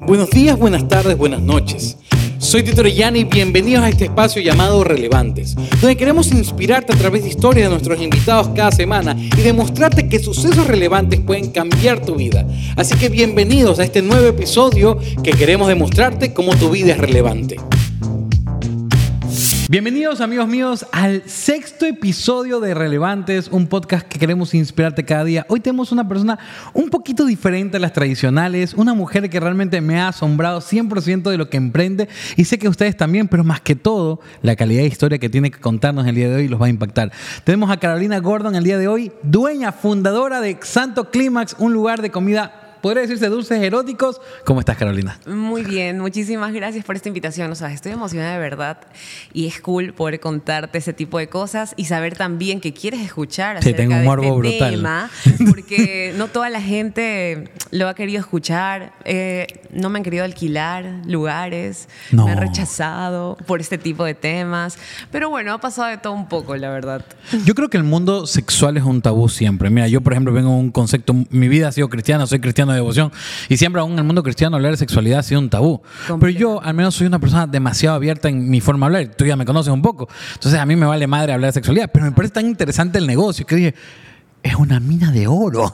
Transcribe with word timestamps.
Buenos 0.00 0.30
días, 0.30 0.58
buenas 0.58 0.88
tardes, 0.88 1.16
buenas 1.18 1.42
noches. 1.42 1.98
Soy 2.38 2.62
Tito 2.62 2.80
Orellana 2.80 3.18
y 3.18 3.24
bienvenidos 3.24 3.84
a 3.84 3.90
este 3.90 4.06
espacio 4.06 4.40
llamado 4.40 4.82
Relevantes, 4.82 5.54
donde 5.54 5.94
queremos 5.94 6.32
inspirarte 6.32 6.94
a 6.94 6.96
través 6.96 7.22
de 7.22 7.28
historias 7.28 7.66
de 7.66 7.70
nuestros 7.70 8.00
invitados 8.00 8.48
cada 8.54 8.72
semana 8.72 9.14
y 9.14 9.42
demostrarte 9.42 10.08
que 10.08 10.18
sucesos 10.18 10.66
relevantes 10.66 11.20
pueden 11.20 11.50
cambiar 11.50 12.00
tu 12.00 12.14
vida. 12.14 12.46
Así 12.76 12.96
que 12.96 13.10
bienvenidos 13.10 13.78
a 13.78 13.84
este 13.84 14.00
nuevo 14.00 14.26
episodio 14.26 14.98
que 15.22 15.32
queremos 15.32 15.68
demostrarte 15.68 16.32
cómo 16.32 16.56
tu 16.56 16.70
vida 16.70 16.92
es 16.92 16.98
relevante. 16.98 17.56
Bienvenidos 19.70 20.20
amigos 20.20 20.48
míos 20.48 20.84
al 20.90 21.22
sexto 21.26 21.86
episodio 21.86 22.58
de 22.58 22.74
Relevantes, 22.74 23.46
un 23.46 23.68
podcast 23.68 24.04
que 24.04 24.18
queremos 24.18 24.52
inspirarte 24.52 25.04
cada 25.04 25.22
día. 25.22 25.46
Hoy 25.48 25.60
tenemos 25.60 25.92
una 25.92 26.08
persona 26.08 26.40
un 26.74 26.90
poquito 26.90 27.24
diferente 27.24 27.76
a 27.76 27.80
las 27.80 27.92
tradicionales, 27.92 28.74
una 28.74 28.94
mujer 28.94 29.30
que 29.30 29.38
realmente 29.38 29.80
me 29.80 30.00
ha 30.00 30.08
asombrado 30.08 30.60
100% 30.60 31.30
de 31.30 31.38
lo 31.38 31.48
que 31.48 31.56
emprende 31.56 32.08
y 32.36 32.46
sé 32.46 32.58
que 32.58 32.68
ustedes 32.68 32.96
también, 32.96 33.28
pero 33.28 33.44
más 33.44 33.60
que 33.60 33.76
todo, 33.76 34.18
la 34.42 34.56
calidad 34.56 34.82
de 34.82 34.88
historia 34.88 35.18
que 35.18 35.30
tiene 35.30 35.52
que 35.52 35.60
contarnos 35.60 36.04
el 36.04 36.16
día 36.16 36.28
de 36.28 36.34
hoy 36.34 36.48
los 36.48 36.60
va 36.60 36.66
a 36.66 36.70
impactar. 36.70 37.12
Tenemos 37.44 37.70
a 37.70 37.76
Carolina 37.76 38.18
Gordon 38.18 38.56
el 38.56 38.64
día 38.64 38.76
de 38.76 38.88
hoy, 38.88 39.12
dueña, 39.22 39.70
fundadora 39.70 40.40
de 40.40 40.58
Santo 40.62 41.12
Clímax, 41.12 41.54
un 41.60 41.72
lugar 41.72 42.02
de 42.02 42.10
comida 42.10 42.59
podría 42.80 43.02
decirse 43.02 43.28
dulces 43.28 43.60
eróticos. 43.62 44.20
¿Cómo 44.44 44.60
estás, 44.60 44.76
Carolina? 44.76 45.18
Muy 45.26 45.62
bien, 45.62 45.98
muchísimas 45.98 46.52
gracias 46.52 46.84
por 46.84 46.96
esta 46.96 47.08
invitación. 47.08 47.50
O 47.50 47.54
sea, 47.54 47.72
estoy 47.72 47.92
emocionada 47.92 48.32
de 48.34 48.38
verdad 48.38 48.78
y 49.32 49.46
es 49.46 49.60
cool 49.60 49.92
poder 49.92 50.20
contarte 50.20 50.78
ese 50.78 50.92
tipo 50.92 51.18
de 51.18 51.28
cosas 51.28 51.74
y 51.76 51.84
saber 51.86 52.16
también 52.16 52.60
que 52.60 52.72
quieres 52.72 53.00
escuchar 53.00 53.56
acerca 53.58 53.82
sí, 53.82 53.88
tengo 53.88 53.96
un 53.98 54.04
morbo 54.04 54.40
de 54.42 54.48
este 54.50 54.58
brutal. 54.64 54.70
tema, 54.76 55.10
porque 55.50 56.14
no 56.16 56.28
toda 56.28 56.48
la 56.50 56.60
gente 56.60 57.50
lo 57.70 57.88
ha 57.88 57.94
querido 57.94 58.20
escuchar. 58.20 58.92
Eh, 59.04 59.46
no 59.72 59.88
me 59.90 59.98
han 59.98 60.02
querido 60.02 60.24
alquilar 60.24 60.84
lugares, 61.06 61.88
No. 62.10 62.24
me 62.24 62.32
han 62.32 62.38
rechazado 62.38 63.36
por 63.46 63.60
este 63.60 63.78
tipo 63.78 64.04
de 64.04 64.14
temas. 64.14 64.76
Pero 65.12 65.30
bueno, 65.30 65.52
ha 65.52 65.60
pasado 65.60 65.88
de 65.88 65.98
todo 65.98 66.12
un 66.12 66.28
poco, 66.28 66.56
la 66.56 66.70
verdad. 66.70 67.04
Yo 67.44 67.54
creo 67.54 67.68
que 67.70 67.76
el 67.76 67.84
mundo 67.84 68.26
sexual 68.26 68.76
es 68.76 68.82
un 68.84 69.00
tabú 69.02 69.28
siempre. 69.28 69.70
Mira, 69.70 69.88
yo 69.88 70.00
por 70.00 70.12
ejemplo 70.12 70.32
vengo 70.32 70.50
un 70.56 70.70
concepto, 70.70 71.14
mi 71.30 71.48
vida 71.48 71.68
ha 71.68 71.72
sido 71.72 71.88
cristiana, 71.88 72.26
soy 72.26 72.40
cristiano 72.40 72.69
de 72.72 72.78
devoción 72.78 73.12
y 73.48 73.56
siempre 73.56 73.80
aún 73.80 73.92
en 73.92 73.98
el 73.98 74.04
mundo 74.04 74.22
cristiano 74.22 74.56
hablar 74.56 74.72
de 74.72 74.78
sexualidad 74.78 75.20
ha 75.20 75.22
sido 75.22 75.40
un 75.40 75.50
tabú. 75.50 75.82
Pero 76.06 76.28
yo 76.30 76.62
al 76.62 76.74
menos 76.74 76.94
soy 76.94 77.06
una 77.06 77.18
persona 77.18 77.46
demasiado 77.46 77.96
abierta 77.96 78.28
en 78.28 78.48
mi 78.50 78.60
forma 78.60 78.88
de 78.88 78.96
hablar. 78.98 79.14
Tú 79.16 79.24
ya 79.24 79.36
me 79.36 79.44
conoces 79.44 79.72
un 79.72 79.82
poco. 79.82 80.08
Entonces 80.34 80.60
a 80.60 80.66
mí 80.66 80.76
me 80.76 80.86
vale 80.86 81.06
madre 81.06 81.32
hablar 81.32 81.48
de 81.50 81.54
sexualidad, 81.54 81.90
pero 81.92 82.04
me 82.06 82.12
parece 82.12 82.34
tan 82.34 82.46
interesante 82.46 82.98
el 82.98 83.06
negocio 83.06 83.46
que 83.46 83.56
dije, 83.56 83.74
es 84.42 84.54
una 84.54 84.80
mina 84.80 85.10
de 85.12 85.26
oro. 85.26 85.72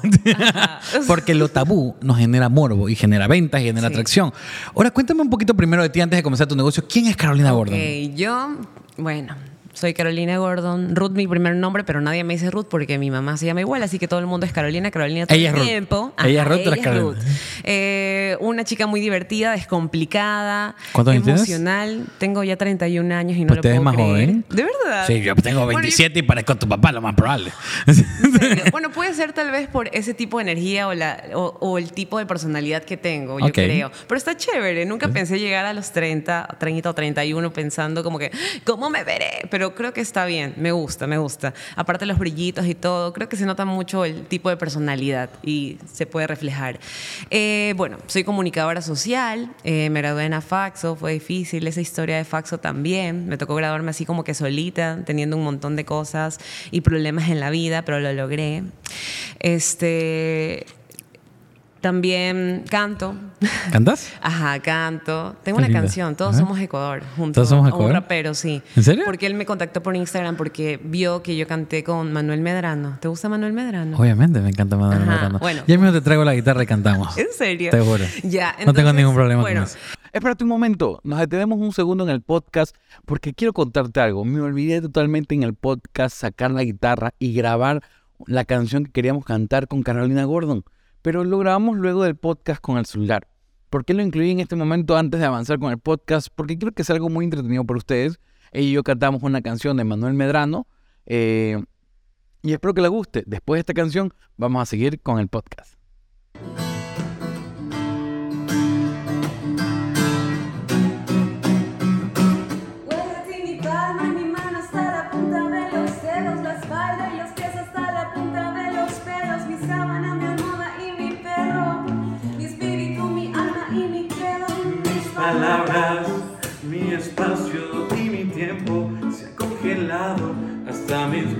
Porque 1.07 1.35
lo 1.35 1.49
tabú 1.49 1.95
nos 2.03 2.19
genera 2.19 2.49
morbo 2.49 2.89
y 2.89 2.97
genera 2.97 3.27
ventas 3.29 3.61
y 3.61 3.65
genera 3.65 3.89
Sí. 3.89 3.95
atracción. 3.95 4.33
Ahora 4.75 4.91
cuéntame 4.91 5.23
un 5.23 5.31
poquito 5.31 5.55
primero 5.55 5.83
de 5.83 5.89
ti 5.89 6.01
antes 6.01 6.17
de 6.19 6.23
comenzar 6.23 6.47
tu 6.49 6.57
negocio. 6.57 6.85
¿Quién 6.89 7.07
es 7.07 7.17
Carolina 7.17 7.53
Gordon? 7.53 7.75
Ok, 7.79 8.15
yo, 8.17 8.57
bueno, 8.97 9.35
soy 9.77 9.93
Carolina 9.95 10.39
Gordon. 10.39 10.97
Ruth, 10.97 11.13
mi 11.13 11.27
primer 11.29 11.55
nombre, 11.55 11.85
pero 11.85 12.01
nadie 12.01 12.25
me 12.25 12.33
dice 12.35 12.51
Ruth 12.51 12.67
porque 12.69 12.99
mi 12.99 13.11
mamá 13.11 13.37
se 13.37 13.45
llama 13.47 13.61
igual, 13.61 13.83
así 13.83 13.99
que 13.99 14.09
todo 14.09 14.21
el 14.21 14.27
mundo 14.27 14.47
es 14.47 14.53
Carolina, 14.53 14.91
Carolina 14.91 15.27
todo 15.27 15.37
Ella 15.39 15.51
el 15.51 15.63
tiempo. 15.63 16.13
Ella 16.25 16.43
es 16.43 16.85
Ruth. 16.99 17.17
Eh, 17.65 18.37
una 18.41 18.65
chica 18.65 18.87
muy 18.87 19.01
divertida, 19.01 19.53
descomplicada, 19.53 20.75
¿Cuántos 20.93 21.13
años 21.13 21.25
tienes? 21.25 21.41
emocional. 21.43 22.07
Tengo 22.19 22.43
ya 22.45 22.57
31 22.57 23.13
años 23.15 23.37
y 23.37 23.43
no 23.43 23.49
Pues 23.49 23.57
lo 23.59 23.63
puedo 23.63 23.83
más 23.83 23.95
creer. 23.95 24.09
joven. 24.11 24.45
¿De 24.49 24.63
verdad? 24.65 25.07
Sí, 25.07 25.21
yo 25.23 25.35
tengo 25.37 25.65
Bueno, 25.65 25.73
yo- 25.73 25.83
27 25.83 26.19
y 26.19 26.23
parezco 26.23 26.53
a 26.55 26.59
tu 26.59 26.69
papá, 26.69 26.93
lo 26.93 27.01
más 27.03 27.15
probable. 27.15 27.53
Bueno, 28.73 28.91
puede 28.91 29.15
ser 29.15 29.33
tal 29.33 29.51
vez 29.51 29.69
por 29.69 29.89
ese 29.95 30.15
tipo 30.15 30.39
de 30.39 30.43
energía 30.43 30.89
o, 30.89 30.95
la, 30.95 31.23
o, 31.35 31.57
o 31.61 31.79
el 31.79 31.93
tipo 31.93 32.19
de 32.19 32.27
personalidad 32.27 32.83
que 32.85 32.97
tengo, 32.97 33.39
yo 33.41 33.53
creo. 33.53 33.91
Pero 34.07 34.17
está 34.19 34.37
chévere. 34.37 34.85
Nunca 34.87 35.09
pensé 35.09 35.39
llegar 35.39 35.65
a 35.67 35.73
los 35.73 35.93
30, 35.93 36.57
30 36.59 36.91
o 36.91 36.95
31 36.95 37.53
pensando 37.53 38.03
como 38.03 38.19
que, 38.19 38.31
¿cómo 38.65 38.91
me 38.91 39.05
veré? 39.05 39.47
Pero 39.51 39.66
creo 39.75 39.93
que 39.93 40.01
está 40.01 40.25
bien. 40.27 40.55
Me 40.57 40.73
gusta, 40.73 41.07
me 41.07 41.19
gusta. 41.19 41.55
Aparte 41.75 42.07
los 42.07 42.19
brillitos 42.19 42.67
y 42.67 42.75
todo, 42.75 43.13
creo 43.13 43.29
que 43.29 43.37
se 43.37 43.47
nota 43.47 43.65
mucho 43.65 44.05
el 44.05 44.27
tipo 44.27 44.49
de 44.49 44.57
personalidad 44.57 45.31
y 45.43 45.79
se 45.93 46.07
puede 46.07 46.27
reflejar. 46.27 46.79
Eh, 47.31 47.75
bueno, 47.77 47.99
soy 48.07 48.25
comunicadora 48.25 48.83
social. 48.83 49.51
eh, 49.65 49.91
me 49.91 50.01
gradué 50.01 50.25
en 50.25 50.35
AFAXO. 50.35 50.97
Fue 50.97 51.13
difícil 51.13 51.67
esa 51.67 51.81
historia 51.81 52.17
de 52.17 52.25
Faxo 52.25 52.59
también. 52.59 53.27
Me 53.29 53.37
tocó 53.39 53.55
graduarme 53.55 53.91
así 53.91 54.05
como 54.07 54.25
que 54.25 54.35
solita, 54.35 55.01
teniendo 55.05 55.37
un 55.37 55.45
montón 55.45 55.77
de 55.77 55.85
cosas 55.85 56.39
y 56.71 56.81
problemas 56.83 57.29
en 57.29 57.41
la 57.41 57.51
vida, 57.51 57.83
pero 57.83 58.01
lo 58.01 58.13
logré. 58.13 58.63
Este. 59.41 60.67
También 61.91 62.65
canto. 62.69 63.15
¿Cantas? 63.71 64.11
Ajá, 64.21 64.59
canto. 64.59 65.37
Tengo 65.45 65.59
Qué 65.59 65.61
una 65.61 65.69
linda. 65.69 65.83
canción, 65.83 66.17
Todos 66.17 66.35
Ajá. 66.35 66.41
somos 66.45 66.59
Ecuador, 66.59 67.05
junto 67.17 67.35
¿Todos 67.35 67.49
somos 67.49 67.69
Ecuador? 67.69 67.87
un 67.91 67.93
rapero, 67.93 68.35
sí. 68.35 68.61
¿En 68.75 68.83
serio? 68.83 69.05
Porque 69.07 69.25
él 69.25 69.35
me 69.35 69.47
contactó 69.47 69.85
por 69.85 69.95
Instagram 69.95 70.35
porque 70.35 70.81
vio 70.83 71.23
que 71.23 71.37
yo 71.37 71.47
canté 71.47 71.85
con 71.85 72.13
Manuel 72.13 72.41
Medrano. 72.41 72.99
¿Te 73.01 73.07
gusta 73.07 73.29
Manuel 73.29 73.53
Medrano? 73.53 73.97
Obviamente, 73.99 74.41
me 74.41 74.49
encanta 74.49 74.77
Manuel 74.77 75.03
Ajá, 75.03 75.11
Medrano. 75.13 75.39
bueno. 75.39 75.63
Ya 75.69 75.77
mismo 75.79 75.93
te 75.93 76.01
traigo 76.01 76.25
la 76.25 76.35
guitarra 76.35 76.65
y 76.65 76.67
cantamos. 76.67 77.17
¿En 77.17 77.29
serio? 77.39 77.71
Te 77.71 77.81
juro. 77.81 78.05
Ya, 78.25 78.57
no 78.67 78.75
tengo 78.75 78.93
ningún 78.93 79.15
problema 79.15 79.43
bueno, 79.43 79.61
con 79.61 79.69
eso. 79.69 79.79
Espérate 80.13 80.43
un 80.43 80.51
momento, 80.51 81.01
nos 81.05 81.21
detenemos 81.21 81.61
un 81.61 81.73
segundo 81.73 82.03
en 82.03 82.11
el 82.11 82.21
podcast 82.21 82.75
porque 83.05 83.33
quiero 83.33 83.53
contarte 83.53 84.01
algo. 84.01 84.25
Me 84.25 84.41
olvidé 84.41 84.81
totalmente 84.81 85.37
en 85.37 85.45
el 85.45 85.55
podcast 85.55 86.17
sacar 86.17 86.51
la 86.51 86.65
guitarra 86.65 87.15
y 87.21 87.33
grabar 87.33 87.81
la 88.27 88.45
canción 88.45 88.87
que 88.87 88.91
queríamos 88.91 89.25
cantar 89.25 89.69
con 89.69 89.85
Carolina 89.85 90.25
Gordon, 90.25 90.65
pero 91.07 91.23
lo 91.23 91.39
grabamos 91.39 91.77
luego 91.77 92.03
del 92.03 92.17
podcast 92.17 92.61
con 92.61 92.79
el 92.79 92.85
celular. 92.85 93.29
¿Por 93.71 93.85
qué 93.85 93.95
lo 93.95 94.03
incluí 94.03 94.33
en 94.33 94.41
este 94.41 94.57
momento 94.57 94.97
antes 94.97 95.21
de 95.21 95.27
avanzar 95.27 95.61
con 95.61 95.71
el 95.71 95.79
podcast? 95.79 96.27
Porque 96.35 96.59
creo 96.59 96.73
que 96.73 96.83
es 96.83 96.91
algo 96.91 97.09
muy 97.09 97.25
entretenido 97.25 97.65
para 97.65 97.79
ustedes. 97.79 98.19
Ella 98.51 98.69
y 98.69 98.73
yo 98.73 98.83
cantamos 98.83 99.23
una 99.23 99.41
canción 99.41 99.77
de 99.77 99.85
Manuel 99.85 100.15
Medrano 100.15 100.67
eh, 101.07 101.63
y 102.43 102.53
espero 102.53 102.75
que 102.75 102.81
les 102.81 102.91
guste. 102.91 103.23
Después 103.25 103.59
de 103.59 103.61
esta 103.61 103.73
canción 103.73 104.13
vamos 104.37 104.61
a 104.61 104.67
seguir 104.67 105.01
con 105.01 105.21
el 105.21 105.29
podcast. 105.29 105.77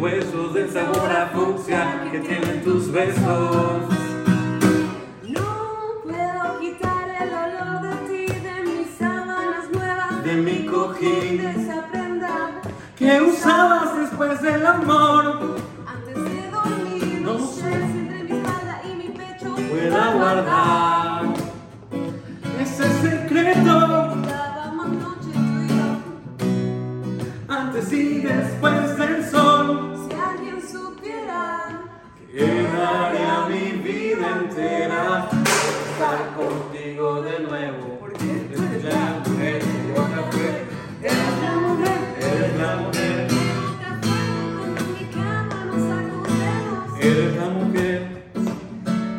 Huesos 0.07 0.55
del 0.55 0.71
sabor 0.73 1.11
a 1.11 1.27
fucsia 1.35 2.09
que 2.13 2.21
tienen 2.21 2.63
tus 2.63 2.93
besos. 2.93 3.83
No 5.25 5.49
puedo 6.05 6.61
quitar 6.61 7.09
el 7.23 7.31
olor 7.45 7.83
de 7.83 7.97
ti, 8.07 8.33
de 8.33 8.63
mis 8.71 8.97
sábanas 8.97 9.69
nuevas, 9.73 10.23
De 10.23 10.35
mi 10.35 10.65
cojín. 10.65 11.39
de 11.39 11.51
esa 11.51 11.89
prenda, 11.91 12.63
que 12.97 13.21
usabas 13.21 13.99
después 13.99 14.41
del 14.43 14.65
amor 14.65 15.57
antes 15.89 16.15
de 16.15 16.51
dormir, 16.53 17.21
no, 17.23 17.39
sé 17.41 17.73
si 17.91 17.99
entre 17.99 18.23
mi 18.23 18.33
espalda 18.39 18.83
y 18.85 18.95
mi 18.95 19.09
pecho 19.09 19.57
pueda 19.57 20.13
guardar. 20.13 21.23
ese 22.61 22.85
secreto. 23.03 24.13
Antes 27.49 27.93
y 27.93 28.21
después 28.21 28.76
entera 34.41 35.29
estar 35.91 36.19
contigo 36.37 37.23
de 37.23 37.41
nuevo 37.41 37.99
porque 38.01 38.25
eres 38.53 38.85
la 38.85 39.23
mujer 39.25 39.59
que 39.61 39.89
yo 39.89 39.95
café 40.15 40.65
eres 41.03 41.35
la 41.43 41.53
mujer 41.57 41.99
eres 42.21 42.57
la 42.59 42.77
mujer 42.77 43.27
Eres 46.99 47.37
la 47.37 47.49
mujer 47.51 48.03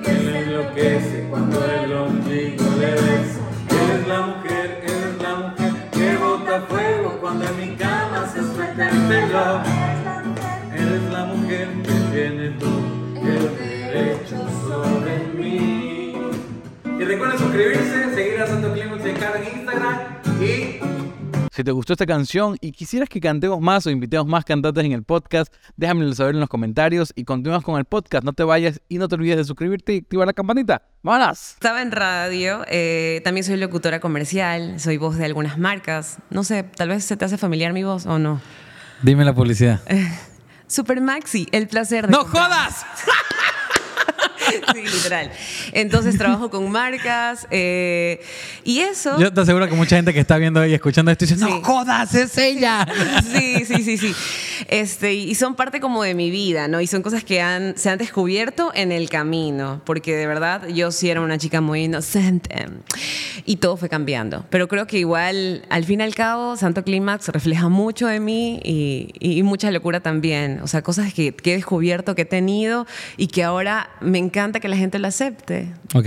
que 0.03 0.11
le 0.11 0.39
enloquece 0.39 1.27
cuando 1.29 1.63
el 1.63 1.93
ombligo 1.93 2.65
le 2.79 2.91
beso. 2.91 3.41
Eres 3.69 4.07
la 4.07 4.21
mujer, 4.27 4.83
eres 4.83 5.21
la 5.21 5.35
mujer 5.35 5.73
que 5.91 6.17
bota 6.17 6.61
fuego 6.67 7.17
cuando 7.21 7.45
en 7.45 7.55
mi 7.57 7.75
cama 7.77 8.27
se 8.33 8.41
suelta 8.53 8.89
el 8.89 8.97
pelo. 9.07 9.61
Eres 10.73 11.03
la 11.13 11.25
mujer 11.25 11.67
que 11.83 11.93
tiene 12.11 12.49
todo 12.59 12.81
el 13.21 13.57
derecho 13.57 14.26
recuerden 17.07 17.39
suscribirse, 17.39 18.13
seguir 18.15 18.41
a 18.41 18.47
Santo 18.47 18.73
Clemens 18.73 19.05
en 19.05 19.15
cada 19.15 19.39
Instagram 19.43 19.99
y 20.41 20.79
Si 21.53 21.63
te 21.63 21.71
gustó 21.71 21.93
esta 21.93 22.05
canción 22.05 22.57
y 22.61 22.71
quisieras 22.71 23.07
que 23.09 23.19
cantemos 23.21 23.59
más 23.61 23.87
o 23.87 23.89
invitemos 23.89 24.27
más 24.27 24.43
cantantes 24.45 24.83
en 24.83 24.91
el 24.91 25.03
podcast, 25.03 25.53
déjamelo 25.75 26.13
saber 26.13 26.35
en 26.35 26.41
los 26.41 26.49
comentarios 26.49 27.13
y 27.15 27.23
continuamos 27.23 27.63
con 27.63 27.79
el 27.79 27.85
podcast. 27.85 28.23
No 28.23 28.33
te 28.33 28.43
vayas 28.43 28.81
y 28.89 28.97
no 28.97 29.07
te 29.07 29.15
olvides 29.15 29.37
de 29.37 29.43
suscribirte 29.45 29.93
y 29.93 29.97
activar 29.99 30.27
la 30.27 30.33
campanita. 30.33 30.83
¡Vámonos! 31.01 31.53
Estaba 31.53 31.81
en 31.81 31.91
radio, 31.91 32.63
eh, 32.67 33.21
también 33.23 33.43
soy 33.43 33.57
locutora 33.57 33.99
comercial, 33.99 34.79
soy 34.79 34.97
voz 34.97 35.17
de 35.17 35.25
algunas 35.25 35.57
marcas. 35.57 36.17
No 36.29 36.43
sé, 36.43 36.63
tal 36.63 36.89
vez 36.89 37.05
se 37.05 37.15
te 37.17 37.25
hace 37.25 37.37
familiar 37.37 37.73
mi 37.73 37.83
voz 37.83 38.05
o 38.05 38.19
no. 38.19 38.41
Dime 39.01 39.23
la 39.25 39.33
publicidad. 39.33 39.81
Super 40.67 40.99
Maxi, 40.99 41.47
el 41.53 41.67
placer 41.67 42.07
de. 42.07 42.11
¡No 42.11 42.23
comprar. 42.23 42.49
jodas! 42.49 42.85
Sí, 44.73 44.81
literal. 44.81 45.31
Entonces 45.71 46.17
trabajo 46.17 46.49
con 46.49 46.69
marcas 46.71 47.47
eh, 47.51 48.21
y 48.63 48.79
eso. 48.79 49.19
Yo 49.19 49.31
te 49.31 49.41
aseguro 49.41 49.67
que 49.67 49.75
mucha 49.75 49.95
gente 49.95 50.13
que 50.13 50.19
está 50.19 50.37
viendo 50.37 50.65
y 50.65 50.73
escuchando 50.73 51.11
esto 51.11 51.25
dice, 51.25 51.35
Sí. 51.37 51.41
no 51.43 51.61
jodas, 51.63 52.13
es 52.15 52.37
ella. 52.37 52.87
Sí, 53.33 53.65
sí, 53.65 53.83
sí, 53.83 53.97
sí. 53.97 54.15
Este, 54.67 55.13
y 55.13 55.35
son 55.35 55.55
parte 55.55 55.79
como 55.79 56.03
de 56.03 56.13
mi 56.13 56.29
vida, 56.31 56.67
¿no? 56.67 56.81
Y 56.81 56.87
son 56.87 57.01
cosas 57.01 57.23
que 57.23 57.41
han, 57.41 57.77
se 57.77 57.89
han 57.89 57.97
descubierto 57.97 58.71
en 58.73 58.91
el 58.91 59.09
camino, 59.09 59.81
porque 59.85 60.15
de 60.15 60.27
verdad 60.27 60.67
yo 60.67 60.91
sí 60.91 61.09
era 61.09 61.21
una 61.21 61.37
chica 61.37 61.61
muy 61.61 61.83
inocente 61.83 62.65
y 63.45 63.57
todo 63.57 63.77
fue 63.77 63.89
cambiando. 63.89 64.45
Pero 64.49 64.67
creo 64.67 64.87
que 64.87 64.99
igual, 64.99 65.63
al 65.69 65.83
fin 65.85 65.99
y 65.99 66.03
al 66.03 66.15
cabo, 66.15 66.57
Santo 66.57 66.83
Clímax 66.83 67.29
refleja 67.29 67.69
mucho 67.69 68.07
de 68.07 68.19
mí 68.19 68.59
y, 68.63 69.13
y 69.19 69.43
mucha 69.43 69.71
locura 69.71 69.99
también. 69.99 70.59
O 70.63 70.67
sea, 70.67 70.81
cosas 70.81 71.13
que, 71.13 71.33
que 71.33 71.53
he 71.53 71.55
descubierto, 71.55 72.15
que 72.15 72.23
he 72.23 72.25
tenido 72.25 72.85
y 73.17 73.27
que 73.27 73.43
ahora 73.43 73.89
me 74.01 74.17
encanta 74.17 74.59
que 74.59 74.67
la 74.67 74.75
gente 74.77 74.99
lo 74.99 75.07
acepte. 75.07 75.67
Ok, 75.93 76.05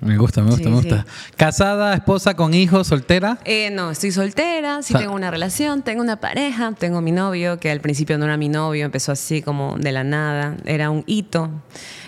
me 0.00 0.16
gusta, 0.18 0.42
me 0.42 0.50
gusta, 0.50 0.64
Sí, 0.64 0.68
me 0.68 0.76
gusta. 0.76 1.06
Casada, 1.36 1.94
esposa 1.94 2.34
con 2.34 2.54
hijos, 2.54 2.86
soltera. 2.88 3.38
Eh, 3.44 3.70
no, 3.72 3.90
estoy 3.90 4.10
soltera, 4.12 4.82
sí 4.82 4.92
Sa- 4.92 4.98
tengo 4.98 5.14
una 5.14 5.30
relación, 5.30 5.82
tengo 5.82 6.02
una 6.02 6.20
pareja, 6.20 6.72
tengo 6.78 7.00
mi 7.00 7.12
novio, 7.12 7.58
que 7.58 7.70
al 7.70 7.80
principio 7.80 7.91
no 8.18 8.24
era 8.24 8.36
mi 8.36 8.48
novio, 8.48 8.84
empezó 8.84 9.12
así 9.12 9.42
como 9.42 9.76
de 9.78 9.92
la 9.92 10.04
nada, 10.04 10.56
era 10.64 10.90
un 10.90 11.04
hito. 11.06 11.50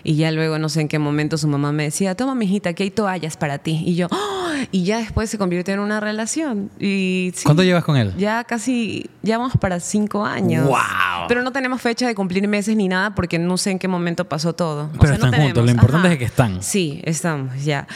Y 0.03 0.17
ya 0.17 0.31
luego 0.33 0.59
no 0.59 0.69
sé 0.69 0.83
en 0.83 0.89
qué 0.89 0.99
momento 0.99 1.39
su 1.39 1.49
mamá 1.49 1.73
me 1.73 1.85
decía, 1.85 2.15
toma 2.15 2.35
mijita, 2.35 2.71
aquí 2.71 2.83
hay 2.83 2.91
toallas 2.91 3.37
para 3.37 3.59
ti. 3.59 3.83
Y 3.87 3.95
yo, 3.95 4.09
"Ah", 4.11 4.55
y 4.71 4.85
ya 4.85 4.99
después 4.99 5.31
se 5.31 5.39
convirtió 5.39 5.73
en 5.75 5.81
una 5.81 6.01
relación. 6.01 6.71
Y 6.79 7.33
sí, 7.35 7.45
¿Cuánto 7.45 7.63
llevas 7.63 7.85
con 7.85 7.97
él? 7.97 8.13
Ya 8.19 8.45
casi, 8.45 9.09
ya 9.23 9.39
vamos 9.39 9.55
para 9.59 9.81
cinco 9.81 10.25
años. 10.27 10.67
¡Wow! 10.67 11.27
Pero 11.29 11.43
no 11.43 11.53
tenemos 11.53 11.81
fecha 11.81 12.07
de 12.07 12.15
cumplir 12.15 12.47
meses 12.49 12.77
ni 12.77 12.89
nada 12.89 13.15
porque 13.15 13.39
no 13.39 13.57
sé 13.57 13.71
en 13.71 13.79
qué 13.79 13.89
momento 13.89 14.27
pasó 14.29 14.53
todo. 14.55 14.91
O 14.97 14.99
Pero 15.01 15.17
no 15.19 15.25
están 15.27 15.41
juntos, 15.43 15.65
lo 15.65 15.71
importante 15.71 16.13
es 16.13 16.19
que 16.19 16.25
están. 16.25 16.63
Sí, 16.63 17.01
estamos, 17.05 17.65
ya. 17.65 17.87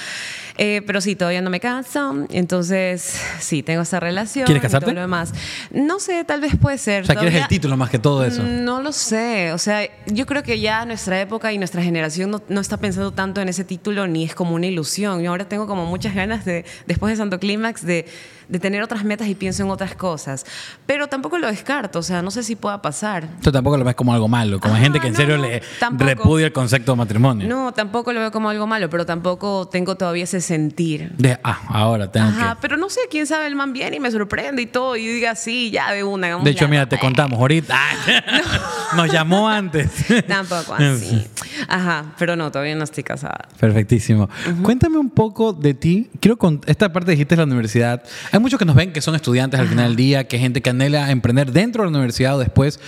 Eh, 0.59 0.83
pero 0.87 1.01
sí, 1.01 1.15
todavía 1.15 1.41
no 1.41 1.51
me 1.51 1.61
caso. 1.61 2.27
Entonces, 2.31 3.21
sí, 3.39 3.63
tengo 3.63 3.83
esa 3.83 4.01
relación. 4.01 4.45
¿Quieres 4.45 4.61
y 4.61 4.67
todo 4.67 4.73
casarte? 4.81 4.93
lo 4.95 5.01
demás. 5.01 5.33
No 5.71 6.01
sé, 6.01 6.25
tal 6.25 6.41
vez 6.41 6.57
puede 6.61 6.79
ser. 6.79 7.05
O 7.05 7.07
sea, 7.07 7.15
quieres 7.15 7.41
el 7.41 7.47
título 7.47 7.77
más 7.77 7.91
que 7.91 7.99
todo 8.01 8.25
eso. 8.25 8.43
No 8.43 8.83
lo 8.83 8.91
sé. 8.93 9.53
O 9.53 9.59
sea, 9.59 9.89
yo 10.07 10.27
creo 10.27 10.43
que 10.43 10.59
ya 10.59 10.85
nuestra 10.85 11.21
época 11.21 11.53
y 11.53 11.59
nuestra 11.59 11.81
generación 11.83 12.31
no, 12.31 12.43
no 12.49 12.61
está 12.61 12.77
pensando 12.77 13.13
tanto 13.13 13.41
en 13.41 13.49
ese 13.49 13.63
título 13.63 14.09
ni 14.09 14.25
es 14.25 14.35
como 14.35 14.55
una 14.57 14.67
ilusión. 14.67 15.23
Yo 15.23 15.31
ahora 15.31 15.49
tengo 15.49 15.67
como 15.69 15.87
muchas 15.87 16.15
ganas 16.15 16.45
de, 16.45 16.65
después 16.87 17.13
de 17.13 17.17
Santo 17.19 17.39
Clímax, 17.39 17.87
de, 17.87 18.07
de 18.49 18.59
tener 18.59 18.83
otras 18.83 19.05
metas 19.05 19.29
y 19.29 19.37
pienso 19.37 19.63
en 19.63 19.71
otras 19.71 19.95
cosas. 19.95 20.45
Pero 20.87 21.07
tampoco 21.07 21.39
lo 21.39 21.47
descarto. 21.47 22.01
O 22.01 22.03
sea, 22.03 22.21
no 22.21 22.33
sé 22.33 22.43
si 22.43 22.57
pueda 22.57 22.83
pasar. 22.83 23.29
Tú 23.43 23.53
tampoco 23.53 23.77
lo 23.77 23.85
ves 23.85 23.95
como 23.95 24.13
algo 24.13 24.27
malo, 24.27 24.59
como 24.59 24.75
gente 24.75 24.99
que 24.99 25.07
en 25.07 25.13
no, 25.13 25.19
serio 25.19 25.37
no, 25.37 25.45
le 25.45 25.63
tampoco. 25.79 26.05
repudia 26.09 26.47
el 26.47 26.53
concepto 26.53 26.93
de 26.93 26.99
matrimonio. 26.99 27.47
No, 27.49 27.73
tampoco 27.73 28.13
lo 28.13 28.19
veo 28.19 28.33
como 28.33 28.51
algo 28.51 28.67
malo, 28.67 28.91
pero 28.91 29.07
tampoco 29.07 29.69
tengo 29.69 29.97
todavía 29.97 30.25
ese 30.25 30.41
sentir. 30.49 31.13
De, 31.17 31.39
ah, 31.45 31.61
ahora 31.69 32.11
tengo 32.11 32.27
Ajá, 32.27 32.55
que. 32.55 32.61
pero 32.63 32.77
no 32.77 32.91
sé, 32.91 33.01
quién 33.11 33.27
sabe, 33.27 33.47
el 33.47 33.55
man 33.55 33.73
viene 33.73 33.97
y 33.97 34.01
me 34.01 34.11
sorprende 34.11 34.63
y 34.63 34.67
todo, 34.67 34.97
y 34.97 35.07
diga 35.07 35.37
sí, 35.37 35.71
ya 35.71 35.93
de 35.93 36.03
una. 36.03 36.39
De 36.39 36.51
hecho, 36.51 36.67
mira, 36.67 36.83
no, 36.83 36.89
te 36.89 36.97
eh. 36.97 37.01
contamos 37.01 37.39
ahorita. 37.39 37.79
Nos 38.97 39.13
llamó 39.13 39.49
antes. 39.49 39.91
Tampoco 40.27 40.75
así. 40.75 41.27
Ajá, 41.69 42.15
pero 42.19 42.35
no, 42.35 42.51
todavía 42.51 42.75
no 42.75 42.85
estoy 42.85 43.05
casada. 43.05 43.49
Perfectísimo. 43.61 44.29
Cuéntame 44.63 44.99
un 44.99 45.11
poco 45.11 45.53
de 45.53 45.75
ti. 45.75 46.11
Quiero 46.21 46.37
con 46.37 46.61
esta 46.67 46.93
parte 46.93 47.11
dijiste 47.13 47.37
la 47.37 47.45
universidad. 47.45 48.03
Hay 48.33 48.41
muchos 48.41 48.59
que 48.59 48.65
nos 48.65 48.75
ven 48.75 48.93
que 48.93 49.01
son 49.01 49.15
estudiantes 49.15 49.61
al 49.61 49.69
final 49.69 49.89
del 49.89 49.97
día, 49.97 50.25
que 50.27 50.37
hay 50.37 50.43
gente 50.43 50.63
que 50.63 50.71
anhela 50.71 51.11
emprender 51.11 51.53
dentro 51.53 51.83
de 51.85 51.91
la 51.91 51.97
universidad 51.97 52.37
o 52.37 52.39
después. 52.39 52.81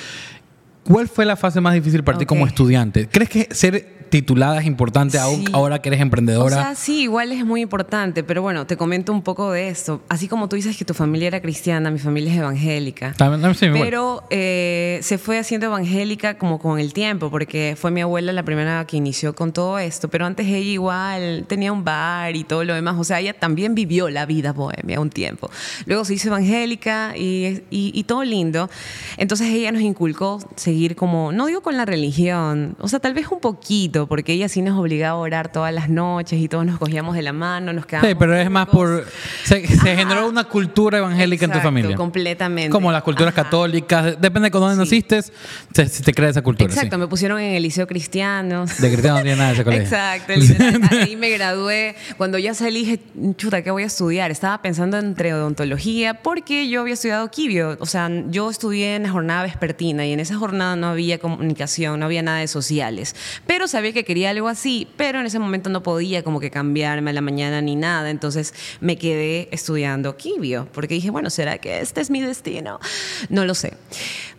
¿Cuál 0.84 1.08
fue 1.08 1.26
la 1.26 1.36
fase 1.36 1.60
más 1.60 1.74
difícil 1.74 2.02
para 2.02 2.18
ti 2.18 2.26
como 2.26 2.46
estudiante? 2.46 3.06
¿Crees 3.08 3.28
que 3.28 3.48
ser 3.54 3.99
titulada 4.10 4.60
es 4.60 4.66
importante 4.66 5.18
aún 5.18 5.46
Sí. 5.46 5.52
ahora 5.52 5.80
que 5.80 5.88
eres 5.88 6.00
O 6.00 6.02
emprendedora? 6.02 6.56
sea, 6.56 6.74
sí, 6.74 7.02
igual 7.02 7.32
es 7.32 7.44
muy 7.44 7.60
importante, 7.62 8.22
pero 8.24 8.42
bueno, 8.42 8.66
te 8.66 8.76
comento 8.76 9.12
un 9.12 9.22
poco 9.22 9.52
de 9.52 9.68
esto. 9.68 10.02
Así 10.08 10.28
como 10.28 10.48
tú 10.48 10.56
dices 10.56 10.76
que 10.76 10.84
tu 10.84 10.94
familia 10.94 11.28
era 11.28 11.40
cristiana, 11.40 11.90
mi 11.90 11.98
familia 11.98 12.32
es 12.32 12.38
evangélica. 12.38 13.14
También- 13.16 13.40
también 13.40 13.54
sí. 13.74 13.80
Pero 13.82 14.24
eh, 14.30 14.98
se 15.02 15.18
fue 15.18 15.38
haciendo 15.38 15.66
evangélica 15.66 16.36
como 16.38 16.58
con 16.58 16.78
el 16.78 16.92
tiempo, 16.92 17.30
porque 17.30 17.76
fue 17.78 17.90
mi 17.90 18.00
abuela 18.02 18.32
la 18.32 18.42
primera 18.42 18.84
que 18.86 18.96
inició 18.96 19.34
con 19.34 19.52
todo 19.52 19.78
esto, 19.78 20.08
pero 20.08 20.26
antes 20.26 20.46
ella 20.46 20.58
igual 20.58 21.44
tenía 21.48 21.72
un 21.72 21.84
bar 21.84 22.34
y 22.36 22.44
todo 22.44 22.64
lo 22.64 22.74
demás, 22.74 22.96
o 22.98 23.04
sea, 23.04 23.20
ella 23.20 23.32
también 23.32 23.74
vivió 23.74 24.10
la 24.10 24.26
vida 24.26 24.52
bohemia 24.52 25.00
un 25.00 25.10
tiempo. 25.10 25.50
Luego 25.86 26.04
se 26.04 26.14
hizo 26.14 26.28
evangélica 26.28 27.14
y, 27.16 27.62
y- 27.70 27.92
y 27.94 28.04
todo 28.04 28.24
lindo. 28.24 28.68
Entonces 29.16 29.48
ella 29.48 29.70
nos 29.72 29.82
inculcó 29.82 30.38
seguir 30.56 30.96
como, 30.96 31.32
no 31.32 31.46
digo 31.46 31.60
con 31.62 31.76
la 31.76 31.84
religión, 31.84 32.76
o 32.80 32.88
sea, 32.88 32.98
tal 32.98 33.14
vez 33.14 33.28
un 33.30 33.40
poquito, 33.40 33.99
porque 34.06 34.32
ella 34.32 34.48
sí 34.48 34.62
nos 34.62 34.78
obligaba 34.78 35.12
a 35.18 35.20
orar 35.20 35.52
todas 35.52 35.72
las 35.72 35.88
noches 35.88 36.40
y 36.40 36.48
todos 36.48 36.66
nos 36.66 36.78
cogíamos 36.78 37.14
de 37.16 37.22
la 37.22 37.32
mano, 37.32 37.72
nos 37.72 37.86
quedábamos... 37.86 38.10
Sí, 38.10 38.16
pero 38.18 38.36
es 38.36 38.50
más 38.50 38.66
por... 38.68 39.06
Se, 39.44 39.66
se 39.66 39.96
generó 39.96 40.28
una 40.28 40.44
cultura 40.44 40.98
evangélica 40.98 41.44
en 41.46 41.52
tu 41.52 41.58
familia. 41.60 41.96
completamente. 41.96 42.70
Como 42.70 42.90
las 42.92 43.02
culturas 43.02 43.32
Ajá. 43.34 43.44
católicas. 43.44 44.20
Depende 44.20 44.50
de 44.50 44.58
dónde 44.58 44.74
Sí. 44.74 44.80
naciste, 44.80 45.22
se, 45.22 45.88
se 45.88 46.02
te 46.02 46.12
crea 46.14 46.28
esa 46.30 46.42
cultura. 46.42 46.72
Exacto, 46.72 46.96
sí. 46.96 47.00
me 47.00 47.06
pusieron 47.08 47.40
en 47.40 47.54
el 47.54 47.62
liceo 47.62 47.86
cristiano. 47.86 48.64
De 48.66 48.88
cristiano 48.90 49.18
no 49.18 49.22
tiene 49.22 49.36
nada 49.36 49.48
de 49.50 49.54
ese 49.54 49.64
colegio. 49.64 49.84
Exacto, 49.84 50.32
ahí 50.96 51.16
me 51.16 51.30
gradué. 51.30 51.96
Cuando 52.16 52.38
ya 52.38 52.54
salí 52.54 52.80
dije, 52.80 53.00
chuta, 53.36 53.62
¿qué 53.62 53.70
voy 53.70 53.82
a 53.82 53.86
estudiar? 53.86 54.30
Estaba 54.30 54.62
pensando 54.62 54.98
entre 54.98 55.34
odontología 55.34 56.14
porque 56.14 56.68
yo 56.68 56.80
había 56.82 56.94
estudiado 56.94 57.30
quibio. 57.30 57.76
O 57.80 57.86
sea, 57.86 58.10
yo 58.28 58.50
estudié 58.50 58.96
en 58.96 59.02
la 59.04 59.10
jornada 59.10 59.42
vespertina 59.42 60.06
y 60.06 60.12
en 60.12 60.20
esa 60.20 60.36
jornada 60.36 60.76
no 60.76 60.88
había 60.88 61.18
comunicación, 61.18 62.00
no 62.00 62.06
había 62.06 62.22
nada 62.22 62.38
de 62.38 62.48
sociales. 62.48 63.14
Pero 63.46 63.68
sabía 63.68 63.89
que 63.92 64.04
quería 64.04 64.30
algo 64.30 64.48
así, 64.48 64.88
pero 64.96 65.20
en 65.20 65.26
ese 65.26 65.38
momento 65.38 65.68
no 65.70 65.82
podía 65.82 66.22
como 66.22 66.40
que 66.40 66.50
cambiarme 66.50 67.10
a 67.10 67.12
la 67.12 67.20
mañana 67.20 67.60
ni 67.60 67.76
nada. 67.76 68.10
Entonces 68.10 68.54
me 68.80 68.96
quedé 68.96 69.48
estudiando 69.52 70.16
quibio 70.16 70.68
porque 70.72 70.94
dije, 70.94 71.10
bueno, 71.10 71.28
¿será 71.30 71.58
que 71.58 71.80
este 71.80 72.00
es 72.00 72.10
mi 72.10 72.20
destino? 72.20 72.80
No 73.28 73.44
lo 73.44 73.54
sé. 73.54 73.74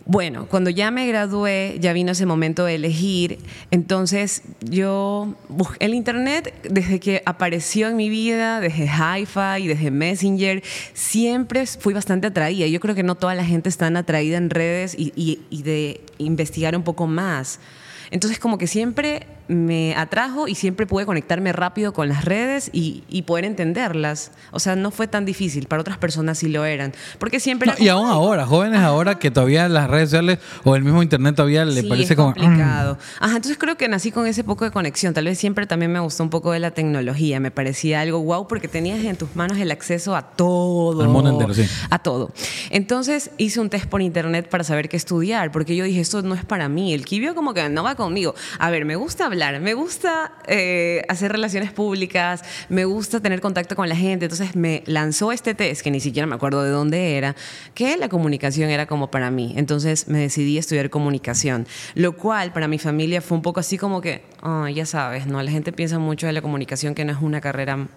Bueno, 0.04 0.46
cuando 0.48 0.68
ya 0.68 0.90
me 0.90 1.06
gradué, 1.06 1.76
ya 1.78 1.92
vino 1.92 2.10
ese 2.10 2.26
momento 2.26 2.64
de 2.64 2.74
elegir. 2.74 3.38
Entonces 3.70 4.42
yo 4.60 5.34
el 5.78 5.94
internet 5.94 6.52
desde 6.68 6.98
que 6.98 7.22
apareció 7.24 7.86
en 7.88 7.96
mi 7.96 8.08
vida, 8.08 8.60
desde 8.60 8.86
Hi-Fi, 8.86 9.68
desde 9.68 9.90
Messenger, 9.92 10.62
siempre 10.92 11.66
fui 11.66 11.94
bastante 11.94 12.26
atraída. 12.26 12.66
Yo 12.66 12.80
creo 12.80 12.94
que 12.96 13.04
no 13.04 13.14
toda 13.14 13.34
la 13.36 13.44
gente 13.44 13.68
está 13.68 13.82
atraída 13.96 14.38
en 14.38 14.48
redes 14.50 14.94
y, 14.98 15.12
y- 15.16 15.40
y 15.50 15.62
de 15.62 16.00
investigar 16.18 16.74
un 16.76 16.82
poco 16.82 17.06
más. 17.06 17.58
Entonces 18.10 18.38
como 18.38 18.58
que 18.58 18.66
siempre 18.66 19.26
me 19.48 19.94
atrajo 19.96 20.48
y 20.48 20.54
siempre 20.54 20.86
pude 20.86 21.06
conectarme 21.06 21.52
rápido 21.52 21.92
con 21.92 22.08
las 22.08 22.24
redes 22.24 22.70
y, 22.72 23.04
y 23.08 23.22
poder 23.22 23.44
entenderlas. 23.44 24.30
O 24.50 24.60
sea, 24.60 24.76
no 24.76 24.90
fue 24.90 25.06
tan 25.06 25.24
difícil. 25.24 25.66
Para 25.66 25.80
otras 25.82 25.98
personas 25.98 26.38
sí 26.38 26.48
lo 26.48 26.64
eran. 26.64 26.92
Porque 27.18 27.40
siempre... 27.40 27.66
No, 27.68 27.72
era 27.74 27.82
y 27.84 27.88
aún 27.88 28.06
"Ay, 28.06 28.12
ahora, 28.12 28.46
jóvenes 28.46 28.80
ahora 28.80 29.18
que 29.18 29.30
todavía 29.30 29.68
las 29.68 29.88
redes 29.90 30.10
sociales 30.10 30.38
o 30.64 30.76
el 30.76 30.82
mismo 30.84 31.02
internet 31.02 31.34
todavía 31.36 31.64
le 31.64 31.82
sí, 31.82 31.88
parece 31.88 32.12
es 32.12 32.16
como... 32.16 32.30
mm. 32.30 32.34
complicado. 32.34 32.98
Ajá, 33.20 33.36
entonces 33.36 33.58
creo 33.58 33.76
que 33.76 33.88
nací 33.88 34.10
con 34.12 34.26
ese 34.26 34.44
poco 34.44 34.64
de 34.64 34.70
conexión. 34.70 35.14
Tal 35.14 35.24
vez 35.24 35.38
siempre 35.38 35.66
también 35.66 35.92
me 35.92 36.00
gustó 36.00 36.22
un 36.22 36.30
poco 36.30 36.52
de 36.52 36.58
la 36.60 36.70
tecnología. 36.72 37.40
Me 37.40 37.50
parecía 37.50 38.00
algo 38.00 38.20
wow 38.22 38.46
porque 38.48 38.68
tenías 38.68 39.04
en 39.04 39.16
tus 39.16 39.34
manos 39.36 39.58
el 39.58 39.70
acceso 39.70 40.14
a 40.16 40.22
todo. 40.22 41.02
Al 41.02 41.08
mundo 41.08 41.30
entero, 41.30 41.54
sí. 41.54 41.66
A 41.90 41.98
todo. 41.98 42.32
Entonces 42.70 43.30
hice 43.38 43.60
un 43.60 43.70
test 43.70 43.86
por 43.86 44.02
internet 44.02 44.48
para 44.48 44.64
saber 44.64 44.88
qué 44.88 44.96
estudiar 44.96 45.50
porque 45.52 45.76
yo 45.76 45.84
dije, 45.84 46.00
esto 46.00 46.22
no 46.22 46.34
es 46.34 46.44
para 46.44 46.68
mí. 46.68 46.94
El 46.94 47.04
quibio 47.04 47.34
como 47.34 47.54
que 47.54 47.68
no 47.68 47.82
va 47.82 47.94
conmigo. 47.94 48.34
A 48.58 48.70
ver, 48.70 48.84
me 48.84 48.96
gusta 48.96 49.28
hablar, 49.32 49.60
me 49.60 49.74
gusta 49.74 50.32
eh, 50.46 51.02
hacer 51.08 51.32
relaciones 51.32 51.72
públicas, 51.72 52.42
me 52.68 52.84
gusta 52.84 53.20
tener 53.20 53.40
contacto 53.40 53.74
con 53.74 53.88
la 53.88 53.96
gente. 53.96 54.26
Entonces 54.26 54.54
me 54.54 54.82
lanzó 54.86 55.32
este 55.32 55.54
test, 55.54 55.82
que 55.82 55.90
ni 55.90 56.00
siquiera 56.00 56.26
me 56.26 56.34
acuerdo 56.34 56.62
de 56.62 56.70
dónde 56.70 57.16
era, 57.16 57.34
que 57.74 57.96
la 57.96 58.08
comunicación 58.08 58.70
era 58.70 58.86
como 58.86 59.10
para 59.10 59.30
mí. 59.30 59.54
Entonces 59.56 60.06
me 60.08 60.18
decidí 60.18 60.58
estudiar 60.58 60.90
comunicación, 60.90 61.66
lo 61.94 62.12
cual 62.16 62.52
para 62.52 62.68
mi 62.68 62.78
familia 62.78 63.20
fue 63.22 63.36
un 63.36 63.42
poco 63.42 63.60
así 63.60 63.78
como 63.78 64.00
que, 64.00 64.22
"Ah, 64.42 64.68
ya 64.72 64.86
sabes, 64.86 65.26
¿no? 65.26 65.42
La 65.42 65.50
gente 65.50 65.72
piensa 65.72 65.98
mucho 65.98 66.26
de 66.26 66.32
la 66.32 66.42
comunicación 66.42 66.94
que 66.94 67.04
no 67.04 67.12
es 67.12 67.18
una 67.20 67.40
carrera 67.40 67.88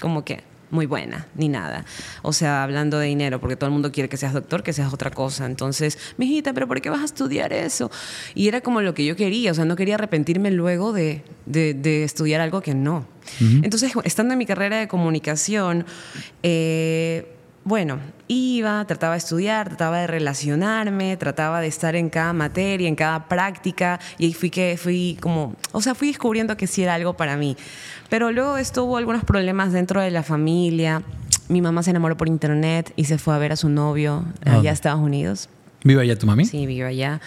como 0.00 0.24
que 0.24 0.42
muy 0.70 0.86
buena, 0.86 1.26
ni 1.34 1.48
nada. 1.48 1.84
O 2.22 2.32
sea, 2.32 2.62
hablando 2.62 2.98
de 2.98 3.06
dinero, 3.06 3.40
porque 3.40 3.56
todo 3.56 3.66
el 3.68 3.72
mundo 3.72 3.90
quiere 3.92 4.08
que 4.08 4.16
seas 4.16 4.32
doctor, 4.32 4.62
que 4.62 4.72
seas 4.72 4.92
otra 4.92 5.10
cosa. 5.10 5.46
Entonces, 5.46 5.98
mijita, 6.18 6.52
¿pero 6.52 6.66
por 6.68 6.80
qué 6.80 6.90
vas 6.90 7.00
a 7.00 7.04
estudiar 7.06 7.52
eso? 7.52 7.90
Y 8.34 8.48
era 8.48 8.60
como 8.60 8.80
lo 8.82 8.94
que 8.94 9.04
yo 9.04 9.16
quería, 9.16 9.52
o 9.52 9.54
sea, 9.54 9.64
no 9.64 9.76
quería 9.76 9.94
arrepentirme 9.94 10.50
luego 10.50 10.92
de, 10.92 11.22
de- 11.46 11.74
de 11.74 12.04
estudiar 12.04 12.40
algo 12.40 12.60
que 12.60 12.74
no. 12.74 13.06
Entonces, 13.62 13.92
estando 14.04 14.32
en 14.32 14.38
mi 14.38 14.46
carrera 14.46 14.78
de 14.78 14.88
comunicación, 14.88 15.84
eh, 16.42 17.34
bueno, 17.64 17.98
iba, 18.28 18.82
trataba 18.86 19.12
de 19.12 19.18
estudiar, 19.18 19.68
trataba 19.68 19.98
de 20.00 20.06
relacionarme, 20.06 21.16
trataba 21.18 21.60
de 21.60 21.66
estar 21.66 21.96
en 21.96 22.08
cada 22.08 22.32
materia, 22.32 22.88
en 22.88 22.94
cada 22.96 23.28
práctica, 23.28 24.00
y 24.16 24.24
ahí 24.26 24.32
fui 24.32 24.48
que 24.48 24.78
fui 24.82 25.18
como, 25.20 25.54
o 25.72 25.82
sea, 25.82 25.94
fui 25.94 26.08
descubriendo 26.08 26.56
que 26.56 26.66
sí 26.66 26.82
era 26.82 26.94
algo 26.94 27.14
para 27.14 27.36
mí. 27.36 27.56
Pero 28.08 28.32
luego 28.32 28.56
estuvo 28.56 28.96
algunos 28.96 29.24
problemas 29.24 29.72
dentro 29.72 30.00
de 30.00 30.10
la 30.10 30.22
familia. 30.22 31.02
Mi 31.48 31.60
mamá 31.62 31.82
se 31.82 31.90
enamoró 31.90 32.16
por 32.16 32.28
internet 32.28 32.92
y 32.96 33.04
se 33.04 33.18
fue 33.18 33.34
a 33.34 33.38
ver 33.38 33.52
a 33.52 33.56
su 33.56 33.68
novio 33.68 34.24
¿A 34.44 34.54
allá 34.56 34.70
a 34.70 34.72
Estados 34.72 35.00
Unidos. 35.00 35.48
¿Vive 35.84 36.02
allá 36.02 36.18
tu 36.18 36.26
mami? 36.26 36.44
Sí, 36.44 36.66
vive 36.66 36.86
allá. 36.88 37.20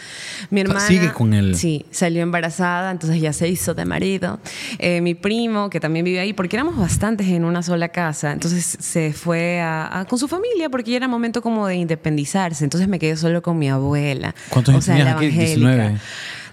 Mi 0.49 0.59
hermana. 0.61 0.81
sigue 0.81 1.13
con 1.13 1.33
él. 1.33 1.55
Sí, 1.55 1.85
salió 1.89 2.21
embarazada, 2.21 2.91
entonces 2.91 3.21
ya 3.21 3.31
se 3.31 3.47
hizo 3.47 3.73
de 3.73 3.85
marido. 3.85 4.39
Eh, 4.77 4.99
mi 4.99 5.15
primo, 5.15 5.69
que 5.69 5.79
también 5.79 6.03
vive 6.03 6.19
ahí, 6.19 6.33
porque 6.33 6.57
éramos 6.57 6.77
bastantes 6.77 7.27
en 7.29 7.45
una 7.45 7.63
sola 7.63 7.87
casa, 7.89 8.33
entonces 8.33 8.77
se 8.81 9.13
fue 9.13 9.61
a- 9.61 10.01
a- 10.01 10.05
con 10.05 10.19
su 10.19 10.27
familia 10.27 10.69
porque 10.69 10.91
ya 10.91 10.97
era 10.97 11.07
momento 11.07 11.41
como 11.41 11.65
de 11.65 11.75
independizarse. 11.75 12.65
Entonces 12.65 12.89
me 12.89 12.99
quedé 12.99 13.15
solo 13.15 13.41
con 13.41 13.57
mi 13.57 13.69
abuela. 13.69 14.35
¿Cuántos 14.49 14.75
o 14.75 14.81
sea, 14.81 14.97
la 15.01 15.11
aquí? 15.13 15.27
evangélica. 15.27 15.45
19. 15.71 15.97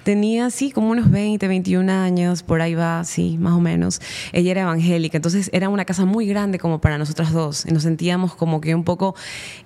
Tenía, 0.05 0.51
sí, 0.51 0.71
como 0.71 0.91
unos 0.91 1.11
20, 1.11 1.47
21 1.49 1.91
años, 1.93 2.43
por 2.43 2.61
ahí 2.63 2.75
va, 2.75 3.05
sí, 3.05 3.37
más 3.39 3.53
o 3.55 3.61
menos. 3.61 4.01
Ella 4.33 4.51
era 4.53 4.63
evangélica, 4.63 5.17
entonces 5.19 5.51
era 5.53 5.69
una 5.69 5.85
casa 5.85 6.05
muy 6.05 6.27
grande 6.27 6.59
como 6.59 6.81
para 6.81 6.99
nosotras 6.99 7.33
dos. 7.33 7.67
Y 7.67 7.73
nos 7.73 7.83
sentíamos 7.83 8.35
como 8.35 8.61
que 8.61 8.75
un 8.75 8.85
poco... 8.85 9.15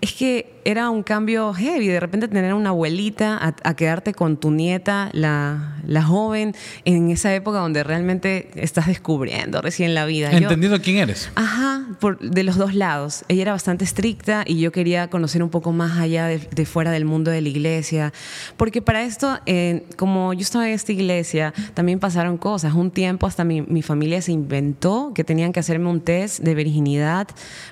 Es 0.00 0.12
que 0.14 0.52
era 0.64 0.90
un 0.90 1.02
cambio 1.02 1.52
heavy, 1.54 1.88
de 1.88 1.98
repente 2.00 2.28
tener 2.28 2.54
una 2.54 2.70
abuelita 2.70 3.36
a, 3.36 3.54
a 3.64 3.74
quedarte 3.74 4.14
con 4.14 4.36
tu 4.36 4.50
nieta, 4.52 5.10
la, 5.12 5.76
la 5.86 6.02
joven, 6.04 6.54
en 6.84 7.10
esa 7.10 7.34
época 7.34 7.58
donde 7.58 7.82
realmente 7.82 8.50
estás 8.54 8.86
descubriendo 8.86 9.60
recién 9.60 9.94
la 9.94 10.04
vida. 10.06 10.30
Yo- 10.32 10.38
Entendiendo 10.38 10.80
quién 10.80 10.98
eres. 10.98 11.30
Ajá, 11.34 11.86
por, 12.00 12.18
de 12.20 12.42
los 12.44 12.56
dos 12.56 12.74
lados. 12.74 13.24
Ella 13.28 13.42
era 13.42 13.52
bastante 13.52 13.84
estricta 13.84 14.44
y 14.46 14.60
yo 14.60 14.70
quería 14.70 15.08
conocer 15.08 15.42
un 15.42 15.50
poco 15.50 15.72
más 15.72 15.98
allá 15.98 16.26
de, 16.26 16.38
de 16.38 16.64
fuera 16.66 16.90
del 16.92 17.04
mundo 17.04 17.30
de 17.32 17.40
la 17.40 17.48
iglesia. 17.48 18.12
Porque 18.56 18.80
para 18.82 19.02
esto, 19.02 19.40
eh, 19.46 19.84
como 19.96 20.21
yo 20.32 20.40
estaba 20.40 20.66
en 20.68 20.74
esta 20.74 20.92
iglesia, 20.92 21.52
también 21.74 21.98
pasaron 21.98 22.36
cosas. 22.36 22.74
Un 22.74 22.90
tiempo 22.90 23.26
hasta 23.26 23.44
mi, 23.44 23.62
mi 23.62 23.82
familia 23.82 24.20
se 24.22 24.32
inventó 24.32 25.12
que 25.14 25.24
tenían 25.24 25.52
que 25.52 25.60
hacerme 25.60 25.88
un 25.88 26.00
test 26.00 26.40
de 26.40 26.54
virginidad 26.54 27.28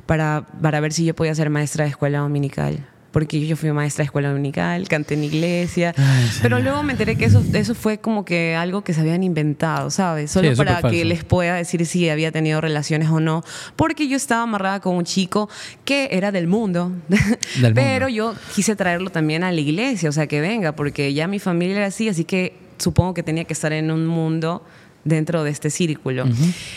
para, 0.07 0.47
para 0.61 0.81
ver 0.81 0.93
si 0.93 1.05
yo 1.05 1.15
podía 1.15 1.35
ser 1.35 1.51
maestra 1.51 1.85
de 1.85 1.91
escuela 1.91 2.19
dominical. 2.19 2.87
Porque 3.11 3.45
yo 3.45 3.57
fui 3.57 3.73
maestra 3.73 4.03
de 4.03 4.07
escuela 4.07 4.29
dominical, 4.29 4.87
canté 4.89 5.15
en 5.15 5.25
iglesia. 5.25 5.95
pero 6.43 6.61
luego 6.61 6.83
me 6.83 6.93
enteré 6.93 7.17
que 7.17 7.25
eso, 7.25 7.43
eso 7.53 7.75
fue 7.75 7.99
como 7.99 8.25
que 8.25 8.55
algo 8.55 8.83
que 8.83 8.95
se 8.95 9.01
habían 9.01 9.25
inventado, 9.25 9.91
¿sabes? 9.91 10.31
Solo 10.31 10.55
para 10.55 10.81
que 10.83 11.05
les 11.05 11.25
pueda 11.25 11.55
decir 11.57 11.85
si 11.87 12.09
había 12.09 12.31
tenido 12.31 12.61
relaciones 12.61 13.09
o 13.09 13.19
no, 13.21 13.43
porque 13.77 14.07
yo 14.09 14.17
estaba 14.17 14.43
amarrada 14.43 14.81
con 14.81 14.95
un 14.97 15.05
chico 15.05 15.49
que 15.85 16.09
era 16.13 16.31
del 16.31 16.47
mundo, 16.47 16.93
Del 17.61 17.75
pero 17.75 18.07
mundo. 18.07 18.09
yo 18.09 18.35
quise 18.55 18.77
traerlo 18.77 19.11
también 19.11 19.43
a 19.43 19.51
la 19.51 19.61
iglesia, 19.61 20.09
o 20.09 20.13
sea, 20.13 20.27
que 20.27 20.41
venga, 20.41 20.73
porque 20.73 21.13
ya 21.13 21.27
mi 21.27 21.39
familia 21.39 21.77
era 21.79 21.87
así, 21.87 22.09
así 22.09 22.25
que 22.25 22.55
supongo 22.79 23.15
que 23.15 23.23
tenía 23.23 23.45
que 23.45 23.53
estar 23.53 23.73
en 23.73 23.91
un 23.91 24.07
mundo 24.07 24.65
dentro 25.05 25.45
de 25.45 25.51
este 25.51 25.71
círculo. 25.71 26.25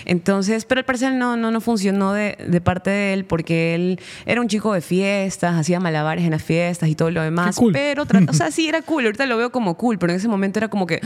Entonces, 0.05 0.65
pero 0.65 0.79
al 0.79 0.85
parecer 0.85 1.13
no, 1.13 1.35
no, 1.37 1.51
no 1.51 1.61
funcionó 1.61 2.13
de, 2.13 2.37
de 2.47 2.61
parte 2.61 2.89
de 2.89 3.13
él 3.13 3.25
porque 3.25 3.75
él 3.75 3.99
era 4.25 4.41
un 4.41 4.47
chico 4.47 4.73
de 4.73 4.81
fiestas, 4.81 5.55
hacía 5.55 5.79
malabares 5.79 6.23
en 6.23 6.31
las 6.31 6.43
fiestas 6.43 6.89
y 6.89 6.95
todo 6.95 7.11
lo 7.11 7.21
demás. 7.21 7.55
Cool. 7.55 7.73
Pero, 7.73 8.05
o 8.27 8.33
sea, 8.33 8.51
sí 8.51 8.67
era 8.67 8.81
cool, 8.81 9.05
ahorita 9.05 9.25
lo 9.25 9.37
veo 9.37 9.51
como 9.51 9.75
cool, 9.75 9.97
pero 9.97 10.13
en 10.13 10.17
ese 10.17 10.27
momento 10.27 10.59
era 10.59 10.67
como 10.67 10.87
que 10.87 11.01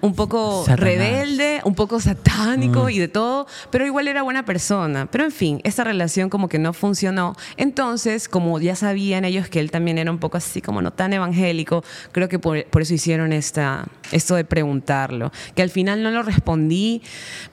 un 0.00 0.14
poco 0.14 0.64
Satanás. 0.64 0.80
rebelde, 0.80 1.60
un 1.64 1.74
poco 1.74 2.00
satánico 2.00 2.88
y 2.88 2.98
de 2.98 3.08
todo, 3.08 3.46
pero 3.70 3.86
igual 3.86 4.08
era 4.08 4.22
buena 4.22 4.44
persona. 4.44 5.06
Pero 5.10 5.24
en 5.24 5.32
fin, 5.32 5.60
esta 5.64 5.84
relación 5.84 6.30
como 6.30 6.48
que 6.48 6.58
no 6.58 6.72
funcionó. 6.72 7.34
Entonces, 7.56 8.28
como 8.28 8.60
ya 8.60 8.76
sabían 8.76 9.24
ellos 9.24 9.48
que 9.48 9.60
él 9.60 9.70
también 9.70 9.98
era 9.98 10.10
un 10.10 10.18
poco 10.18 10.36
así 10.36 10.60
como 10.60 10.82
no 10.82 10.92
tan 10.92 11.12
evangélico, 11.12 11.84
creo 12.12 12.28
que 12.28 12.38
por, 12.38 12.64
por 12.66 12.82
eso 12.82 12.94
hicieron 12.94 13.32
esta, 13.32 13.86
esto 14.12 14.34
de 14.34 14.44
preguntarlo. 14.44 15.32
Que 15.54 15.62
al 15.62 15.70
final 15.70 16.02
no 16.02 16.10
lo 16.10 16.22
respondí 16.22 17.02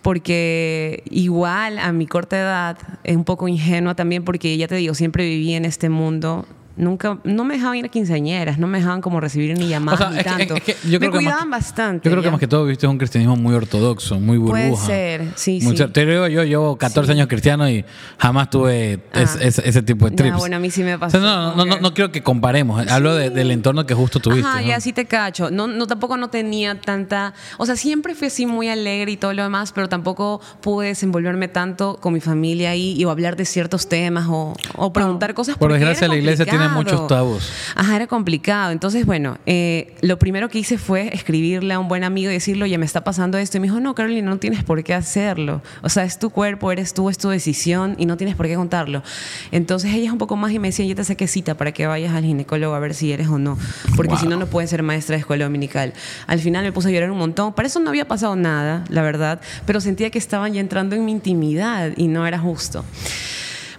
porque 0.02 1.04
igual 1.10 1.80
a 1.80 1.92
mi 1.92 2.08
corta 2.08 2.40
edad 2.40 2.78
es 3.04 3.16
un 3.16 3.24
poco 3.24 3.48
ingenua 3.48 3.96
también 3.96 4.24
porque 4.24 4.58
ya 4.58 4.68
te 4.68 4.76
digo, 4.76 4.94
siempre 4.94 5.26
viví 5.26 5.54
en 5.54 5.66
este 5.66 5.90
mundo. 5.90 6.46
Nunca, 6.78 7.20
no 7.26 7.44
me 7.44 7.56
dejaban 7.56 7.76
ir 7.78 7.86
a 7.86 7.90
quinceañeras, 7.90 8.58
no 8.58 8.66
me 8.66 8.78
dejaban 8.80 9.02
como 9.02 9.20
recibir 9.20 9.58
ni 9.58 9.68
llamadas 9.68 10.00
O 10.00 10.04
sea, 10.04 10.10
ni 10.12 10.18
que- 10.18 10.24
tanto. 10.24 10.56
es 10.56 10.64
que 10.64 10.76
yo 10.90 11.00
creo 11.00 11.12
me 11.12 11.18
que 11.20 11.24
más- 11.26 11.34
cuidaban 11.34 11.50
bastante. 11.52 12.08
Yo 12.10 12.12
creo 12.12 12.22
que 12.24 12.28
ya. 12.28 12.32
más 12.32 12.40
que 12.40 12.48
todo 12.48 12.66
viste 12.66 12.88
un 12.88 12.98
cristianismo 12.98 13.36
muy 13.36 13.54
ortodoxo, 13.54 14.20
muy 14.20 14.38
burbuja. 14.38 14.62
Puede 14.62 14.78
ser, 14.78 15.28
sí, 15.36 15.60
Muy 15.64 15.76
sí. 15.78 15.84
Te 15.92 16.06
digo, 16.06 16.28
yo 16.28 16.44
llevo 16.46 16.78
14 16.78 17.12
años 17.12 17.28
cristiano 17.28 17.70
y 17.70 17.84
jamás 18.18 18.50
tuve 18.50 19.02
Ah. 19.14 19.22
es- 19.42 19.60
ese 19.60 19.82
tipo 19.84 20.06
de 20.06 20.12
Ya, 20.12 20.16
trips. 20.18 20.38
bueno, 20.38 20.56
a 20.56 20.60
mí 20.60 20.72
sí 20.72 20.84
me 20.84 20.96
O 20.96 21.00
pasó. 21.00 21.20
sea, 21.20 21.20
no, 21.20 21.56
no, 21.56 21.66
no, 21.66 21.80
no 21.80 21.94
quiero 21.94 22.12
que 22.12 22.24
comparemos. 22.24 22.88
Hablo 22.90 23.16
de- 23.16 23.30
del 23.30 23.52
entorno 23.52 23.86
que 23.86 23.94
justo 23.94 24.20
tuviste. 24.20 24.42
¿no? 24.50 24.62
ya 24.62 24.80
sí 24.80 24.94
te 24.94 25.06
cacho. 25.06 25.52
No, 25.52 25.68
no, 25.68 25.88
tampoco 25.88 26.16
no 26.18 26.30
tenía 26.30 26.80
tanta. 26.80 27.34
O 27.58 27.66
sea, 27.66 27.76
siempre 27.76 28.16
fui 28.16 28.28
así 28.28 28.46
muy 28.46 28.70
alegre 28.70 29.12
y 29.12 29.18
todo 29.18 29.34
lo 29.34 29.44
demás, 29.44 29.72
pero 29.74 29.90
tampoco 29.90 30.40
pude 30.62 30.88
desenvolverme 30.88 31.48
tanto 31.50 31.98
con 31.98 32.14
mi 32.14 32.22
familia 32.22 32.72
ahí 32.72 32.96
y 32.98 33.04
o 33.06 33.12
hablar 33.12 33.36
de 33.36 33.46
ciertos 33.46 33.90
temas 33.90 34.28
o, 34.30 34.54
o 34.78 34.94
preguntar 34.94 35.34
cosas. 35.34 35.58
Por 35.58 35.74
desgracia, 35.74 36.08
la 36.08 36.16
iglesia 36.16 36.46
tiene 36.46 36.61
muchos 36.70 37.08
tabús. 37.08 37.50
Ajá, 37.76 37.96
era 37.96 38.08
complicado. 38.08 38.72
Entonces, 38.72 39.06
bueno, 39.06 39.38
eh, 39.46 39.96
lo 40.02 40.18
primero 40.20 40.50
que 40.50 40.60
hice 40.60 40.78
fue 40.78 41.14
escribirle 41.14 41.74
a 41.74 41.80
un 41.80 41.88
buen 41.88 42.04
amigo 42.04 42.30
y 42.30 42.34
decirle, 42.34 42.64
oye, 42.64 42.78
me 42.78 42.86
está 42.86 43.04
pasando 43.04 43.38
esto. 43.38 43.58
Y 43.58 43.60
me 43.60 43.68
dijo, 43.68 43.80
no, 43.80 43.96
Carolina, 43.96 44.30
no 44.30 44.38
tienes 44.38 44.64
por 44.64 44.84
qué 44.84 44.94
hacerlo. 44.94 45.62
O 45.82 45.90
sea, 45.90 46.04
es 46.04 46.20
tu 46.20 46.30
cuerpo, 46.30 46.72
eres 46.72 46.94
tú, 46.94 47.10
es 47.10 47.18
tu 47.18 47.30
decisión 47.30 47.96
y 47.98 48.06
no 48.06 48.18
tienes 48.18 48.36
por 48.36 48.48
qué 48.48 48.56
contarlo. 48.56 49.04
Entonces 49.52 49.94
ella 49.94 50.06
es 50.06 50.12
un 50.12 50.18
poco 50.18 50.36
más 50.36 50.52
y 50.52 50.60
me 50.60 50.70
decía, 50.70 50.86
yo 50.86 50.96
te 50.96 51.04
saqué 51.04 51.28
cita 51.28 51.56
para 51.56 51.72
que 51.72 51.88
vayas 51.88 52.14
al 52.14 52.24
ginecólogo 52.24 52.74
a 52.74 52.80
ver 52.80 52.94
si 52.94 53.12
eres 53.12 53.28
o 53.28 53.38
no. 53.38 53.58
Porque 53.96 54.18
si 54.18 54.28
no, 54.28 54.38
no 54.38 54.48
puedes 54.48 54.70
ser 54.70 54.84
maestra 54.84 55.16
de 55.16 55.22
escuela 55.22 55.46
dominical. 55.46 55.94
Al 56.28 56.40
final 56.40 56.64
me 56.64 56.72
puse 56.72 56.90
a 56.90 56.92
llorar 56.92 57.12
un 57.12 57.18
montón. 57.18 57.54
Para 57.54 57.68
eso 57.68 57.80
no 57.80 57.90
había 57.90 58.08
pasado 58.08 58.36
nada, 58.36 58.84
la 58.90 59.02
verdad. 59.02 59.42
Pero 59.66 59.82
sentía 59.82 60.10
que 60.10 60.18
estaban 60.18 60.54
ya 60.54 60.62
entrando 60.62 60.96
en 60.96 61.06
mi 61.06 61.12
intimidad 61.12 61.92
y 61.98 62.08
no 62.08 62.26
era 62.26 62.40
justo. 62.40 62.86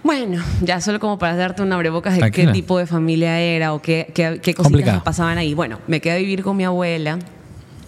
Bueno, 0.03 0.43
ya 0.61 0.81
solo 0.81 0.99
como 0.99 1.17
para 1.17 1.35
darte 1.35 1.61
un 1.61 1.71
abrebocas 1.71 2.13
de 2.13 2.19
Tranquila. 2.19 2.51
qué 2.51 2.53
tipo 2.53 2.77
de 2.77 2.85
familia 2.85 3.39
era 3.39 3.73
o 3.73 3.81
qué, 3.81 4.11
qué, 4.13 4.39
qué 4.41 4.53
cositas 4.53 5.01
pasaban 5.01 5.37
ahí. 5.37 5.53
Bueno, 5.53 5.79
me 5.87 6.01
quedé 6.01 6.15
a 6.15 6.17
vivir 6.17 6.43
con 6.43 6.57
mi 6.57 6.65
abuela. 6.65 7.19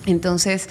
Entonces, 0.05 0.69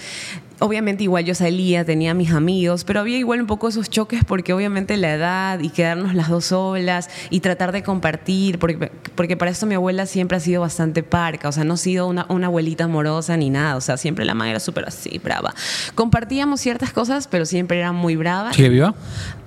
obviamente 0.58 1.02
igual 1.02 1.24
yo 1.24 1.34
salía, 1.34 1.84
tenía 1.84 2.14
mis 2.14 2.30
amigos, 2.30 2.84
pero 2.84 3.00
había 3.00 3.18
igual 3.18 3.40
un 3.40 3.46
poco 3.46 3.68
esos 3.68 3.90
choques 3.90 4.24
porque 4.24 4.52
obviamente 4.52 4.96
la 4.96 5.14
edad 5.14 5.60
y 5.60 5.70
quedarnos 5.70 6.14
las 6.14 6.28
dos 6.28 6.46
solas 6.46 7.10
y 7.30 7.40
tratar 7.40 7.72
de 7.72 7.82
compartir, 7.82 8.58
porque, 8.58 8.90
porque 9.14 9.36
para 9.36 9.50
esto 9.50 9.66
mi 9.66 9.74
abuela 9.74 10.06
siempre 10.06 10.36
ha 10.36 10.40
sido 10.40 10.62
bastante 10.62 11.02
parca, 11.02 11.48
o 11.48 11.52
sea, 11.52 11.64
no 11.64 11.74
ha 11.74 11.78
sido 11.78 12.06
una, 12.06 12.26
una 12.28 12.46
abuelita 12.46 12.84
amorosa 12.84 13.36
ni 13.36 13.50
nada, 13.50 13.76
o 13.76 13.80
sea, 13.80 13.96
siempre 13.96 14.24
la 14.24 14.34
madre 14.34 14.52
era 14.52 14.60
súper 14.60 14.86
así, 14.86 15.20
brava. 15.22 15.54
Compartíamos 15.94 16.60
ciertas 16.60 16.92
cosas, 16.92 17.28
pero 17.28 17.44
siempre 17.44 17.78
era 17.78 17.92
muy 17.92 18.16
brava. 18.16 18.52
¿Sigue 18.52 18.68
viva? 18.68 18.94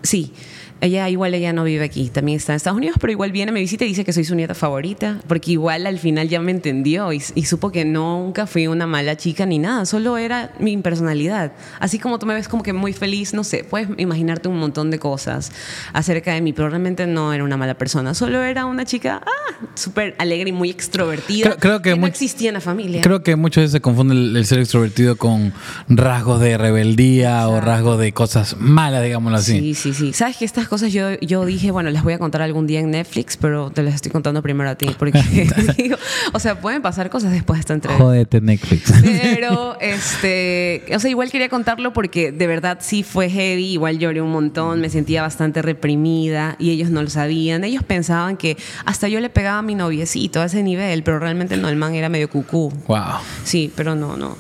Sí. 0.04 0.34
Ella 0.80 1.10
igual 1.10 1.34
ella 1.34 1.54
no 1.54 1.64
vive 1.64 1.84
aquí, 1.84 2.10
también 2.10 2.38
está 2.38 2.54
en 2.54 2.58
Estados 2.58 2.78
Unidos, 2.78 2.98
pero 3.02 3.12
igual 3.12 3.32
viene, 3.32 3.52
me 3.52 3.60
visita 3.60 3.84
y 3.84 3.88
dice 3.88 4.06
que 4.06 4.14
soy 4.14 4.24
su 4.26 4.36
nieta 4.36 4.54
favorita, 4.54 5.20
porque 5.28 5.52
igual 5.54 5.88
al 5.88 5.98
final 5.98 6.30
ya 6.30 6.40
me 6.40 6.52
entendió 6.52 7.12
y, 7.14 7.22
y 7.36 7.46
supo 7.46 7.72
que 7.72 7.84
nunca 7.84 8.46
fui 8.46 8.68
una 8.68 8.86
mala 8.86 9.18
chica 9.18 9.46
ni 9.48 9.58
nada, 9.58 9.86
solo 9.86 10.18
era 10.18 10.52
mi 10.60 10.78
personalidad. 10.78 11.52
Así 11.80 11.98
como 11.98 12.20
tú 12.20 12.26
me 12.28 12.34
ves 12.36 12.48
como 12.48 12.62
que 12.62 12.74
muy 12.74 12.94
feliz, 12.94 13.34
no 13.34 13.44
sé, 13.44 13.64
puedes 13.64 13.90
imaginarte 13.98 14.48
un 14.50 14.60
montón 14.60 14.92
de 14.92 15.00
cosas 15.00 15.52
acerca 15.94 16.34
de 16.34 16.42
mí, 16.42 16.54
pero 16.54 16.70
realmente 16.70 17.08
no 17.08 17.34
era 17.34 17.44
una 17.44 17.58
mala 17.58 17.74
persona, 17.76 18.14
solo 18.14 18.44
era 18.44 18.66
una 18.66 18.86
chica 18.86 19.22
ah, 19.26 19.66
súper 19.74 20.16
alegre 20.20 20.50
y 20.50 20.54
muy 20.54 20.70
extrovertida. 20.70 21.46
Creo- 21.46 21.58
creo 21.58 21.82
que 21.82 21.90
no 21.92 21.98
muy- 21.98 22.10
existía 22.10 22.50
en 22.50 22.54
la 22.54 22.62
familia. 22.62 23.02
Creo 23.02 23.24
que 23.24 23.36
muchas 23.36 23.64
veces 23.64 23.72
se 23.74 23.82
confunde 23.82 24.14
el, 24.14 24.36
el 24.38 24.46
ser 24.46 24.60
extrovertido 24.60 25.16
con 25.16 25.54
rasgos 25.90 26.40
de 26.40 26.58
rebeldía 26.58 27.48
o 27.50 27.60
rasgos 27.62 28.00
de 28.00 28.12
cosas 28.14 28.56
malas, 28.60 29.04
digámoslo 29.04 29.38
así. 29.40 29.60
Sí, 29.60 29.74
sí, 29.74 29.94
sí. 29.94 30.14
Sabes 30.14 30.38
que 30.38 30.46
cosas 30.70 30.94
yo, 30.94 31.20
yo 31.20 31.46
dije, 31.46 31.72
bueno, 31.72 31.90
las 31.90 32.04
voy 32.04 32.14
a 32.14 32.20
contar 32.20 32.42
algún 32.42 32.68
día 32.68 32.80
en 32.80 32.92
Netflix, 32.92 33.38
pero 33.38 33.70
te 33.70 33.84
las 33.84 33.96
estoy 33.96 34.12
contando 34.12 34.42
primero 34.42 34.70
a 34.70 34.76
ti, 34.76 34.88
porque 34.98 35.22
digo, 35.78 35.98
o 36.34 36.40
sea, 36.40 36.60
pueden 36.60 36.82
pasar 36.82 37.10
cosas 37.10 37.32
después 37.32 37.58
de 37.58 37.62
esta 37.62 37.74
entrevista. 37.74 38.04
Jódete 38.04 38.42
Netflix. 38.42 38.94
Pero, 39.02 39.80
este, 39.80 40.84
o 40.94 41.00
sea, 41.00 41.10
igual 41.10 41.32
quería 41.32 41.50
contarlo 41.50 41.94
porque 41.94 42.32
de 42.32 42.48
verdad 42.48 42.80
sí 42.82 43.04
fue 43.04 43.30
heavy, 43.30 43.74
igual 43.74 44.00
lloré 44.00 44.22
un 44.22 44.32
montón, 44.32 44.82
me 44.82 44.90
sentía 44.90 45.22
bastante 45.22 45.62
reprimida 45.62 46.56
y 46.60 46.72
ellos 46.72 46.90
no 46.90 47.02
lo 47.02 47.10
sabían. 47.10 47.64
Ellos 47.64 47.84
pensaban 47.84 48.38
que 48.38 48.58
hasta 48.86 49.08
yo 49.08 49.20
le 49.20 49.30
pegaba 49.30 49.60
a 49.60 49.62
mi 49.62 49.76
noviecito 49.76 50.42
a 50.42 50.46
ese 50.46 50.64
nivel, 50.64 51.04
pero 51.04 51.20
realmente 51.20 51.58
no, 51.58 51.70
el 51.70 51.76
man 51.76 51.96
era 51.96 52.10
medio 52.10 52.30
cucú. 52.30 52.72
wow. 52.88 53.20
Sí, 53.44 53.72
pero 53.76 53.96
no, 53.96 54.18
no. 54.18 54.38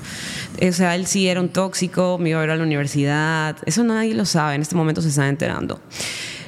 O 0.61 0.71
sea, 0.71 0.95
él 0.95 1.05
sí 1.05 1.27
era 1.27 1.39
un 1.39 1.49
tóxico, 1.49 2.17
me 2.17 2.29
iba 2.29 2.39
a 2.39 2.41
ver 2.41 2.51
a 2.51 2.55
la 2.55 2.63
universidad. 2.63 3.57
Eso 3.65 3.83
nadie 3.83 4.13
lo 4.13 4.25
sabe, 4.25 4.55
en 4.55 4.61
este 4.61 4.75
momento 4.75 5.01
se 5.01 5.09
está 5.09 5.27
enterando. 5.27 5.79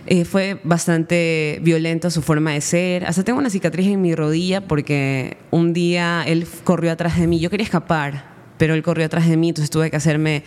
Eh, 0.06 0.26
fue 0.26 0.60
bastante 0.64 1.60
violenta 1.62 2.10
su 2.10 2.22
forma 2.22 2.54
de 2.54 2.62
ser. 2.62 3.06
Hasta 3.06 3.24
tengo 3.24 3.38
una 3.38 3.50
cicatriz 3.50 3.88
en 3.88 4.02
mi 4.02 4.16
rodilla 4.16 4.62
porque 4.62 5.38
un 5.52 5.74
día 5.74 6.24
él 6.26 6.48
corrió 6.64 6.92
atrás 6.92 7.20
de 7.20 7.28
mí. 7.28 7.40
Yo 7.40 7.50
quería 7.50 7.66
escapar, 7.66 8.26
pero 8.58 8.74
él 8.74 8.82
corrió 8.82 9.06
atrás 9.06 9.28
de 9.28 9.38
mí, 9.38 9.50
entonces 9.50 9.70
tuve 9.70 9.92
que 9.92 9.98
hacerme 9.98 10.44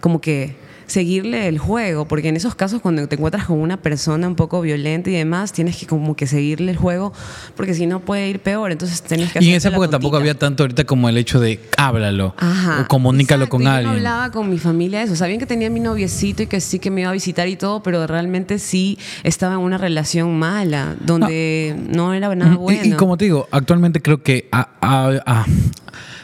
como 0.00 0.20
que 0.20 0.56
seguirle 0.92 1.48
el 1.48 1.58
juego, 1.58 2.06
porque 2.06 2.28
en 2.28 2.36
esos 2.36 2.54
casos 2.54 2.80
cuando 2.82 3.06
te 3.08 3.16
encuentras 3.16 3.46
con 3.46 3.58
una 3.58 3.78
persona 3.78 4.28
un 4.28 4.34
poco 4.36 4.60
violenta 4.60 5.08
y 5.10 5.14
demás, 5.14 5.52
tienes 5.52 5.76
que 5.76 5.86
como 5.86 6.14
que 6.14 6.26
seguirle 6.26 6.70
el 6.72 6.76
juego, 6.76 7.12
porque 7.56 7.72
si 7.74 7.86
no 7.86 8.00
puede 8.00 8.28
ir 8.28 8.40
peor, 8.40 8.72
entonces 8.72 9.00
tenés 9.02 9.32
que 9.32 9.42
Y 9.42 9.48
en 9.50 9.54
esa 9.56 9.70
época 9.70 9.88
tampoco 9.88 10.16
había 10.18 10.34
tanto 10.38 10.62
ahorita 10.64 10.84
como 10.84 11.08
el 11.08 11.16
hecho 11.16 11.40
de 11.40 11.58
háblalo 11.78 12.34
Ajá. 12.38 12.82
o 12.82 12.88
comunícalo 12.88 13.44
Exacto, 13.44 13.50
con 13.56 13.62
yo 13.62 13.68
no 13.70 13.74
alguien. 13.74 13.94
hablaba 13.96 14.30
con 14.30 14.50
mi 14.50 14.58
familia 14.58 14.98
de 15.00 15.06
eso. 15.06 15.16
Sabían 15.16 15.38
que 15.38 15.46
tenía 15.46 15.70
mi 15.70 15.80
noviecito 15.80 16.42
y 16.42 16.46
que 16.46 16.60
sí 16.60 16.78
que 16.78 16.90
me 16.90 17.00
iba 17.00 17.10
a 17.10 17.14
visitar 17.14 17.48
y 17.48 17.56
todo, 17.56 17.82
pero 17.82 18.06
realmente 18.06 18.58
sí 18.58 18.98
estaba 19.22 19.54
en 19.54 19.60
una 19.60 19.78
relación 19.78 20.38
mala, 20.38 20.94
donde 21.00 21.74
no, 21.88 22.12
era 22.12 22.34
nada. 22.34 22.52
Y- 22.52 22.56
bueno. 22.56 22.80
Y, 22.84 22.90
como 22.92 23.16
te 23.16 23.24
digo, 23.24 23.48
actualmente 23.50 24.02
creo 24.02 24.22
que 24.22 24.48
ha, 24.52 24.68
ha- 24.80 25.20
ha- 25.26 25.46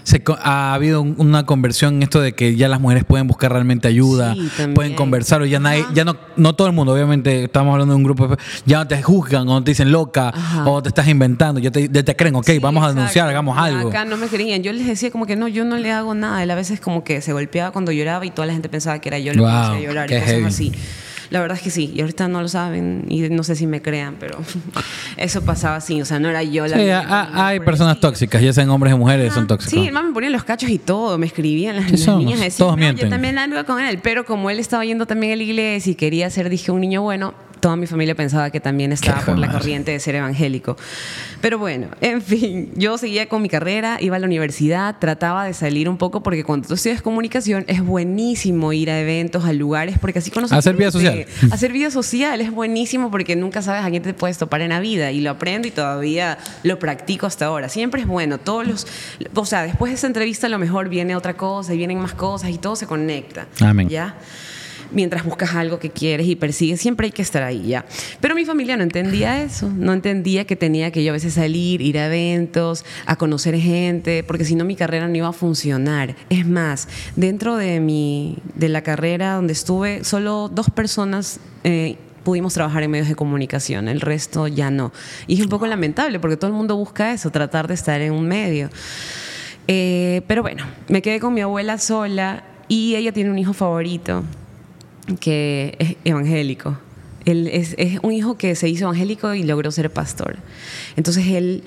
se 0.09 0.23
ha 0.43 0.73
habido 0.73 1.03
un- 1.03 1.17
una 1.19 1.45
conversión 1.45 1.97
en 1.97 2.03
esto 2.05 2.21
de 2.21 2.33
que 2.33 2.57
ya 2.57 2.69
las 2.69 2.81
mujeres 2.81 3.05
pueden 3.05 3.27
buscar 3.29 3.53
realmente 3.53 3.89
ayuda, 3.89 4.33
Sí, 4.35 4.49
pueden 4.75 4.95
conversar, 4.95 5.43
o 5.43 5.45
ya 5.47 5.61
nadie, 5.61 5.83
Ajá. 5.83 5.93
ya 5.93 6.05
no, 6.07 6.17
no 6.37 6.55
todo 6.55 6.67
el 6.67 6.73
mundo, 6.73 6.95
obviamente, 6.95 7.45
estamos 7.45 7.73
hablando 7.73 7.93
de 7.93 7.97
un 7.99 8.05
grupo, 8.05 8.35
ya 8.65 8.79
no 8.79 8.89
te 8.89 9.03
juzgan 9.03 9.43
o 9.43 9.53
no 9.55 9.63
te 9.65 9.73
dicen 9.73 9.93
loca 9.93 10.29
Ajá. 10.31 10.65
o 10.67 10.83
te 10.83 10.89
estás 10.89 11.09
inventando, 11.09 11.61
ya 11.61 11.71
te, 11.71 11.89
ya 11.93 12.03
te 12.03 12.17
creen, 12.17 12.35
ok, 12.37 12.47
Sí, 12.47 12.59
vamos 12.59 12.83
a 12.85 12.89
denunciar, 12.95 13.29
hagamos 13.29 13.59
algo. 13.59 13.91
Acá 13.91 14.07
no 14.07 14.17
me 14.17 14.29
querían. 14.29 14.63
Yo 14.63 14.73
les 14.73 14.87
decía 14.87 15.11
como 15.11 15.27
que 15.27 15.37
no, 15.37 15.47
yo 15.49 15.65
no 15.67 15.77
le 15.77 15.93
hago 15.93 16.15
nada. 16.15 16.43
Él 16.43 16.51
a 16.51 16.55
veces 16.55 16.81
como 16.81 17.05
que 17.05 17.21
se 17.21 17.33
golpeaba 17.35 17.71
cuando 17.73 17.93
lloraba 17.93 18.25
y 18.25 18.31
toda 18.31 18.47
la 18.47 18.55
gente 18.55 18.69
pensaba 18.71 18.99
que 19.01 19.09
era 19.11 19.19
yo 19.19 19.35
lo 19.35 19.45
que 19.45 19.51
Wow, 19.51 19.61
hacía 19.61 19.81
llorar 19.89 20.11
y 20.11 20.15
cosas 20.15 20.29
heavy. 20.31 20.45
así. 20.45 20.73
La 21.31 21.41
verdad 21.41 21.57
es 21.59 21.63
que 21.63 21.71
sí, 21.71 21.93
y 21.95 22.01
ahorita 22.01 22.27
no 22.29 22.41
lo 22.41 22.49
saben 22.49 23.05
y 23.09 23.21
no 23.29 23.43
sé 23.45 23.55
si 23.55 23.67
me 23.67 23.83
crean, 23.83 24.17
pero 24.19 24.39
eso 25.17 25.43
pasaba 25.43 25.77
así, 25.77 26.01
o 26.01 26.05
sea, 26.05 26.19
no 26.19 26.29
era 26.29 26.43
yo 26.43 26.67
la 26.67 26.77
Sí, 26.77 26.83
ni 26.83 26.89
nada 26.89 27.47
hay 27.47 27.61
personas 27.61 28.01
tóxicas, 28.01 28.41
ya 28.43 28.53
sean 28.53 28.71
hombres 28.71 28.95
o 28.95 28.99
mujeres, 28.99 29.33
son 29.35 29.41
Ajá. 29.45 29.49
tóxicos. 29.49 29.73
Sí, 29.73 29.89
el 29.89 29.93
me 29.93 30.13
ponía 30.13 30.31
los 30.31 30.45
cachos 30.45 30.71
y 30.71 30.79
todo, 30.79 31.19
me 31.19 31.27
escribían 31.27 31.77
las, 31.77 31.91
las 31.91 32.17
niñas 32.17 32.41
decían, 32.41 32.59
todos 32.59 32.73
"No, 32.73 32.77
mienten". 32.79 33.07
Yo 33.07 33.11
también 33.11 33.39
ando 33.39 33.65
con 33.67 33.81
él, 33.81 33.99
pero 34.03 34.25
como 34.25 34.49
él 34.51 34.59
estaba 34.59 34.85
yendo 34.85 35.07
también 35.07 35.33
a 35.35 35.37
la 35.37 35.43
iglesia 35.43 35.93
y 35.93 35.95
quería 35.95 36.31
ser, 36.31 36.49
dije, 36.49 36.71
un 36.73 36.81
niño 36.81 37.03
bueno, 37.03 37.35
toda 37.61 37.77
mi 37.77 37.87
familia 37.87 38.15
pensaba 38.15 38.51
que 38.51 38.61
también 38.61 38.93
estaba 38.93 39.21
por 39.21 39.39
la 39.39 39.51
corriente 39.51 39.93
de 39.93 40.01
ser 40.01 40.15
evangélico. 40.15 40.77
Pero 41.41 41.59
bueno, 41.59 41.89
en 42.01 42.23
fin, 42.23 42.73
yo 42.77 42.99
seguía 42.99 43.29
con 43.29 43.43
mi 43.43 43.49
carrera, 43.49 43.99
iba 44.01 44.17
a 44.17 44.19
la 44.19 44.27
universidad, 44.27 44.97
trataba 44.99 45.45
de 45.45 45.55
salir 45.55 45.89
un 45.89 45.97
poco 45.99 46.23
porque 46.23 46.45
cuando 46.45 46.69
tú 46.69 46.75
estudias 46.75 47.03
comunicación 47.03 47.65
es 47.69 47.85
buenísimo 47.85 48.73
ir 48.73 48.91
a 48.91 49.01
eventos, 49.01 49.45
a 49.45 49.53
lugares, 49.53 49.99
porque 49.99 50.19
así 50.19 50.31
conoces 50.31 50.57
Hacer 50.57 50.77
vida 50.77 50.91
social. 50.91 51.27
Hacer 51.51 51.73
vida 51.73 51.91
social 51.91 52.41
es 52.41 52.51
buenísimo 52.51 53.11
porque 53.11 53.37
nunca 53.37 53.63
sabes 53.63 53.85
a 53.85 53.91
quién 53.91 54.03
te 54.03 54.15
puedes 54.15 54.39
topar 54.39 54.61
en 54.61 54.71
la 54.71 54.81
vida 54.81 55.13
y 55.13 55.21
lo 55.21 55.31
aprendo 55.31 55.69
y 55.69 55.71
todavía 55.71 56.39
lo 56.63 56.79
practico 56.79 57.27
hasta 57.27 57.47
ahora. 57.47 57.69
Siempre 57.69 58.01
es 58.01 58.07
bueno, 58.07 58.39
todos 58.39 58.67
los, 58.67 58.87
o 59.35 59.47
sea, 59.47 59.63
después 59.63 59.91
de 59.91 59.97
esa 59.97 60.07
entrevista 60.07 60.47
a 60.47 60.51
lo 60.51 60.59
mejor 60.59 60.89
viene 60.89 61.17
otra 61.17 61.35
cosa 61.35 61.75
y 61.75 61.77
vienen 61.77 61.99
más 61.99 62.15
cosas 62.15 62.51
y 62.51 62.59
todo 62.59 62.77
se 62.77 62.87
conecta. 62.87 63.47
Amén. 63.61 63.89
¿Ya? 63.89 64.17
Mientras 64.91 65.25
buscas 65.25 65.55
algo 65.55 65.79
que 65.79 65.91
quieres 65.91 66.27
y 66.27 66.37
persigues, 66.37 66.81
siempre 66.81 67.07
hay 67.07 67.13
que 67.13 67.23
estar 67.23 67.43
ahí, 67.43 67.69
¿ya? 67.69 67.85
Pero 68.21 68.35
mi 68.35 68.45
familia 68.45 68.77
no 68.77 68.83
entendía 68.83 69.43
eso, 69.43 69.71
no 69.77 69.93
entendía 69.93 70.47
que 70.47 70.57
tenía 70.57 70.91
que 70.91 71.05
yo 71.05 71.11
a 71.11 71.13
veces 71.13 71.35
salir, 71.35 71.83
ir 71.83 71.99
a 71.99 72.07
eventos, 72.07 72.85
a 73.05 73.17
conocer 73.17 73.57
gente, 73.57 74.25
porque 74.25 74.45
si 74.45 74.55
no 74.55 74.65
mi 74.65 74.77
carrera 74.77 75.07
no 75.07 75.17
iba 75.17 75.29
a 75.29 75.33
funcionar. 75.33 76.17
Es 76.31 76.47
más, 76.47 76.89
dentro 77.17 77.57
de, 77.57 77.81
mi, 77.81 78.39
de 78.55 78.69
la 78.69 78.83
carrera 78.83 79.35
donde 79.35 79.53
estuve, 79.53 80.05
solo 80.05 80.49
dos 80.49 80.71
personas 80.71 81.41
eh, 81.65 81.97
pudimos 82.25 82.55
trabajar 82.55 82.83
en 82.83 82.91
medios 82.91 83.09
de 83.09 83.15
comunicación, 83.15 83.89
el 83.89 84.01
resto 84.01 84.49
ya 84.49 84.71
no. 84.71 84.93
Y 85.27 85.35
es 85.35 85.41
un 85.41 85.49
poco 85.49 85.67
lamentable 85.67 86.19
porque 86.19 86.37
todo 86.37 86.51
el 86.51 86.57
mundo 86.57 86.77
busca 86.77 87.13
eso, 87.13 87.31
tratar 87.31 87.69
de 87.69 87.75
estar 87.75 88.01
en 88.01 88.13
un 88.13 88.27
medio. 88.27 88.71
Eh, 89.67 90.23
pero 90.27 90.43
bueno, 90.43 90.65
me 90.89 91.03
quedé 91.03 91.21
con 91.21 91.35
mi 91.35 91.43
abuela 91.43 91.77
sola 91.79 92.45
y 92.69 92.97
ella 92.97 93.13
tiene 93.13 93.31
un 93.31 93.39
hijo 93.39 93.53
favorito 93.53 94.25
que 95.17 95.77
es 95.79 95.97
evangélico. 96.05 96.79
Él 97.25 97.47
es, 97.49 97.75
es 97.77 97.99
un 98.03 98.13
hijo 98.13 98.39
que 98.39 98.55
se 98.55 98.69
hizo 98.69 98.85
evangélico 98.85 99.35
y 99.35 99.43
logró 99.43 99.71
ser 99.71 99.91
pastor. 99.91 100.39
Entonces 100.97 101.27
él 101.27 101.63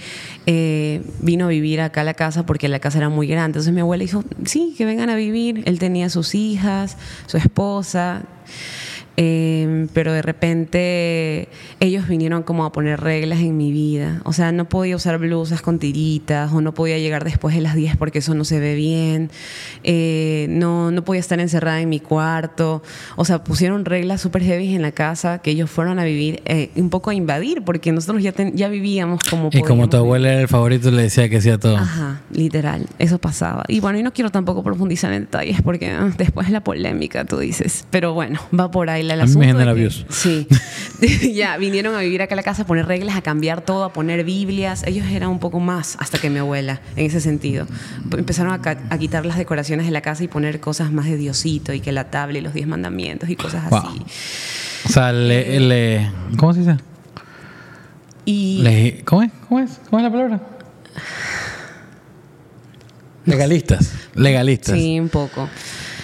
eh, 0.48 1.04
vino 1.20 1.46
a 1.46 1.48
vivir 1.50 1.82
acá 1.82 2.02
a 2.02 2.04
la 2.04 2.16
casa 2.16 2.46
porque 2.46 2.68
la 2.68 2.80
casa 2.80 2.98
era 2.98 3.10
muy 3.10 3.28
grande. 3.28 3.58
Entonces 3.58 3.72
mi 3.74 3.82
abuela 3.82 4.02
dijo, 4.02 4.24
sí, 4.46 4.74
que 4.76 4.86
vengan 4.86 5.10
a 5.10 5.16
vivir. 5.16 5.62
Él 5.66 5.78
tenía 5.78 6.10
sus 6.10 6.34
hijas, 6.34 6.98
su 7.28 7.38
esposa. 7.38 8.24
Eh, 9.18 9.88
pero 9.94 10.14
de 10.14 10.22
repente 10.22 11.50
ellos 11.80 12.08
vinieron 12.08 12.44
como 12.44 12.66
a 12.66 12.72
poner 12.72 13.00
reglas 13.02 13.40
en 13.40 13.58
mi 13.58 13.72
vida. 13.72 14.22
O 14.24 14.34
sea, 14.34 14.52
no 14.52 14.66
podía 14.70 14.96
usar 14.96 15.18
blusas 15.18 15.62
con 15.62 15.80
tiritas 15.80 16.52
o 16.54 16.62
no 16.62 16.74
podía 16.74 16.98
llegar 16.98 17.24
después 17.24 17.54
de 17.56 17.62
las 17.62 17.76
10 17.76 17.98
porque 17.98 18.20
eso 18.20 18.34
no 18.34 18.46
se 18.46 18.60
ve 18.60 18.76
bien. 18.76 19.30
Eh, 19.84 20.48
no, 20.50 20.92
no 20.92 21.04
podía 21.04 21.20
estar 21.20 21.40
encerrada 21.40 21.82
en 21.82 21.90
mi 21.90 22.00
cuarto. 22.00 22.82
O 23.16 23.26
sea, 23.26 23.44
pusieron 23.44 23.86
reglas 23.86 24.22
súper 24.22 24.44
heavy 24.44 24.74
en 24.76 24.82
la 24.82 24.92
casa 24.92 25.40
que 25.40 25.52
ellos 25.52 25.70
fueron 25.70 26.00
a 26.00 26.04
vivir, 26.04 26.42
eh, 26.46 26.70
un 26.76 26.90
poco 26.90 27.10
a 27.10 27.14
invadir 27.14 27.64
porque 27.64 27.92
nosotros 27.92 28.24
ya, 28.24 28.32
ten- 28.32 28.56
ya 28.56 28.70
vivíamos 28.70 29.20
como 29.30 29.50
Y 29.52 29.62
como 29.62 29.90
tu 29.90 29.98
abuela 29.98 30.32
era 30.32 30.42
el 30.42 30.48
favorito, 30.48 30.90
le 30.92 31.04
decía 31.04 31.30
que 31.30 31.38
hacía 31.38 31.58
todo. 31.58 31.78
Ajá, 31.78 32.22
literal, 32.32 32.88
eso 33.00 33.20
pasaba. 33.20 33.64
Y 33.68 33.80
bueno, 33.80 34.00
y 34.00 34.04
no 34.04 34.14
quiero 34.14 34.30
tampoco 34.30 34.64
profundizar 34.64 35.12
en 35.14 35.22
detalles 35.24 35.62
porque 35.62 35.90
ah, 35.92 36.10
después 36.18 36.50
la 36.50 36.64
polémica, 36.64 37.26
tú 37.26 37.38
dices. 37.40 37.86
Pero 37.92 38.14
bueno, 38.14 38.40
va 38.58 38.72
por 38.72 38.90
ahí 38.90 39.04
la 39.04 39.11
el 39.14 39.22
A 39.22 39.26
mí 39.26 39.30
me 39.36 39.46
asunto 39.46 39.58
genera 39.60 39.74
views. 39.74 40.06
Sí. 40.10 40.48
ya, 41.34 41.58
vinieron 41.58 41.96
a 41.96 42.00
vivir 42.00 42.22
acá 42.22 42.36
a 42.36 42.38
la 42.38 42.44
casa 42.44 42.64
a 42.64 42.66
poner 42.66 42.86
reglas, 42.86 43.16
a 43.16 43.22
cambiar 43.22 43.62
todo, 43.62 43.84
a 43.84 43.94
poner 43.94 44.24
Biblias. 44.24 44.84
Ellos 44.86 45.08
eran 45.08 45.30
un 45.30 45.40
poco 45.40 45.60
más 45.60 45.98
hasta 46.00 46.20
que 46.20 46.30
mi 46.30 46.40
abuela, 46.40 46.82
en 46.96 47.06
ese 47.06 47.22
sentido. 47.22 47.68
Empezaron 48.16 48.54
a, 48.54 48.98
quitar 48.98 49.26
las 49.26 49.38
decoraciones 49.38 49.86
de 49.86 49.92
la 49.92 50.02
casa 50.02 50.24
y 50.24 50.28
poner 50.28 50.60
cosas 50.60 50.92
más 50.92 51.06
de 51.06 51.18
Diosito 51.18 51.74
y 51.74 51.80
que 51.80 51.92
la 51.92 52.12
tabla 52.12 52.38
y 52.38 52.42
los 52.42 52.54
diez 52.54 52.68
mandamientos 52.68 53.30
y 53.30 53.36
cosas 53.36 53.70
Wow. 53.70 53.80
así. 53.80 54.02
O 54.86 54.90
sea, 54.90 55.12
le, 55.12 55.60
le- 55.60 56.12
¿cómo 56.38 56.54
se 56.54 56.60
dice? 56.62 56.78
Y 58.26 58.60
Le- 58.62 59.02
¿cómo, 59.04 59.24
es? 59.24 59.32
¿Cómo 59.48 59.60
es? 59.60 59.80
¿Cómo 59.90 59.98
es 60.00 60.04
la 60.04 60.12
palabra? 60.12 60.42
Legalistas. 63.26 63.94
Legalistas. 64.16 64.76
sí, 64.76 65.00
un 65.00 65.10
poco. 65.10 65.48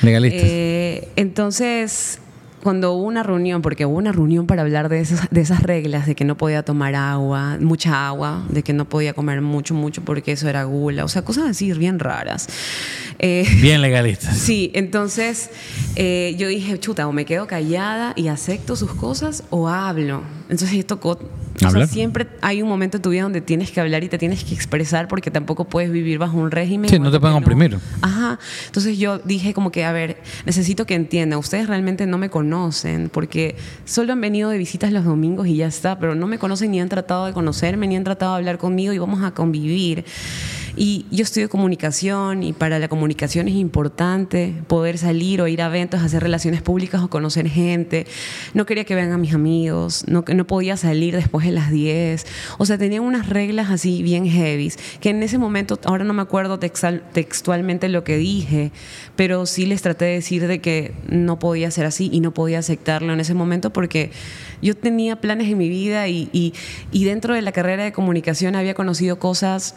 Legalistas. 0.02 0.44
Eh, 0.44 1.10
entonces, 1.16 2.20
cuando 2.64 2.94
hubo 2.94 3.04
una 3.06 3.24
reunión, 3.24 3.62
porque 3.62 3.86
hubo 3.86 3.98
una 3.98 4.12
reunión 4.12 4.48
para 4.48 4.64
hablar 4.64 4.90
de 4.90 5.00
esas, 5.00 5.30
de 5.30 5.42
esas 5.42 5.62
reglas, 5.64 6.06
de 6.06 6.16
que 6.16 6.26
no 6.26 6.36
podía 6.38 6.64
tomar 6.64 6.96
agua, 6.96 7.58
mucha 7.60 8.08
agua, 8.08 8.46
de 8.50 8.64
que 8.64 8.74
no 8.74 8.86
podía 8.86 9.14
comer 9.14 9.42
mucho, 9.42 9.74
mucho 9.74 10.02
porque 10.04 10.32
eso 10.32 10.50
era 10.50 10.64
gula, 10.64 11.06
o 11.06 11.08
sea, 11.08 11.22
cosas 11.22 11.50
así 11.50 11.72
bien 11.74 12.00
raras. 12.00 12.48
Eh, 13.20 13.46
Bien 13.62 13.82
legalistas. 13.82 14.38
Sí, 14.48 14.72
entonces 14.74 15.50
eh, 15.96 16.36
yo 16.38 16.48
dije, 16.48 16.80
chuta, 16.80 17.08
o 17.08 17.12
me 17.12 17.26
quedo 17.26 17.48
callada 17.48 18.14
y 18.16 18.28
acepto 18.30 18.76
sus 18.76 18.94
cosas 18.94 19.44
o 19.50 19.68
hablo. 19.68 20.22
Entonces 20.50 20.86
tocó, 20.86 21.20
o 21.58 21.60
sea, 21.60 21.70
Hablar. 21.70 21.88
siempre 21.88 22.28
hay 22.42 22.62
un 22.62 22.70
momento 22.70 22.98
en 22.98 23.04
tu 23.04 23.10
vida 23.10 23.24
donde 23.24 23.42
tienes 23.42 23.72
que 23.72 23.82
hablar 23.82 24.04
y 24.04 24.10
te 24.10 24.18
tienes 24.18 24.44
que 24.44 24.54
expresar 24.54 25.08
porque 25.08 25.32
tampoco 25.32 25.66
puedes 25.66 25.92
vivir 25.92 26.20
bajo 26.20 26.38
un 26.38 26.52
régimen. 26.52 26.90
Sí, 26.90 27.00
no 27.00 27.12
te 27.12 27.20
pueden 27.20 27.36
oprimir. 27.36 27.78
Ajá. 28.02 28.40
Entonces 28.68 28.98
yo 28.98 29.20
dije 29.20 29.54
como 29.54 29.72
que, 29.72 29.84
a 29.84 29.92
ver, 29.92 30.18
necesito 30.46 30.86
que 30.86 30.96
entiendan, 30.96 31.40
ustedes 31.40 31.68
realmente 31.68 32.06
no 32.06 32.18
me 32.18 32.30
conocen 32.30 33.10
porque 33.10 33.56
solo 33.86 34.14
han 34.14 34.22
venido 34.22 34.50
de 34.50 34.58
visitas 34.58 34.92
los 34.92 35.06
domingos 35.06 35.48
y 35.48 35.58
ya 35.58 35.68
está, 35.68 36.00
pero 36.00 36.16
no 36.16 36.28
me 36.28 36.38
conocen 36.38 36.72
ni 36.72 36.80
han 36.80 36.90
tratado 36.90 37.26
de 37.26 37.34
conocerme, 37.34 37.88
ni 37.88 37.96
han 37.96 38.04
tratado 38.04 38.34
de 38.34 38.38
hablar 38.38 38.58
conmigo 38.58 38.94
y 38.94 38.98
vamos 38.98 39.24
a 39.24 39.32
convivir. 39.32 40.06
Y 40.80 41.08
yo 41.10 41.24
estudio 41.24 41.50
comunicación 41.50 42.44
y 42.44 42.54
para 42.54 42.78
la 42.78 42.88
comunicación 42.88 43.48
es 43.48 43.56
importante 43.56 44.54
poder 44.68 45.00
salir 45.00 45.42
o 45.42 45.48
ir 45.48 45.64
a 45.64 45.66
eventos, 45.66 46.02
hacer 46.04 46.22
relaciones 46.22 46.62
públicas 46.62 47.02
o 47.02 47.10
conocer 47.10 47.50
gente. 47.50 48.06
No 48.54 48.68
quería 48.68 48.84
que 48.86 48.94
vean 48.94 49.12
a 49.12 49.18
mis 49.18 49.34
amigos, 49.34 50.04
no, 50.08 50.24
no 50.32 50.46
podía 50.46 50.78
salir 50.78 51.16
después 51.16 51.48
de 51.48 51.52
las 51.52 51.72
10. 51.72 52.28
O 52.60 52.68
sea, 52.68 52.78
tenían 52.78 53.02
unas 53.02 53.28
reglas 53.28 53.72
así 53.72 54.04
bien 54.04 54.28
heavies, 54.28 54.78
que 55.02 55.10
en 55.10 55.24
ese 55.24 55.40
momento, 55.40 55.80
ahora 55.86 56.04
no 56.04 56.14
me 56.14 56.22
acuerdo 56.22 56.60
textual- 56.60 57.02
textualmente 57.12 57.90
lo 57.90 58.04
que 58.04 58.18
dije, 58.18 58.72
pero 59.16 59.48
sí 59.48 59.66
les 59.66 59.82
traté 59.82 60.06
de 60.06 60.12
decir 60.12 60.46
de 60.48 60.62
que 60.62 60.94
no 61.10 61.40
podía 61.40 61.72
ser 61.72 61.88
así 61.88 62.10
y 62.14 62.20
no 62.20 62.36
podía 62.36 62.60
aceptarlo 62.60 63.14
en 63.14 63.20
ese 63.20 63.34
momento 63.34 63.74
porque 63.74 64.12
yo 64.62 64.76
tenía 64.78 65.22
planes 65.22 65.50
en 65.50 65.58
mi 65.58 65.70
vida 65.70 66.08
y, 66.08 66.54
y 66.92 67.04
dentro 67.04 67.34
de 67.34 67.42
la 67.42 67.52
carrera 67.52 67.84
de 67.84 67.92
comunicación 67.94 68.56
había 68.56 68.76
conocido 68.76 69.18
cosas 69.18 69.74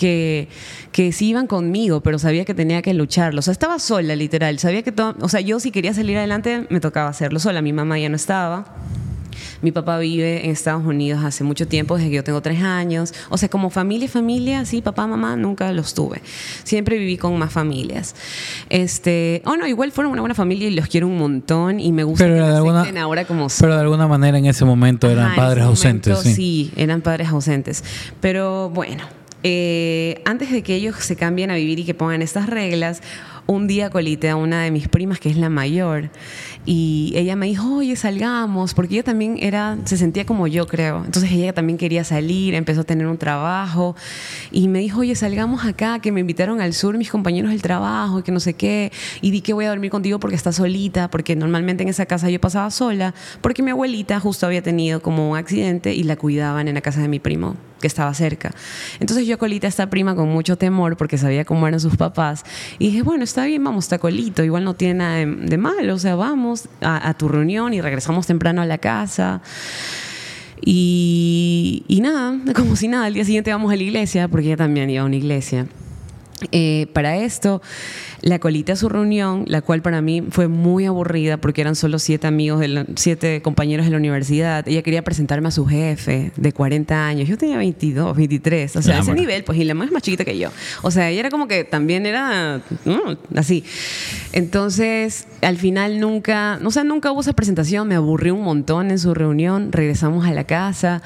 que, 0.00 0.48
que 0.92 1.12
sí 1.12 1.28
iban 1.28 1.46
conmigo, 1.46 2.00
pero 2.00 2.18
sabía 2.18 2.46
que 2.46 2.54
tenía 2.54 2.80
que 2.80 2.94
lucharlo. 2.94 3.40
O 3.40 3.42
sea, 3.42 3.52
estaba 3.52 3.78
sola, 3.78 4.16
literal. 4.16 4.58
Sabía 4.58 4.80
que 4.82 4.92
todo, 4.92 5.14
o 5.20 5.28
sea, 5.28 5.42
yo 5.42 5.60
si 5.60 5.70
quería 5.70 5.92
salir 5.92 6.16
adelante 6.16 6.66
me 6.70 6.80
tocaba 6.80 7.10
hacerlo 7.10 7.38
sola. 7.38 7.60
Mi 7.60 7.74
mamá 7.74 7.98
ya 7.98 8.08
no 8.08 8.16
estaba. 8.16 8.64
Mi 9.60 9.72
papá 9.72 9.98
vive 9.98 10.46
en 10.46 10.52
Estados 10.52 10.86
Unidos 10.86 11.22
hace 11.22 11.44
mucho 11.44 11.68
tiempo, 11.68 11.96
desde 11.98 12.08
que 12.08 12.16
yo 12.16 12.24
tengo 12.24 12.40
tres 12.40 12.62
años. 12.62 13.12
O 13.28 13.36
sea, 13.36 13.50
como 13.50 13.68
familia, 13.68 14.08
familia, 14.08 14.64
sí, 14.64 14.80
papá, 14.80 15.06
mamá, 15.06 15.36
nunca 15.36 15.70
los 15.72 15.92
tuve. 15.92 16.22
Siempre 16.64 16.96
viví 16.96 17.18
con 17.18 17.38
más 17.38 17.52
familias. 17.52 18.14
Este, 18.70 19.42
oh 19.44 19.56
no, 19.58 19.66
igual 19.66 19.92
fueron 19.92 20.12
una 20.12 20.22
buena 20.22 20.34
familia 20.34 20.66
y 20.68 20.70
los 20.74 20.86
quiero 20.86 21.08
un 21.08 21.18
montón 21.18 21.78
y 21.78 21.92
me 21.92 22.04
gusta 22.04 22.24
Pero 22.24 22.36
que 22.36 22.50
de 22.50 22.56
alguna, 22.56 23.02
ahora 23.02 23.26
como 23.26 23.50
son. 23.50 23.58
pero 23.60 23.74
de 23.74 23.82
alguna 23.82 24.08
manera 24.08 24.38
en 24.38 24.46
ese 24.46 24.64
momento 24.64 25.10
eran 25.10 25.26
Ajá, 25.26 25.36
padres 25.36 25.58
ese 25.64 25.68
ausentes. 25.68 26.14
momento, 26.16 26.36
sí. 26.36 26.72
eran 26.76 27.02
padres 27.02 27.28
ausentes. 27.28 27.84
Pero 28.22 28.70
bueno, 28.70 29.04
eh, 29.42 30.20
antes 30.24 30.50
de 30.52 30.62
que 30.62 30.74
ellos 30.74 30.96
se 30.96 31.16
cambien 31.16 31.50
a 31.50 31.54
vivir 31.54 31.78
y 31.78 31.84
que 31.84 31.94
pongan 31.94 32.22
estas 32.22 32.48
reglas, 32.48 33.02
un 33.46 33.66
día 33.66 33.90
colité 33.90 34.28
a 34.28 34.36
una 34.36 34.62
de 34.62 34.70
mis 34.70 34.86
primas, 34.86 35.18
que 35.18 35.28
es 35.28 35.36
la 35.36 35.48
mayor, 35.48 36.10
y 36.66 37.12
ella 37.16 37.34
me 37.36 37.46
dijo, 37.46 37.78
oye, 37.78 37.96
salgamos, 37.96 38.74
porque 38.74 38.94
ella 38.94 39.02
también 39.02 39.38
era, 39.40 39.76
se 39.84 39.96
sentía 39.96 40.24
como 40.24 40.46
yo, 40.46 40.66
creo. 40.66 41.04
Entonces 41.04 41.32
ella 41.32 41.52
también 41.52 41.76
quería 41.76 42.04
salir, 42.04 42.54
empezó 42.54 42.82
a 42.82 42.84
tener 42.84 43.06
un 43.06 43.18
trabajo, 43.18 43.96
y 44.52 44.68
me 44.68 44.78
dijo, 44.78 45.00
oye, 45.00 45.14
salgamos 45.16 45.64
acá, 45.64 45.98
que 45.98 46.12
me 46.12 46.20
invitaron 46.20 46.60
al 46.60 46.74
sur 46.74 46.96
mis 46.96 47.10
compañeros 47.10 47.50
del 47.50 47.62
trabajo, 47.62 48.22
que 48.22 48.30
no 48.30 48.40
sé 48.40 48.54
qué, 48.54 48.92
y 49.20 49.30
di 49.30 49.40
que 49.40 49.52
voy 49.52 49.64
a 49.64 49.70
dormir 49.70 49.90
contigo 49.90 50.20
porque 50.20 50.36
estás 50.36 50.56
solita, 50.56 51.10
porque 51.10 51.34
normalmente 51.34 51.82
en 51.82 51.88
esa 51.88 52.06
casa 52.06 52.30
yo 52.30 52.40
pasaba 52.40 52.70
sola, 52.70 53.14
porque 53.40 53.62
mi 53.62 53.70
abuelita 53.70 54.20
justo 54.20 54.46
había 54.46 54.62
tenido 54.62 55.02
como 55.02 55.30
un 55.30 55.36
accidente 55.36 55.94
y 55.94 56.04
la 56.04 56.16
cuidaban 56.16 56.68
en 56.68 56.74
la 56.74 56.82
casa 56.82 57.00
de 57.00 57.08
mi 57.08 57.18
primo 57.18 57.56
que 57.80 57.86
estaba 57.86 58.12
cerca. 58.14 58.52
Entonces 59.00 59.26
yo 59.26 59.38
colita 59.38 59.66
a 59.66 59.70
esta 59.70 59.88
prima 59.90 60.14
con 60.14 60.28
mucho 60.28 60.56
temor 60.56 60.96
porque 60.96 61.18
sabía 61.18 61.44
cómo 61.44 61.66
eran 61.66 61.80
sus 61.80 61.96
papás 61.96 62.44
y 62.78 62.86
dije, 62.86 63.02
bueno, 63.02 63.24
está 63.24 63.44
bien, 63.44 63.62
vamos, 63.64 63.86
está 63.86 63.98
colito, 63.98 64.44
igual 64.44 64.64
no 64.64 64.74
tiene 64.74 64.94
nada 64.94 65.16
de, 65.16 65.26
de 65.26 65.58
malo, 65.58 65.94
o 65.94 65.98
sea, 65.98 66.14
vamos 66.14 66.68
a, 66.80 67.08
a 67.08 67.14
tu 67.14 67.28
reunión 67.28 67.74
y 67.74 67.80
regresamos 67.80 68.26
temprano 68.26 68.62
a 68.62 68.66
la 68.66 68.78
casa. 68.78 69.40
Y, 70.62 71.84
y 71.88 72.00
nada, 72.00 72.38
como 72.54 72.76
si 72.76 72.88
nada, 72.88 73.06
al 73.06 73.14
día 73.14 73.24
siguiente 73.24 73.50
vamos 73.50 73.72
a 73.72 73.76
la 73.76 73.82
iglesia, 73.82 74.28
porque 74.28 74.48
ella 74.48 74.56
también 74.58 74.90
iba 74.90 75.02
a 75.02 75.06
una 75.06 75.16
iglesia. 75.16 75.66
Eh, 76.52 76.86
para 76.94 77.18
esto, 77.18 77.60
la 78.22 78.38
colita 78.38 78.72
a 78.72 78.76
su 78.76 78.88
reunión, 78.88 79.44
la 79.46 79.60
cual 79.60 79.82
para 79.82 80.00
mí 80.00 80.22
fue 80.30 80.48
muy 80.48 80.86
aburrida 80.86 81.36
porque 81.36 81.60
eran 81.60 81.76
solo 81.76 81.98
siete 81.98 82.26
amigos, 82.26 82.60
de 82.60 82.68
la- 82.68 82.86
siete 82.96 83.42
compañeros 83.42 83.84
de 83.86 83.92
la 83.92 83.98
universidad. 83.98 84.66
Ella 84.66 84.82
quería 84.82 85.02
presentarme 85.04 85.48
a 85.48 85.50
su 85.50 85.66
jefe 85.66 86.32
de 86.36 86.52
40 86.52 87.06
años. 87.06 87.28
Yo 87.28 87.36
tenía 87.36 87.58
22, 87.58 88.16
23, 88.16 88.76
o 88.76 88.82
sea, 88.82 88.96
a 88.96 89.00
ese 89.00 89.12
nivel, 89.12 89.44
pues, 89.44 89.58
y 89.58 89.64
la 89.64 89.74
más 89.74 89.86
es 89.88 89.92
más 89.92 90.02
chiquita 90.02 90.24
que 90.24 90.38
yo. 90.38 90.50
O 90.82 90.90
sea, 90.90 91.10
ella 91.10 91.20
era 91.20 91.30
como 91.30 91.46
que 91.46 91.64
también 91.64 92.06
era 92.06 92.62
mm, 92.84 93.36
así. 93.38 93.64
Entonces, 94.32 95.26
al 95.42 95.56
final 95.56 96.00
nunca, 96.00 96.58
o 96.64 96.70
sea, 96.70 96.84
nunca 96.84 97.10
hubo 97.12 97.20
esa 97.22 97.32
presentación, 97.32 97.88
me 97.88 97.94
aburrí 97.94 98.30
un 98.30 98.42
montón 98.42 98.90
en 98.90 98.98
su 98.98 99.14
reunión, 99.14 99.72
regresamos 99.72 100.26
a 100.26 100.32
la 100.32 100.44
casa 100.44 101.02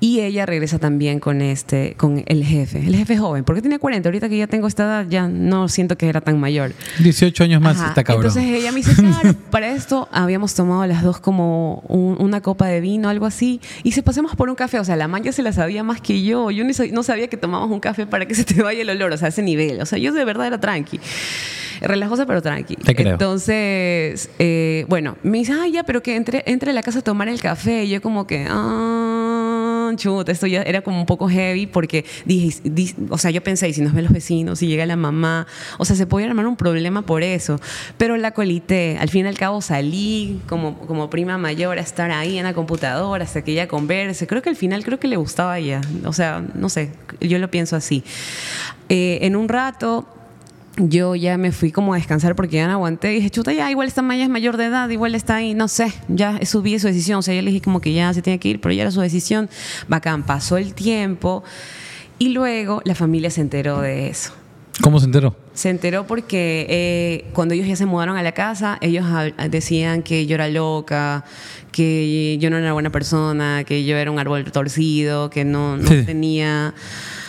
y 0.00 0.20
ella 0.20 0.46
regresa 0.46 0.78
también 0.78 1.18
con 1.20 1.42
este, 1.42 1.94
con 1.96 2.22
el 2.26 2.44
jefe, 2.44 2.78
el 2.80 2.94
jefe 2.96 3.16
joven, 3.18 3.44
porque 3.44 3.62
tenía 3.62 3.78
40, 3.78 4.08
ahorita 4.08 4.28
que 4.28 4.38
ya 4.38 4.46
tengo 4.46 4.66
esta 4.66 4.84
edad 4.84 5.06
ya 5.08 5.28
no 5.28 5.68
siento 5.68 5.96
que 5.98 6.08
era 6.08 6.20
tan 6.20 6.38
mayor. 6.38 6.72
18 7.00 7.44
años 7.44 7.60
más 7.60 7.76
Ajá. 7.78 7.88
está 7.88 8.04
cabrón. 8.04 8.26
Entonces 8.26 8.50
ella 8.54 8.70
me 8.72 8.78
dice, 8.78 8.94
claro, 8.94 9.34
para 9.50 9.70
esto 9.72 10.08
habíamos 10.12 10.54
tomado 10.54 10.86
las 10.86 11.02
dos 11.02 11.18
como 11.20 11.82
un- 11.88 12.16
una 12.20 12.40
copa 12.40 12.66
de 12.66 12.80
vino, 12.80 13.08
algo 13.08 13.26
así, 13.26 13.60
y 13.82 13.92
se 13.92 14.02
pasemos 14.02 14.36
por 14.36 14.48
un 14.48 14.54
café. 14.54 14.78
O 14.78 14.84
sea, 14.84 14.96
la 14.96 15.08
man 15.08 15.22
ya 15.22 15.32
se 15.32 15.42
la 15.42 15.52
sabía 15.52 15.82
más 15.82 16.00
que 16.00 16.22
yo. 16.22 16.50
Yo 16.50 16.64
no 16.64 17.02
sabía 17.02 17.28
que 17.28 17.36
tomabas 17.36 17.70
un 17.70 17.80
café 17.80 18.06
para 18.06 18.26
que 18.26 18.34
se 18.34 18.44
te 18.44 18.62
vaya 18.62 18.82
el 18.82 18.90
olor, 18.90 19.12
o 19.12 19.16
sea, 19.16 19.26
a 19.26 19.28
ese 19.30 19.42
nivel. 19.42 19.80
O 19.80 19.86
sea, 19.86 19.98
yo 19.98 20.12
de 20.12 20.24
verdad 20.24 20.46
era 20.46 20.60
tranqui. 20.60 21.00
Relajosa, 21.82 22.26
pero 22.26 22.40
tranqui. 22.42 22.76
Te 22.76 22.94
creo. 22.94 23.12
Entonces, 23.12 24.30
eh, 24.38 24.84
bueno, 24.88 25.16
me 25.22 25.38
dice, 25.38 25.52
ah, 25.52 25.66
ya, 25.68 25.82
pero 25.84 26.02
que 26.02 26.16
entre, 26.16 26.42
entre 26.46 26.70
a 26.70 26.74
la 26.74 26.82
casa 26.82 27.00
a 27.00 27.02
tomar 27.02 27.28
el 27.28 27.40
café. 27.40 27.84
Y 27.84 27.88
yo 27.90 28.00
como 28.02 28.26
que, 28.26 28.46
ah, 28.48 29.92
chuta, 29.96 30.32
esto 30.32 30.46
ya 30.46 30.62
era 30.62 30.80
como 30.82 30.98
un 31.00 31.06
poco 31.06 31.28
heavy 31.28 31.66
porque 31.66 32.04
dije, 32.24 32.60
di- 32.64 32.94
o 33.10 33.18
sea, 33.18 33.30
yo 33.30 33.42
pensé, 33.42 33.68
y 33.68 33.74
si 33.74 33.82
nos 33.82 33.92
ven 33.92 34.04
los 34.04 34.12
vecinos, 34.12 34.58
si 34.60 34.66
llega 34.66 34.86
la 34.86 34.96
mamá, 34.96 35.46
o 35.78 35.84
sea, 35.84 35.96
se 35.96 36.06
podía 36.06 36.26
armar 36.28 36.46
un 36.46 36.56
problema 36.56 37.02
por 37.02 37.22
eso. 37.22 37.60
Pero 37.98 38.16
la 38.16 38.30
colité, 38.32 38.96
al 38.98 39.08
fin 39.10 39.26
y 39.26 39.28
al 39.28 39.36
cabo 39.38 39.60
salí 39.60 40.40
como, 40.48 40.78
como 40.78 41.10
prima 41.10 41.36
mayor 41.38 41.78
a 41.78 41.80
estar 41.82 42.10
ahí 42.10 42.38
en 42.38 42.44
la 42.44 42.54
computadora 42.54 43.24
hasta 43.24 43.42
que 43.42 43.52
ella 43.52 43.68
converse. 43.68 44.26
Creo 44.26 44.40
que 44.42 44.48
al 44.50 44.56
final 44.56 44.84
creo 44.84 44.98
que 44.98 45.08
le 45.08 45.16
gustaba 45.16 45.54
a 45.54 45.58
ella. 45.58 45.80
O 46.04 46.12
sea, 46.12 46.42
no 46.54 46.68
sé, 46.68 46.90
yo 47.20 47.38
lo 47.38 47.50
pienso 47.50 47.76
así. 47.76 48.02
Eh, 48.88 49.18
en 49.22 49.36
un 49.36 49.48
rato 49.48 50.06
yo 50.76 51.14
ya 51.14 51.36
me 51.36 51.52
fui 51.52 51.70
como 51.70 51.92
a 51.92 51.96
descansar 51.96 52.34
porque 52.34 52.56
ya 52.56 52.66
no 52.66 52.72
aguanté. 52.72 53.12
Y 53.12 53.16
dije, 53.16 53.30
chuta, 53.30 53.52
ya, 53.52 53.70
igual 53.70 53.88
esta 53.88 54.02
Maya 54.02 54.22
es 54.24 54.30
mayor 54.30 54.56
de 54.56 54.66
edad, 54.66 54.88
igual 54.88 55.14
está 55.14 55.36
ahí, 55.36 55.54
no 55.54 55.68
sé, 55.68 55.92
ya 56.08 56.36
es 56.38 56.48
su 56.48 56.62
decisión. 56.62 57.18
O 57.18 57.22
sea, 57.22 57.34
yo 57.34 57.42
le 57.42 57.50
dije 57.50 57.62
como 57.62 57.80
que 57.80 57.92
ya 57.92 58.12
se 58.14 58.22
tiene 58.22 58.38
que 58.38 58.48
ir, 58.48 58.60
pero 58.60 58.72
ya 58.74 58.82
era 58.82 58.90
su 58.90 59.00
decisión. 59.00 59.50
Bacán, 59.88 60.22
pasó 60.24 60.56
el 60.56 60.74
tiempo 60.74 61.44
y 62.18 62.30
luego 62.30 62.80
la 62.84 62.94
familia 62.94 63.30
se 63.30 63.40
enteró 63.42 63.80
de 63.80 64.08
eso. 64.08 64.32
¿Cómo 64.80 64.98
se 64.98 65.04
enteró? 65.04 65.36
Se 65.52 65.68
enteró 65.68 66.06
porque 66.06 66.66
eh, 66.70 67.30
cuando 67.34 67.52
ellos 67.54 67.66
ya 67.68 67.76
se 67.76 67.84
mudaron 67.84 68.16
a 68.16 68.22
la 68.22 68.32
casa, 68.32 68.78
ellos 68.80 69.04
decían 69.50 70.02
que 70.02 70.24
yo 70.26 70.34
era 70.34 70.48
loca, 70.48 71.24
que 71.72 72.38
yo 72.40 72.48
no 72.48 72.56
era 72.56 72.72
buena 72.72 72.90
persona, 72.90 73.64
que 73.64 73.84
yo 73.84 73.98
era 73.98 74.10
un 74.10 74.18
árbol 74.18 74.50
torcido, 74.50 75.28
que 75.28 75.44
no, 75.44 75.76
no 75.76 75.86
Sí. 75.86 76.04
tenía 76.06 76.72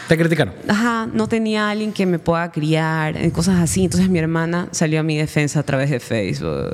Te 0.08 0.18
criticaron. 0.18 0.54
ajá, 0.68 1.08
no 1.12 1.28
tenía 1.28 1.70
alguien 1.70 1.94
que 1.94 2.06
me 2.06 2.20
pueda 2.20 2.52
criar, 2.52 3.18
eh, 3.18 3.32
cosas 3.32 3.60
así. 3.60 3.86
Entonces 3.86 4.10
mi 4.10 4.20
hermana 4.20 4.68
salió 4.72 5.00
a 5.00 5.04
mi 5.04 5.18
defensa 5.18 5.60
a 5.60 5.64
través 5.64 5.90
de 5.90 6.00
Facebook. 6.00 6.74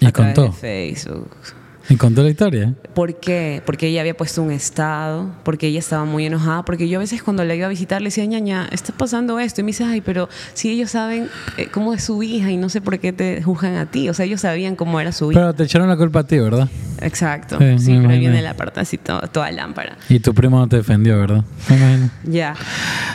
Y 0.00 0.06
a 0.06 0.12
través 0.12 0.34
contó. 0.34 0.52
de 0.52 0.52
Facebook. 0.52 1.30
Y 1.90 1.96
contó 1.96 2.22
la 2.22 2.28
historia. 2.28 2.74
¿Por 2.94 3.18
qué? 3.18 3.62
Porque 3.64 3.86
ella 3.86 4.00
había 4.02 4.14
puesto 4.16 4.42
un 4.42 4.50
estado, 4.50 5.30
porque 5.42 5.68
ella 5.68 5.78
estaba 5.78 6.04
muy 6.04 6.26
enojada, 6.26 6.62
porque 6.64 6.88
yo 6.88 6.98
a 6.98 7.00
veces 7.00 7.22
cuando 7.22 7.44
la 7.44 7.54
iba 7.54 7.64
a 7.66 7.70
visitar 7.70 8.02
le 8.02 8.08
decía, 8.08 8.26
ñaña, 8.26 8.68
está 8.70 8.92
pasando 8.92 9.38
esto. 9.38 9.60
Y 9.62 9.64
me 9.64 9.68
dice, 9.68 9.84
ay, 9.84 10.00
pero 10.02 10.28
si 10.52 10.70
ellos 10.70 10.90
saben 10.90 11.28
eh, 11.56 11.68
cómo 11.72 11.94
es 11.94 12.04
su 12.04 12.22
hija 12.22 12.50
y 12.50 12.56
no 12.58 12.68
sé 12.68 12.80
por 12.82 12.98
qué 12.98 13.12
te 13.14 13.42
juzgan 13.42 13.76
a 13.76 13.86
ti. 13.86 14.08
O 14.10 14.14
sea, 14.14 14.26
ellos 14.26 14.42
sabían 14.42 14.76
cómo 14.76 15.00
era 15.00 15.12
su 15.12 15.32
hija. 15.32 15.40
Pero 15.40 15.54
te 15.54 15.62
echaron 15.64 15.88
la 15.88 15.96
culpa 15.96 16.20
a 16.20 16.24
ti, 16.26 16.38
¿verdad? 16.38 16.68
Exacto. 17.00 17.58
Sí, 17.78 17.96
pero 17.96 18.10
ahí 18.10 18.18
viene 18.18 18.42
la 18.42 18.54
parte 18.54 18.80
así, 18.80 18.98
to- 18.98 19.20
toda 19.32 19.50
lámpara. 19.52 19.96
Y 20.08 20.18
tu 20.20 20.34
primo 20.34 20.58
no 20.58 20.68
te 20.68 20.76
defendió, 20.76 21.18
¿verdad? 21.18 21.44
Me 21.70 21.76
imagino. 21.76 22.10
Ya. 22.24 22.54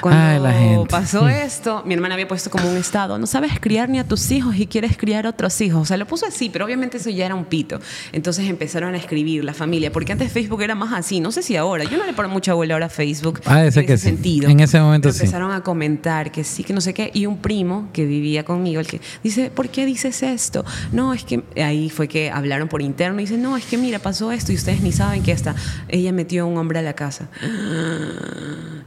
Cuando 0.02 0.22
Ay, 0.22 0.40
la 0.40 0.54
gente. 0.54 0.88
pasó 0.90 1.28
esto, 1.28 1.84
mi 1.86 1.94
hermana 1.94 2.14
había 2.16 2.28
puesto 2.28 2.50
como 2.50 2.70
un 2.70 2.78
estado, 2.78 3.18
no 3.20 3.28
sabes 3.28 3.60
criar 3.60 3.90
ni 3.90 4.00
a 4.00 4.08
tus 4.08 4.32
hijos 4.32 4.56
y 4.56 4.68
quieres 4.68 4.98
criar 4.98 5.28
otros 5.28 5.60
hijos. 5.62 5.82
O 5.82 5.86
sea, 5.86 5.98
lo 5.98 6.08
puso 6.08 6.26
así, 6.26 6.50
pero 6.50 6.66
obviamente 6.66 6.98
eso 6.98 7.10
ya 7.10 7.26
era 7.26 7.36
un 7.36 7.46
pito. 7.46 7.80
Entonces 8.14 8.46
empezaron 8.64 8.94
a 8.96 8.98
escribir 8.98 9.44
la 9.44 9.54
familia, 9.54 9.92
porque 9.92 10.12
antes 10.12 10.32
Facebook 10.32 10.62
era 10.62 10.76
más 10.76 10.94
así, 10.94 11.20
no 11.20 11.32
sé 11.32 11.44
si 11.44 11.56
ahora, 11.56 11.84
yo 11.84 11.98
no 11.98 12.06
le 12.06 12.14
paro 12.14 12.30
mucha 12.30 12.54
bola 12.54 12.74
ahora 12.74 12.88
a 12.88 12.90
Facebook. 12.90 13.42
Ah, 13.46 13.70
ser 13.70 13.84
en 13.84 13.88
que 13.88 13.94
ese 13.94 14.04
sí. 14.04 14.16
sentido. 14.16 14.50
En 14.50 14.60
ese 14.60 14.80
momento 14.80 15.10
Pero 15.10 15.14
sí. 15.14 15.26
Empezaron 15.26 15.52
a 15.52 15.62
comentar 15.62 16.32
que 16.32 16.44
sí, 16.44 16.64
que 16.64 16.74
no 16.74 16.82
sé 16.82 16.94
qué, 16.94 17.12
y 17.14 17.26
un 17.26 17.38
primo 17.38 17.90
que 17.94 18.06
vivía 18.06 18.44
conmigo, 18.44 18.80
el 18.80 18.88
que 18.88 19.02
dice, 19.24 19.50
¿por 19.50 19.70
qué 19.70 19.86
dices 19.86 20.24
esto? 20.24 20.66
No, 20.92 21.14
es 21.14 21.24
que 21.24 21.44
ahí 21.58 21.90
fue 21.90 22.08
que 22.08 22.32
hablaron 22.32 22.68
por 22.68 22.82
interno 22.82 23.20
y 23.20 23.24
dice, 23.26 23.38
no, 23.38 23.58
es 23.58 23.66
que 23.66 23.78
mira, 23.78 24.00
pasó 24.00 24.32
esto 24.32 24.52
y 24.52 24.56
ustedes 24.56 24.82
ni 24.82 24.92
saben 24.92 25.24
que 25.24 25.32
hasta 25.32 25.56
ella 25.90 26.12
metió 26.12 26.44
a 26.44 26.46
un 26.46 26.58
hombre 26.58 26.80
a 26.80 26.82
la 26.82 26.94
casa. 26.94 27.30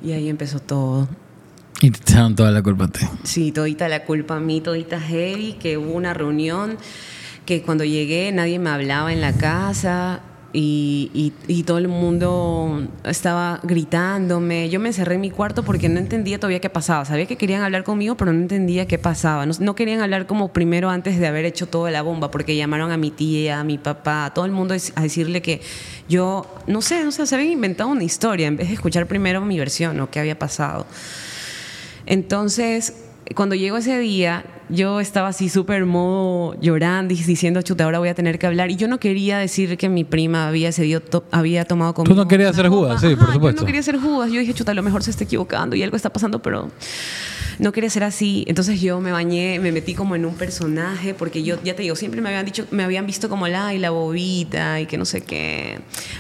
Y 0.03 0.13
ahí 0.13 0.29
empezó 0.29 0.59
todo. 0.61 1.09
Y 1.83 1.91
te 1.91 2.01
echaron 2.01 2.35
toda 2.35 2.51
la 2.51 2.63
culpa 2.63 2.85
a 2.85 2.89
ti. 2.89 3.07
Sí, 3.23 3.53
todita 3.53 3.89
la 3.89 4.05
culpa 4.05 4.37
a 4.37 4.41
mí, 4.41 4.61
todita 4.63 4.99
heavy, 4.99 5.55
que 5.55 5.77
hubo 5.77 5.93
una 5.93 6.15
reunión, 6.15 6.79
que 7.47 7.63
cuando 7.63 7.85
llegué 7.85 8.31
nadie 8.33 8.59
me 8.59 8.71
hablaba 8.71 9.13
en 9.13 9.21
la 9.21 9.33
casa 9.33 10.21
y, 10.53 11.33
y- 11.49 11.63
todo 11.65 11.77
el 11.79 11.89
mundo 11.89 12.89
estaba 13.05 13.61
gritándome. 13.63 14.71
Yo 14.71 14.81
me 14.81 14.89
encerré 14.89 15.17
en 15.17 15.21
mi 15.21 15.31
cuarto 15.31 15.65
porque 15.65 15.89
no 15.91 15.99
entendía 15.99 16.39
todavía 16.39 16.61
qué 16.61 16.71
pasaba. 16.71 17.05
Sabía 17.05 17.27
que 17.27 17.37
querían 17.37 17.61
hablar 17.63 17.85
conmigo, 17.85 18.17
pero 18.17 18.33
no 18.33 18.41
entendía 18.41 18.87
qué 18.87 18.97
pasaba. 18.99 19.45
No, 19.45 19.53
no 19.61 19.75
querían 19.75 20.01
hablar 20.01 20.27
como 20.27 20.53
primero 20.55 20.89
antes 20.89 21.19
de 21.19 21.27
haber 21.27 21.45
hecho 21.45 21.67
toda 21.67 21.91
la 21.91 22.01
bomba, 22.01 22.31
porque 22.31 22.57
llamaron 22.57 22.91
a 22.91 22.97
mi 22.97 23.11
tía, 23.11 23.61
a 23.61 23.65
mi 23.65 23.77
papá, 23.77 24.27
a 24.27 24.33
todo 24.35 24.47
el 24.47 24.53
mundo 24.53 24.75
a 24.95 25.01
decirle 25.03 25.43
que 25.43 25.61
yo, 26.09 26.47
no 26.67 26.81
sé, 26.81 27.05
no 27.05 27.13
sé, 27.13 27.27
se 27.27 27.35
habían 27.35 27.53
inventado 27.53 27.91
una 27.91 28.05
historia 28.05 28.47
en 28.47 28.57
vez 28.57 28.69
de 28.69 28.75
escuchar 28.75 29.07
primero 29.07 29.43
mi 29.43 29.59
versión 29.59 30.01
o 30.01 30.11
qué 30.11 30.21
había 30.21 30.39
pasado. 30.39 30.87
Entonces, 32.07 32.95
cuando 33.35 33.55
llegó 33.57 33.77
ese 33.77 33.99
día, 33.99 34.45
yo 34.69 35.01
estaba 35.01 35.29
así 35.29 35.49
súper 35.49 35.85
modo 35.87 36.55
llorando 36.61 37.15
y 37.15 37.17
diciendo, 37.17 37.63
chuta, 37.63 37.85
ahora 37.85 37.99
voy 37.99 38.09
a 38.09 38.15
tener 38.15 38.39
que 38.39 38.47
hablar. 38.47 38.71
Y 38.71 38.77
yo 38.77 38.89
no 38.89 38.99
quería 38.99 39.39
decir 39.39 39.77
que 39.77 39.89
mi 39.89 40.05
prima 40.05 40.49
había, 40.49 40.73
cedido 40.73 41.01
to- 41.01 41.25
había 41.31 41.65
tomado 41.65 41.95
conmigo. 41.95 42.15
no 42.17 42.27
querías 42.29 42.57
ser 42.57 42.69
Judas, 42.69 43.01
sí, 43.01 43.15
por 43.17 43.33
supuesto. 43.33 43.61
Yo 43.61 43.63
no 43.63 43.67
quería 43.67 43.83
ser 43.83 43.99
Judas. 43.99 44.31
Yo 44.33 44.41
dije, 44.41 44.55
chuta, 44.55 44.73
a 44.73 44.75
lo 44.75 44.83
mejor 44.83 45.03
se 45.03 45.11
está 45.11 45.25
equivocando 45.25 45.77
y 45.77 45.83
algo 45.83 45.97
está 45.97 46.11
pasando, 46.11 46.41
pero 46.43 46.71
no 47.59 47.73
quería 47.73 47.91
ser 47.91 48.05
así. 48.05 48.45
Entonces 48.49 48.81
yo 48.81 49.01
me 49.01 49.13
bañé, 49.13 49.59
me 49.61 49.73
metí 49.73 49.95
como 49.95 50.17
en 50.17 50.25
un 50.27 50.35
personaje, 50.35 51.15
porque 51.15 51.43
yo, 51.43 51.57
ya 51.63 51.75
te 51.75 51.83
digo, 51.83 51.97
siempre 51.97 52.21
me 52.21 52.29
habían 52.29 52.45
dicho, 52.45 52.67
me 52.71 52.83
habían 52.85 53.07
visto 53.07 53.29
como 53.29 53.49
la 53.49 53.75
y 53.75 53.79
la 53.79 53.91
bobita 53.91 54.81
y 54.81 54.87
que 54.87 54.99
no 54.99 55.05
sé 55.05 55.23
qué. 55.23 55.79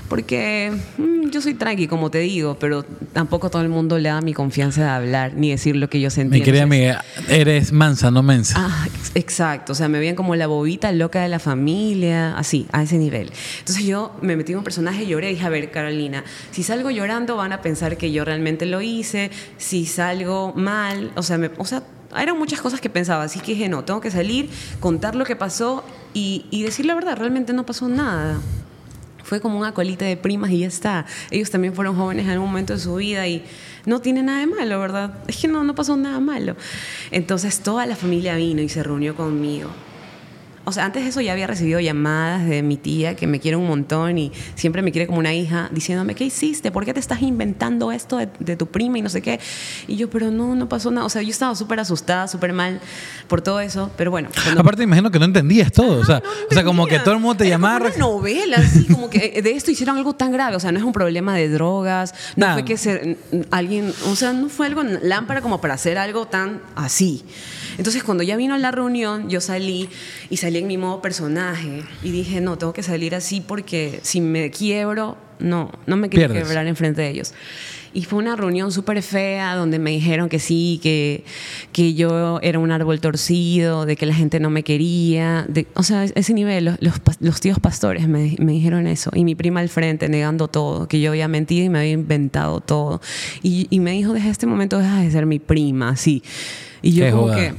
Porque 0.08 0.72
mm, 0.98 1.30
yo 1.30 1.40
soy 1.40 1.54
tranqui, 1.54 1.88
como 1.88 2.10
te 2.10 2.18
digo, 2.18 2.56
pero 2.58 2.84
tampoco 3.12 3.50
todo 3.50 3.62
el 3.62 3.68
mundo 3.68 3.98
le 3.98 4.08
da 4.08 4.20
mi 4.20 4.32
confianza 4.34 4.82
de 4.82 4.88
hablar 4.90 5.34
ni 5.34 5.50
decir 5.50 5.76
lo 5.76 5.88
que 5.90 6.00
yo 6.00 6.10
sentía. 6.10 6.38
Mi 6.38 6.44
querida 6.44 6.62
amiga, 6.62 7.04
eres 7.28 7.72
mansa, 7.72 8.10
no 8.10 8.22
mensa. 8.22 8.54
Ah, 8.58 8.86
ex- 8.86 9.12
exacto. 9.14 9.72
O 9.72 9.74
sea, 9.74 9.88
me 9.88 9.98
veían 9.98 10.14
como 10.14 10.36
la 10.36 10.46
bobita 10.46 10.92
loca 10.92 11.20
de 11.22 11.28
la 11.28 11.38
familia, 11.38 12.36
así, 12.38 12.66
a 12.72 12.82
ese 12.82 12.98
nivel. 12.98 13.30
Entonces 13.58 13.84
yo 13.84 14.14
me 14.22 14.36
metí 14.36 14.52
en 14.52 14.58
un 14.58 14.64
personaje 14.64 15.02
y 15.04 15.08
lloré. 15.08 15.28
Dije, 15.28 15.44
a 15.44 15.48
ver, 15.48 15.70
Carolina, 15.70 16.24
si 16.52 16.62
salgo 16.62 16.90
llorando 16.90 17.36
van 17.36 17.52
a 17.52 17.60
pensar 17.62 17.96
que 17.96 18.12
yo 18.12 18.24
realmente 18.24 18.64
lo 18.66 18.80
hice. 18.80 19.30
Si 19.58 19.86
salgo 19.86 20.52
mal, 20.54 21.10
o 21.16 21.22
sea, 21.22 21.25
me, 21.38 21.50
o 21.58 21.64
sea, 21.64 21.82
eran 22.16 22.38
muchas 22.38 22.60
cosas 22.60 22.80
que 22.80 22.90
pensaba. 22.90 23.24
Así 23.24 23.40
que 23.40 23.52
dije, 23.52 23.68
no, 23.68 23.84
tengo 23.84 24.00
que 24.00 24.10
salir, 24.10 24.50
contar 24.80 25.14
lo 25.14 25.24
que 25.24 25.36
pasó 25.36 25.84
y, 26.14 26.46
y 26.50 26.62
decir 26.62 26.86
la 26.86 26.94
verdad. 26.94 27.16
Realmente 27.16 27.52
no 27.52 27.66
pasó 27.66 27.88
nada. 27.88 28.40
Fue 29.24 29.40
como 29.40 29.58
una 29.58 29.74
colita 29.74 30.04
de 30.04 30.16
primas 30.16 30.50
y 30.50 30.60
ya 30.60 30.68
está. 30.68 31.06
Ellos 31.30 31.50
también 31.50 31.74
fueron 31.74 31.96
jóvenes 31.96 32.26
en 32.26 32.30
algún 32.30 32.48
momento 32.48 32.74
de 32.74 32.78
su 32.78 32.94
vida 32.94 33.26
y 33.26 33.44
no 33.84 34.00
tiene 34.00 34.22
nada 34.22 34.40
de 34.40 34.46
malo, 34.46 34.78
¿verdad? 34.78 35.14
Es 35.26 35.36
que 35.36 35.48
no, 35.48 35.64
no 35.64 35.74
pasó 35.74 35.96
nada 35.96 36.20
malo. 36.20 36.56
Entonces 37.10 37.60
toda 37.60 37.86
la 37.86 37.96
familia 37.96 38.36
vino 38.36 38.62
y 38.62 38.68
se 38.68 38.84
reunió 38.84 39.16
conmigo. 39.16 39.70
O 40.68 40.72
sea, 40.72 40.84
antes 40.84 41.04
de 41.04 41.10
eso 41.10 41.20
ya 41.20 41.30
había 41.32 41.46
recibido 41.46 41.78
llamadas 41.78 42.44
de 42.48 42.60
mi 42.62 42.76
tía 42.76 43.14
que 43.14 43.28
me 43.28 43.38
quiere 43.38 43.56
un 43.56 43.68
montón 43.68 44.18
y 44.18 44.32
siempre 44.56 44.82
me 44.82 44.90
quiere 44.90 45.06
como 45.06 45.20
una 45.20 45.32
hija, 45.32 45.68
diciéndome, 45.70 46.16
¿qué 46.16 46.24
hiciste? 46.24 46.72
¿Por 46.72 46.84
qué 46.84 46.92
te 46.92 46.98
estás 46.98 47.22
inventando 47.22 47.92
esto 47.92 48.16
de, 48.16 48.28
de 48.40 48.56
tu 48.56 48.66
prima 48.66 48.98
y 48.98 49.02
no 49.02 49.08
sé 49.08 49.22
qué? 49.22 49.38
Y 49.86 49.96
yo, 49.96 50.10
pero 50.10 50.32
no, 50.32 50.56
no 50.56 50.68
pasó 50.68 50.90
nada. 50.90 51.06
O 51.06 51.08
sea, 51.08 51.22
yo 51.22 51.30
estaba 51.30 51.54
súper 51.54 51.78
asustada, 51.78 52.26
súper 52.26 52.52
mal 52.52 52.80
por 53.28 53.42
todo 53.42 53.60
eso, 53.60 53.92
pero 53.96 54.10
bueno. 54.10 54.28
cuando- 54.42 54.60
Aparte, 54.60 54.82
imagino 54.82 55.10
que 55.12 55.20
no 55.20 55.26
entendías 55.26 55.70
todo. 55.70 56.00
o, 56.00 56.04
sea, 56.04 56.16
no, 56.18 56.24
no 56.28 56.30
o 56.50 56.54
sea, 56.54 56.64
como 56.64 56.86
que 56.88 56.98
todo 56.98 57.14
el 57.14 57.20
mundo 57.20 57.36
te 57.36 57.46
Era 57.46 57.56
como 57.58 57.66
llamaba. 57.68 57.86
Una 57.86 57.96
novela, 57.98 58.56
así 58.58 58.86
como 58.86 59.08
que 59.08 59.40
de 59.40 59.50
esto 59.52 59.70
hicieron 59.70 59.96
algo 59.96 60.14
tan 60.14 60.32
grave. 60.32 60.56
O 60.56 60.60
sea, 60.60 60.72
no 60.72 60.78
es 60.80 60.84
un 60.84 60.92
problema 60.92 61.36
de 61.36 61.48
drogas, 61.48 62.12
no 62.34 62.52
fue 62.54 62.64
que 62.64 62.76
se, 62.76 63.18
alguien, 63.52 63.92
o 64.06 64.16
sea, 64.16 64.32
no 64.32 64.48
fue 64.48 64.66
algo 64.66 64.82
lámpara 64.82 65.40
como 65.42 65.60
para 65.60 65.74
hacer 65.74 65.96
algo 65.96 66.26
tan 66.26 66.60
así. 66.74 67.24
Entonces, 67.78 68.02
cuando 68.02 68.22
ya 68.22 68.36
vino 68.36 68.56
la 68.58 68.70
reunión, 68.70 69.28
yo 69.28 69.40
salí 69.40 69.88
y 70.30 70.36
salí 70.38 70.58
en 70.58 70.66
mi 70.66 70.78
modo 70.78 71.02
personaje 71.02 71.82
y 72.02 72.10
dije, 72.10 72.40
no, 72.40 72.56
tengo 72.58 72.72
que 72.72 72.82
salir 72.82 73.14
así 73.14 73.40
porque 73.40 74.00
si 74.02 74.20
me 74.20 74.50
quiebro, 74.50 75.16
no, 75.38 75.70
no 75.86 75.96
me 75.96 76.08
quiero 76.08 76.28
Pierdes. 76.32 76.48
quebrar 76.48 76.66
enfrente 76.66 77.02
de 77.02 77.10
ellos. 77.10 77.34
Y 77.94 78.04
fue 78.04 78.18
una 78.18 78.36
reunión 78.36 78.72
súper 78.72 79.02
fea 79.02 79.54
donde 79.54 79.78
me 79.78 79.90
dijeron 79.90 80.28
que 80.28 80.38
sí, 80.38 80.78
que, 80.82 81.24
que 81.72 81.94
yo 81.94 82.38
era 82.42 82.58
un 82.58 82.70
árbol 82.70 83.00
torcido, 83.00 83.86
de 83.86 83.96
que 83.96 84.06
la 84.06 84.14
gente 84.14 84.38
no 84.40 84.50
me 84.50 84.62
quería. 84.62 85.46
de- 85.48 85.66
o 85.74 85.82
sea, 85.82 86.04
ese 86.04 86.34
nivel, 86.34 86.64
los, 86.66 86.76
los, 86.80 86.94
los 87.20 87.40
tíos 87.40 87.58
pastores 87.58 88.06
me, 88.08 88.36
me 88.38 88.52
dijeron 88.52 88.86
eso. 88.86 89.10
Y 89.14 89.24
mi 89.24 89.34
prima 89.34 89.60
al 89.60 89.68
frente 89.68 90.08
negando 90.08 90.48
todo, 90.48 90.88
que 90.88 91.00
yo 91.00 91.10
había 91.10 91.28
mentido 91.28 91.64
y 91.64 91.68
me 91.68 91.78
había 91.78 91.92
inventado 91.92 92.60
todo. 92.60 93.00
Y, 93.42 93.66
y 93.70 93.80
me 93.80 93.92
dijo, 93.92 94.12
desde 94.12 94.30
este 94.30 94.46
momento 94.46 94.78
dejas 94.78 95.02
de 95.02 95.10
ser 95.10 95.26
mi 95.26 95.38
prima, 95.38 95.88
así. 95.90 96.22
Y 96.82 96.92
yo 96.92 97.04
Qué 97.04 97.10
como 97.12 97.28
que 97.34 97.54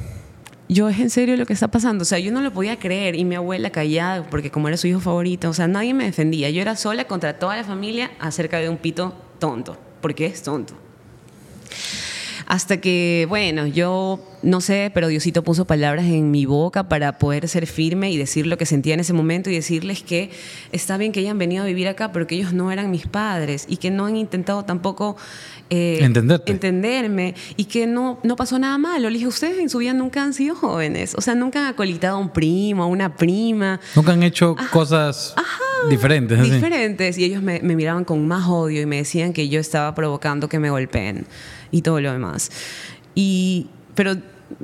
yo 0.70 0.90
es 0.90 1.00
en 1.00 1.10
serio 1.10 1.38
lo 1.38 1.46
que 1.46 1.54
está 1.54 1.70
pasando. 1.70 2.02
O 2.02 2.06
sea, 2.06 2.20
yo 2.20 2.32
no 2.32 2.42
lo 2.42 2.52
podía 2.52 2.78
creer 2.78 3.16
y 3.16 3.24
mi 3.24 3.36
abuela 3.36 3.70
callada, 3.70 4.24
porque 4.30 4.52
como 4.52 4.68
era 4.68 4.76
su 4.78 4.86
hijo 4.88 5.00
favorito, 5.00 5.50
o 5.50 5.54
sea, 5.54 5.68
nadie 5.68 5.94
me 5.94 6.04
defendía. 6.04 6.50
Yo 6.50 6.62
era 6.62 6.76
sola 6.76 7.06
contra 7.06 7.40
toda 7.40 7.56
la 7.56 7.64
familia 7.64 8.12
acerca 8.20 8.58
de 8.60 8.68
un 8.70 8.78
pito 8.78 9.16
tonto, 9.40 9.78
porque 10.02 10.26
es 10.26 10.42
tonto. 10.44 10.74
Hasta 12.48 12.78
que, 12.78 13.26
bueno, 13.28 13.68
yo 13.68 14.22
no 14.42 14.62
sé, 14.62 14.90
pero 14.94 15.10
Diosito 15.10 15.44
puso 15.44 15.66
palabras 15.66 16.06
en 16.06 16.32
mi 16.32 16.46
boca 16.46 16.88
para 16.88 17.18
poder 17.18 17.46
ser 17.50 17.68
firme 17.68 18.10
y 18.10 18.18
decir 18.18 18.48
lo 18.48 18.58
que 18.58 18.66
sentía 18.66 18.94
en 18.94 19.02
ese 19.02 19.12
momento 19.12 19.50
y 19.50 19.56
decirles 19.56 20.02
que 20.02 20.30
está 20.72 20.96
bien 20.96 21.12
que 21.12 21.20
hayan 21.20 21.38
venido 21.38 21.64
a 21.64 21.66
vivir 21.66 21.90
acá, 21.90 22.14
pero 22.14 22.26
que 22.26 22.36
ellos 22.36 22.54
no 22.54 22.72
eran 22.72 22.90
mis 22.90 23.06
padres 23.06 23.66
y 23.68 23.76
que 23.76 23.92
no 23.92 24.06
han 24.06 24.16
intentado 24.16 24.64
tampoco 24.64 25.18
eh, 25.70 26.00
entenderme 26.46 27.36
y 27.58 27.66
que 27.66 27.86
no, 27.86 28.20
no 28.24 28.38
pasó 28.38 28.58
nada 28.58 28.78
malo. 28.78 29.10
Le 29.10 29.16
dije, 29.16 29.28
ustedes 29.28 29.60
en 29.60 29.70
su 29.70 29.80
vida 29.80 29.92
nunca 29.92 30.24
han 30.24 30.34
sido 30.34 30.56
jóvenes, 30.56 31.16
o 31.16 31.22
sea, 31.22 31.36
nunca 31.36 31.60
han 31.60 31.74
acolitado 31.74 32.16
a 32.16 32.20
un 32.20 32.30
primo, 32.30 32.84
a 32.84 32.88
una 32.88 33.18
prima. 33.18 33.82
Nunca 33.94 34.14
han 34.14 34.24
hecho 34.24 34.56
cosas 34.72 35.36
diferentes. 35.90 36.40
así. 36.40 36.52
Diferentes. 36.52 37.18
Y 37.18 37.26
ellos 37.26 37.44
me, 37.44 37.60
me 37.60 37.76
miraban 37.76 38.06
con 38.06 38.26
más 38.26 38.48
odio 38.48 38.82
y 38.82 38.86
me 38.86 38.96
decían 38.96 39.34
que 39.34 39.50
yo 39.50 39.60
estaba 39.60 39.94
provocando 39.94 40.48
que 40.48 40.60
me 40.60 40.70
golpeen 40.70 41.28
y 41.72 41.82
todo 41.82 42.00
lo 42.02 42.12
demás. 42.12 42.52
Y, 43.16 43.68
pero, 43.96 44.16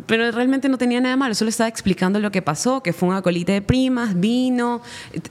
pero 0.06 0.32
realmente 0.32 0.70
no 0.70 0.78
tenía 0.78 1.02
nada 1.02 1.18
malo, 1.18 1.34
solo 1.36 1.50
estaba 1.50 1.68
explicando 1.68 2.20
lo 2.20 2.32
que 2.32 2.42
pasó, 2.42 2.82
que 2.82 2.94
fue 2.94 3.10
un 3.10 3.16
acolite 3.16 3.52
de 3.52 3.62
primas, 3.62 4.18
vino, 4.18 4.82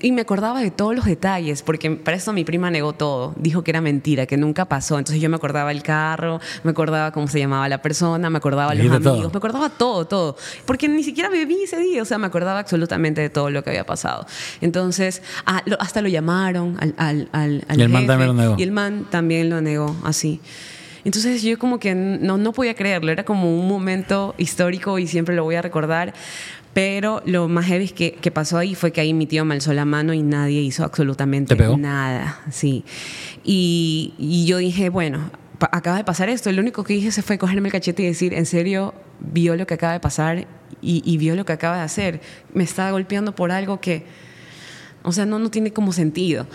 y 0.01 0.13
me 0.13 0.21
acordaba 0.21 0.61
de 0.61 0.71
todos 0.71 0.95
los 0.95 1.05
detalles, 1.07 1.63
porque 1.63 1.91
para 1.93 2.19
eso 2.19 2.33
mi 2.35 2.45
prima 2.45 2.71
negó 2.71 2.93
todo, 2.93 3.33
dijo 3.39 3.63
que 3.65 3.71
era 3.71 3.81
mentira, 3.81 4.27
que 4.27 4.37
nunca 4.37 4.67
pasó. 4.67 4.99
Entonces 4.99 5.23
yo 5.23 5.31
me 5.31 5.37
acordaba 5.37 5.71
el 5.71 5.83
carro, 5.83 6.39
me 6.65 6.73
acordaba 6.73 7.13
cómo 7.13 7.29
se 7.29 7.39
llamaba 7.39 7.67
la 7.69 7.81
persona, 7.81 8.29
me 8.29 8.37
acordaba 8.39 8.75
los 8.75 8.83
Dijiste 8.83 9.03
todo. 9.05 9.15
amigos, 9.15 9.33
me 9.33 9.39
acordaba 9.39 9.71
todo, 9.71 10.05
todo. 10.07 10.37
Porque 10.67 10.87
ni 10.89 11.03
siquiera 11.03 11.31
bebí 11.31 11.63
ese 11.63 11.79
día, 11.79 12.03
o 12.03 12.05
sea, 12.05 12.19
me 12.19 12.27
acordaba 12.27 12.59
absolutamente 12.59 13.21
de 13.23 13.31
todo 13.31 13.49
lo 13.51 13.63
que 13.65 13.71
había 13.71 13.87
pasado. 13.87 14.27
Entonces, 14.61 15.23
ah, 15.47 15.63
lo- 15.65 15.81
hasta 15.81 16.03
lo 16.03 16.09
llamaron 16.09 16.77
al, 16.79 16.95
al, 16.99 17.29
al, 17.33 17.65
al 17.69 17.79
Y 17.79 17.83
el 17.83 17.89
man 17.89 18.03
jefe, 18.03 18.09
también 18.13 18.29
lo 18.29 18.35
negó. 18.35 18.55
Y 18.59 18.63
el 18.65 18.73
man 18.73 19.07
también 19.11 19.49
lo 19.49 19.63
negó, 19.63 19.97
así. 20.05 20.41
Entonces 21.05 21.43
yo 21.43 21.59
como 21.59 21.79
que 21.79 21.95
no, 21.95 22.39
no 22.39 22.53
podía 22.53 22.75
creerlo, 22.75 23.11
era 23.11 23.25
como 23.25 23.59
un 23.59 23.69
momento 23.69 24.35
histórico 24.39 24.99
y 24.99 25.07
siempre 25.07 25.35
lo 25.35 25.45
voy 25.45 25.57
a 25.57 25.63
recordar. 25.63 26.15
Pero 26.75 27.23
lo 27.27 27.49
más 27.49 27.67
heavy 27.67 27.91
que, 27.91 28.13
que 28.15 28.31
pasó 28.31 28.57
ahí 28.57 28.75
fue 28.75 28.93
que 28.93 29.03
ahí 29.03 29.13
mi 29.13 29.27
tío 29.27 29.45
me 29.45 29.55
alzó 29.55 29.75
la 29.75 29.85
mano 29.85 30.15
y 30.15 30.23
nadie 30.23 30.61
hizo 30.63 30.85
absolutamente 30.85 31.55
nada. 31.77 32.41
Sí. 32.51 32.85
Y, 33.45 34.15
y 34.17 34.47
yo 34.47 34.57
dije, 34.57 34.89
bueno, 34.89 35.31
acaba 35.71 35.99
de 35.99 36.05
pasar 36.05 36.31
esto. 36.31 36.51
Lo 36.51 36.63
único 36.63 36.83
que 36.83 36.95
hice 36.95 37.23
fue 37.23 37.37
cogerme 37.37 37.69
el 37.69 37.73
cachete 37.73 38.03
y 38.03 38.07
decir, 38.07 38.33
en 38.33 38.47
serio, 38.47 38.95
vio 39.21 39.55
lo 39.57 39.67
que 39.67 39.75
acaba 39.75 39.93
de 39.93 40.01
pasar 40.01 40.47
y, 40.81 41.03
y 41.05 41.17
vio 41.19 41.37
lo 41.37 41.45
que 41.45 41.53
acaba 41.53 41.77
de 41.77 41.83
hacer. 41.83 42.21
Me 42.55 42.65
estaba 42.65 42.91
golpeando 42.91 43.35
por 43.35 43.53
algo 43.53 43.81
que, 43.81 44.05
o 45.03 45.13
sea, 45.13 45.27
no, 45.27 45.39
no 45.39 45.51
tiene 45.51 45.73
como 45.73 45.93
sentido. 45.93 46.47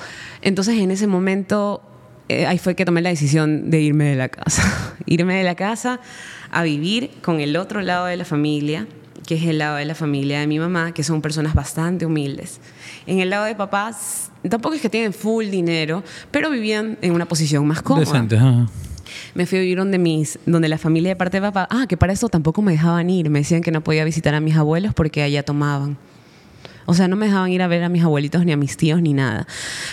Entonces 0.42 0.80
en 0.80 0.90
ese 0.90 1.06
momento, 1.06 1.82
eh, 2.30 2.46
ahí 2.46 2.58
fue 2.58 2.76
que 2.76 2.86
tomé 2.86 3.02
la 3.02 3.10
decisión 3.10 3.70
de 3.70 3.82
irme 3.82 4.06
de 4.06 4.16
la 4.16 4.30
casa. 4.30 4.96
irme 5.06 5.36
de 5.36 5.44
la 5.44 5.56
casa 5.56 6.00
a 6.52 6.64
vivir 6.64 7.12
con 7.22 7.40
el 7.40 7.56
otro 7.58 7.82
lado 7.82 8.06
de 8.06 8.18
la 8.18 8.26
familia, 8.26 8.88
que 9.26 9.36
es 9.36 9.44
el 9.44 9.58
lado 9.58 9.78
de 9.78 9.86
la 9.86 9.96
familia 9.96 10.40
de 10.40 10.48
mi 10.48 10.60
mamá, 10.60 10.94
que 10.94 11.04
son 11.04 11.22
personas 11.22 11.54
bastante 11.54 12.06
humildes. 12.06 12.60
En 13.06 13.20
el 13.20 13.30
lado 13.30 13.46
de 13.46 13.56
papás, 13.56 14.32
tampoco 14.50 14.76
es 14.76 14.82
que 14.82 14.90
tienen 14.90 15.14
full 15.14 15.46
dinero, 15.48 16.04
pero 16.32 16.50
vivían 16.50 16.98
en 17.02 17.14
una 17.14 17.26
posición 17.26 17.66
más 17.68 17.82
cómoda. 17.82 18.06
Decentes, 18.06 18.40
ajá. 18.40 18.68
Me 19.34 19.46
fui 19.46 19.60
a 19.60 19.62
vivir 19.62 19.78
donde, 19.78 19.98
mis, 19.98 20.40
donde 20.46 20.68
la 20.68 20.78
familia 20.78 21.10
de 21.10 21.16
parte 21.16 21.38
de 21.38 21.42
papá, 21.42 21.68
ah, 21.70 21.86
que 21.88 21.98
para 21.98 22.14
eso 22.14 22.28
tampoco 22.30 22.62
me 22.62 22.72
dejaban 22.74 23.10
ir, 23.10 23.30
me 23.30 23.40
decían 23.40 23.62
que 23.62 23.72
no 23.72 23.82
podía 23.82 24.04
visitar 24.04 24.34
a 24.34 24.40
mis 24.40 24.56
abuelos 24.56 24.94
porque 24.94 25.22
allá 25.22 25.44
tomaban. 25.44 25.98
O 26.90 26.94
sea, 26.94 27.10
no 27.10 27.18
me 27.18 27.26
dejaban 27.26 27.52
ir 27.52 27.62
a 27.62 27.68
ver 27.68 27.84
a 27.84 27.90
mis 27.90 28.02
abuelitos 28.02 28.46
ni 28.46 28.54
a 28.54 28.58
mis 28.58 28.78
tíos 28.78 29.02
ni 29.02 29.12
nada. 29.12 29.46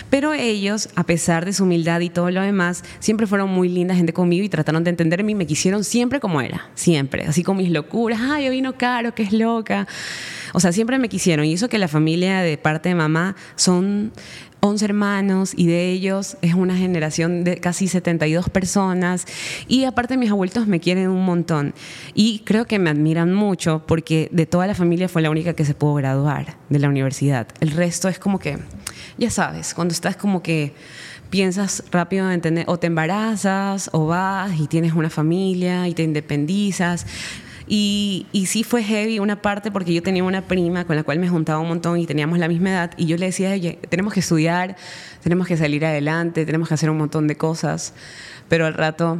Pero 0.09 0.33
ellos, 0.33 0.87
a 0.95 1.03
pesar 1.03 1.43
de 1.43 1.51
su 1.51 1.65
humildad 1.65 1.99
y 1.99 2.09
todo 2.09 2.31
lo 2.31 2.41
demás, 2.41 2.85
siempre 2.99 3.27
fueron 3.27 3.49
muy 3.49 3.67
linda 3.67 3.93
gente 3.93 4.13
conmigo 4.13 4.45
y 4.45 4.49
trataron 4.49 4.85
de 4.85 4.91
entenderme 4.91 5.33
y 5.33 5.35
me 5.35 5.45
quisieron 5.45 5.83
siempre 5.83 6.21
como 6.21 6.39
era, 6.39 6.69
siempre, 6.73 7.25
así 7.25 7.43
con 7.43 7.57
mis 7.57 7.69
locuras, 7.69 8.21
ay, 8.21 8.45
yo 8.45 8.51
vino 8.51 8.77
caro, 8.77 9.13
que 9.13 9.23
es 9.23 9.33
loca. 9.33 9.87
O 10.53 10.61
sea, 10.61 10.71
siempre 10.71 10.97
me 10.97 11.09
quisieron 11.09 11.45
y 11.45 11.53
eso 11.53 11.67
que 11.67 11.77
la 11.77 11.89
familia 11.89 12.39
de 12.39 12.57
parte 12.57 12.87
de 12.87 12.95
mamá 12.95 13.35
son 13.57 14.13
11 14.65 14.85
hermanos 14.85 15.53
y 15.55 15.67
de 15.67 15.91
ellos 15.91 16.37
es 16.41 16.55
una 16.55 16.75
generación 16.75 17.43
de 17.43 17.57
casi 17.57 17.87
72 17.87 18.49
personas 18.49 19.25
y 19.67 19.83
aparte 19.83 20.17
mis 20.17 20.31
abuelitos 20.31 20.65
me 20.65 20.79
quieren 20.79 21.09
un 21.09 21.23
montón 21.23 21.75
y 22.15 22.39
creo 22.39 22.65
que 22.65 22.79
me 22.79 22.89
admiran 22.89 23.31
mucho 23.33 23.83
porque 23.85 24.27
de 24.31 24.47
toda 24.47 24.65
la 24.65 24.73
familia 24.73 25.07
fue 25.07 25.21
la 25.21 25.29
única 25.29 25.53
que 25.53 25.65
se 25.65 25.75
pudo 25.75 25.93
graduar 25.95 26.57
de 26.69 26.79
la 26.79 26.89
universidad. 26.89 27.47
El 27.59 27.71
resto 27.71 28.09
es 28.09 28.17
como 28.17 28.39
que, 28.39 28.57
ya 29.19 29.29
sabes, 29.29 29.75
cuando 29.75 29.93
estás 29.93 30.15
como 30.15 30.41
que 30.41 30.73
piensas 31.29 31.83
rápido 31.91 32.31
en 32.31 32.41
tener, 32.41 32.65
o 32.67 32.79
te 32.79 32.87
embarazas 32.87 33.89
o 33.93 34.07
vas 34.07 34.59
y 34.59 34.67
tienes 34.67 34.93
una 34.93 35.09
familia 35.09 35.87
y 35.87 35.93
te 35.93 36.03
independizas. 36.03 37.05
Y, 37.67 38.27
y 38.31 38.45
sí 38.45 38.63
fue 38.63 38.83
heavy 38.83 39.19
una 39.19 39.41
parte 39.41 39.71
porque 39.71 39.93
yo 39.93 40.03
tenía 40.03 40.23
una 40.23 40.41
prima 40.41 40.85
con 40.85 40.95
la 40.95 41.03
cual 41.03 41.19
me 41.19 41.27
juntaba 41.29 41.59
un 41.59 41.67
montón 41.67 41.99
y 41.99 42.05
teníamos 42.05 42.37
la 42.37 42.47
misma 42.47 42.69
edad 42.69 42.91
y 42.97 43.07
yo 43.07 43.17
le 43.17 43.27
decía, 43.27 43.51
oye, 43.51 43.79
tenemos 43.89 44.13
que 44.13 44.19
estudiar, 44.19 44.75
tenemos 45.23 45.47
que 45.47 45.57
salir 45.57 45.83
adelante, 45.85 46.45
tenemos 46.45 46.67
que 46.67 46.75
hacer 46.75 46.89
un 46.89 46.97
montón 46.97 47.27
de 47.27 47.35
cosas, 47.35 47.93
pero 48.49 48.67
al 48.67 48.75
rato 48.75 49.17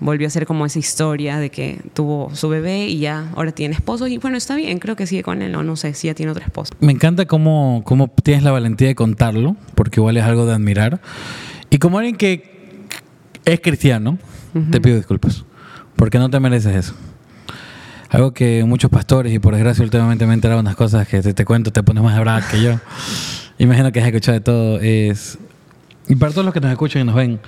volvió 0.00 0.26
a 0.26 0.30
ser 0.30 0.46
como 0.46 0.66
esa 0.66 0.78
historia 0.78 1.38
de 1.38 1.50
que 1.50 1.80
tuvo 1.94 2.34
su 2.34 2.50
bebé 2.50 2.88
y 2.88 2.98
ya 2.98 3.30
ahora 3.34 3.52
tiene 3.52 3.74
esposo 3.74 4.06
y 4.06 4.18
bueno, 4.18 4.36
está 4.36 4.54
bien, 4.56 4.78
creo 4.78 4.96
que 4.96 5.06
sigue 5.06 5.22
con 5.22 5.40
él 5.40 5.54
o 5.54 5.62
no 5.62 5.76
sé 5.76 5.94
si 5.94 6.08
ya 6.08 6.14
tiene 6.14 6.32
otro 6.32 6.44
esposo. 6.44 6.74
Me 6.80 6.92
encanta 6.92 7.24
cómo, 7.24 7.82
cómo 7.86 8.08
tienes 8.08 8.42
la 8.44 8.50
valentía 8.50 8.88
de 8.88 8.94
contarlo, 8.94 9.56
porque 9.74 10.00
igual 10.00 10.18
es 10.18 10.24
algo 10.24 10.44
de 10.44 10.52
admirar. 10.52 11.00
Y 11.70 11.78
como 11.78 11.98
alguien 11.98 12.16
que 12.16 12.84
es 13.44 13.60
cristiano, 13.60 14.18
te 14.70 14.80
pido 14.80 14.96
disculpas, 14.96 15.44
porque 15.96 16.18
no 16.18 16.30
te 16.30 16.38
mereces 16.38 16.76
eso. 16.76 16.94
Algo 18.14 18.32
que 18.32 18.64
muchos 18.64 18.90
pastores, 18.90 19.32
y 19.32 19.38
por 19.40 19.54
desgracia 19.54 19.82
últimamente 19.84 20.24
me 20.26 20.32
he 20.32 20.34
enterado 20.34 20.60
unas 20.60 20.76
cosas 20.76 21.06
que 21.08 21.20
te, 21.20 21.34
te 21.34 21.44
cuento, 21.44 21.72
te 21.72 21.82
pones 21.82 22.02
más 22.02 22.18
brava 22.20 22.46
que 22.46 22.62
yo. 22.62 22.78
Imagino 23.58 23.90
que 23.92 24.00
has 24.00 24.06
escuchado 24.06 24.34
de 24.34 24.40
todo. 24.40 24.78
Es, 24.80 25.38
y 26.08 26.14
para 26.16 26.32
todos 26.32 26.44
los 26.44 26.54
que 26.54 26.60
nos 26.60 26.70
escuchan 26.70 27.02
y 27.02 27.04
nos 27.06 27.14
ven, 27.14 27.40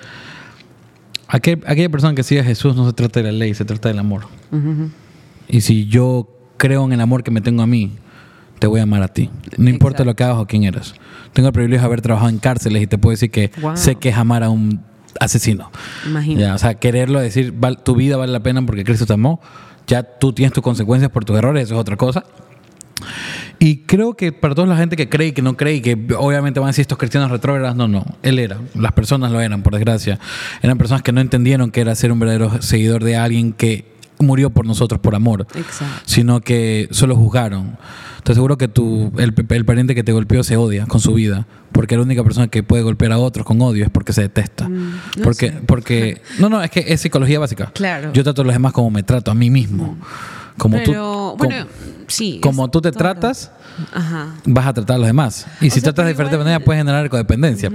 aquel- 1.28 1.62
aquella 1.66 1.88
persona 1.88 2.14
que 2.14 2.22
sigue 2.22 2.40
a 2.40 2.44
Jesús 2.44 2.74
no 2.76 2.86
se 2.86 2.92
trata 2.92 3.20
de 3.20 3.26
la 3.30 3.38
ley, 3.38 3.54
se 3.54 3.64
trata 3.64 3.88
del 3.88 3.98
amor. 3.98 4.22
Y 5.48 5.60
si 5.60 5.86
yo 5.86 6.28
creo 6.56 6.84
en 6.84 6.92
el 6.92 7.00
amor 7.00 7.22
que 7.22 7.30
me 7.30 7.40
tengo 7.40 7.62
a 7.62 7.66
mí, 7.66 7.92
te 8.58 8.66
voy 8.66 8.80
a 8.80 8.84
amar 8.84 9.02
a 9.02 9.08
ti. 9.08 9.30
No 9.58 9.68
importa 9.70 10.02
Exacto. 10.02 10.04
lo 10.10 10.16
que 10.16 10.24
hagas 10.24 10.36
o 10.38 10.46
quién 10.46 10.64
eres. 10.64 10.94
Tengo 11.32 11.48
el 11.48 11.52
privilegio 11.52 11.82
de 11.82 11.86
haber 11.86 12.00
trabajado 12.00 12.30
en 12.30 12.38
cárceles 12.38 12.82
y 12.82 12.86
te 12.86 12.98
puedo 12.98 13.12
decir 13.12 13.30
que 13.30 13.50
Wow. 13.60 13.76
sé 13.76 13.96
que 13.96 14.08
es 14.08 14.16
amar 14.16 14.42
a 14.42 14.48
un 14.50 14.80
asesino. 15.20 15.70
Imagínate. 16.06 16.50
O 16.52 16.58
sea, 16.58 16.74
quererlo 16.74 17.20
decir, 17.20 17.54
tu 17.84 17.94
vida 17.94 18.16
vale 18.16 18.32
la 18.32 18.40
pena 18.40 18.62
porque 18.64 18.84
Cristo 18.84 19.06
te 19.06 19.12
amó. 19.12 19.40
Ya 19.86 20.02
tú 20.02 20.32
tienes 20.32 20.52
tus 20.52 20.62
consecuencias 20.62 21.10
por 21.10 21.24
tus 21.24 21.36
errores, 21.36 21.64
eso 21.64 21.74
es 21.74 21.80
otra 21.80 21.96
cosa. 21.96 22.24
Y 23.58 23.78
creo 23.78 24.14
que 24.14 24.32
para 24.32 24.54
toda 24.54 24.66
la 24.66 24.76
gente 24.76 24.96
que 24.96 25.08
cree 25.08 25.28
y 25.28 25.32
que 25.32 25.42
no 25.42 25.56
cree 25.56 25.76
y 25.76 25.80
que 25.80 25.96
obviamente 26.18 26.60
van 26.60 26.68
a 26.68 26.70
decir 26.70 26.82
estos 26.82 26.98
cristianos 26.98 27.30
retrógrados, 27.30 27.76
no, 27.76 27.88
no, 27.88 28.04
él 28.22 28.38
era. 28.38 28.58
Las 28.74 28.92
personas 28.92 29.32
lo 29.32 29.40
eran, 29.40 29.62
por 29.62 29.74
desgracia. 29.74 30.18
Eran 30.62 30.76
personas 30.76 31.02
que 31.02 31.12
no 31.12 31.20
entendieron 31.20 31.70
que 31.70 31.80
era 31.80 31.94
ser 31.94 32.12
un 32.12 32.18
verdadero 32.18 32.60
seguidor 32.60 33.02
de 33.02 33.16
alguien 33.16 33.52
que 33.52 33.95
murió 34.18 34.50
por 34.50 34.66
nosotros 34.66 35.00
por 35.00 35.14
amor, 35.14 35.46
Exacto. 35.54 36.02
sino 36.06 36.40
que 36.40 36.88
solo 36.90 37.16
juzgaron. 37.16 37.76
Te 38.24 38.32
aseguro 38.32 38.58
que 38.58 38.66
tu, 38.66 39.12
el, 39.18 39.34
el 39.50 39.64
pariente 39.64 39.94
que 39.94 40.02
te 40.02 40.12
golpeó 40.12 40.42
se 40.42 40.56
odia 40.56 40.86
con 40.86 41.00
su 41.00 41.14
vida, 41.14 41.46
porque 41.72 41.96
la 41.96 42.02
única 42.02 42.24
persona 42.24 42.48
que 42.48 42.62
puede 42.62 42.82
golpear 42.82 43.12
a 43.12 43.18
otros 43.18 43.46
con 43.46 43.60
odio 43.62 43.84
es 43.84 43.90
porque 43.90 44.12
se 44.12 44.22
detesta. 44.22 44.68
no 44.68 44.98
porque, 45.22 45.50
sé. 45.50 45.60
porque, 45.66 46.22
no, 46.38 46.48
no, 46.48 46.62
es 46.62 46.70
que 46.70 46.84
es 46.88 47.00
psicología 47.00 47.38
básica. 47.38 47.70
Claro. 47.72 48.12
Yo 48.12 48.24
trato 48.24 48.42
a 48.42 48.44
los 48.44 48.54
demás 48.54 48.72
como 48.72 48.90
me 48.90 49.02
trato 49.02 49.30
a 49.30 49.34
mí 49.34 49.50
mismo. 49.50 49.96
Como 50.58 50.78
tú, 50.78 50.90
Pero, 50.90 51.34
com- 51.38 51.48
bueno, 51.48 51.66
sí. 52.06 52.40
como 52.42 52.68
tú 52.68 52.80
te 52.80 52.90
todo 52.92 52.98
tratas, 52.98 53.50
Ajá. 53.92 54.34
vas 54.44 54.66
a 54.66 54.72
tratar 54.74 54.96
a 54.96 54.98
los 54.98 55.06
demás. 55.06 55.46
Y 55.60 55.70
si 55.70 55.80
sea, 55.80 55.82
tratas 55.84 56.06
de 56.06 56.12
diferente 56.12 56.34
igual- 56.36 56.44
manera, 56.46 56.64
puedes 56.64 56.80
generar 56.80 57.08
codependencia. 57.10 57.70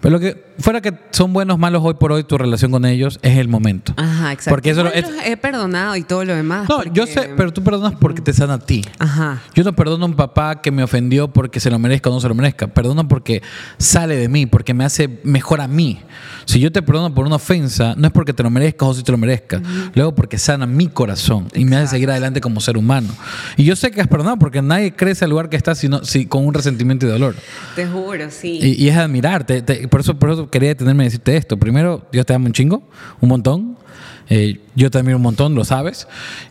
Pero 0.00 0.14
lo 0.14 0.20
que 0.20 0.44
fuera 0.58 0.80
que 0.80 0.92
son 1.12 1.32
buenos, 1.32 1.60
malos 1.60 1.80
hoy 1.84 1.94
por 1.94 2.10
hoy, 2.10 2.24
tu 2.24 2.36
relación 2.36 2.72
con 2.72 2.84
ellos 2.84 3.20
es 3.22 3.38
el 3.38 3.46
momento. 3.46 3.94
Ajá, 3.96 4.32
exacto. 4.32 4.50
Porque 4.50 4.70
eso 4.70 4.84
es- 4.88 5.06
he 5.24 5.36
perdonado 5.36 5.94
y 5.94 6.02
todo 6.02 6.24
lo 6.24 6.34
demás. 6.34 6.68
No, 6.68 6.76
porque- 6.78 6.90
yo 6.92 7.06
sé, 7.06 7.30
pero 7.36 7.52
tú 7.52 7.62
perdonas 7.62 7.92
porque 8.00 8.20
te 8.20 8.32
sana 8.32 8.54
a 8.54 8.58
ti. 8.58 8.84
Ajá. 8.98 9.40
Yo 9.54 9.62
no 9.62 9.72
perdono 9.74 10.04
a 10.04 10.08
un 10.08 10.14
papá 10.16 10.60
que 10.60 10.72
me 10.72 10.82
ofendió 10.82 11.28
porque 11.32 11.60
se 11.60 11.70
lo 11.70 11.78
merezca 11.78 12.10
o 12.10 12.12
no 12.14 12.20
se 12.20 12.28
lo 12.28 12.34
merezca. 12.34 12.66
Perdono 12.66 13.06
porque 13.06 13.42
sale 13.78 14.16
de 14.16 14.28
mí, 14.28 14.46
porque 14.46 14.74
me 14.74 14.84
hace 14.84 15.20
mejor 15.22 15.60
a 15.60 15.68
mí. 15.68 16.00
Si 16.44 16.58
yo 16.60 16.70
te 16.72 16.82
perdono 16.82 17.14
por 17.14 17.26
una 17.26 17.36
ofensa, 17.36 17.94
no 17.96 18.06
es 18.06 18.12
porque 18.12 18.32
te 18.32 18.42
lo 18.42 18.50
merezcas 18.50 18.88
o 18.88 18.94
si 18.94 19.02
te 19.02 19.12
lo 19.12 19.18
merezcas. 19.18 19.62
Luego 19.94 20.14
porque 20.14 20.38
sana 20.38 20.66
mi 20.66 20.88
corazón 20.88 21.48
y 21.54 21.64
me 21.64 21.76
hace 21.76 21.88
seguir 21.88 22.10
adelante 22.10 22.40
como 22.40 22.60
ser 22.60 22.76
humano. 22.76 23.08
Y 23.56 23.64
yo 23.64 23.76
sé 23.76 23.90
que 23.90 24.00
has 24.00 24.08
perdonado 24.08 24.38
porque 24.38 24.60
nadie 24.62 24.92
crece 24.94 25.24
al 25.24 25.30
lugar 25.30 25.48
que 25.48 25.56
está 25.56 25.74
sino, 25.74 26.04
si, 26.04 26.26
con 26.26 26.46
un 26.46 26.54
resentimiento 26.54 27.06
y 27.06 27.08
dolor. 27.10 27.34
Te 27.76 27.86
juro, 27.86 28.30
sí. 28.30 28.58
Y, 28.60 28.84
y 28.84 28.88
es 28.88 28.96
admirar. 28.96 29.44
te- 29.44 29.62
por, 29.88 30.00
eso, 30.00 30.18
por 30.18 30.30
eso 30.30 30.50
quería 30.50 30.70
detenerme 30.70 31.04
y 31.04 31.06
decirte 31.06 31.36
esto. 31.36 31.56
Primero, 31.56 32.06
Dios 32.12 32.26
te 32.26 32.34
ama 32.34 32.46
un 32.46 32.52
chingo, 32.52 32.88
un 33.20 33.28
montón. 33.28 33.76
Eh, 34.28 34.60
yo 34.74 34.86
admiro 34.92 35.16
un 35.16 35.22
montón, 35.22 35.54
lo 35.54 35.64
sabes. 35.64 36.06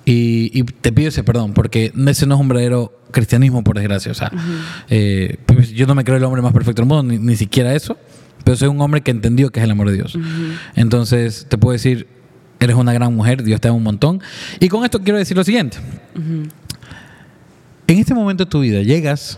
Y, 0.06 0.51
y 0.54 0.63
te 0.63 0.91
pido 0.91 1.10
ese 1.10 1.23
perdón, 1.23 1.54
porque 1.54 1.91
ese 2.08 2.25
no 2.27 2.36
es 2.36 2.41
un 2.41 2.47
verdadero 2.47 2.93
cristianismo, 3.12 3.63
por 3.63 3.77
desgracia. 3.77 4.12
O 4.12 4.15
sea, 4.15 4.32
eh, 4.89 5.38
pues 5.45 5.71
yo 5.71 5.88
no 5.88 5.95
me 5.95 6.04
creo 6.04 6.17
el 6.17 6.23
hombre 6.23 6.41
más 6.41 6.54
perfecto 6.54 6.82
del 6.82 6.88
mundo, 6.89 7.04
ni, 7.12 7.17
ni 7.17 7.36
siquiera 7.36 7.73
eso. 7.73 7.97
Pero 8.43 8.58
soy 8.58 8.67
un 8.69 8.80
hombre 8.82 9.01
que 9.01 9.12
entendió 9.12 9.49
que 9.51 9.60
es 9.60 9.63
el 9.63 9.71
amor 9.71 9.88
de 9.89 9.93
Dios. 9.95 10.17
Entonces, 10.75 11.45
te 11.49 11.58
puedo 11.58 11.73
decir, 11.73 12.08
eres 12.60 12.75
una 12.75 12.93
gran 12.93 13.15
mujer, 13.15 13.43
Dios 13.43 13.60
te 13.62 13.67
ama 13.67 13.77
un 13.77 13.84
montón. 13.84 14.21
Y 14.60 14.67
con 14.69 14.84
esto 14.84 15.01
quiero 15.01 15.17
decir 15.17 15.36
lo 15.38 15.43
siguiente. 15.43 15.77
En 17.88 17.97
este 17.99 18.13
momento 18.13 18.45
de 18.45 18.49
tu 18.49 18.62
vida 18.62 18.82
llegas, 18.82 19.38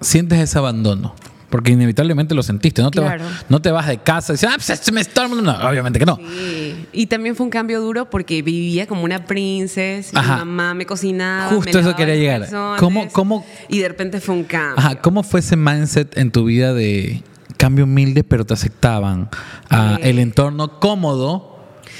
sientes 0.00 0.38
ese 0.40 0.58
abandono. 0.58 1.14
Porque 1.50 1.70
inevitablemente 1.70 2.34
lo 2.34 2.42
sentiste. 2.42 2.82
No 2.82 2.90
te, 2.90 2.98
vas, 2.98 3.22
no 3.48 3.62
te 3.62 3.70
vas 3.70 3.86
de 3.86 3.98
casa 3.98 4.32
y 4.32 4.34
dices, 4.34 4.48
ah, 4.52 4.56
pues 4.56 4.80
se 4.80 4.90
me 4.90 5.00
está... 5.00 5.28
No, 5.28 5.52
obviamente 5.68 6.00
que 6.00 6.04
no. 6.06 6.16
Sí. 6.16 6.86
Y 6.92 7.06
también 7.06 7.36
fue 7.36 7.44
un 7.44 7.50
cambio 7.50 7.80
duro 7.80 8.10
porque 8.10 8.42
vivía 8.42 8.88
como 8.88 9.04
una 9.04 9.24
princesa, 9.24 10.20
mi 10.20 10.26
mamá 10.26 10.74
me 10.74 10.84
cocinaba. 10.84 11.50
Justo 11.54 11.70
me 11.78 11.80
eso 11.80 11.94
quería 11.94 12.16
llegar. 12.16 12.48
¿Cómo- 12.80 13.08
cómo- 13.12 13.46
Y 13.68 13.78
de 13.78 13.86
repente 13.88 14.20
fue 14.20 14.34
un 14.34 14.42
cambio. 14.42 14.74
Ajá, 14.78 14.96
¿cómo 15.00 15.22
fue 15.22 15.38
ese 15.40 15.54
mindset 15.54 16.18
en 16.18 16.32
tu 16.32 16.44
vida 16.44 16.74
de 16.74 17.22
cambio 17.56 17.84
humilde, 17.84 18.24
pero 18.24 18.44
te 18.44 18.54
aceptaban? 18.54 19.28
Ah, 19.70 19.98
el 20.02 20.18
entorno 20.18 20.78
cómodo, 20.80 21.58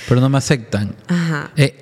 pero 0.08 0.20
no 0.20 0.28
me 0.28 0.38
aceptan. 0.38 0.94
Ajá. 1.08 1.50
Eh, 1.56 1.80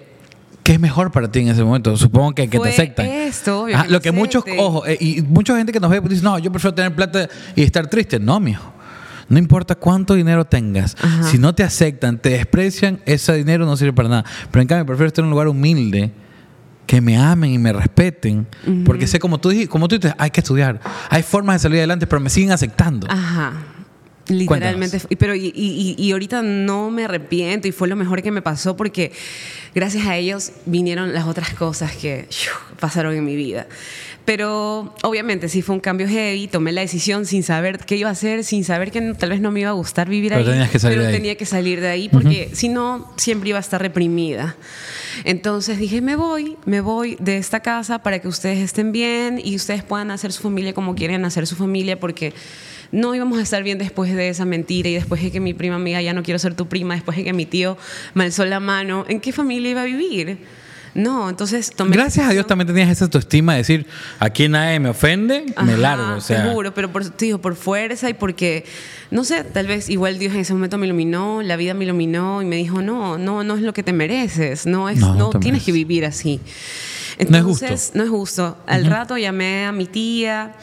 ¿Qué 0.63 0.75
es 0.75 0.81
mejor 0.81 1.11
para 1.11 1.31
ti 1.31 1.41
en 1.41 1.49
ese 1.49 1.65
momento? 1.65 1.97
Supongo 1.97 2.35
que, 2.35 2.45
que 2.45 2.51
te 2.51 2.59
Fue 2.59 2.69
aceptan. 2.71 3.07
esto, 3.07 3.63
obvio, 3.63 3.75
Ajá, 3.75 3.87
que 3.87 3.93
lo 3.93 4.01
que 4.01 4.13
muchos, 4.13 4.45
ojo, 4.59 4.87
eh, 4.87 4.97
y 5.01 5.21
mucha 5.23 5.57
gente 5.57 5.73
que 5.73 5.81
nos 5.81 5.91
ve 5.91 6.01
pues, 6.01 6.11
dice, 6.11 6.23
no, 6.23 6.39
yo 6.39 6.53
prefiero 6.53 6.73
tener 6.75 6.95
plata 6.95 7.29
y 7.57 7.63
estar 7.63 7.89
triste. 7.89 8.21
No, 8.21 8.39
mijo. 8.39 8.73
No 9.29 9.39
importa 9.39 9.75
cuánto 9.75 10.15
dinero 10.15 10.45
tengas, 10.45 10.97
Ajá. 11.01 11.25
si 11.25 11.39
no 11.39 11.55
te 11.55 11.63
aceptan, 11.65 12.19
te 12.19 12.31
desprecian, 12.31 13.01
ese 13.07 13.33
dinero 13.35 13.65
no 13.65 13.77
sirve 13.77 13.93
para 13.95 14.09
nada. 14.09 14.25
Pero 14.51 14.63
en 14.63 14.69
cambio, 14.69 14.87
prefiero 14.87 15.09
estar 15.09 15.23
en 15.23 15.27
un 15.27 15.31
lugar 15.31 15.49
humilde, 15.49 16.13
que 16.87 17.01
me 17.01 17.17
amen 17.17 17.53
y 17.53 17.59
me 17.59 17.73
respeten, 17.73 18.47
porque 18.85 19.07
sé, 19.07 19.19
como 19.19 19.39
tú, 19.41 19.49
dijiste, 19.51 19.69
como 19.71 19.89
tú 19.89 19.97
dices, 19.99 20.15
hay 20.19 20.31
que 20.31 20.41
estudiar. 20.41 20.81
Hay 21.11 21.23
formas 21.23 21.57
de 21.57 21.59
salir 21.61 21.79
adelante, 21.79 22.07
pero 22.07 22.21
me 22.21 22.29
siguen 22.31 22.53
aceptando. 22.53 23.07
Ajá. 23.11 23.53
Literalmente. 24.29 25.01
Y, 25.09 25.17
pero 25.17 25.35
y, 25.35 25.53
y- 25.55 25.97
y 25.99 26.13
ahorita 26.13 26.43
no 26.43 26.91
me 26.91 27.05
arrepiento 27.05 27.67
y 27.67 27.73
fue 27.73 27.89
lo 27.89 27.97
mejor 27.97 28.23
que 28.23 28.31
me 28.31 28.41
pasó 28.41 28.77
porque 28.77 29.11
gracias 29.75 30.07
a 30.07 30.17
ellos 30.17 30.53
vinieron 30.65 31.13
las 31.13 31.27
otras 31.27 31.51
cosas 31.55 31.93
que 31.97 32.29
pasaron 32.79 33.15
en 33.15 33.25
mi 33.25 33.35
vida. 33.37 33.67
Pero 34.25 34.95
obviamente 35.03 35.49
sí 35.49 35.63
fue 35.63 35.75
un 35.75 35.81
cambio 35.81 36.07
heavy, 36.07 36.47
tomé 36.47 36.71
la 36.71 36.81
decisión 36.81 37.27
sin 37.27 37.43
saber 37.43 37.79
qué 37.79 37.97
iba 37.97 38.09
a 38.09 38.13
hacer, 38.13 38.45
sin 38.45 38.65
saber 38.65 38.93
que 38.93 39.01
tal 39.15 39.31
vez 39.31 39.41
no 39.41 39.51
me 39.51 39.61
iba 39.61 39.71
a 39.71 39.73
gustar 39.73 40.09
vivir 40.09 40.31
Pero 40.31 40.45
ahí. 40.45 40.51
tenías 40.51 40.71
que 40.71 40.79
salir 40.79 40.97
pero 40.99 41.03
de 41.03 41.09
ahí. 41.09 41.17
tenía 41.21 41.35
que 41.35 41.47
salir 41.47 41.81
de 41.81 41.89
ahí 41.89 42.09
porque 42.09 42.51
si 42.53 42.69
no, 42.69 43.11
siempre 43.17 43.49
iba 43.49 43.59
a 43.59 43.61
estar 43.61 43.83
reprimida. 43.83 44.55
Entonces 45.25 45.79
dije, 45.79 46.01
me 46.01 46.15
voy, 46.15 46.57
me 46.67 46.81
voy 46.81 47.17
de 47.19 47.37
esta 47.37 47.61
casa 47.61 47.99
para 48.03 48.21
que 48.21 48.29
ustedes 48.29 48.59
estén 48.61 48.93
bien 48.93 49.41
y 49.43 49.57
ustedes 49.57 49.83
puedan 49.83 50.11
hacer 50.13 50.33
su 50.33 50.43
familia 50.43 50.73
como 50.73 50.95
quieren 50.95 51.25
hacer 51.25 51.47
su 51.49 51.57
familia 51.57 51.99
porque 51.99 52.33
no 52.93 53.15
íbamos 53.15 53.39
a 53.39 53.43
estar 53.43 53.63
bien 53.63 53.79
después 53.79 54.15
de 54.15 54.29
esa 54.29 54.45
mentira 54.45 54.89
y 54.89 54.95
después 54.95 55.23
de 55.23 55.33
que 55.33 55.41
mi 55.41 55.55
prima 55.55 55.77
amiga 55.77 56.01
ya 56.01 56.13
no 56.13 56.23
quiero 56.23 56.39
ser 56.39 56.55
tu 56.55 56.69
prima, 56.69 56.95
después 56.95 57.17
de 57.17 57.25
que 57.25 57.33
mi 57.33 57.47
tío 57.47 57.77
me 58.15 58.25
alzó 58.25 58.45
la 58.45 58.61
mano, 58.61 59.05
¿en 59.09 59.19
qué 59.21 59.33
familia 59.33 59.71
iba 59.71 59.83
a 59.83 59.87
vivir? 59.87 60.39
No, 60.95 61.31
entonces 61.31 61.73
tomé 61.75 61.97
Gracias 61.97 62.29
a 62.29 62.33
Dios 62.33 62.47
también 62.47 62.67
tenías 62.67 62.91
esa 62.91 63.05
autoestima 63.05 63.53
de 63.53 63.59
decir, 63.59 63.87
aquí 64.19 64.49
nadie 64.49 64.79
me 64.79 64.91
ofende, 64.91 65.47
me 65.65 65.77
largo. 65.77 66.17
O 66.17 66.21
sea, 66.21 66.45
Seguro, 66.45 66.75
pero 66.75 66.93
por, 66.93 67.09
te 67.09 67.27
digo, 67.27 67.41
por 67.41 67.57
fuerza 67.57 68.11
y 68.11 68.15
porque, 68.15 68.65
no 69.11 69.25
sé, 69.25 69.45
tal 69.45 69.67
vez 69.67 69.89
igual 69.89 70.19
Dios 70.19 70.35
en 70.35 70.41
ese 70.41 70.53
momento 70.53 70.77
me 70.77 70.87
iluminó, 70.87 71.43
la 71.43 71.57
vida 71.57 71.73
me 71.73 71.85
iluminó 71.85 72.43
y 72.43 72.45
me 72.45 72.57
dijo, 72.57 72.83
no, 72.83 73.17
no, 73.17 73.43
no 73.43 73.57
es 73.57 73.63
lo 73.63 73.73
que 73.73 73.83
te 73.83 73.93
mereces, 73.93 74.67
no, 74.67 74.89
es, 74.89 74.99
No, 74.99 75.15
no, 75.15 75.31
tienes 75.31 75.63
que 75.63 75.73
vivir 75.73 76.05
así. 76.05 76.41
No 77.29 77.39
es 77.39 77.45
justo. 77.45 77.65
Entonces, 77.67 77.93
no 77.95 78.03
es 78.03 78.11
justo. 78.11 78.59
Al 78.67 78.85
rato 78.87 79.17
llamé 79.17 79.67
a 79.67 79.73
mi 79.73 79.87
tía. 79.87 80.55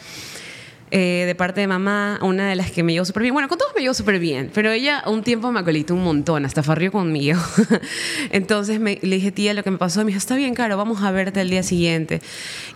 Eh, 0.92 1.26
de 1.28 1.36
parte 1.36 1.62
de 1.62 1.68
mamá, 1.68 2.20
una 2.24 2.50
de 2.50 2.56
las 2.56 2.72
que 2.72 2.82
me 2.82 2.94
llevó 2.94 3.06
súper 3.06 3.24
bien. 3.24 3.34
Bueno, 3.34 3.48
con 3.48 3.58
todos 3.58 3.72
me 3.76 3.82
llevó 3.82 3.94
súper 3.94 4.20
bien, 4.20 4.50
pero 4.54 4.72
ella 4.72 5.04
un 5.06 5.22
tiempo 5.24 5.52
me 5.52 5.60
acolitó 5.60 5.94
un 5.94 6.04
montón, 6.04 6.46
hasta 6.46 6.64
farrió 6.64 6.92
conmigo. 6.92 7.40
Entonces 8.32 8.80
me, 8.80 8.98
le 9.02 9.18
dije, 9.18 9.32
tía, 9.32 9.54
lo 9.54 9.64
que 9.64 9.70
me 9.70 9.78
pasó, 9.78 10.02
y 10.02 10.06
me 10.06 10.10
dijo, 10.10 10.18
está 10.18 10.36
bien, 10.36 10.56
Caro, 10.56 10.78
vamos 10.78 11.04
a 11.04 11.12
verte 11.12 11.42
el 11.42 11.50
día 11.50 11.62
siguiente. 11.62 12.22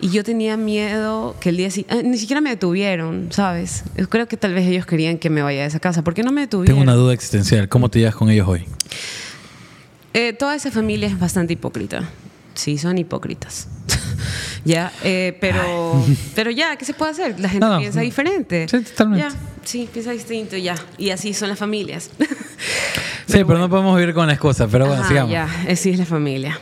Y 0.00 0.10
yo 0.10 0.22
tenía 0.22 0.56
miedo 0.56 1.34
que 1.40 1.48
el 1.48 1.56
día 1.56 1.70
siguiente, 1.70 2.04
ni 2.04 2.16
siquiera 2.16 2.40
me 2.40 2.50
detuvieron, 2.50 3.28
¿sabes? 3.30 3.84
Yo 3.96 4.08
creo 4.08 4.28
que 4.28 4.36
tal 4.36 4.54
vez 4.54 4.66
ellos 4.68 4.86
querían 4.86 5.18
que 5.18 5.28
me 5.30 5.42
vaya 5.42 5.62
de 5.62 5.66
esa 5.66 5.80
casa. 5.80 6.04
¿Por 6.04 6.14
qué 6.14 6.22
no 6.22 6.30
me 6.30 6.42
detuvieron? 6.42 6.76
tengo 6.76 6.82
una 6.82 6.94
duda 6.94 7.14
existencial. 7.14 7.68
¿Cómo 7.68 7.88
te 7.88 7.98
llevas 7.98 8.14
con 8.14 8.30
ellos 8.30 8.46
hoy? 8.46 8.64
Eh, 10.12 10.32
toda 10.32 10.54
esa 10.54 10.70
familia 10.70 11.08
es 11.08 11.18
bastante 11.18 11.54
hipócrita. 11.54 12.08
Sí, 12.54 12.78
son 12.78 12.96
hipócritas. 12.98 13.66
Ya, 14.64 14.92
eh, 15.02 15.36
pero, 15.40 16.04
pero 16.34 16.50
ya, 16.50 16.76
¿qué 16.76 16.84
se 16.84 16.94
puede 16.94 17.12
hacer? 17.12 17.38
La 17.40 17.48
gente 17.48 17.64
No, 17.66 17.72
no, 17.74 17.78
piensa 17.80 17.98
no. 18.00 18.04
diferente. 18.04 18.66
Sí, 18.68 18.80
totalmente. 18.80 19.26
Ya, 19.28 19.34
sí, 19.64 19.88
piensa 19.92 20.10
distinto, 20.12 20.56
ya. 20.56 20.74
Y 20.98 21.10
así 21.10 21.34
son 21.34 21.48
las 21.48 21.58
familias. 21.58 22.10
Sí, 23.26 23.42
pero 23.44 23.58
no 23.58 23.70
podemos 23.70 23.98
vivir 23.98 24.14
con 24.14 24.26
las 24.26 24.38
cosas, 24.38 24.68
pero 24.70 24.86
bueno, 24.86 25.00
Ajá, 25.00 25.08
sigamos. 25.08 25.32
Ya, 25.32 25.48
así 25.68 25.90
es 25.90 25.98
la 25.98 26.04
familia. 26.04 26.60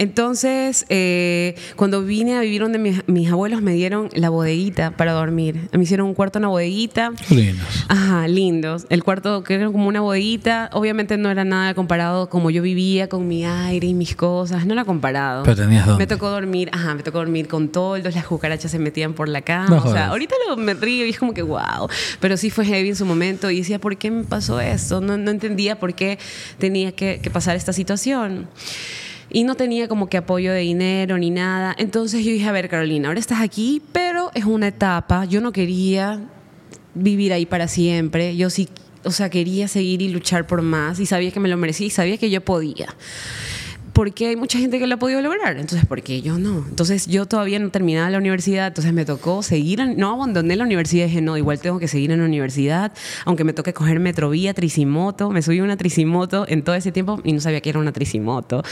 Entonces, 0.00 0.86
eh, 0.88 1.54
cuando 1.76 2.02
vine 2.02 2.38
a 2.38 2.40
vivir 2.40 2.62
donde 2.62 2.78
mis, 2.78 3.06
mis 3.06 3.30
abuelos 3.30 3.60
me 3.60 3.74
dieron 3.74 4.08
la 4.14 4.30
bodeguita 4.30 4.92
para 4.92 5.12
dormir. 5.12 5.68
Me 5.72 5.82
hicieron 5.82 6.06
un 6.06 6.14
cuarto, 6.14 6.38
una 6.38 6.48
bodeguita. 6.48 7.12
Qué 7.28 7.34
lindos. 7.34 7.84
Ajá, 7.86 8.26
lindos. 8.26 8.86
El 8.88 9.04
cuarto 9.04 9.44
que 9.44 9.56
era 9.56 9.66
como 9.66 9.88
una 9.88 10.00
bodeguita, 10.00 10.70
obviamente 10.72 11.18
no 11.18 11.30
era 11.30 11.44
nada 11.44 11.74
comparado 11.74 12.30
como 12.30 12.48
yo 12.48 12.62
vivía 12.62 13.10
con 13.10 13.28
mi 13.28 13.44
aire 13.44 13.88
y 13.88 13.92
mis 13.92 14.16
cosas, 14.16 14.64
no 14.64 14.72
era 14.72 14.86
comparado. 14.86 15.42
Pero 15.42 15.56
tenías 15.56 15.84
dónde. 15.84 16.02
Me 16.02 16.06
tocó 16.06 16.30
dormir, 16.30 16.70
ajá, 16.72 16.94
me 16.94 17.02
tocó 17.02 17.18
dormir 17.18 17.46
con 17.46 17.68
toldos, 17.68 18.14
las 18.14 18.24
cucarachas 18.24 18.70
se 18.70 18.78
metían 18.78 19.12
por 19.12 19.28
la 19.28 19.42
cama, 19.42 19.68
No 19.68 19.84
o 19.84 19.92
sea, 19.92 20.08
ahorita 20.08 20.34
lo, 20.48 20.56
me 20.56 20.72
río 20.72 21.04
y 21.04 21.10
es 21.10 21.18
como 21.18 21.34
que 21.34 21.42
wow, 21.42 21.90
pero 22.20 22.38
sí 22.38 22.48
fue 22.48 22.64
heavy 22.64 22.88
en 22.88 22.96
su 22.96 23.04
momento 23.04 23.50
y 23.50 23.58
decía, 23.58 23.78
¿por 23.78 23.98
qué 23.98 24.10
me 24.10 24.24
pasó 24.24 24.60
esto? 24.60 25.02
No, 25.02 25.18
no 25.18 25.30
entendía 25.30 25.78
por 25.78 25.92
qué 25.92 26.18
tenía 26.56 26.92
que, 26.92 27.20
que 27.22 27.28
pasar 27.28 27.54
esta 27.54 27.74
situación. 27.74 28.48
Y 29.32 29.44
no 29.44 29.54
tenía 29.54 29.88
como 29.88 30.08
que 30.08 30.16
apoyo 30.16 30.52
de 30.52 30.60
dinero 30.60 31.16
ni 31.18 31.30
nada. 31.30 31.74
Entonces 31.78 32.24
yo 32.24 32.32
dije, 32.32 32.48
a 32.48 32.52
ver, 32.52 32.68
Carolina, 32.68 33.08
ahora 33.08 33.20
estás 33.20 33.40
aquí, 33.40 33.80
pero 33.92 34.30
es 34.34 34.44
una 34.44 34.68
etapa. 34.68 35.24
Yo 35.24 35.40
no 35.40 35.52
quería 35.52 36.20
vivir 36.94 37.32
ahí 37.32 37.46
para 37.46 37.68
siempre. 37.68 38.36
Yo 38.36 38.50
sí, 38.50 38.68
o 39.04 39.10
sea, 39.10 39.30
quería 39.30 39.68
seguir 39.68 40.02
y 40.02 40.08
luchar 40.08 40.46
por 40.46 40.62
más 40.62 40.98
y 40.98 41.06
sabía 41.06 41.30
que 41.30 41.40
me 41.40 41.48
lo 41.48 41.56
merecía 41.56 41.86
y 41.86 41.90
sabía 41.90 42.18
que 42.18 42.30
yo 42.30 42.40
podía. 42.40 42.88
Porque 44.00 44.28
hay 44.28 44.36
mucha 44.36 44.58
gente 44.58 44.78
que 44.78 44.86
lo 44.86 44.94
ha 44.94 44.98
podido 44.98 45.20
lograr. 45.20 45.58
Entonces, 45.58 45.84
¿por 45.86 46.00
qué 46.00 46.22
yo 46.22 46.38
no? 46.38 46.64
Entonces, 46.66 47.06
yo 47.06 47.26
todavía 47.26 47.58
no 47.58 47.68
terminaba 47.68 48.08
la 48.08 48.16
universidad, 48.16 48.68
entonces 48.68 48.94
me 48.94 49.04
tocó 49.04 49.42
seguir, 49.42 49.78
en- 49.80 49.98
no 49.98 50.14
abandoné 50.14 50.56
la 50.56 50.64
universidad, 50.64 51.04
dije, 51.04 51.20
no, 51.20 51.36
igual 51.36 51.60
tengo 51.60 51.78
que 51.78 51.86
seguir 51.86 52.10
en 52.10 52.20
la 52.20 52.24
universidad, 52.24 52.92
aunque 53.26 53.44
me 53.44 53.52
toque 53.52 53.74
coger 53.74 54.00
metrovía, 54.00 54.54
tricimoto, 54.54 55.28
me 55.30 55.42
subí 55.42 55.58
a 55.58 55.64
una 55.64 55.76
tricimoto 55.76 56.46
en 56.48 56.62
todo 56.62 56.74
ese 56.76 56.92
tiempo 56.92 57.20
y 57.24 57.34
no 57.34 57.40
sabía 57.42 57.60
que 57.60 57.68
era 57.68 57.78
una 57.78 57.92
tricimoto. 57.92 58.62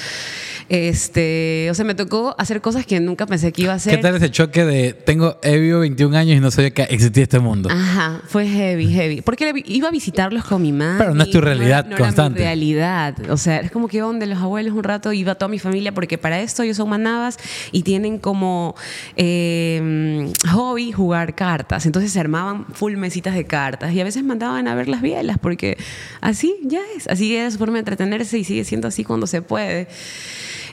Este, 0.70 1.68
o 1.70 1.74
sea, 1.74 1.84
me 1.84 1.94
tocó 1.94 2.34
hacer 2.38 2.60
cosas 2.60 2.84
que 2.86 3.00
nunca 3.00 3.26
pensé 3.26 3.52
que 3.52 3.62
iba 3.62 3.72
a 3.72 3.76
hacer. 3.76 3.96
¿Qué 3.96 4.02
tal 4.02 4.16
ese 4.16 4.30
choque 4.30 4.64
de 4.64 4.92
tengo 4.92 5.38
he 5.42 5.56
vivido 5.56 5.80
21 5.80 6.14
años 6.16 6.36
y 6.36 6.40
no 6.40 6.50
sabía 6.50 6.70
que 6.70 6.82
existía 6.82 7.22
este 7.22 7.38
mundo? 7.38 7.70
Ajá, 7.70 8.20
fue 8.26 8.46
heavy, 8.46 8.86
heavy. 8.92 9.20
Porque 9.22 9.52
iba 9.66 9.88
a 9.88 9.90
visitarlos 9.90 10.44
con 10.44 10.60
mi 10.62 10.72
mamá. 10.72 10.96
Pero 10.98 11.14
no 11.14 11.22
es 11.22 11.30
tu 11.30 11.40
realidad 11.40 11.86
no 11.86 11.96
constante. 11.96 12.40
Era 12.42 12.50
mi 12.54 12.56
realidad. 12.74 13.30
O 13.30 13.36
sea, 13.36 13.60
es 13.60 13.70
como 13.70 13.88
que 13.88 13.98
iba 13.98 14.06
donde 14.06 14.26
los 14.26 14.38
abuelos 14.38 14.74
un 14.74 14.84
rato, 14.84 15.12
iba 15.18 15.34
toda 15.34 15.48
mi 15.48 15.58
familia, 15.58 15.92
porque 15.92 16.18
para 16.18 16.40
esto 16.40 16.62
ellos 16.62 16.76
son 16.76 16.88
manabas 16.88 17.38
y 17.72 17.82
tienen 17.82 18.18
como 18.18 18.74
eh, 19.16 20.32
hobby 20.50 20.92
jugar 20.92 21.34
cartas. 21.34 21.86
Entonces 21.86 22.12
se 22.12 22.20
armaban 22.20 22.66
full 22.72 22.96
mesitas 22.96 23.34
de 23.34 23.46
cartas 23.46 23.92
y 23.92 24.00
a 24.00 24.04
veces 24.04 24.24
mandaban 24.24 24.68
a 24.68 24.74
ver 24.74 24.88
las 24.88 25.02
bielas, 25.02 25.38
porque 25.38 25.76
así 26.20 26.54
ya 26.64 26.80
es. 26.96 27.06
Así 27.08 27.36
es 27.36 27.54
su 27.54 27.58
forma 27.58 27.74
de 27.74 27.80
entretenerse 27.80 28.38
y 28.38 28.44
sigue 28.44 28.64
siendo 28.64 28.88
así 28.88 29.04
cuando 29.04 29.26
se 29.26 29.42
puede. 29.42 29.88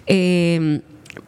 Eh, 0.07 0.81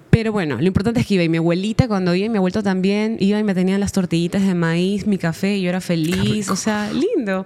pero 0.10 0.32
bueno, 0.32 0.58
lo 0.58 0.66
importante 0.66 0.99
es 1.01 1.05
que 1.08 1.16
iba 1.16 1.24
y 1.24 1.30
mi 1.30 1.38
abuelita 1.38 1.88
cuando 1.88 2.14
iba 2.16 2.26
y 2.26 2.30
mi 2.30 2.38
abuelo 2.38 2.64
también 2.64 3.18
iba 3.20 3.38
y 3.39 3.43
me 3.43 3.53
tenían 3.53 3.80
las 3.80 3.91
tortillitas 3.91 4.41
de 4.45 4.53
maíz, 4.55 5.05
mi 5.08 5.18
café 5.18 5.58
y 5.58 5.62
yo 5.64 5.70
era 5.70 5.82
feliz, 5.82 6.49
o 6.49 6.55
sea, 6.55 6.89
lindo. 6.91 7.45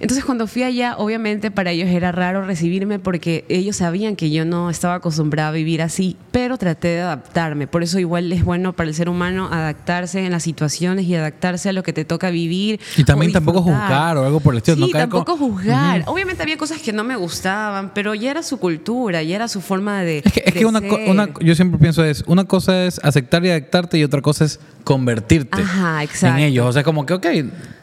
Entonces 0.00 0.24
cuando 0.24 0.46
fui 0.46 0.62
allá, 0.62 0.96
obviamente 0.98 1.50
para 1.50 1.70
ellos 1.70 1.88
era 1.88 2.12
raro 2.12 2.44
recibirme 2.44 2.98
porque 2.98 3.44
ellos 3.48 3.76
sabían 3.76 4.16
que 4.16 4.30
yo 4.30 4.44
no 4.44 4.70
estaba 4.70 4.94
acostumbrada 4.94 5.48
a 5.48 5.52
vivir 5.52 5.82
así, 5.82 6.16
pero 6.30 6.58
traté 6.58 6.88
de 6.88 7.00
adaptarme. 7.00 7.66
Por 7.66 7.82
eso 7.82 7.98
igual 7.98 8.30
es 8.32 8.44
bueno 8.44 8.74
para 8.74 8.88
el 8.88 8.94
ser 8.94 9.08
humano 9.08 9.48
adaptarse 9.50 10.24
en 10.24 10.32
las 10.32 10.42
situaciones 10.42 11.06
y 11.06 11.14
adaptarse 11.14 11.68
a 11.68 11.72
lo 11.72 11.82
que 11.82 11.92
te 11.92 12.04
toca 12.04 12.30
vivir. 12.30 12.80
Y 12.96 13.04
también 13.04 13.32
tampoco 13.32 13.62
juzgar 13.62 14.16
o 14.16 14.24
algo 14.24 14.40
por 14.40 14.54
el 14.54 14.58
estilo, 14.58 14.76
Sí, 14.76 14.80
no 14.82 14.88
caer 14.90 15.02
tampoco 15.08 15.38
con- 15.38 15.50
juzgar. 15.52 16.02
Obviamente 16.06 16.42
había 16.42 16.56
cosas 16.56 16.80
que 16.80 16.92
no 16.92 17.04
me 17.04 17.16
gustaban, 17.16 17.92
pero 17.94 18.14
ya 18.14 18.30
era 18.30 18.42
su 18.42 18.58
cultura, 18.58 19.22
ya 19.22 19.36
era 19.36 19.48
su 19.48 19.60
forma 19.60 20.02
de 20.02 20.18
Es 20.24 20.32
que, 20.32 20.42
es 20.44 20.52
que 20.52 20.58
de 20.60 20.66
una, 20.66 20.80
co- 20.80 20.96
ser. 20.96 21.10
una- 21.10 21.28
yo 21.40 21.54
siempre 21.54 21.78
pienso 21.86 22.04
es, 22.04 22.24
una 22.26 22.44
cosa 22.44 22.84
es 22.84 23.00
aceptar 23.04 23.44
y 23.44 23.50
adaptarte 23.50 23.96
y 23.96 24.02
otra 24.02 24.20
cosa 24.20 24.44
es 24.44 24.58
convertirte 24.82 25.62
Ajá, 25.62 26.02
en 26.22 26.38
ellos. 26.38 26.66
O 26.66 26.72
sea, 26.72 26.82
como 26.82 27.06
que, 27.06 27.14
ok, 27.14 27.26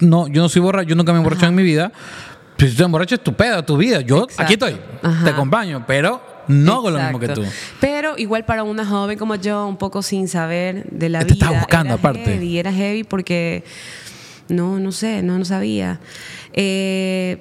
no, 0.02 0.28
yo 0.28 0.42
no 0.42 0.50
soy 0.50 0.62
borracho, 0.62 0.90
yo 0.90 0.96
nunca 0.96 1.14
me 1.14 1.20
he 1.20 1.22
emborrachado 1.22 1.50
en 1.50 1.56
mi 1.56 1.64
vida. 1.64 1.94
Si 2.58 2.70
tú 2.70 2.76
te 2.76 2.84
emborrachas, 2.84 3.20
es 3.20 3.24
tu 3.24 3.34
pedo, 3.34 3.64
tu 3.64 3.78
vida. 3.78 4.02
Yo 4.02 4.24
Exacto. 4.24 4.44
aquí 4.44 4.54
estoy, 4.54 4.76
Ajá. 5.02 5.24
te 5.24 5.30
acompaño, 5.30 5.86
pero 5.88 6.22
no 6.50 6.74
hago 6.74 6.92
lo 6.92 7.00
mismo 7.00 7.18
que 7.18 7.30
tú. 7.30 7.44
Pero 7.80 8.18
igual 8.18 8.44
para 8.44 8.64
una 8.64 8.86
joven 8.86 9.18
como 9.18 9.36
yo, 9.36 9.66
un 9.68 9.78
poco 9.78 10.02
sin 10.02 10.28
saber 10.28 10.84
de 10.92 11.08
la 11.08 11.20
Te 11.20 11.26
vida. 11.26 11.34
estaba 11.36 11.60
buscando, 11.60 11.94
era 11.94 12.00
aparte. 12.00 12.26
Heavy, 12.26 12.58
era 12.58 12.74
heavy 12.74 13.06
porque 13.06 13.64
no, 14.50 14.80
no 14.80 14.92
sé, 14.92 15.24
no, 15.24 15.40
no 15.40 15.46
sabía. 15.46 16.02
Eh, 16.52 17.38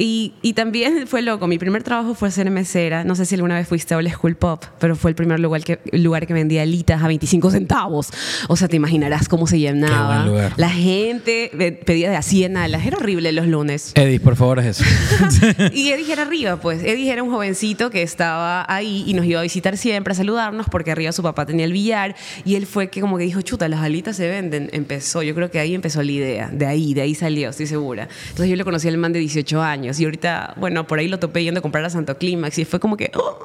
y, 0.00 0.32
y 0.40 0.54
también 0.54 1.06
fue 1.06 1.20
loco. 1.20 1.46
Mi 1.46 1.58
primer 1.58 1.82
trabajo 1.82 2.14
fue 2.14 2.30
ser 2.30 2.50
mesera. 2.50 3.04
No 3.04 3.14
sé 3.14 3.26
si 3.26 3.34
alguna 3.34 3.56
vez 3.56 3.68
fuiste 3.68 3.92
a 3.92 3.98
Old 3.98 4.10
School 4.10 4.34
Pop, 4.34 4.64
pero 4.78 4.96
fue 4.96 5.10
el 5.10 5.14
primer 5.14 5.40
lugar 5.40 5.62
que, 5.62 5.78
lugar 5.92 6.26
que 6.26 6.32
vendía 6.32 6.62
alitas 6.62 7.02
a 7.02 7.06
25 7.06 7.50
centavos. 7.50 8.08
O 8.48 8.56
sea, 8.56 8.66
te 8.66 8.76
imaginarás 8.76 9.28
cómo 9.28 9.46
se 9.46 9.58
llenaba. 9.58 10.22
buen 10.22 10.28
lugar. 10.28 10.52
La 10.56 10.70
gente 10.70 11.82
pedía 11.84 12.08
de 12.08 12.16
a 12.16 12.22
100 12.22 12.56
alas. 12.56 12.86
Era 12.86 12.96
horrible 12.96 13.30
los 13.32 13.46
lunes. 13.46 13.92
Edith, 13.94 14.22
por 14.22 14.36
favor, 14.36 14.58
es 14.60 14.80
eso. 14.80 14.84
Y 15.72 15.90
Eddie 15.90 16.12
era 16.12 16.22
arriba, 16.22 16.56
pues. 16.56 16.82
Eddie 16.82 17.12
era 17.12 17.22
un 17.22 17.30
jovencito 17.30 17.90
que 17.90 18.02
estaba 18.02 18.64
ahí 18.72 19.04
y 19.06 19.12
nos 19.12 19.26
iba 19.26 19.40
a 19.40 19.42
visitar 19.42 19.76
siempre, 19.76 20.12
a 20.12 20.14
saludarnos, 20.14 20.66
porque 20.70 20.90
arriba 20.92 21.12
su 21.12 21.22
papá 21.22 21.44
tenía 21.44 21.66
el 21.66 21.72
billar. 21.72 22.16
Y 22.44 22.54
él 22.54 22.66
fue 22.66 22.88
que 22.88 23.02
como 23.02 23.18
que 23.18 23.24
dijo, 23.24 23.42
chuta, 23.42 23.68
las 23.68 23.80
alitas 23.80 24.16
se 24.16 24.28
venden. 24.28 24.70
Empezó, 24.72 25.22
yo 25.22 25.34
creo 25.34 25.50
que 25.50 25.60
ahí 25.60 25.74
empezó 25.74 26.02
la 26.02 26.12
idea. 26.12 26.50
De 26.50 26.66
ahí, 26.66 26.94
de 26.94 27.02
ahí 27.02 27.14
salió, 27.14 27.50
estoy 27.50 27.66
segura. 27.66 28.08
Entonces 28.30 28.48
yo 28.48 28.56
le 28.56 28.64
conocí 28.64 28.88
al 28.88 28.96
man 28.96 29.12
de 29.12 29.18
18 29.18 29.60
años. 29.60 29.89
Y 29.98 30.04
ahorita, 30.04 30.54
bueno, 30.58 30.86
por 30.86 30.98
ahí 30.98 31.08
lo 31.08 31.18
topé 31.18 31.42
yendo 31.42 31.58
a 31.58 31.62
comprar 31.62 31.84
a 31.84 31.90
Santo 31.90 32.16
Clímax. 32.18 32.58
Y 32.58 32.64
fue 32.64 32.78
como 32.78 32.96
que, 32.96 33.10
oh, 33.14 33.38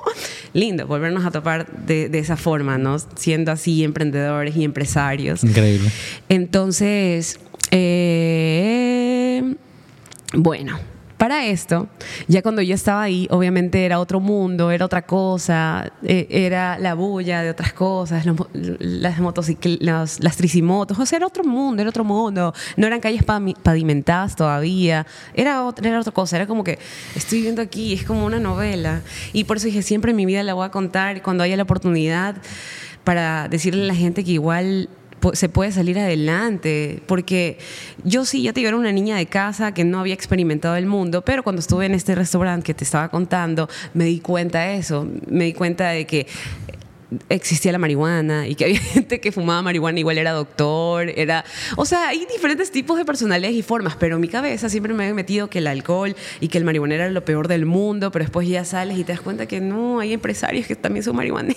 lindo, 0.53 0.85
volvernos 0.85 1.25
a 1.25 1.31
topar 1.31 1.65
de, 1.67 2.09
de 2.09 2.19
esa 2.19 2.37
forma, 2.37 2.77
¿no? 2.77 2.97
Siendo 2.99 3.51
así 3.51 3.83
emprendedores 3.83 4.55
y 4.55 4.63
empresarios. 4.63 5.43
Increíble. 5.43 5.89
Entonces, 6.29 7.39
eh, 7.71 9.55
bueno, 10.33 10.77
para 11.18 11.45
esto, 11.45 11.88
ya 12.28 12.41
cuando 12.41 12.61
yo 12.61 12.76
estaba 12.76 13.03
ahí, 13.03 13.28
obviamente 13.32 13.86
era 13.86 13.99
otro 13.99 14.20
mundo, 14.20 14.72
era 14.72 14.86
otra 14.86 15.03
cosa, 15.03 15.91
eh, 16.03 16.28
era 16.30 16.78
la 16.78 16.93
bulla 16.93 17.41
de 17.41 17.49
otras 17.49 17.74
cosas, 17.74 18.26
los 18.26 18.36
las 18.53 19.20
motocicletas, 19.20 20.20
las 20.22 20.38
tricimotos, 20.38 20.99
o 20.99 21.05
sea, 21.05 21.18
era 21.18 21.28
otro 21.28 21.43
mundo, 21.43 21.82
era 21.82 21.89
otro 21.89 22.03
mundo. 22.03 22.53
No 22.78 22.88
eran 22.88 22.99
calles 22.99 23.24
pavimentadas 23.24 24.36
todavía, 24.36 25.05
era 25.34 25.63
otra, 25.63 25.88
era 25.88 25.99
otra 25.99 26.11
cosa, 26.11 26.36
era 26.36 26.47
como 26.47 26.63
que 26.63 26.80
estoy 27.16 27.39
viviendo 27.39 27.61
aquí, 27.61 27.93
es 27.93 28.03
como 28.03 28.26
una 28.26 28.39
novela. 28.39 29.01
Y 29.34 29.45
por 29.45 29.57
eso 29.57 29.68
dije, 29.68 29.82
siempre 29.82 30.11
en 30.11 30.18
mi 30.18 30.26
vida 30.26 30.43
la 30.43 30.53
voy 30.53 30.66
a 30.66 30.72
contar 30.72 31.22
cuando 31.22 31.43
haya 31.43 31.55
la 31.55 31.63
oportunidad 31.63 32.36
para 33.03 33.47
decirle 33.47 33.84
a 33.84 33.88
la 33.88 33.95
gente 33.95 34.24
que 34.24 34.32
igual 34.32 34.89
se 35.34 35.49
puede 35.49 35.72
salir 35.72 35.97
adelante, 35.97 37.01
porque 37.07 37.57
yo 38.03 38.26
sí, 38.26 38.43
ya 38.43 38.53
te 38.53 38.59
digo, 38.59 38.70
era 38.70 38.78
una 38.78 38.91
niña 38.91 39.18
de 39.18 39.26
casa 39.26 39.74
que 39.74 39.84
no 39.84 39.99
había 39.99 40.13
experimentado 40.13 40.76
el 40.76 40.86
mundo, 40.86 41.24
pero 41.24 41.43
cuando 41.43 41.59
estuve 41.59 41.86
en 41.86 41.93
este 41.93 42.16
restaurante 42.16 42.66
que 42.66 42.74
te 42.74 42.84
estaba 42.84 43.09
contando, 43.09 43.68
me 43.93 44.05
di 44.05 44.20
cuenta 44.20 44.61
de 44.61 44.78
eso, 44.78 45.07
me 45.28 45.45
di 45.45 45.53
cuenta 45.53 45.89
de 45.89 46.05
que 46.05 46.28
existía 47.29 47.71
la 47.71 47.77
marihuana 47.77 48.47
y 48.47 48.55
que 48.55 48.65
había 48.65 48.79
gente 48.93 49.19
que 49.19 49.31
fumaba 49.31 49.61
marihuana 49.61 49.99
igual 49.99 50.17
era 50.17 50.31
doctor, 50.31 51.09
era, 51.15 51.45
o 51.75 51.85
sea, 51.85 52.09
hay 52.09 52.25
diferentes 52.25 52.71
tipos 52.71 52.97
de 52.97 53.05
personalidades 53.05 53.55
y 53.55 53.61
formas, 53.61 53.95
pero 53.95 54.15
en 54.15 54.21
mi 54.21 54.27
cabeza 54.27 54.69
siempre 54.69 54.93
me 54.93 55.03
había 55.03 55.13
metido 55.13 55.49
que 55.49 55.59
el 55.59 55.67
alcohol 55.67 56.15
y 56.39 56.47
que 56.47 56.57
el 56.57 56.63
marihuana 56.63 56.95
era 56.95 57.09
lo 57.09 57.23
peor 57.23 57.47
del 57.47 57.65
mundo, 57.65 58.11
pero 58.11 58.25
después 58.25 58.47
ya 58.47 58.65
sales 58.65 58.97
y 58.97 59.03
te 59.03 59.13
das 59.13 59.21
cuenta 59.21 59.45
que 59.45 59.61
no, 59.61 59.99
hay 59.99 60.13
empresarios 60.13 60.67
que 60.67 60.75
también 60.75 61.03
son 61.03 61.15
marihuaneros 61.15 61.55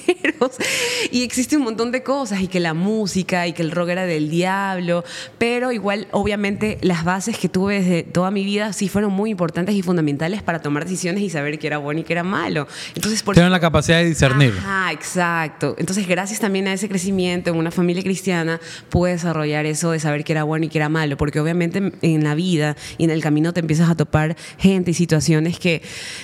y 1.11 1.23
existe 1.23 1.57
un 1.57 1.65
montón 1.65 1.93
de 1.93 2.03
cosas 2.03 2.41
y 2.41 2.49
que 2.49 2.61
la 2.61 2.75
música 2.75 3.47
y 3.47 3.53
que 3.53 3.63
el 3.63 3.71
rock 3.71 3.91
era 3.91 4.07
del 4.07 4.31
diablo, 4.31 5.05
pero 5.39 5.73
igual 5.73 6.09
obviamente 6.11 6.79
las 6.83 7.05
bases 7.05 7.39
que 7.39 7.49
tuve 7.49 7.81
desde 7.81 8.03
toda 8.03 8.31
mi 8.31 8.45
vida 8.45 8.73
sí 8.73 8.89
fueron 8.89 9.13
muy 9.13 9.31
importantes 9.31 9.75
y 9.75 9.83
fundamentales 9.83 10.43
para 10.43 10.61
tomar 10.61 10.85
decisiones 10.85 11.23
y 11.23 11.31
saber 11.31 11.59
qué 11.59 11.67
era 11.67 11.79
bueno 11.79 12.01
y 12.01 12.05
qué 12.05 12.13
era 12.13 12.23
malo. 12.23 12.67
Entonces, 12.95 13.23
por 13.23 13.35
Tienen 13.35 13.53
la 13.53 13.61
capacidad 13.61 13.99
de 13.99 14.07
discernir. 14.07 14.55
Ajá, 14.59 14.93
exacto. 14.93 15.38
Entonces, 15.45 16.07
gracias 16.07 16.41
también 16.41 16.69
a 16.69 16.73
ese 16.73 16.89
crecimiento 16.89 17.51
en 17.51 17.57
una 17.57 17.71
familia 17.71 18.03
cristiana, 18.03 18.61
pude 18.91 19.13
desarrollar 19.13 19.67
eso 19.67 19.91
de 19.91 20.01
saber 20.01 20.25
qué 20.25 20.33
era 20.33 20.45
bueno 20.45 20.67
y 20.67 20.69
qué 20.69 20.79
era 20.79 20.89
malo, 20.89 21.17
porque 21.17 21.41
obviamente 21.41 21.93
en 22.03 22.25
la 22.25 22.35
vida 22.35 22.77
y 22.97 23.05
en 23.05 23.11
el 23.11 23.23
camino 23.23 23.53
te 23.53 23.61
empiezas 23.61 23.89
a 23.91 23.95
topar 23.95 24.37
gente 24.59 24.91
y 24.91 24.95
situaciones 24.95 25.59
que 25.59 25.83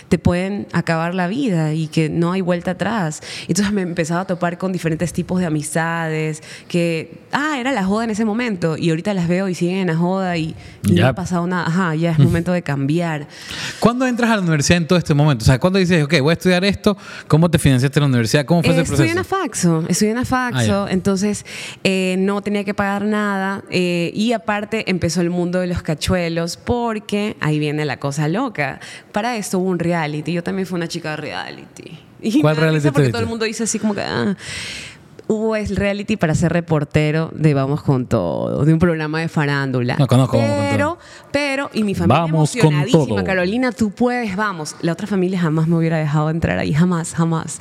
te 0.09 0.19
pueden 0.19 0.67
acabar 0.73 1.15
la 1.15 1.29
vida 1.29 1.75
y 1.75 1.89
que 1.89 2.09
no 2.09 2.33
hay 2.33 2.41
vuelta 2.41 2.73
atrás. 2.73 3.21
Entonces 3.49 3.73
me 3.73 3.83
empezaba 3.83 4.23
a 4.23 4.27
topar 4.27 4.59
con 4.59 4.73
diferentes 4.73 5.13
tipos 5.13 5.41
de 5.41 5.47
amistades 5.47 6.43
que, 6.69 7.21
ah, 7.33 7.57
era 7.59 7.73
la 7.73 7.85
joda 7.85 8.05
en 8.05 8.11
ese 8.11 8.25
momento 8.25 8.77
y 8.77 8.91
ahorita 8.91 9.15
las 9.15 9.29
veo 9.29 9.49
y 9.49 9.55
siguen 9.55 9.77
en 9.77 9.87
la 9.89 9.97
joda 9.97 10.37
y, 10.37 10.55
no 10.91 11.07
ha 11.07 11.13
pasado 11.15 11.47
nada. 11.47 11.67
Ajá, 11.67 11.95
ya 11.95 12.13
es 12.13 12.19
momento 12.19 12.53
de 12.53 12.63
cambiar. 12.63 13.27
¿Cuándo 13.81 14.07
entras 14.07 14.31
a 14.31 14.37
la 14.37 14.43
universidad 14.43 14.79
en 14.79 14.87
todo 14.87 14.99
este 14.99 15.15
momento? 15.15 15.43
O 15.43 15.47
sea, 15.47 15.59
¿cuándo 15.59 15.79
dices, 15.79 16.03
ok, 16.05 16.21
voy 16.21 16.31
a 16.31 16.33
estudiar 16.35 16.65
esto? 16.65 16.97
¿Cómo 17.27 17.51
te 17.51 17.59
financiaste 17.59 17.99
en 17.99 18.03
la 18.03 18.09
universidad? 18.09 18.45
¿Cómo 18.45 18.63
fue 18.63 18.73
ese 18.81 18.85
estudié 19.05 19.13
en 19.13 19.19
Afaxo, 19.19 19.85
estudié 19.89 20.13
en 20.13 20.19
Afaxo, 20.19 20.85
Ah, 20.85 20.89
entonces 20.91 21.45
eh, 21.85 22.17
no 22.19 22.43
tenía 22.43 22.65
que 22.65 22.75
pagar 22.75 23.05
nada 23.05 23.63
eh, 23.71 24.11
y 24.15 24.33
aparte 24.33 24.91
empezó 24.91 25.21
el 25.21 25.31
mundo 25.31 25.61
de 25.61 25.67
los 25.67 25.83
cachuelos 25.83 26.57
porque 26.57 27.37
ahí 27.41 27.59
viene 27.59 27.85
la 27.85 27.99
cosa 27.99 28.29
loca. 28.29 28.81
Para 29.13 29.37
esto 29.37 29.59
hubo 29.59 29.69
un 29.71 29.79
reality, 29.79 30.33
yo 30.33 30.43
también 30.43 30.67
fui 30.67 30.77
una 30.77 30.89
chica 30.89 31.11
de 31.11 31.17
reality. 31.17 31.99
Y 32.21 32.41
¿Cuál 32.41 32.57
reality 32.57 32.91
Porque 32.91 33.11
todo 33.11 33.21
el 33.21 33.29
mundo 33.29 33.45
dice 33.45 33.65
así 33.65 33.79
como 33.79 33.95
que... 33.95 34.01
ah. 34.01 34.37
Hubo 35.27 35.57
el 35.57 35.75
reality 35.75 36.17
para 36.17 36.35
ser 36.35 36.53
reportero 36.53 37.31
de 37.35 37.55
Vamos 37.55 37.83
con 37.83 38.07
Todo, 38.07 38.65
de 38.65 38.73
un 38.73 38.79
programa 38.79 39.21
de 39.21 39.29
farándula. 39.29 39.97
No 39.99 40.07
conozco 40.07 40.37
con 40.37 40.47
pero, 40.47 40.99
pero, 41.33 41.71
y 41.73 41.83
mi 41.83 41.95
familia 41.95 42.23
Vamos 42.23 42.51
con 42.53 42.61
emocionadísima, 42.61 43.07
Todo. 43.07 43.25
Carolina, 43.25 43.73
tú 43.73 43.91
puedes, 43.91 44.37
vamos. 44.37 44.77
La 44.83 44.93
otra 44.93 45.07
familia 45.07 45.41
jamás 45.41 45.67
me 45.67 45.77
hubiera 45.77 45.97
dejado 45.97 46.29
entrar 46.29 46.59
ahí, 46.59 46.75
jamás, 46.75 47.15
jamás. 47.15 47.59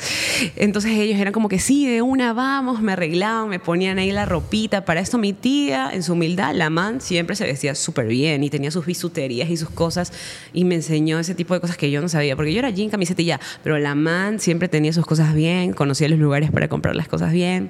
Entonces 0.58 0.92
ellos 0.92 1.20
eran 1.20 1.32
como 1.32 1.48
que 1.48 1.60
sí, 1.60 1.88
de 1.88 2.02
una 2.02 2.34
vamos, 2.34 2.82
me 2.82 2.92
arreglaban, 2.92 3.48
me 3.48 3.60
ponían 3.60 3.98
ahí 3.98 4.12
la 4.12 4.26
ropita. 4.26 4.84
Para 4.84 5.00
esto 5.00 5.18
mi 5.18 5.32
tía, 5.32 5.90
en 5.94 6.04
su 6.04 6.14
humildad, 6.14 6.54
la 6.54 6.70
man, 6.70 7.00
siempre 7.00 7.36
se 7.38 7.46
vestía 7.46 7.76
súper 7.76 8.08
bien 8.08 8.44
y 8.44 8.50
tenía 8.50 8.72
sus 8.72 8.86
bisuterías 8.86 9.50
y 9.50 9.56
sus 9.56 9.70
cosas 9.70 10.12
y 10.54 10.66
me 10.66 10.76
enseñó 10.76 11.18
ese 11.18 11.34
tipo 11.34 11.54
de 11.54 11.62
cosas 11.62 11.78
que 11.78 11.90
yo 11.90 12.02
no 12.02 12.10
sabía, 12.10 12.36
porque 12.36 12.52
yo 12.52 12.60
era 12.60 12.72
jean, 12.72 12.90
camiseta 12.90 13.22
y 13.22 13.26
ya, 13.26 13.40
pero 13.64 13.78
la 13.80 13.96
man 13.96 14.40
siempre 14.40 14.68
tenía 14.68 14.92
sus 14.92 15.06
cosas 15.06 15.34
bien, 15.34 15.72
conocía 15.72 16.10
los 16.10 16.20
lugares 16.20 16.52
para 16.52 16.68
comprar 16.68 16.96
las 16.96 17.08
cosas 17.08 17.32
bien. 17.32 17.63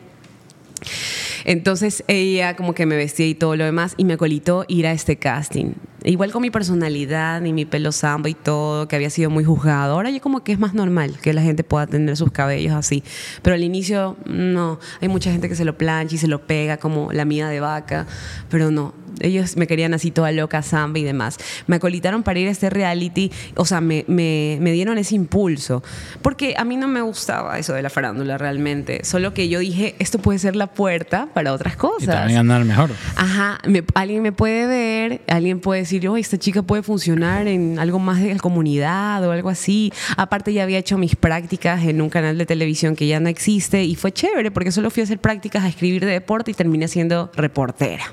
Entonces 1.46 2.04
ella 2.08 2.56
como 2.56 2.74
que 2.74 2.86
me 2.86 2.96
vestía 2.96 3.28
y 3.28 3.36
todo 3.36 3.56
lo 3.56 3.66
demás 3.66 3.94
y 3.98 4.06
me 4.06 4.14
acolitó 4.14 4.66
ir 4.68 4.88
a 4.88 4.92
este 4.92 5.18
casting. 5.18 5.74
Igual 6.06 6.34
con 6.34 6.42
mi 6.42 6.52
personalidad 6.52 7.44
y 7.46 7.54
mi 7.54 7.64
pelo 7.64 7.94
samba 7.94 8.28
y 8.28 8.34
todo, 8.34 8.90
que 8.90 8.98
había 8.98 9.10
sido 9.10 9.30
muy 9.30 9.46
juzgado. 9.46 9.94
Ahora 9.94 10.10
ya 10.10 10.20
como 10.20 10.44
que 10.44 10.52
es 10.52 10.60
más 10.60 10.74
normal 10.74 11.18
que 11.22 11.34
la 11.34 11.42
gente 11.42 11.64
pueda 11.64 11.88
tener 11.88 12.18
sus 12.18 12.32
cabellos 12.32 12.74
así. 12.74 13.04
Pero 13.42 13.56
al 13.56 13.64
inicio, 13.64 14.18
no. 14.26 14.80
Hay 15.00 15.08
mucha 15.08 15.32
gente 15.32 15.48
que 15.48 15.56
se 15.56 15.64
lo 15.64 15.78
plancha 15.78 16.16
y 16.16 16.18
se 16.18 16.28
lo 16.28 16.46
pega 16.46 16.76
como 16.78 17.14
la 17.14 17.24
mía 17.24 17.48
de 17.48 17.62
vaca. 17.62 18.06
Pero 18.50 18.70
no. 18.70 18.94
Ellos 19.20 19.58
me 19.58 19.68
querían 19.68 19.94
así 19.94 20.12
toda 20.12 20.32
loca, 20.32 20.62
samba 20.62 21.00
y 21.00 21.04
demás. 21.04 21.38
Me 21.68 21.76
acolitaron 21.78 22.24
para 22.24 22.40
ir 22.40 22.48
a 22.48 22.52
este 22.52 22.70
reality. 22.70 23.32
O 23.56 23.66
sea, 23.66 23.82
me, 23.82 24.06
me, 24.08 24.58
me 24.62 24.72
dieron 24.72 24.98
ese 24.98 25.16
impulso. 25.16 25.84
Porque 26.22 26.56
a 26.58 26.64
mí 26.64 26.76
no 26.78 26.88
me 26.88 27.02
gustaba 27.02 27.58
eso 27.60 27.74
de 27.74 27.82
la 27.82 27.90
farándula 27.90 28.38
realmente. 28.38 29.04
Solo 29.04 29.34
que 29.34 29.50
yo 29.50 29.60
dije, 29.60 29.96
esto 30.00 30.20
puede 30.20 30.40
ser 30.40 30.56
la 30.56 30.68
puerta 30.68 31.28
para 31.34 31.54
otras 31.54 31.76
cosas. 31.76 32.04
Y 32.04 32.08
también 32.08 32.38
ganar 32.48 32.66
mejor. 32.66 32.92
Ajá, 33.16 33.60
me- 33.68 33.84
alguien 33.96 34.22
me 34.22 34.32
puede 34.32 34.66
ver, 34.68 35.22
alguien 35.28 35.60
puede 35.60 35.82
decir, 35.82 36.08
oh, 36.08 36.18
esta 36.18 36.38
chica 36.38 36.62
puede 36.62 36.84
funcionar 36.84 37.48
en 37.48 37.80
algo 37.80 38.00
más 38.00 38.22
de 38.22 38.34
la 38.34 38.40
comunidad 38.40 39.26
o 39.28 39.32
algo 39.32 39.50
así. 39.50 39.92
Aparte 40.18 40.54
ya 40.54 40.64
había 40.64 40.78
hecho 40.80 40.98
mis 40.98 41.16
prácticas 41.16 41.84
en 41.84 42.02
un 42.02 42.10
canal 42.10 42.38
de 42.38 42.46
televisión 42.46 42.96
que 42.96 43.08
ya 43.08 43.20
no 43.20 43.30
existe 43.30 43.84
y 43.84 43.96
fue 43.96 44.12
chévere 44.12 44.52
porque 44.52 44.72
solo 44.72 44.90
fui 44.90 45.02
a 45.02 45.04
hacer 45.06 45.20
prácticas 45.20 45.64
a 45.64 45.68
escribir 45.68 46.06
de 46.06 46.12
deporte 46.12 46.52
y 46.52 46.54
terminé 46.54 46.88
siendo 46.88 47.32
reportera. 47.36 48.04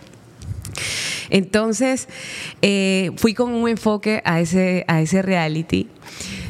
Entonces, 1.30 2.08
eh, 2.62 3.10
fui 3.16 3.34
con 3.34 3.52
un 3.52 3.68
enfoque 3.68 4.22
a 4.24 4.40
ese, 4.40 4.84
a 4.88 5.00
ese 5.00 5.22
reality 5.22 5.88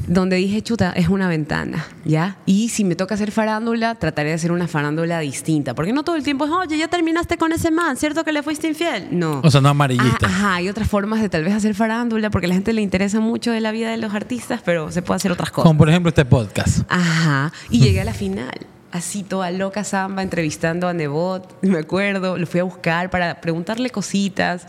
donde 0.07 0.37
dije, 0.37 0.61
chuta, 0.63 0.91
es 0.91 1.09
una 1.09 1.29
ventana, 1.29 1.87
¿ya? 2.05 2.37
Y 2.45 2.71
si 2.71 2.85
me 2.85 2.97
toca 2.97 3.15
hacer 3.15 3.31
farándula, 3.31 3.95
trataré 3.95 4.31
de 4.31 4.35
hacer 4.35 4.51
una 4.51 4.67
farándula 4.67 5.21
distinta. 5.21 5.75
Porque 5.75 5.93
no 5.93 6.03
todo 6.03 6.17
el 6.17 6.25
tiempo 6.25 6.47
es, 6.47 6.51
oye, 6.51 6.77
ya 6.79 6.89
terminaste 6.89 7.39
con 7.39 7.53
ese 7.53 7.71
man, 7.71 7.97
¿cierto 7.97 8.25
que 8.25 8.33
le 8.33 8.43
fuiste 8.43 8.67
infiel? 8.67 9.09
No. 9.13 9.41
O 9.45 9.51
sea, 9.51 9.61
no 9.61 9.69
amarillista. 9.69 10.27
Ah, 10.27 10.31
ajá, 10.31 10.55
hay 10.57 10.69
otras 10.69 10.89
formas 10.89 11.21
de 11.21 11.29
tal 11.29 11.45
vez 11.45 11.55
hacer 11.55 11.75
farándula 11.75 12.31
porque 12.31 12.47
a 12.47 12.49
la 12.49 12.55
gente 12.55 12.73
le 12.73 12.83
interesa 12.83 13.21
mucho 13.21 13.53
de 13.53 13.61
la 13.61 13.71
vida 13.71 13.91
de 13.91 13.99
los 13.99 14.13
artistas, 14.13 14.61
pero 14.65 14.91
se 14.91 15.03
puede 15.03 15.17
hacer 15.17 15.31
otras 15.31 15.51
cosas. 15.51 15.69
Como 15.69 15.79
por 15.79 15.89
ejemplo 15.89 16.09
este 16.09 16.25
podcast. 16.25 16.81
Ajá. 16.89 17.53
Y 17.71 17.79
llegué 17.79 18.01
a 18.01 18.05
la 18.05 18.15
final. 18.15 18.67
Así 18.93 19.23
toda 19.23 19.51
loca 19.53 19.85
samba, 19.85 20.23
entrevistando 20.23 20.89
a 20.89 20.93
Nebot, 20.93 21.63
me 21.63 21.79
acuerdo, 21.79 22.37
lo 22.37 22.47
fui 22.47 22.61
a 22.61 22.65
buscar 22.65 23.09
para 23.09 23.41
preguntarle 23.41 23.91
cositas. 23.91 24.67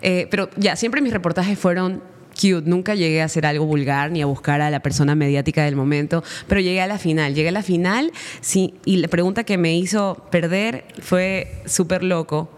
Eh, 0.00 0.26
pero 0.30 0.50
ya, 0.56 0.74
siempre 0.74 1.00
mis 1.00 1.12
reportajes 1.12 1.58
fueron 1.58 2.02
cute. 2.32 2.62
Nunca 2.68 2.94
llegué 2.94 3.22
a 3.22 3.26
hacer 3.26 3.46
algo 3.46 3.66
vulgar 3.66 4.10
ni 4.10 4.22
a 4.22 4.26
buscar 4.26 4.60
a 4.60 4.70
la 4.70 4.80
persona 4.80 5.14
mediática 5.14 5.64
del 5.64 5.76
momento, 5.76 6.24
pero 6.48 6.60
llegué 6.60 6.80
a 6.80 6.86
la 6.86 6.98
final. 6.98 7.34
Llegué 7.34 7.48
a 7.48 7.52
la 7.52 7.62
final 7.62 8.10
sí, 8.40 8.74
y 8.84 8.96
la 8.96 9.08
pregunta 9.08 9.44
que 9.44 9.58
me 9.58 9.76
hizo 9.76 10.26
perder 10.30 10.84
fue 11.00 11.62
súper 11.66 12.02
loco. 12.02 12.50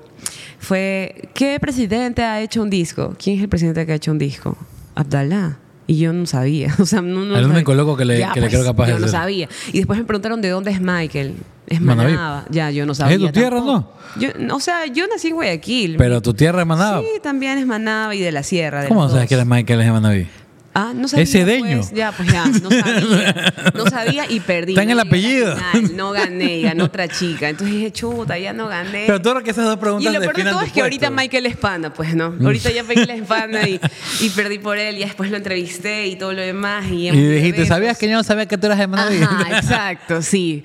Fue, 0.59 1.29
¿qué 1.35 1.59
presidente 1.61 2.23
ha 2.23 2.41
hecho 2.41 2.63
un 2.63 2.71
disco? 2.71 3.15
¿Quién 3.23 3.37
es 3.37 3.43
el 3.43 3.49
presidente 3.49 3.85
que 3.85 3.93
ha 3.93 3.97
hecho 3.97 4.11
un 4.11 4.19
disco? 4.19 4.57
Abdalá. 4.95 5.59
Y 5.87 5.99
yo 5.99 6.13
no 6.13 6.25
sabía. 6.27 6.75
O 6.81 6.87
sea, 6.87 7.03
no, 7.03 7.25
no 7.25 7.37
El 7.37 7.45
único 7.47 7.73
sabía. 7.73 7.75
loco 7.85 7.97
que 7.97 8.05
le- 8.05 8.27
que 8.33 8.41
le 8.41 8.49
creo 8.49 8.65
capaz 8.65 8.87
de 8.87 8.93
Yo 8.93 8.99
no 8.99 9.05
hacer. 9.07 9.19
sabía. 9.21 9.49
Y 9.73 9.79
después 9.79 9.99
me 9.99 10.05
preguntaron 10.05 10.41
de 10.41 10.49
dónde 10.49 10.71
es 10.71 10.81
Michael. 10.81 11.35
Es 11.67 11.81
Manaví. 11.81 12.13
Manaba. 12.13 12.45
Ya, 12.51 12.71
yo 12.71 12.85
no 12.87 12.95
sabía. 12.95 13.19
tu 13.19 13.29
tierra, 13.33 13.57
tampoco. 13.57 13.91
Yo, 14.19 14.29
o 14.55 14.61
sea, 14.61 14.87
yo 14.87 15.07
nací 15.09 15.29
en 15.29 15.35
Guayaquil. 15.35 15.97
Pero 15.97 16.21
tu 16.23 16.35
tierra 16.35 16.61
es 16.63 16.67
Manaba. 16.67 17.01
Sí, 17.01 17.07
también 17.23 17.59
es 17.59 17.67
Manaba 17.67 18.15
y 18.15 18.21
de 18.21 18.33
la 18.33 18.43
sierra. 18.43 18.83
de 18.83 18.89
¿Cómo 18.89 19.09
sabes 19.09 19.23
dos. 19.23 19.29
que 19.29 19.35
eres 19.35 19.47
Michael 19.47 19.81
es 19.81 19.87
de 19.87 19.93
Manaví? 19.93 20.29
Ah, 20.77 20.93
no 20.95 21.07
sabía. 21.07 21.23
Es 21.23 21.31
cedeño. 21.31 21.77
pues. 21.79 21.93
ya, 21.93 22.11
pues 22.11 22.33
ya, 22.33 22.47
no 22.47 22.69
sabía. 22.69 23.55
No 23.75 23.87
sabía 23.87 24.25
y 24.29 24.41
perdí. 24.41 24.73
Está 24.73 24.83
en 24.83 24.91
el 24.91 25.01
apellido. 25.01 25.57
final, 25.57 25.97
No 25.97 26.11
gané, 26.11 26.59
y 26.59 26.63
ganó 26.63 26.85
otra 26.85 27.07
chica. 27.09 27.49
Entonces 27.49 27.77
dije, 27.77 27.93
chuta, 27.93 28.39
ya 28.39 28.53
no 28.53 28.67
gané. 28.67 29.05
Pero 29.07 29.23
todo 29.23 29.35
lo 29.35 29.43
que 29.43 29.51
esas 29.51 29.65
dos 29.65 29.77
Y 29.77 29.81
preguntas 29.81 30.13
lo 30.15 30.21
peor 30.21 30.37
de 30.37 30.45
todo 30.45 30.63
es 30.63 30.73
que 30.73 30.81
ahorita. 30.83 31.11
Michael 31.11 31.47
es 31.47 31.57
pana, 31.57 31.95
pues 31.95 32.15
no. 32.17 32.35
Ahorita 32.45 32.73
ya 32.73 32.83
Michael 32.83 33.11
es 33.11 33.23
pana 33.23 33.69
y, 33.69 33.81
y 34.21 34.29
perdí 34.31 34.59
por 34.59 34.77
él. 34.79 34.97
Y 34.97 35.01
después 35.01 35.31
lo 35.31 35.37
entrevisté 35.37 36.09
y 36.09 36.17
todo 36.17 36.33
lo 36.33 36.43
demás. 36.43 36.87
Y, 36.91 37.09
Y 37.09 37.11
dijiste, 37.29 37.67
¿sabías 37.67 37.97
que 37.97 38.09
yo 38.09 38.17
no 38.17 38.25
sabía 38.25 38.47
que 38.47 38.59
tú 38.59 38.67
eras 38.67 38.79
de 38.79 38.87
Manaví? 38.89 39.23
Ajá, 39.23 39.57
exacto, 39.57 40.23
sí. 40.23 40.65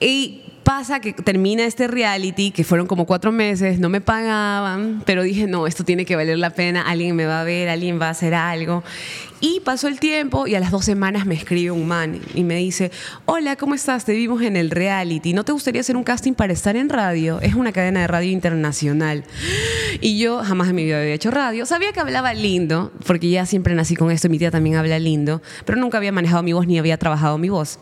Y 0.00 0.42
pasa 0.66 0.98
que 0.98 1.12
termina 1.12 1.64
este 1.64 1.86
reality, 1.86 2.50
que 2.50 2.64
fueron 2.64 2.88
como 2.88 3.06
cuatro 3.06 3.30
meses, 3.30 3.78
no 3.78 3.88
me 3.88 4.00
pagaban, 4.00 5.00
pero 5.06 5.22
dije, 5.22 5.46
no, 5.46 5.68
esto 5.68 5.84
tiene 5.84 6.04
que 6.04 6.16
valer 6.16 6.38
la 6.38 6.50
pena, 6.50 6.82
alguien 6.82 7.14
me 7.14 7.24
va 7.24 7.40
a 7.40 7.44
ver, 7.44 7.68
alguien 7.68 8.00
va 8.00 8.08
a 8.08 8.10
hacer 8.10 8.34
algo. 8.34 8.82
Y 9.40 9.60
pasó 9.60 9.88
el 9.88 10.00
tiempo 10.00 10.46
y 10.46 10.54
a 10.54 10.60
las 10.60 10.70
dos 10.70 10.84
semanas 10.84 11.26
me 11.26 11.34
escribe 11.34 11.70
un 11.70 11.86
man 11.86 12.20
y 12.34 12.42
me 12.42 12.56
dice, 12.56 12.90
hola, 13.26 13.56
¿cómo 13.56 13.74
estás? 13.74 14.04
Te 14.06 14.12
vimos 14.14 14.40
en 14.42 14.56
el 14.56 14.70
reality. 14.70 15.34
¿No 15.34 15.44
te 15.44 15.52
gustaría 15.52 15.82
hacer 15.82 15.96
un 15.96 16.04
casting 16.04 16.32
para 16.32 16.52
estar 16.54 16.74
en 16.76 16.88
radio? 16.88 17.40
Es 17.40 17.54
una 17.54 17.72
cadena 17.72 18.00
de 18.00 18.06
radio 18.06 18.30
internacional. 18.32 19.24
Y 20.00 20.18
yo 20.18 20.42
jamás 20.42 20.68
en 20.70 20.76
mi 20.76 20.84
vida 20.84 21.00
había 21.00 21.12
hecho 21.14 21.30
radio. 21.30 21.66
Sabía 21.66 21.92
que 21.92 22.00
hablaba 22.00 22.32
lindo, 22.32 22.92
porque 23.06 23.28
ya 23.28 23.44
siempre 23.46 23.74
nací 23.74 23.94
con 23.94 24.10
esto, 24.10 24.28
mi 24.30 24.38
tía 24.38 24.50
también 24.50 24.76
habla 24.76 24.98
lindo, 24.98 25.42
pero 25.64 25.78
nunca 25.78 25.98
había 25.98 26.12
manejado 26.12 26.42
mi 26.42 26.52
voz 26.54 26.66
ni 26.66 26.78
había 26.78 26.96
trabajado 26.96 27.36
mi 27.36 27.48
voz. 27.50 27.78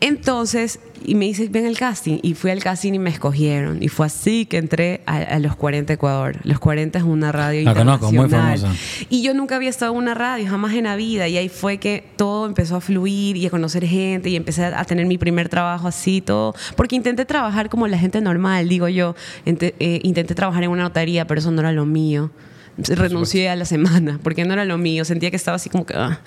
Entonces, 0.00 0.80
y 1.04 1.14
me 1.14 1.26
dice, 1.26 1.48
ven 1.48 1.66
al 1.66 1.78
casting. 1.78 2.18
Y 2.22 2.34
fui 2.34 2.50
al 2.50 2.62
casting 2.62 2.94
y 2.94 2.98
me 2.98 3.10
escogieron. 3.10 3.82
Y 3.82 3.88
fue 3.88 4.06
así 4.06 4.46
que 4.46 4.56
entré 4.56 5.02
a, 5.06 5.18
a 5.18 5.38
Los 5.38 5.54
40 5.54 5.92
Ecuador. 5.92 6.36
Los 6.42 6.58
40 6.58 6.98
es 6.98 7.04
una 7.04 7.30
radio 7.30 7.62
La 7.62 7.74
conozco, 7.74 8.06
muy 8.12 8.24
internacional. 8.24 8.58
famosa. 8.76 9.06
Y 9.08 9.22
yo 9.22 9.32
nunca 9.34 9.54
había 9.56 9.70
estado 9.70 9.92
en 9.92 9.98
una 9.98 10.14
radio, 10.14 10.48
jamás 10.50 10.74
en 10.74 10.87
la 10.88 10.96
vida. 10.96 11.28
Y 11.28 11.36
ahí 11.36 11.48
fue 11.48 11.78
que 11.78 12.04
todo 12.16 12.46
empezó 12.46 12.76
a 12.76 12.80
fluir 12.80 13.36
y 13.36 13.46
a 13.46 13.50
conocer 13.50 13.84
gente 13.86 14.28
y 14.30 14.36
empecé 14.36 14.64
a 14.64 14.84
tener 14.84 15.06
mi 15.06 15.18
primer 15.18 15.48
trabajo 15.48 15.86
así, 15.88 16.20
todo. 16.20 16.54
Porque 16.76 16.96
intenté 16.96 17.24
trabajar 17.24 17.68
como 17.68 17.86
la 17.88 17.98
gente 17.98 18.20
normal, 18.20 18.68
digo 18.68 18.88
yo. 18.88 19.14
Ente- 19.46 19.74
eh, 19.78 20.00
intenté 20.02 20.34
trabajar 20.34 20.62
en 20.64 20.70
una 20.70 20.82
notaría, 20.84 21.26
pero 21.26 21.40
eso 21.40 21.50
no 21.50 21.60
era 21.60 21.72
lo 21.72 21.84
mío. 21.86 22.30
Renuncié 22.78 23.48
a 23.48 23.56
la 23.56 23.64
semana 23.64 24.20
porque 24.22 24.44
no 24.44 24.52
era 24.52 24.64
lo 24.64 24.78
mío. 24.78 25.04
Sentía 25.04 25.30
que 25.30 25.36
estaba 25.36 25.56
así 25.56 25.68
como 25.68 25.84
que... 25.84 25.94
ah. 25.96 26.20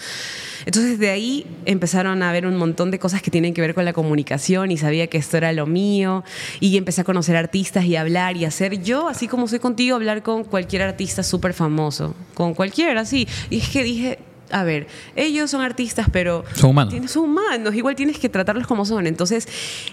Entonces 0.66 0.99
de 0.99 1.09
ahí 1.09 1.47
empezaron 1.66 2.22
a 2.22 2.32
ver 2.32 2.45
un 2.45 2.55
montón 2.55 2.91
de 2.91 2.99
cosas 2.99 3.24
que 3.24 3.32
tienen 3.32 3.53
que 3.55 3.62
ver 3.62 3.74
con 3.74 3.84
la 3.84 3.93
comunicación 3.93 4.70
y 4.70 4.78
sabía 4.78 5.07
que 5.07 5.18
esto 5.18 5.38
era 5.38 5.53
lo 5.53 5.66
mío 5.66 6.24
y 6.59 6.78
empecé 6.78 7.01
a 7.01 7.03
conocer 7.03 7.36
artistas 7.36 7.86
y 7.86 7.95
hablar 7.95 8.38
y 8.38 8.45
hacer 8.45 8.84
yo, 8.84 9.07
así 9.07 9.28
como 9.28 9.47
soy 9.47 9.57
contigo, 9.57 9.95
hablar 9.95 10.22
con 10.22 10.43
cualquier 10.43 10.84
artista 10.84 11.24
súper 11.24 11.53
famoso, 11.55 12.14
con 12.36 12.53
cualquiera, 12.53 13.01
así. 13.01 13.28
Y 13.49 13.57
es 13.57 13.70
que 13.70 13.84
dije, 13.84 14.20
a 14.52 14.64
ver, 14.64 14.88
ellos 15.16 15.49
son 15.52 15.62
artistas, 15.62 16.08
pero... 16.12 16.43
Son 16.54 16.70
humanos. 16.72 16.93
Tienes- 16.93 17.12
Son 17.12 17.24
humanos, 17.24 17.74
igual 17.76 17.95
tienes 17.95 18.18
que 18.20 18.30
tratarlos 18.30 18.68
como 18.68 18.86
son. 18.86 19.08
Entonces, 19.08 19.47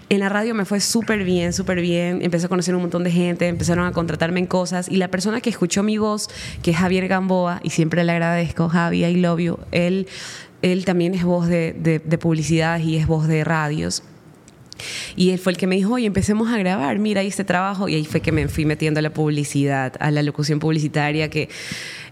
en 0.08 0.20
la 0.20 0.28
radio 0.28 0.54
me 0.54 0.64
fue 0.64 0.80
súper 0.80 1.24
bien, 1.24 1.52
súper 1.52 1.80
bien. 1.80 2.20
Empecé 2.22 2.46
a 2.46 2.48
conocer 2.48 2.74
un 2.74 2.82
montón 2.82 3.04
de 3.04 3.10
gente, 3.10 3.46
empezaron 3.48 3.86
a 3.86 3.92
contratarme 3.92 4.40
en 4.40 4.46
cosas. 4.46 4.88
Y 4.88 4.96
la 4.96 5.08
persona 5.08 5.40
que 5.40 5.50
escuchó 5.50 5.82
mi 5.82 5.98
voz, 5.98 6.28
que 6.62 6.70
es 6.72 6.76
Javier 6.76 7.08
Gamboa, 7.08 7.60
y 7.62 7.70
siempre 7.70 8.04
le 8.04 8.12
agradezco, 8.12 8.68
Javi, 8.68 9.04
I 9.04 9.16
love 9.16 9.40
you, 9.40 9.58
él, 9.72 10.06
él 10.62 10.84
también 10.84 11.14
es 11.14 11.24
voz 11.24 11.46
de, 11.48 11.72
de, 11.78 11.98
de 11.98 12.18
publicidad 12.18 12.78
y 12.80 12.96
es 12.96 13.06
voz 13.06 13.26
de 13.28 13.44
radios. 13.44 14.02
Y 15.16 15.30
él 15.30 15.40
fue 15.40 15.50
el 15.50 15.58
que 15.58 15.66
me 15.66 15.74
dijo, 15.74 15.94
oye, 15.94 16.06
empecemos 16.06 16.52
a 16.52 16.56
grabar, 16.56 17.00
mira, 17.00 17.20
ahí 17.20 17.26
este 17.26 17.42
trabajo. 17.42 17.88
Y 17.88 17.96
ahí 17.96 18.04
fue 18.04 18.20
que 18.20 18.30
me 18.30 18.46
fui 18.46 18.64
metiendo 18.64 19.00
a 19.00 19.02
la 19.02 19.10
publicidad, 19.10 19.94
a 19.98 20.12
la 20.12 20.22
locución 20.22 20.60
publicitaria, 20.60 21.28
que 21.30 21.48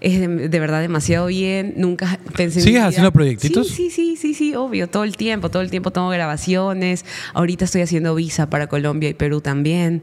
es 0.00 0.20
de, 0.20 0.48
de 0.48 0.60
verdad 0.60 0.80
demasiado 0.80 1.26
bien. 1.26 1.74
Nunca 1.76 2.18
pensé 2.36 2.60
en 2.60 2.64
¿Sigues 2.64 2.82
haciendo 2.82 3.12
proyectitos? 3.12 3.68
Sí, 3.68 3.90
sí, 3.90 4.16
sí, 4.16 4.16
sí, 4.16 4.34
sí, 4.34 4.54
obvio, 4.54 4.88
todo 4.88 5.04
el 5.04 5.16
tiempo, 5.16 5.50
todo 5.50 5.62
el 5.62 5.70
tiempo 5.70 5.90
tengo 5.90 6.08
grabaciones. 6.08 7.04
Ahorita 7.34 7.64
estoy 7.64 7.82
haciendo 7.82 8.14
visa 8.14 8.48
para 8.50 8.66
Colombia 8.66 9.08
y 9.08 9.14
Perú 9.14 9.40
también. 9.40 10.02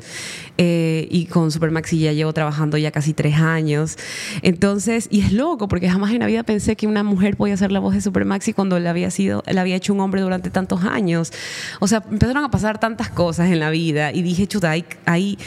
Eh, 0.57 1.07
y 1.09 1.25
con 1.25 1.51
Supermaxi 1.51 1.99
ya 1.99 2.13
llevo 2.13 2.33
trabajando 2.33 2.77
ya 2.77 2.91
casi 2.91 3.13
tres 3.13 3.35
años. 3.35 3.97
Entonces, 4.41 5.07
y 5.11 5.21
es 5.21 5.33
loco, 5.33 5.67
porque 5.67 5.89
jamás 5.89 6.11
en 6.11 6.19
la 6.19 6.27
vida 6.27 6.43
pensé 6.43 6.75
que 6.75 6.87
una 6.87 7.03
mujer 7.03 7.37
podía 7.37 7.57
ser 7.57 7.71
la 7.71 7.79
voz 7.79 7.93
de 7.93 8.01
Supermaxi 8.01 8.53
cuando 8.53 8.79
la 8.79 8.91
había 8.91 9.11
sido, 9.11 9.43
la 9.47 9.61
había 9.61 9.75
hecho 9.75 9.93
un 9.93 9.99
hombre 9.99 10.21
durante 10.21 10.49
tantos 10.49 10.83
años. 10.83 11.31
O 11.79 11.87
sea, 11.87 12.03
empezaron 12.09 12.43
a 12.43 12.51
pasar 12.51 12.79
tantas 12.79 13.09
cosas 13.09 13.49
en 13.49 13.59
la 13.59 13.69
vida 13.69 14.11
y 14.11 14.21
dije, 14.21 14.47
chuta, 14.47 14.71
hay, 14.71 14.85
hay, 15.05 15.37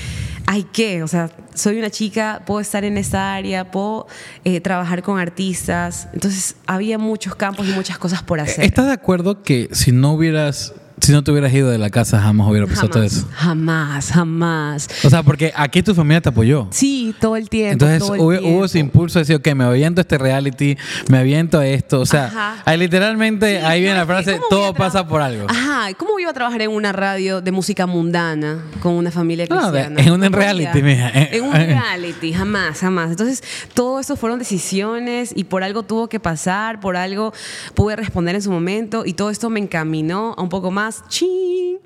hay 0.47 0.65
que, 0.65 1.03
o 1.03 1.09
sea, 1.09 1.31
soy 1.57 1.79
una 1.79 1.91
chica, 1.91 2.43
puedo 2.47 2.61
estar 2.61 2.85
en 2.85 2.97
esta 2.99 3.35
área, 3.35 3.71
puedo 3.71 4.07
eh, 4.45 4.61
trabajar 4.61 5.03
con 5.03 5.19
artistas. 5.19 6.09
Entonces, 6.13 6.57
había 6.67 6.99
muchos 6.99 7.35
campos 7.35 7.67
y 7.69 7.73
muchas 7.73 7.99
cosas 7.99 8.23
por 8.23 8.41
hacer. 8.41 8.65
¿Estás 8.65 8.87
de 8.87 8.93
acuerdo 8.93 9.43
que 9.43 9.69
si 9.73 9.93
no 9.93 10.13
hubieras, 10.13 10.75
si 11.01 11.13
no 11.13 11.23
te 11.23 11.31
hubieras 11.31 11.53
ido 11.53 11.69
de 11.71 11.79
la 11.79 11.91
casa 11.91 12.21
jamás 12.21 12.49
hubiera 12.49 12.67
pasado 12.67 12.89
todo 12.89 13.03
eso? 13.03 13.27
jamás, 13.35 14.11
jamás. 14.11 14.89
O 15.05 15.11
sea, 15.11 15.23
porque 15.23 15.53
aquí 15.55 15.83
tu 15.83 15.95
familia 15.95 16.21
te 16.21 16.29
apoyó. 16.31 16.69
Sí, 16.71 17.15
todo 17.21 17.37
el 17.37 17.49
tiempo. 17.49 17.73
Entonces 17.73 17.99
todo 18.01 18.15
el 18.15 18.21
hubo, 18.21 18.31
tiempo. 18.33 18.49
hubo 18.49 18.65
ese 18.65 18.79
impulso 18.79 19.19
de 19.19 19.23
decir, 19.25 19.37
ok, 19.37 19.49
me 19.55 19.65
aviento 19.65 20.01
este 20.01 20.19
reality, 20.19 20.77
me 21.09 21.19
aviento 21.19 21.61
esto. 21.63 22.01
O 22.01 22.07
sea, 22.07 22.57
ahí 22.65 22.79
literalmente, 22.79 23.59
Sí, 23.61 23.65
ahí 23.65 23.81
viene 23.81 23.95
no, 23.95 24.01
la 24.01 24.07
frase, 24.07 24.33
¿cómo 24.33 24.41
voy 24.41 24.49
todo 24.51 24.67
a 24.69 24.75
pasa 24.75 25.07
por 25.07 25.21
algo. 25.21 25.47
Ajá, 25.49 25.89
¿cómo 25.99 26.19
iba 26.19 26.31
a 26.31 26.35
trabajar 26.35 26.63
en 26.63 26.71
una 26.71 26.93
radio 26.93 27.41
de 27.41 27.53
música 27.53 27.87
mundana 27.87 28.65
con 28.81 28.93
una 28.95 29.11
familia 29.11 29.47
No, 29.49 29.57
cristiana? 29.59 30.01
en 30.01 30.13
un 30.13 30.21
No 30.21 30.29
reality, 30.31 30.83
mija. 30.83 31.11
En 31.15 31.45
un 31.45 31.53
reality, 31.53 32.33
jamás, 32.33 32.81
jamás. 32.81 33.11
Entonces, 33.11 33.43
todo 33.75 34.01
eso 34.01 34.17
fueron 34.17 34.39
decisiones 34.39 35.33
y 35.37 35.45
por 35.45 35.63
algo 35.63 35.83
tuvo 35.83 36.09
que 36.09 36.21
pasar, 36.21 36.81
por 36.81 36.97
algo 36.97 37.33
pude 37.75 37.97
responder 37.97 38.35
en 38.35 38.43
su 38.43 38.51
momento 38.51 39.05
y 39.05 39.13
todo 39.13 39.31
esto 39.31 39.51
me 39.51 39.61
encaminó 39.61 40.35
a 40.37 40.43
un 40.43 40.49
poco 40.49 40.71
más, 40.71 40.86
¡chin! 41.09 41.79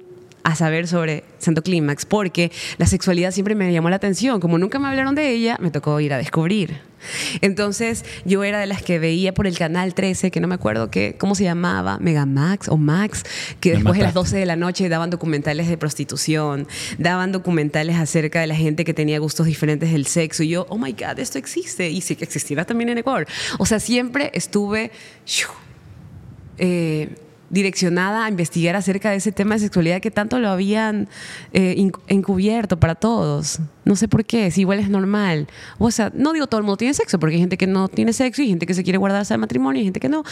a 0.42 0.54
saber 0.54 0.88
sobre 0.88 1.24
Santo 1.38 1.62
Clímax, 1.62 2.06
porque 2.06 2.50
la 2.78 2.86
sexualidad 2.86 3.30
siempre 3.30 3.54
me 3.54 3.72
llamó 3.72 3.90
la 3.90 3.96
atención. 3.96 4.40
Como 4.40 4.58
nunca 4.58 4.78
me 4.78 4.88
hablaron 4.88 5.14
de 5.14 5.30
ella, 5.30 5.56
me 5.60 5.70
tocó 5.70 6.00
ir 6.00 6.12
a 6.12 6.18
descubrir. 6.18 6.78
Entonces, 7.40 8.04
yo 8.24 8.44
era 8.44 8.60
de 8.60 8.66
las 8.66 8.82
que 8.82 8.98
veía 8.98 9.32
por 9.32 9.46
el 9.46 9.56
canal 9.56 9.94
13, 9.94 10.30
que 10.30 10.40
no 10.40 10.48
me 10.48 10.54
acuerdo 10.54 10.90
qué, 10.90 11.16
cómo 11.18 11.34
se 11.34 11.44
llamaba, 11.44 11.98
Megamax 11.98 12.68
o 12.68 12.76
Max, 12.76 13.24
que 13.60 13.70
Me 13.70 13.76
después 13.76 13.98
de 13.98 14.04
las 14.04 14.14
mataste. 14.14 14.36
12 14.36 14.40
de 14.40 14.46
la 14.46 14.56
noche 14.56 14.88
daban 14.88 15.10
documentales 15.10 15.68
de 15.68 15.78
prostitución, 15.78 16.68
daban 16.98 17.32
documentales 17.32 17.96
acerca 17.96 18.40
de 18.40 18.46
la 18.46 18.54
gente 18.54 18.84
que 18.84 18.94
tenía 18.94 19.18
gustos 19.18 19.46
diferentes 19.46 19.92
del 19.92 20.06
sexo. 20.06 20.42
Y 20.42 20.50
yo, 20.50 20.66
oh 20.68 20.78
my 20.78 20.92
God, 20.92 21.18
esto 21.18 21.38
existe. 21.38 21.88
Y 21.90 22.00
sí 22.00 22.16
que 22.16 22.24
existirá 22.24 22.64
también 22.64 22.90
en 22.90 22.98
Ecuador. 22.98 23.26
O 23.58 23.66
sea, 23.66 23.80
siempre 23.80 24.30
estuve 24.34 24.90
eh, 26.58 27.08
direccionada 27.50 28.24
a 28.24 28.28
investigar 28.28 28.76
acerca 28.76 29.10
de 29.10 29.16
ese 29.16 29.32
tema 29.32 29.54
de 29.56 29.60
sexualidad 29.60 30.00
que 30.00 30.10
tanto 30.10 30.38
lo 30.38 30.48
habían 30.48 31.08
eh, 31.52 31.90
encubierto 32.08 32.78
para 32.78 32.94
todos. 32.94 33.58
No 33.84 33.96
sé 33.96 34.08
por 34.08 34.24
qué, 34.24 34.50
si 34.50 34.60
igual 34.60 34.78
es 34.78 34.88
normal. 34.88 35.48
O 35.78 35.90
sea, 35.90 36.12
no 36.14 36.32
digo 36.32 36.46
todo 36.46 36.58
el 36.58 36.64
mundo 36.64 36.76
tiene 36.76 36.94
sexo, 36.94 37.18
porque 37.18 37.34
hay 37.34 37.40
gente 37.40 37.56
que 37.58 37.66
no 37.66 37.88
tiene 37.88 38.12
sexo 38.12 38.42
y 38.42 38.48
gente 38.48 38.66
que 38.66 38.74
se 38.74 38.84
quiere 38.84 38.98
guardar 38.98 39.22
hasta 39.22 39.34
el 39.34 39.40
matrimonio 39.40 39.80
y 39.80 39.84
gente 39.84 40.00
que 40.00 40.08
no. 40.08 40.22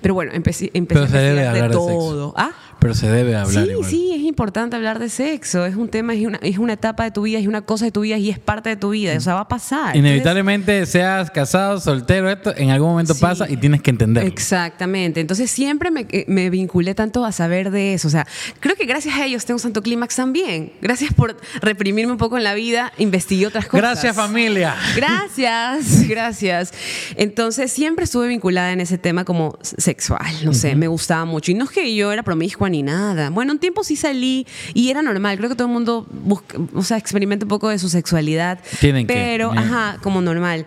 Pero 0.00 0.14
bueno, 0.14 0.32
empecé, 0.34 0.70
empecé 0.74 1.00
Pero 1.00 1.06
a 1.06 1.08
se 1.08 1.18
debe 1.18 1.46
hablar 1.46 1.70
de 1.70 1.76
de 1.76 1.82
sexo. 1.82 1.98
todo. 1.98 2.34
¿Ah? 2.36 2.50
Pero 2.78 2.94
se 2.94 3.10
debe 3.10 3.34
hablar 3.34 3.64
Sí, 3.64 3.70
igual. 3.72 3.90
sí, 3.90 4.12
es 4.14 4.20
importante 4.22 4.76
hablar 4.76 5.00
de 5.00 5.08
sexo. 5.08 5.66
Es 5.66 5.74
un 5.74 5.88
tema, 5.88 6.14
es 6.14 6.24
una, 6.24 6.38
es 6.42 6.58
una 6.58 6.74
etapa 6.74 7.02
de 7.02 7.10
tu 7.10 7.22
vida, 7.22 7.40
es 7.40 7.48
una 7.48 7.62
cosa 7.62 7.86
de 7.86 7.90
tu 7.90 8.02
vida 8.02 8.18
y 8.18 8.30
es 8.30 8.38
parte 8.38 8.68
de 8.68 8.76
tu 8.76 8.90
vida. 8.90 9.16
O 9.16 9.20
sea, 9.20 9.34
va 9.34 9.40
a 9.40 9.48
pasar. 9.48 9.96
Inevitablemente, 9.96 10.86
seas 10.86 11.28
casado, 11.32 11.80
soltero, 11.80 12.30
esto 12.30 12.54
en 12.56 12.70
alún 12.70 12.90
momento 12.90 13.14
Sí. 13.14 13.20
pasa 13.20 13.50
y 13.50 13.56
tienes 13.56 13.82
que 13.82 13.90
entenderlo. 13.90 14.28
Exactamente. 14.28 15.20
Entonces 15.20 15.50
siempre 15.50 15.90
me, 15.90 16.06
eh, 16.10 16.24
me 16.28 16.50
vinculé 16.50 16.67
tanto 16.94 17.24
a 17.24 17.32
saber 17.32 17.70
de 17.70 17.94
eso. 17.94 18.08
O 18.08 18.10
sea, 18.10 18.26
creo 18.60 18.76
que 18.76 18.84
gracias 18.86 19.16
a 19.16 19.24
ellos 19.26 19.44
tengo 19.44 19.58
Santo 19.58 19.82
Clímax 19.82 20.16
también. 20.16 20.72
Gracias 20.80 21.12
por 21.12 21.36
reprimirme 21.60 22.12
un 22.12 22.18
poco 22.18 22.36
en 22.36 22.44
la 22.44 22.54
vida, 22.54 22.92
investigué 22.98 23.46
otras 23.46 23.66
cosas. 23.66 23.80
Gracias, 23.82 24.14
familia. 24.16 24.76
Gracias, 24.96 26.02
gracias. 26.08 26.72
Entonces 27.16 27.72
siempre 27.72 28.04
estuve 28.04 28.28
vinculada 28.28 28.72
en 28.72 28.80
ese 28.80 28.98
tema 28.98 29.24
como 29.24 29.58
sexual, 29.62 30.26
no 30.44 30.54
sé, 30.54 30.74
me 30.76 30.88
gustaba 30.88 31.24
mucho. 31.24 31.50
Y 31.50 31.54
no 31.54 31.64
es 31.64 31.70
que 31.70 31.94
yo 31.94 32.12
era 32.12 32.22
promiscua 32.22 32.68
ni 32.68 32.82
nada. 32.82 33.30
Bueno, 33.30 33.52
un 33.52 33.58
tiempo 33.58 33.84
sí 33.84 33.96
salí 33.96 34.46
y 34.74 34.90
era 34.90 35.02
normal. 35.02 35.36
Creo 35.38 35.48
que 35.48 35.56
todo 35.56 35.66
el 35.68 35.72
mundo 35.72 36.06
busca, 36.10 36.58
o 36.74 36.82
sea, 36.82 36.96
experimenta 36.98 37.44
un 37.44 37.48
poco 37.48 37.68
de 37.68 37.78
su 37.78 37.88
sexualidad. 37.88 38.58
Tienen 38.80 39.06
que, 39.06 39.14
Pero, 39.14 39.52
ne- 39.54 39.60
ajá, 39.60 39.98
como 40.02 40.20
normal. 40.20 40.66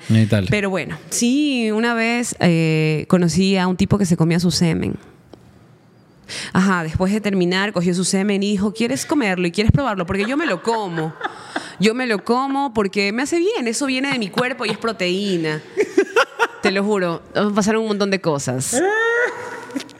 Pero 0.49 0.69
bueno, 0.69 0.97
sí, 1.09 1.71
una 1.71 1.93
vez 1.93 2.35
eh, 2.39 3.05
conocí 3.07 3.57
a 3.57 3.67
un 3.67 3.77
tipo 3.77 3.97
que 3.97 4.05
se 4.05 4.17
comía 4.17 4.39
su 4.39 4.51
semen. 4.51 4.95
Ajá, 6.53 6.83
después 6.83 7.11
de 7.13 7.21
terminar, 7.21 7.73
cogió 7.73 7.93
su 7.93 8.03
semen 8.03 8.43
y 8.43 8.51
dijo, 8.51 8.73
¿quieres 8.73 9.05
comerlo 9.05 9.47
y 9.47 9.51
quieres 9.51 9.71
probarlo? 9.71 10.05
Porque 10.05 10.25
yo 10.25 10.37
me 10.37 10.45
lo 10.45 10.61
como. 10.61 11.13
Yo 11.79 11.93
me 11.95 12.05
lo 12.05 12.23
como 12.23 12.73
porque 12.73 13.11
me 13.11 13.23
hace 13.23 13.39
bien, 13.39 13.67
eso 13.67 13.85
viene 13.87 14.11
de 14.11 14.19
mi 14.19 14.29
cuerpo 14.29 14.65
y 14.65 14.69
es 14.69 14.77
proteína. 14.77 15.61
Te 16.61 16.71
lo 16.71 16.83
juro, 16.83 17.21
pasaron 17.55 17.81
un 17.81 17.87
montón 17.87 18.11
de 18.11 18.21
cosas. 18.21 18.79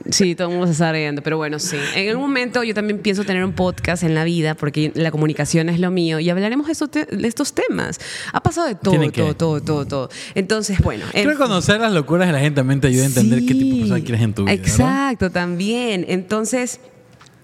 Sí, 0.09 0.35
todo 0.35 0.47
el 0.47 0.53
mundo 0.53 0.67
se 0.67 0.73
está 0.73 0.91
riendo, 0.91 1.21
pero 1.21 1.37
bueno, 1.37 1.57
sí. 1.59 1.77
En 1.95 2.09
algún 2.09 2.23
momento 2.23 2.63
yo 2.63 2.73
también 2.73 2.99
pienso 2.99 3.23
tener 3.23 3.45
un 3.45 3.53
podcast 3.53 4.03
en 4.03 4.13
la 4.13 4.23
vida 4.25 4.55
porque 4.55 4.91
la 4.95 5.09
comunicación 5.11 5.69
es 5.69 5.79
lo 5.79 5.89
mío 5.91 6.19
y 6.19 6.29
hablaremos 6.29 6.65
de, 6.67 6.73
estos 6.73 6.91
te- 6.91 7.05
de 7.05 7.27
estos 7.27 7.53
temas. 7.53 7.99
Ha 8.33 8.41
pasado 8.43 8.67
de 8.67 8.75
todo, 8.75 8.99
que. 8.99 9.11
todo, 9.21 9.35
todo, 9.35 9.61
todo, 9.61 9.85
todo. 9.85 10.09
Entonces, 10.35 10.79
bueno. 10.81 11.05
en 11.13 11.23
Creo 11.23 11.37
que 11.37 11.41
conocer 11.43 11.79
las 11.79 11.93
locuras 11.93 12.27
de 12.27 12.33
la 12.33 12.39
gente 12.39 12.59
también 12.59 12.81
te 12.81 12.87
ayuda 12.87 13.03
a 13.03 13.07
entender 13.07 13.39
qué 13.45 13.53
tipo 13.53 13.75
de 13.75 13.79
persona 13.81 13.97
Sí, 13.99 14.03
quieres 14.03 14.21
en 14.23 14.33
tu 14.33 14.43
vida. 14.45 14.55
¿no? 14.55 14.61
Exacto, 14.61 15.29
también. 15.29 16.05
Entonces. 16.09 16.79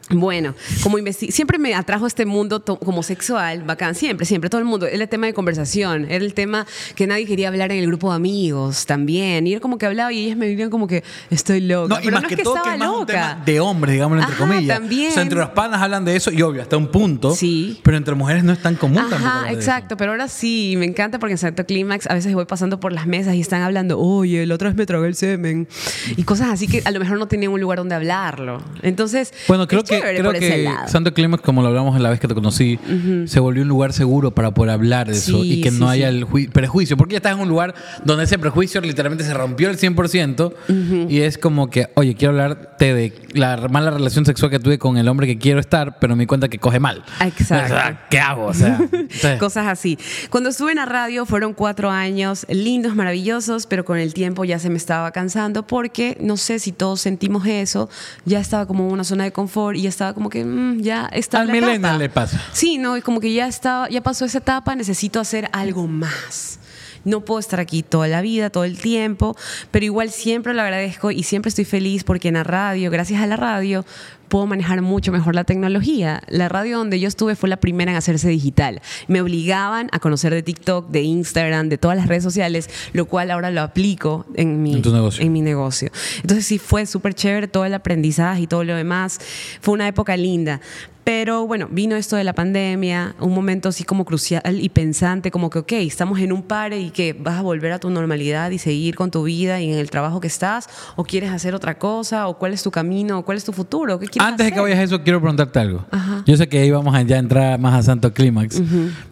Bueno, 0.09 0.55
como 0.83 0.97
siempre 1.11 1.57
me 1.59 1.75
atrajo 1.75 2.07
este 2.07 2.25
mundo 2.25 2.61
to- 2.61 2.77
como 2.79 3.03
sexual, 3.03 3.63
bacán, 3.63 3.93
siempre, 3.93 4.25
siempre, 4.25 4.49
todo 4.49 4.59
el 4.59 4.65
mundo. 4.65 4.85
Era 4.87 5.03
el 5.03 5.09
tema 5.09 5.27
de 5.27 5.33
conversación, 5.33 6.05
era 6.09 6.23
el 6.23 6.33
tema 6.33 6.65
que 6.95 7.07
nadie 7.07 7.25
quería 7.25 7.49
hablar 7.49 7.71
en 7.73 7.79
el 7.79 7.87
grupo 7.87 8.09
de 8.11 8.15
amigos 8.15 8.85
también. 8.85 9.45
Y 9.47 9.51
era 9.51 9.59
como 9.59 9.77
que 9.77 9.85
hablaba 9.85 10.13
y 10.13 10.25
ellas 10.25 10.37
me 10.37 10.47
vivían 10.47 10.69
como 10.69 10.87
que 10.87 11.03
estoy 11.29 11.59
loca. 11.59 11.95
No, 11.95 11.99
y 12.01 12.05
Pero 12.05 12.13
más 12.15 12.23
no 12.23 12.27
que, 12.29 12.35
es 12.35 12.37
que 12.37 12.43
todo 12.43 12.53
que 12.53 12.59
estaba 12.59 12.73
es 12.75 12.79
más 12.79 12.89
un 12.89 12.99
loca. 13.01 13.05
tema 13.13 13.43
de 13.45 13.59
hombres, 13.59 13.93
digámoslo 13.93 14.21
entre 14.23 14.35
Ajá, 14.35 14.47
comillas. 14.47 14.77
también. 14.79 15.09
O 15.09 15.13
sea, 15.13 15.23
entre 15.23 15.39
los 15.39 15.49
panas 15.49 15.81
hablan 15.81 16.05
de 16.05 16.15
eso 16.15 16.31
y 16.31 16.41
obvio, 16.41 16.61
hasta 16.61 16.77
un 16.77 16.87
punto. 16.87 17.35
Sí. 17.35 17.79
Pero 17.83 17.97
entre 17.97 18.15
mujeres 18.15 18.43
no 18.45 18.53
es 18.53 18.61
tan 18.61 18.75
común 18.75 18.99
Ajá, 18.99 19.51
exacto, 19.51 19.97
pero 19.97 20.11
ahora 20.11 20.27
sí, 20.29 20.75
me 20.77 20.85
encanta 20.85 21.19
porque 21.19 21.33
en 21.33 21.37
Santo 21.37 21.65
Clímax 21.65 22.07
a 22.09 22.13
veces 22.13 22.33
voy 22.33 22.45
pasando 22.45 22.79
por 22.79 22.93
las 22.93 23.07
mesas 23.07 23.35
y 23.35 23.41
están 23.41 23.61
hablando, 23.61 23.99
oye, 23.99 24.45
la 24.45 24.55
otra 24.55 24.69
vez 24.69 24.77
me 24.77 24.85
tragué 24.85 25.07
el 25.07 25.15
semen, 25.15 25.67
y 26.15 26.23
cosas 26.23 26.49
así 26.49 26.67
que 26.67 26.81
a 26.85 26.91
lo 26.91 26.99
mejor 26.99 27.17
no 27.19 27.27
tenían 27.27 27.51
un 27.51 27.59
lugar 27.59 27.79
donde 27.79 27.95
hablarlo. 27.95 28.61
Entonces. 28.81 29.33
Bueno, 29.47 29.67
creo 29.67 29.81
es 29.83 29.89
que, 29.97 30.01
chévere 30.01 30.19
creo 30.19 30.31
por 30.31 30.35
ese 30.43 30.55
que 30.55 30.63
lado. 30.63 30.87
Santo 30.87 31.13
Clímax, 31.13 31.43
como 31.43 31.61
lo 31.61 31.67
hablamos 31.69 31.95
en 31.95 32.03
la 32.03 32.09
vez 32.09 32.19
que 32.19 32.27
te 32.27 32.33
conocí, 32.35 32.79
se 33.25 33.39
volvió 33.39 33.63
un 33.63 33.69
lugar 33.69 33.93
seguro 33.93 34.31
para 34.33 34.51
poder 34.51 34.71
hablar 34.71 35.07
de 35.07 35.13
eso 35.13 35.41
Sí, 35.43 35.53
y 35.53 35.61
que 35.61 35.71
sí, 35.71 35.79
no 35.79 35.89
haya 35.89 36.09
el 36.09 36.25
jui- 36.25 36.49
prejuicio. 36.51 36.97
Porque 36.97 37.13
ya 37.13 37.17
estás 37.17 37.33
en 37.33 37.39
un 37.39 37.49
lugar 37.49 37.73
donde 38.05 38.23
ese 38.25 38.37
prejuicio 38.39 38.81
literalmente 38.81 39.23
se 39.23 39.33
rompió 39.33 39.69
el 39.69 39.77
100% 39.77 41.07
y 41.09 41.19
es 41.21 41.37
como 41.37 41.69
que, 41.69 41.87
oye, 41.95 42.15
quiero 42.15 42.31
hablarte 42.33 42.93
de 42.93 43.13
la 43.33 43.67
mala 43.69 43.91
relación 43.91 44.25
sexual 44.25 44.51
que 44.51 44.59
tuve 44.59 44.77
con 44.77 44.97
el 44.97 45.07
hombre 45.07 45.27
que 45.27 45.37
quiero 45.37 45.59
estar, 45.59 45.99
pero 45.99 46.15
me 46.15 46.23
di 46.23 46.27
cuenta 46.27 46.47
que 46.49 46.59
coge 46.59 46.79
mal. 46.79 47.03
Exacto. 47.21 47.65
O 47.65 47.77
sea, 47.77 48.07
¿Qué 48.09 48.19
hago? 48.19 48.45
O 48.45 48.53
sea, 48.53 48.77
entonces- 48.91 49.39
Cosas 49.39 49.67
así. 49.67 49.97
Cuando 50.29 50.49
estuve 50.49 50.71
en 50.71 50.77
la 50.77 50.85
radio 50.85 51.25
fueron 51.25 51.53
cuatro 51.53 51.89
años 51.89 52.45
lindos, 52.49 52.95
maravillosos, 52.95 53.65
pero 53.67 53.85
con 53.85 53.97
el 53.97 54.13
tiempo 54.13 54.45
ya 54.45 54.59
se 54.59 54.69
me 54.69 54.77
estaba 54.77 55.11
cansando 55.11 55.65
porque 55.65 56.17
no 56.21 56.37
sé 56.37 56.59
si 56.59 56.71
todos 56.71 57.01
sentimos 57.01 57.45
eso. 57.47 57.89
Ya 58.25 58.39
estaba 58.39 58.65
como 58.65 58.85
en 58.87 58.91
una 58.93 59.03
zona 59.03 59.23
de 59.23 59.31
confort 59.31 59.77
y 59.77 59.86
ya 59.87 59.89
estaba 59.89 60.13
como 60.13 60.29
que 60.29 60.43
mm, 60.43 60.81
ya 60.81 61.09
está. 61.11 61.39
Al 61.39 61.55
etapa. 61.55 61.97
le 61.97 62.09
pasa. 62.09 62.41
Sí, 62.51 62.77
no, 62.77 62.97
y 62.97 63.01
como 63.01 63.19
que 63.19 63.33
ya 63.33 63.47
estaba, 63.47 63.89
ya 63.89 64.01
pasó 64.01 64.25
esa 64.25 64.39
etapa, 64.39 64.75
necesito 64.75 65.19
hacer 65.19 65.49
algo 65.53 65.87
más. 65.87 66.59
No 67.03 67.21
puedo 67.21 67.39
estar 67.39 67.61
aquí 67.61 67.83
toda 67.83 68.09
la 68.09 68.21
vida, 68.21 68.49
todo 68.49 68.65
el 68.65 68.77
tiempo, 68.77 69.37
pero 69.71 69.85
igual 69.85 70.09
siempre 70.09 70.53
lo 70.53 70.61
agradezco 70.61 71.09
y 71.09 71.23
siempre 71.23 71.47
estoy 71.47 71.63
feliz 71.63 72.03
porque 72.03 72.27
en 72.27 72.33
la 72.33 72.43
radio, 72.43 72.91
gracias 72.91 73.21
a 73.21 73.27
la 73.27 73.37
radio, 73.37 73.85
puedo 74.27 74.45
manejar 74.45 74.81
mucho 74.81 75.11
mejor 75.11 75.35
la 75.35 75.43
tecnología. 75.43 76.21
La 76.27 76.49
radio 76.49 76.77
donde 76.77 76.99
yo 76.99 77.07
estuve 77.07 77.35
fue 77.35 77.49
la 77.49 77.57
primera 77.57 77.91
en 77.91 77.97
hacerse 77.97 78.29
digital. 78.29 78.81
Me 79.07 79.21
obligaban 79.21 79.89
a 79.91 79.99
conocer 79.99 80.33
de 80.33 80.43
TikTok, 80.43 80.89
de 80.89 81.01
Instagram, 81.01 81.69
de 81.69 81.77
todas 81.77 81.97
las 81.97 82.07
redes 82.07 82.23
sociales, 82.23 82.69
lo 82.93 83.05
cual 83.05 83.31
ahora 83.31 83.51
lo 83.51 83.61
aplico 83.61 84.25
en 84.35 84.61
mi, 84.61 84.75
En 84.75 84.81
tu 84.81 84.91
negocio. 84.93 85.23
en 85.23 85.31
mi 85.31 85.41
negocio. 85.41 85.91
Entonces 86.21 86.45
sí 86.45 86.57
fue 86.59 86.85
súper 86.85 87.13
chévere 87.13 87.47
todo 87.47 87.65
el 87.65 87.73
aprendizaje 87.73 88.41
y 88.41 88.47
todo 88.47 88.63
lo 88.63 88.75
demás. 88.75 89.19
Fue 89.61 89.73
una 89.73 89.87
época 89.87 90.17
linda. 90.17 90.61
Pero 91.07 91.47
bueno, 91.47 91.69
vino 91.71 91.95
esto 91.95 92.17
de 92.17 92.25
la 92.25 92.33
pandemia, 92.33 93.15
un 93.21 93.33
momento 93.33 93.69
así 93.69 93.85
como 93.85 94.03
crucial 94.03 94.59
y 94.59 94.67
pensante, 94.67 95.31
como 95.31 95.49
que, 95.49 95.59
ok, 95.59 95.71
estamos 95.71 96.19
en 96.19 96.33
un 96.33 96.43
pare 96.43 96.81
y 96.81 96.89
que 96.89 97.13
vas 97.13 97.37
a 97.37 97.41
volver 97.43 97.71
a 97.71 97.79
tu 97.79 97.89
normalidad 97.89 98.51
y 98.51 98.57
seguir 98.57 98.95
con 98.95 99.09
tu 99.09 99.23
vida 99.23 99.61
y 99.61 99.71
en 99.71 99.79
el 99.79 99.89
trabajo 99.89 100.19
que 100.19 100.27
estás, 100.27 100.67
o 100.97 101.05
quieres 101.05 101.31
hacer 101.31 101.55
otra 101.55 101.79
cosa, 101.79 102.27
o 102.27 102.37
cuál 102.37 102.51
es 102.51 102.61
tu 102.61 102.71
camino, 102.71 103.19
o 103.19 103.23
cuál 103.23 103.37
es 103.37 103.45
tu 103.45 103.53
futuro, 103.53 103.99
qué 103.99 104.07
Antes 104.19 104.45
de 104.47 104.51
que 104.51 104.59
vayas 104.59 104.79
a 104.79 104.83
eso, 104.83 105.03
quiero 105.03 105.19
preguntarte 105.19 105.59
algo. 105.59 105.85
Ajá. 105.91 106.23
Yo 106.25 106.37
sé 106.37 106.47
que 106.47 106.59
ahí 106.59 106.71
vamos 106.71 106.95
a 106.95 107.01
ya 107.03 107.17
entrar 107.17 107.59
más 107.59 107.73
a 107.73 107.83
Santo 107.83 108.13
Clímax, 108.13 108.61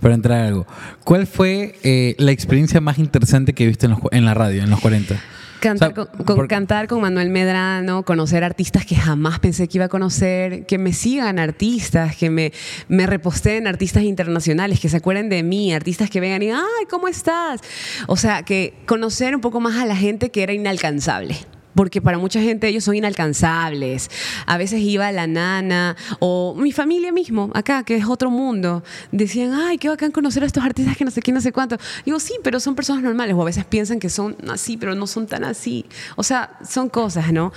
pero 0.01 0.13
entrar 0.13 0.41
a 0.43 0.47
algo. 0.47 0.67
¿Cuál 1.03 1.27
fue 1.27 1.75
eh, 1.83 2.15
la 2.17 2.31
experiencia 2.31 2.81
más 2.81 2.97
interesante 2.99 3.53
que 3.53 3.65
viste 3.67 3.85
en, 3.85 3.91
los 3.93 3.99
en 4.11 4.25
la 4.25 4.33
radio, 4.33 4.63
en 4.63 4.69
los 4.69 4.79
40? 4.81 5.15
Cantar, 5.61 5.93
O 5.93 5.95
sea, 5.95 6.05
con, 6.25 6.25
con- 6.37 6.47
cantar 6.47 6.87
con 6.87 7.01
Manuel 7.01 7.29
Medrano, 7.29 8.03
conocer 8.03 8.43
artistas 8.43 8.85
que 8.85 8.95
jamás 8.95 9.39
pensé 9.39 9.67
que 9.67 9.77
iba 9.79 9.85
a 9.85 9.89
conocer, 9.89 10.65
que 10.67 10.77
me 10.77 10.93
sigan 10.93 11.39
artistas, 11.39 12.15
que 12.15 12.29
me, 12.29 12.51
me 12.87 13.07
reposteen 13.07 13.65
artistas 13.65 14.03
internacionales, 14.03 14.79
que 14.79 14.89
se 14.89 14.97
acuerden 14.97 15.29
de 15.29 15.41
mí, 15.41 15.73
artistas 15.73 16.09
que 16.11 16.19
vengan 16.19 16.43
y, 16.43 16.51
ay, 16.51 16.61
¿cómo 16.89 17.07
estás? 17.07 17.61
O 18.07 18.15
sea, 18.17 18.43
que 18.43 18.75
conocer 18.85 19.33
un 19.33 19.41
poco 19.41 19.59
más 19.59 19.77
a 19.81 19.85
la 19.85 19.95
gente 19.95 20.29
que 20.29 20.43
era 20.43 20.53
inalcanzable. 20.53 21.35
Porque 21.75 22.01
para 22.01 22.17
mucha 22.17 22.41
gente 22.41 22.67
ellos 22.67 22.83
son 22.83 22.95
inalcanzables. 22.95 24.09
A 24.45 24.57
veces 24.57 24.79
iba 24.79 25.11
la 25.11 25.27
nana 25.27 25.95
o 26.19 26.55
mi 26.55 26.71
familia 26.71 27.11
mismo, 27.11 27.51
acá, 27.53 27.83
que 27.83 27.95
es 27.95 28.05
otro 28.05 28.31
mundo. 28.31 28.83
Decían, 29.11 29.53
ay, 29.53 29.77
qué 29.77 29.89
bacán 29.89 30.11
conocer 30.11 30.43
a 30.43 30.45
estos 30.45 30.63
artistas 30.63 30.97
que 30.97 31.05
no 31.05 31.11
sé 31.11 31.21
qué, 31.21 31.31
no 31.31 31.41
sé 31.41 31.51
cuánto. 31.51 31.77
Digo, 32.05 32.19
sí, 32.19 32.33
pero 32.43 32.59
son 32.59 32.75
personas 32.75 33.03
normales. 33.03 33.35
O 33.35 33.41
a 33.41 33.45
veces 33.45 33.65
piensan 33.65 33.99
que 33.99 34.09
son 34.09 34.35
así, 34.49 34.77
pero 34.77 34.95
no 34.95 35.07
son 35.07 35.27
tan 35.27 35.43
así. 35.43 35.85
O 36.15 36.23
sea, 36.23 36.57
son 36.67 36.89
cosas, 36.89 37.31
¿no? 37.31 37.51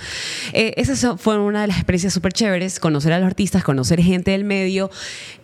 Eh, 0.53 0.73
esas 0.77 1.05
fueron 1.19 1.43
una 1.43 1.61
de 1.61 1.67
las 1.67 1.77
experiencias 1.77 2.13
súper 2.13 2.33
chéveres. 2.33 2.79
Conocer 2.79 3.13
a 3.13 3.19
los 3.19 3.27
artistas, 3.27 3.63
conocer 3.63 4.01
gente 4.01 4.31
del 4.31 4.43
medio, 4.43 4.89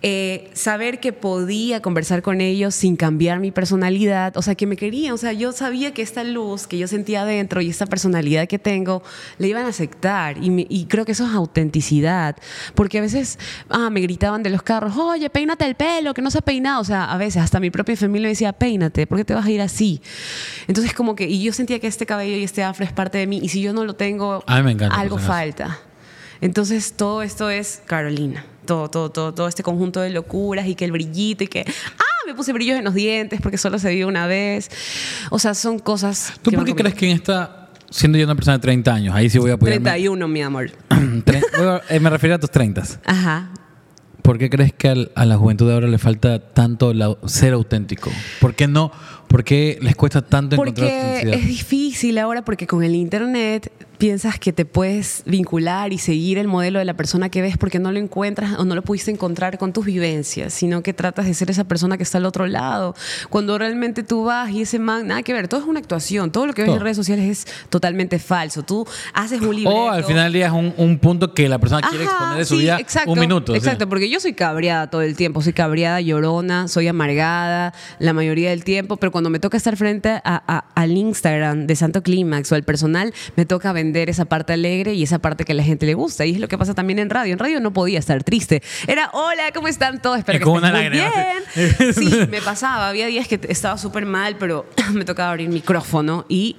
eh, 0.01 0.49
saber 0.53 0.99
que 0.99 1.13
podía 1.13 1.81
conversar 1.81 2.21
con 2.21 2.41
ellos 2.41 2.75
sin 2.75 2.95
cambiar 2.95 3.39
mi 3.39 3.51
personalidad. 3.51 4.35
O 4.37 4.41
sea, 4.41 4.55
que 4.55 4.67
me 4.67 4.75
querían. 4.75 5.13
O 5.13 5.17
sea, 5.17 5.33
yo 5.33 5.51
sabía 5.51 5.93
que 5.93 6.01
esta 6.01 6.23
luz 6.23 6.67
que 6.67 6.77
yo 6.77 6.87
sentía 6.87 7.21
adentro 7.21 7.61
y 7.61 7.69
esta 7.69 7.85
personalidad 7.85 8.47
que 8.47 8.59
tengo, 8.65 9.03
le 9.37 9.47
iban 9.47 9.63
a 9.65 9.69
aceptar. 9.69 10.43
Y, 10.43 10.49
me- 10.49 10.65
y 10.67 10.85
creo 10.87 11.05
que 11.05 11.11
eso 11.11 11.25
es 11.25 11.33
autenticidad. 11.33 12.35
Porque 12.73 12.97
a 12.97 13.01
veces 13.01 13.37
ah, 13.69 13.89
me 13.91 14.01
gritaban 14.01 14.41
de 14.41 14.49
los 14.49 14.63
carros, 14.63 14.97
oye, 14.97 15.29
peínate 15.29 15.65
el 15.65 15.75
pelo, 15.75 16.13
que 16.15 16.21
no 16.23 16.31
se 16.31 16.39
ha 16.39 16.41
peinado. 16.41 16.81
O 16.81 16.83
sea, 16.83 17.05
a 17.05 17.17
veces 17.17 17.41
hasta 17.43 17.59
mi 17.59 17.69
propia 17.69 17.95
familia 17.95 18.25
me 18.25 18.29
decía, 18.29 18.51
peínate, 18.53 19.05
¿por 19.05 19.19
qué 19.19 19.23
te 19.25 19.35
vas 19.35 19.45
a 19.45 19.51
ir 19.51 19.61
así? 19.61 20.01
Entonces, 20.67 20.93
como 20.93 21.15
que, 21.15 21.27
y 21.29 21.43
yo 21.43 21.53
sentía 21.53 21.79
que 21.79 21.87
este 21.87 22.05
cabello 22.07 22.35
y 22.37 22.43
este 22.43 22.63
afro 22.63 22.83
es 22.83 22.91
parte 22.91 23.19
de 23.19 23.27
mí. 23.27 23.39
Y 23.43 23.49
si 23.49 23.61
yo 23.61 23.71
no 23.71 23.85
lo 23.85 23.93
tengo, 23.93 24.43
encanta 24.47 24.95
algo 24.99 25.17
falta. 25.19 25.79
Entonces 26.41 26.93
todo 26.93 27.21
esto 27.21 27.49
es 27.49 27.81
Carolina. 27.85 28.45
Todo, 28.65 28.89
todo, 28.89 29.11
todo, 29.11 29.33
todo 29.33 29.47
este 29.47 29.61
conjunto 29.61 30.01
de 30.01 30.09
locuras 30.09 30.67
y 30.67 30.73
que 30.75 30.85
el 30.85 30.91
brillito 30.91 31.43
y 31.43 31.47
que, 31.47 31.63
ah, 31.67 32.03
me 32.25 32.33
puse 32.33 32.51
brillos 32.51 32.77
en 32.77 32.83
los 32.83 32.95
dientes 32.95 33.39
porque 33.39 33.57
solo 33.59 33.77
se 33.77 33.89
vive 33.91 34.05
una 34.05 34.25
vez. 34.25 34.69
O 35.29 35.37
sea, 35.37 35.53
son 35.53 35.77
cosas... 35.77 36.33
¿Tú 36.41 36.51
por 36.51 36.65
qué 36.65 36.73
crees 36.75 36.95
que 36.95 37.05
en 37.09 37.15
esta, 37.15 37.64
siendo 37.89 38.17
yo 38.17 38.25
una 38.25 38.35
persona 38.35 38.57
de 38.57 38.61
30 38.61 38.93
años, 38.93 39.15
ahí 39.15 39.29
sí 39.29 39.37
voy 39.39 39.51
a 39.51 39.55
apoyarme? 39.55 39.81
31, 39.89 40.27
mi 40.27 40.41
amor. 40.41 40.71
Tre- 40.89 41.43
bueno, 41.57 41.81
eh, 41.89 41.99
me 41.99 42.09
refiero 42.09 42.35
a 42.35 42.39
tus 42.39 42.51
30. 42.51 42.83
Ajá. 43.05 43.49
¿Por 44.21 44.39
qué 44.39 44.49
crees 44.49 44.73
que 44.73 44.89
al- 44.89 45.11
a 45.15 45.25
la 45.25 45.37
juventud 45.37 45.67
de 45.67 45.73
ahora 45.75 45.87
le 45.87 45.97
falta 45.99 46.39
tanto 46.53 46.93
la- 46.93 47.15
ser 47.25 47.53
auténtico? 47.53 48.11
¿Por 48.41 48.55
qué 48.55 48.67
no? 48.67 48.91
¿Por 49.27 49.43
qué 49.43 49.77
les 49.81 49.95
cuesta 49.95 50.21
tanto 50.23 50.55
encontrar 50.55 50.87
Porque 50.87 50.95
autenticidad? 50.99 51.33
es 51.39 51.47
difícil 51.47 52.17
ahora 52.17 52.43
porque 52.43 52.65
con 52.67 52.83
el 52.83 52.95
internet 52.95 53.71
piensas 53.97 54.39
que 54.39 54.53
te 54.53 54.65
puedes 54.65 55.23
vincular 55.25 55.93
y 55.93 55.97
seguir 55.97 56.37
el 56.37 56.47
modelo 56.47 56.79
de 56.79 56.85
la 56.85 56.93
persona 56.95 57.29
que 57.29 57.41
ves 57.41 57.57
porque 57.57 57.79
no 57.79 57.91
lo 57.91 57.99
encuentras 57.99 58.57
o 58.59 58.65
no 58.65 58.75
lo 58.75 58.81
pudiste 58.81 59.11
encontrar 59.11 59.57
con 59.57 59.73
tus 59.73 59.85
vivencias, 59.85 60.53
sino 60.53 60.83
que 60.83 60.93
tratas 60.93 61.25
de 61.25 61.33
ser 61.33 61.49
esa 61.49 61.63
persona 61.63 61.97
que 61.97 62.03
está 62.03 62.17
al 62.17 62.25
otro 62.25 62.47
lado. 62.47 62.95
Cuando 63.29 63.57
realmente 63.57 64.03
tú 64.03 64.25
vas 64.25 64.51
y 64.51 64.61
ese 64.61 64.79
man, 64.79 65.07
nada 65.07 65.23
que 65.23 65.33
ver, 65.33 65.47
todo 65.47 65.61
es 65.61 65.65
una 65.67 65.79
actuación, 65.79 66.31
todo 66.31 66.45
lo 66.47 66.53
que 66.53 66.61
ves 66.63 66.67
Todo. 66.69 66.77
en 66.77 66.83
redes 66.83 66.97
sociales 66.97 67.45
es 67.47 67.53
totalmente 67.69 68.19
falso. 68.19 68.63
Tú 68.63 68.85
haces 69.13 69.39
un 69.41 69.55
libro. 69.55 69.71
O 69.73 69.89
al 69.89 70.03
final 70.03 70.25
del 70.25 70.33
día 70.33 70.47
es 70.47 70.51
un, 70.53 70.73
un 70.77 70.99
punto 70.99 71.33
que 71.33 71.47
la 71.47 71.59
persona 71.59 71.87
quiere 71.87 72.03
exponer 72.05 72.37
de 72.37 72.45
su 72.45 72.57
vida 72.57 72.77
un 73.07 73.19
minuto. 73.19 73.53
¿sí? 73.53 73.57
Exacto, 73.57 73.87
porque 73.89 74.09
yo 74.09 74.19
soy 74.19 74.33
cabreada 74.33 74.89
todo 74.89 75.01
el 75.01 75.15
tiempo. 75.15 75.41
Soy 75.41 75.53
cabreada, 75.53 76.01
llorona, 76.01 76.67
soy 76.67 76.87
amargada 76.87 77.73
la 77.99 78.13
mayoría 78.13 78.49
del 78.49 78.63
tiempo, 78.63 78.97
pero 78.97 79.11
cuando 79.11 79.29
me 79.29 79.39
toca 79.39 79.57
estar 79.57 79.77
frente 79.77 80.09
a- 80.09 80.21
a- 80.23 80.65
al 80.75 80.91
Instagram 80.91 81.67
de 81.67 81.75
Santo 81.75 82.03
Clímax 82.03 82.51
o 82.51 82.55
al 82.55 82.63
personal, 82.63 83.13
me 83.35 83.45
toca 83.45 83.71
vender 83.71 83.84
esa 83.93 84.25
parte 84.25 84.53
alegre 84.53 84.93
y 84.93 85.03
esa 85.03 85.19
parte 85.19 85.43
que 85.43 85.51
a 85.51 85.55
la 85.55 85.63
gente 85.63 85.85
le 85.85 85.93
gusta. 85.93 86.25
Y 86.25 86.31
es 86.31 86.39
lo 86.39 86.47
que 86.47 86.57
pasa 86.57 86.73
también 86.73 86.99
en 86.99 87.09
radio. 87.09 87.33
En 87.33 87.39
radio 87.39 87.59
no 87.59 87.73
podía 87.73 87.99
estar 87.99 88.23
triste. 88.23 88.61
Era, 88.87 89.09
hola, 89.13 89.51
¿cómo 89.53 89.67
están 89.67 90.01
todos? 90.01 90.19
Espero 90.19 90.37
Y 90.37 90.41
que 90.41 90.67
estén 90.67 90.71
muy 90.73 90.89
bien. 90.89 91.93
sí. 91.93 92.09
Sí, 92.09 92.27
me 92.29 92.41
pasaba. 92.41 92.89
Había 92.89 93.07
días 93.07 93.27
que 93.27 93.39
estaba 93.49 93.77
súper 93.77 94.05
mal, 94.05 94.35
pero 94.39 94.65
me 94.93 95.05
tocaba 95.05 95.31
abrir 95.31 95.49
micrófono 95.49 96.25
y 96.29 96.55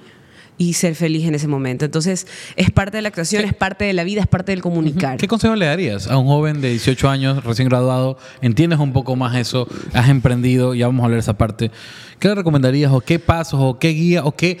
y 0.57 0.73
ser 0.73 0.95
feliz 0.95 1.27
en 1.27 1.35
ese 1.35 1.47
momento. 1.47 1.85
Entonces, 1.85 2.25
es 2.55 2.71
parte 2.71 2.97
de 2.97 3.03
la 3.03 3.09
actuación, 3.09 3.45
es 3.45 3.53
parte 3.53 3.85
de 3.85 3.93
la 3.93 4.03
vida, 4.03 4.21
es 4.21 4.27
parte 4.27 4.51
del 4.51 4.61
comunicar. 4.61 5.17
¿Qué 5.17 5.27
consejo 5.27 5.55
le 5.55 5.67
darías 5.67 6.07
a 6.07 6.17
un 6.17 6.25
joven 6.25 6.61
de 6.61 6.71
18 6.71 7.09
años, 7.09 7.43
recién 7.43 7.69
graduado? 7.69 8.17
Entiendes 8.41 8.79
un 8.79 8.91
poco 8.91 9.15
más 9.15 9.35
eso, 9.35 9.67
has 9.93 10.09
emprendido, 10.09 10.73
ya 10.73 10.87
vamos 10.87 11.03
a 11.03 11.05
hablar 11.05 11.17
de 11.17 11.21
esa 11.21 11.37
parte. 11.37 11.71
¿Qué 12.19 12.27
le 12.29 12.35
recomendarías 12.35 12.91
o 12.91 13.01
qué 13.01 13.19
pasos 13.19 13.59
o 13.61 13.77
qué 13.77 13.89
guía 13.89 14.23
o 14.25 14.31
qué, 14.35 14.57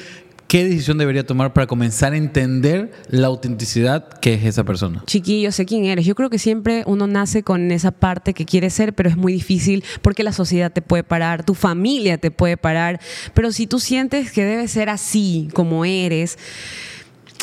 qué 0.47 0.63
decisión 0.63 0.97
debería 0.97 1.25
tomar 1.25 1.53
para 1.53 1.67
comenzar 1.67 2.13
a 2.13 2.17
entender 2.17 2.91
la 3.09 3.27
autenticidad 3.27 4.07
que 4.19 4.33
es 4.33 4.45
esa 4.45 4.63
persona? 4.63 5.03
Chiquillo, 5.05 5.51
sé 5.51 5.65
quién 5.65 5.85
eres. 5.85 6.05
Yo 6.05 6.15
creo 6.15 6.29
que 6.29 6.39
siempre 6.39 6.83
uno 6.87 7.07
nace 7.07 7.43
con 7.43 7.71
esa 7.71 7.91
parte 7.91 8.33
que 8.33 8.45
quiere 8.45 8.69
ser, 8.69 8.93
pero 8.93 9.09
es 9.09 9.17
muy 9.17 9.33
difícil 9.33 9.83
porque 10.01 10.23
la 10.23 10.31
sociedad 10.31 10.71
te 10.71 10.81
puede 10.81 11.03
parar, 11.03 11.43
tu 11.43 11.53
familia 11.53 12.17
te 12.17 12.31
puede 12.31 12.57
parar. 12.57 12.99
Pero 13.33 13.51
si 13.51 13.67
tú 13.67 13.79
sientes 13.79 14.31
que 14.31 14.45
debes 14.45 14.71
ser 14.71 14.89
así, 14.89 15.49
como 15.53 15.85
eres, 15.85 16.37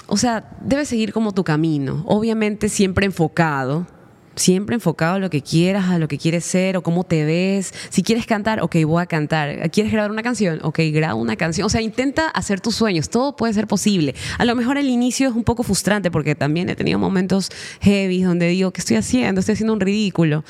o 0.06 0.16
sea, 0.16 0.50
debes 0.62 0.88
seguir 0.88 1.12
como 1.12 1.32
tu 1.32 1.44
camino. 1.44 2.02
Obviamente 2.06 2.68
siempre 2.68 3.06
enfocado. 3.06 3.86
Siempre 4.36 4.74
enfocado 4.74 5.14
a 5.14 5.18
lo 5.18 5.30
que 5.30 5.42
quieras, 5.42 5.90
a 5.90 5.98
lo 5.98 6.08
que 6.08 6.18
quieres 6.18 6.44
ser 6.44 6.76
o 6.76 6.82
cómo 6.82 7.04
te 7.04 7.24
ves. 7.24 7.72
Si 7.90 8.02
quieres 8.02 8.26
cantar, 8.26 8.60
ok, 8.62 8.76
voy 8.86 9.02
a 9.02 9.06
cantar. 9.06 9.70
¿Quieres 9.70 9.92
grabar 9.92 10.10
una 10.10 10.22
canción? 10.22 10.60
Ok, 10.62 10.80
graba 10.92 11.14
una 11.14 11.36
canción. 11.36 11.66
O 11.66 11.70
sea, 11.70 11.80
intenta 11.80 12.28
hacer 12.28 12.60
tus 12.60 12.74
sueños. 12.74 13.08
Todo 13.10 13.36
puede 13.36 13.52
ser 13.54 13.66
posible. 13.66 14.14
A 14.38 14.44
lo 14.44 14.54
mejor 14.54 14.78
el 14.78 14.88
inicio 14.88 15.28
es 15.28 15.34
un 15.34 15.44
poco 15.44 15.62
frustrante 15.62 16.10
porque 16.10 16.34
también 16.34 16.68
he 16.68 16.76
tenido 16.76 16.98
momentos 16.98 17.50
heavy 17.80 18.22
donde 18.22 18.48
digo, 18.48 18.70
¿qué 18.70 18.80
estoy 18.80 18.96
haciendo? 18.96 19.40
Estoy 19.40 19.54
haciendo 19.54 19.72
un 19.72 19.80
ridículo. 19.80 20.44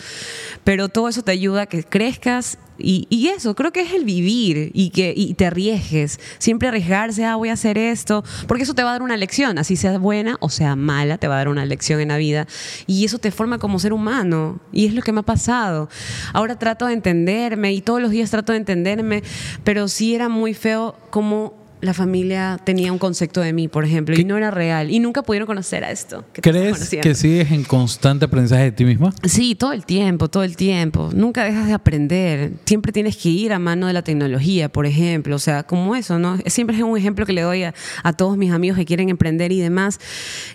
Pero 0.65 0.89
todo 0.89 1.09
eso 1.09 1.23
te 1.23 1.33
ayuda 1.33 1.63
a 1.63 1.67
que 1.67 1.85
crezcas 1.85 2.59
y, 2.79 3.29
eso, 3.29 3.55
creo 3.55 3.73
que 3.73 3.83
es 3.83 3.93
el 3.93 4.05
vivir 4.05 4.71
y 4.75 4.91
que 4.91 5.15
y 5.17 5.35
te 5.35 5.47
arriesgues. 5.47 6.21
Siempre 6.39 6.69
arriesgarse, 6.69 7.25
ah, 7.25 7.37
voy 7.37 7.49
a 7.49 7.55
hacer 7.55 7.79
esto, 7.79 8.25
porque 8.47 8.65
eso 8.65 8.75
te 8.75 8.83
va 8.83 8.91
a 8.91 8.93
dar 8.93 9.03
una 9.03 9.17
lección, 9.17 9.59
así 9.59 9.77
sea 9.77 9.99
buena 9.99 10.37
o 10.41 10.49
sea 10.51 10.77
mala, 10.77 11.19
te 11.19 11.29
va 11.29 11.35
a 11.35 11.39
dar 11.39 11.49
una 11.49 11.65
lección 11.65 12.01
en 12.01 12.09
la 12.09 12.17
vida. 12.17 12.47
Y 12.87 13.05
eso 13.05 13.19
te 13.19 13.31
forma 13.31 13.59
como 13.59 13.79
ser 13.79 13.93
humano. 13.93 14.61
Y 14.73 14.87
es 14.87 14.95
lo 14.95 15.03
que 15.03 15.13
me 15.13 15.21
ha 15.21 15.25
pasado. 15.25 15.89
Ahora 16.33 16.59
trato 16.59 16.87
de 16.87 16.95
entenderme 16.95 17.73
y 17.73 17.81
todos 17.81 18.01
los 18.01 18.11
días 18.11 18.31
trato 18.31 18.53
de 18.53 18.59
entenderme, 18.59 19.23
pero 19.63 19.89
sí 19.89 20.15
era 20.15 20.29
muy 20.29 20.55
feo 20.55 20.97
como 21.11 21.64
la 21.85 21.95
familia 21.95 22.59
tenía 22.65 22.93
un 22.93 22.99
concepto 22.99 23.41
de 23.41 23.53
mí, 23.53 23.69
por 23.69 23.85
ejemplo, 23.85 24.15
y 24.19 24.25
no 24.25 24.37
era 24.37 24.51
real. 24.51 24.91
Y 24.91 24.99
nunca 24.99 25.23
pudieron 25.23 25.47
conocer 25.47 25.85
a 25.85 25.91
esto. 25.91 26.25
que 26.33 26.41
¿Crees 26.43 26.89
que 26.91 27.15
sigues 27.15 27.51
en 27.53 27.65
constante 27.65 28.25
aprendizaje 28.25 28.65
de 28.65 28.73
ti 28.73 28.85
misma? 28.85 29.13
Sí, 29.25 29.55
todo 29.55 29.73
el 29.73 29.85
tiempo, 29.87 30.29
todo 30.29 30.43
el 30.45 30.57
tiempo. 30.57 31.11
Nunca 31.15 31.45
dejas 31.45 31.67
de 31.67 31.73
aprender. 31.75 32.53
Siempre 32.65 32.93
tienes 32.93 33.17
que 33.17 33.29
ir 33.29 33.53
a 33.53 33.59
mano 33.59 33.87
de 33.87 33.93
la 33.93 34.03
tecnología, 34.03 34.69
por 34.71 34.87
ejemplo. 34.87 35.37
O 35.37 35.39
sea, 35.39 35.63
como 35.63 35.95
eso, 35.97 36.19
¿no? 36.19 36.39
Siempre 36.47 36.77
es 36.77 36.83
un 36.83 36.97
ejemplo 36.97 37.27
que 37.27 37.33
le 37.33 37.43
doy 37.43 37.65
a, 37.65 37.75
a 38.03 38.13
todos 38.13 38.37
mis 38.37 38.53
amigos 38.53 38.77
que 38.79 38.85
quieren 38.85 39.09
emprender 39.09 39.53
y 39.53 39.61
demás, 39.61 39.99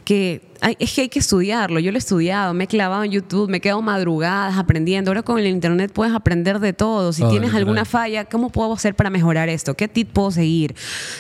que 0.06 0.42
hay- 0.62 0.76
es 0.80 0.94
que 0.94 1.02
hay 1.02 1.10
que 1.10 1.20
estudiarlo. 1.20 1.80
Yo 1.80 1.92
lo 1.92 1.98
he 1.98 2.00
estudiado, 2.00 2.54
me 2.54 2.66
he 2.66 2.68
clavado 2.68 3.04
en 3.04 3.12
YouTube, 3.12 3.50
me 3.50 3.58
he 3.58 3.62
quedado 3.62 3.82
madrugadas 3.82 4.58
aprendiendo. 4.58 5.12
Ahora 5.12 5.24
con 5.24 5.40
el 5.40 5.48
Internet 5.48 5.92
puedes 5.94 6.14
aprender 6.14 6.60
de 6.60 6.74
todo. 6.74 7.14
Si 7.14 7.24
tienes 7.30 7.54
alguna 7.54 7.86
falla, 7.86 8.26
¿cómo 8.26 8.50
puedo 8.50 8.74
hacer 8.74 8.96
para 8.96 9.10
mejorar 9.10 9.48
esto? 9.50 9.76
¿Qué 9.76 9.88
tip 9.88 10.10
puedo 10.12 10.32
seguir? 10.32 10.76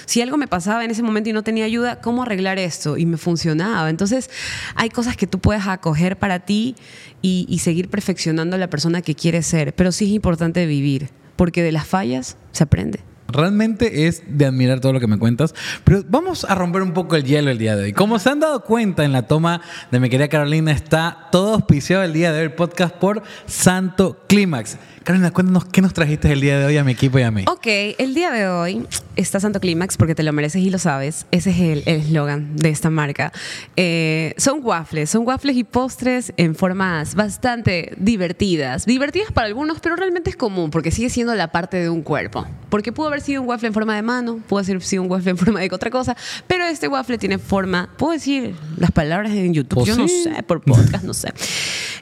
Si 0.06 0.22
algo 0.22 0.38
me 0.38 0.48
pasaba 0.48 0.84
en 0.84 0.92
ese 0.92 1.04
momento 1.04 1.30
y 1.30 1.34
no 1.34 1.44
tenía 1.44 1.66
ayuda, 1.66 2.02
¿cómo 2.02 2.24
arreglar 2.24 2.60
esto? 2.60 2.98
Y 2.98 3.06
me 3.06 3.18
funcionaba. 3.18 3.90
Entonces, 3.90 4.30
hay 4.76 4.90
cosas 4.90 5.18
que 5.18 5.28
tú 5.28 5.40
puedes 5.40 5.68
acoger 5.68 6.18
para 6.18 6.40
ti 6.40 6.76
y, 7.22 7.46
y 7.50 7.60
seguir 7.60 7.90
perfeccionando 7.90 8.56
a 8.56 8.60
la 8.60 8.70
persona 8.70 9.02
que 9.02 9.16
quieres 9.16 9.46
ser. 9.46 9.74
Pero 9.74 9.92
sí 9.92 10.06
es 10.06 10.12
importante 10.12 10.66
vivir, 10.66 11.10
porque 11.36 11.64
de 11.64 11.72
las 11.72 11.88
fallas 11.88 12.38
se 12.52 12.64
aprende. 12.64 13.00
Realmente 13.32 14.08
es 14.08 14.24
de 14.28 14.46
admirar 14.46 14.80
todo 14.80 14.94
lo 14.94 15.00
que 15.00 15.08
me 15.08 15.20
cuentas, 15.20 15.54
pero 15.84 16.04
vamos 16.08 16.46
a 16.46 16.56
romper 16.56 16.82
un 16.82 16.94
poco 16.94 17.16
el 17.16 17.24
hielo 17.24 17.52
el 17.52 17.60
día 17.60 17.76
de 17.76 17.84
hoy. 17.84 17.94
Como 17.94 18.18
se 18.18 18.30
han 18.30 18.40
dado 18.40 18.64
cuenta 18.64 19.06
en 19.06 19.12
la 19.12 19.28
toma 19.28 19.62
de 19.92 20.00
mi 20.00 20.10
querida 20.10 20.28
Carolina, 20.30 20.72
está 20.72 21.28
todo 21.32 21.54
auspiciado 21.54 22.04
el 22.04 22.14
día 22.14 22.32
de 22.32 22.40
hoy 22.40 22.46
el 22.46 22.54
podcast 22.54 22.96
por 22.96 23.22
Santo 23.46 24.24
Clímax. 24.28 24.78
Carolina, 25.04 25.32
cuéntanos 25.32 25.66
qué 25.66 25.82
nos 25.82 25.94
trajiste 25.94 26.32
el 26.32 26.42
día 26.42 26.60
de 26.60 26.66
hoy 26.66 26.78
a 26.78 26.84
mi 26.84 26.92
equipo 26.92 27.18
y 27.18 27.24
a 27.24 27.32
mí. 27.32 27.46
Ok, 27.48 27.66
el 27.98 28.14
día 28.14 28.30
de 28.32 28.48
hoy 28.48 28.86
está 29.16 29.40
Santo 29.40 29.60
Clímax 29.60 29.98
porque 29.98 30.14
te 30.14 30.24
lo 30.24 30.32
mereces 30.34 30.62
y 30.62 30.70
lo 30.70 30.78
sabes. 30.78 31.26
Ese 31.32 31.50
es 31.52 31.60
el 31.60 31.84
eslogan 31.88 32.56
de 32.56 32.70
esta 32.70 32.90
marca. 32.90 33.32
Eh, 33.76 34.34
son 34.38 34.60
waffles, 34.62 35.10
son 35.10 35.26
waffles 35.26 35.58
y 35.58 35.64
postres 35.64 36.34
en 36.38 36.54
formas 36.54 37.16
bastante 37.16 37.94
divertidas. 37.98 38.86
Divertidas 38.86 39.32
para 39.32 39.48
algunos, 39.48 39.80
pero 39.80 39.96
realmente 39.96 40.30
es 40.30 40.36
común 40.36 40.70
porque 40.70 40.92
sigue 40.92 41.10
siendo 41.10 41.34
la 41.34 41.52
parte 41.52 41.78
de 41.78 41.90
un 41.90 42.02
cuerpo. 42.04 42.46
Porque 42.70 42.92
pudo 42.92 43.08
haber 43.08 43.22
sido 43.22 43.42
un 43.42 43.48
waffle 43.48 43.68
en 43.70 43.74
forma 43.74 43.96
de 43.96 44.02
mano, 44.04 44.40
pudo 44.48 44.60
haber 44.60 44.82
sido 44.84 45.02
un 45.02 45.10
waffle 45.10 45.32
en 45.32 45.38
forma 45.38 45.60
de 45.60 45.70
otra 45.72 45.90
cosa, 45.90 46.16
pero 46.46 46.66
este 46.66 46.88
waffle 46.88 47.18
tiene 47.18 47.40
forma, 47.40 47.90
puedo 47.98 48.14
decir 48.14 48.54
las 48.78 48.92
palabras 48.92 49.32
en 49.32 49.54
YouTube, 49.56 49.80
¿O 49.80 49.86
yo 49.86 49.96
no 49.96 50.08
sí? 50.08 50.24
sé, 50.24 50.44
por 50.44 50.62
podcast, 50.62 51.04
no 51.04 51.14
sé. 51.16 51.34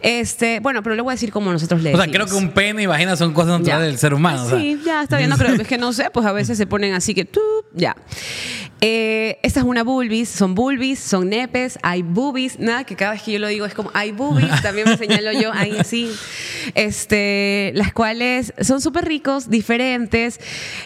Este, 0.02 0.60
bueno, 0.60 0.84
pero 0.84 0.96
le 0.96 1.02
voy 1.02 1.12
a 1.12 1.16
decir 1.16 1.32
como 1.32 1.52
nosotros 1.52 1.82
le 1.82 1.94
O 1.94 1.98
sea, 1.98 2.06
decimos. 2.06 2.28
creo 2.28 2.40
que 2.40 2.46
un 2.46 2.52
pene 2.52 2.87
y 2.88 2.90
vagina 2.90 3.16
son 3.16 3.34
cosas 3.34 3.60
naturales 3.60 3.88
del 3.88 3.98
ser 3.98 4.14
humano. 4.14 4.44
o 4.44 4.50
sea. 4.50 4.60
Sí, 4.60 4.80
ya 4.86 5.04
está 5.04 5.18
bien. 5.18 5.30
No 5.30 5.38
creo, 5.38 5.54
es 5.54 5.68
que 5.68 5.78
no 5.78 5.94
sé, 5.94 6.10
pues 6.12 6.26
a 6.26 6.32
veces 6.32 6.58
se 6.58 6.66
ponen 6.66 6.94
así 6.94 7.14
que 7.14 7.26
tú, 7.26 7.42
ya. 7.74 7.96
Eh, 8.82 9.40
esta 9.44 9.62
es 9.62 9.66
una 9.66 9.84
bulbis, 9.84 10.30
son 10.30 10.54
bulbis, 10.54 11.00
son 11.00 11.30
nepes, 11.30 11.80
hay 11.82 12.04
boobies, 12.04 12.60
nada, 12.60 12.84
que 12.84 12.96
cada 12.96 13.12
vez 13.12 13.24
que 13.24 13.32
yo 13.34 13.40
lo 13.40 13.48
digo 13.48 13.66
es 13.66 13.74
como 13.74 13.90
hay 13.94 14.12
boobies, 14.12 14.62
también 14.62 14.88
me 14.90 14.98
señalo 14.98 15.32
yo 15.32 15.52
ahí 15.54 15.78
sí. 15.84 16.12
Este, 16.76 17.72
las 17.76 17.94
cuales 17.94 18.54
son 18.62 18.82
súper 18.82 19.06
ricos, 19.06 19.50
diferentes 19.50 20.40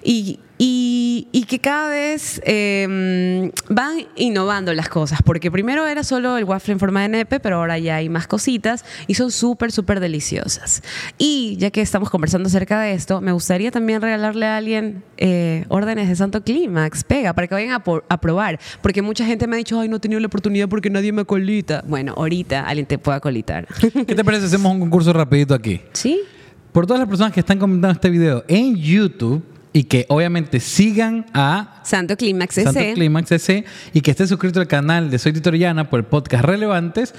y, 0.03 0.39
y, 0.63 1.27
y 1.31 1.45
que 1.45 1.57
cada 1.57 1.89
vez 1.89 2.39
eh, 2.45 3.51
van 3.67 3.95
innovando 4.15 4.71
las 4.75 4.89
cosas, 4.89 5.21
porque 5.25 5.49
primero 5.49 5.87
era 5.87 6.03
solo 6.03 6.37
el 6.37 6.43
waffle 6.43 6.73
en 6.73 6.79
forma 6.79 7.01
de 7.01 7.09
nepe, 7.09 7.39
pero 7.39 7.55
ahora 7.55 7.79
ya 7.79 7.95
hay 7.95 8.09
más 8.09 8.27
cositas 8.27 8.85
y 9.07 9.15
son 9.15 9.31
súper, 9.31 9.71
súper 9.71 9.99
deliciosas. 9.99 10.83
Y 11.17 11.55
ya 11.57 11.71
que 11.71 11.81
estamos 11.81 12.11
conversando 12.11 12.45
acerca 12.45 12.79
de 12.79 12.93
esto, 12.93 13.21
me 13.21 13.31
gustaría 13.31 13.71
también 13.71 14.03
regalarle 14.03 14.45
a 14.45 14.57
alguien 14.57 15.03
eh, 15.17 15.65
órdenes 15.69 16.07
de 16.07 16.15
Santo 16.15 16.43
Clímax, 16.43 17.05
pega, 17.05 17.33
para 17.33 17.47
que 17.47 17.55
vayan 17.55 17.71
a, 17.71 17.83
por- 17.83 18.05
a 18.07 18.21
probar, 18.21 18.59
porque 18.83 19.01
mucha 19.01 19.25
gente 19.25 19.47
me 19.47 19.55
ha 19.55 19.57
dicho, 19.57 19.79
ay, 19.79 19.89
no 19.89 19.95
he 19.95 19.99
tenido 19.99 20.19
la 20.19 20.27
oportunidad 20.27 20.69
porque 20.69 20.91
nadie 20.91 21.11
me 21.11 21.25
colita. 21.25 21.83
Bueno, 21.87 22.13
ahorita 22.15 22.67
alguien 22.67 22.85
te 22.85 22.99
pueda 22.99 23.19
colitar. 23.19 23.67
¿Qué 23.79 24.13
te 24.13 24.23
parece 24.23 24.41
si 24.47 24.53
hacemos 24.53 24.73
un 24.73 24.79
concurso 24.79 25.11
rapidito 25.11 25.55
aquí? 25.55 25.81
¿Sí? 25.93 26.19
Por 26.71 26.85
todas 26.85 26.99
las 26.99 27.09
personas 27.09 27.33
que 27.33 27.39
están 27.39 27.57
comentando 27.57 27.93
este 27.95 28.11
video 28.11 28.45
en 28.47 28.75
YouTube 28.75 29.43
y 29.73 29.85
que 29.85 30.05
obviamente 30.09 30.59
sigan 30.59 31.25
a 31.33 31.81
Santo 31.83 32.17
Clímax 32.17 32.55
Santo 32.55 32.79
ese. 32.79 32.93
Clímax 32.93 33.31
ese 33.31 33.65
y 33.93 34.01
que 34.01 34.11
esté 34.11 34.27
suscrito 34.27 34.59
al 34.59 34.67
canal 34.67 35.09
de 35.09 35.19
Soy 35.19 35.33
Titoriana 35.33 35.89
por 35.89 35.99
el 35.99 36.05
podcast 36.05 36.43
Relevantes, 36.43 37.13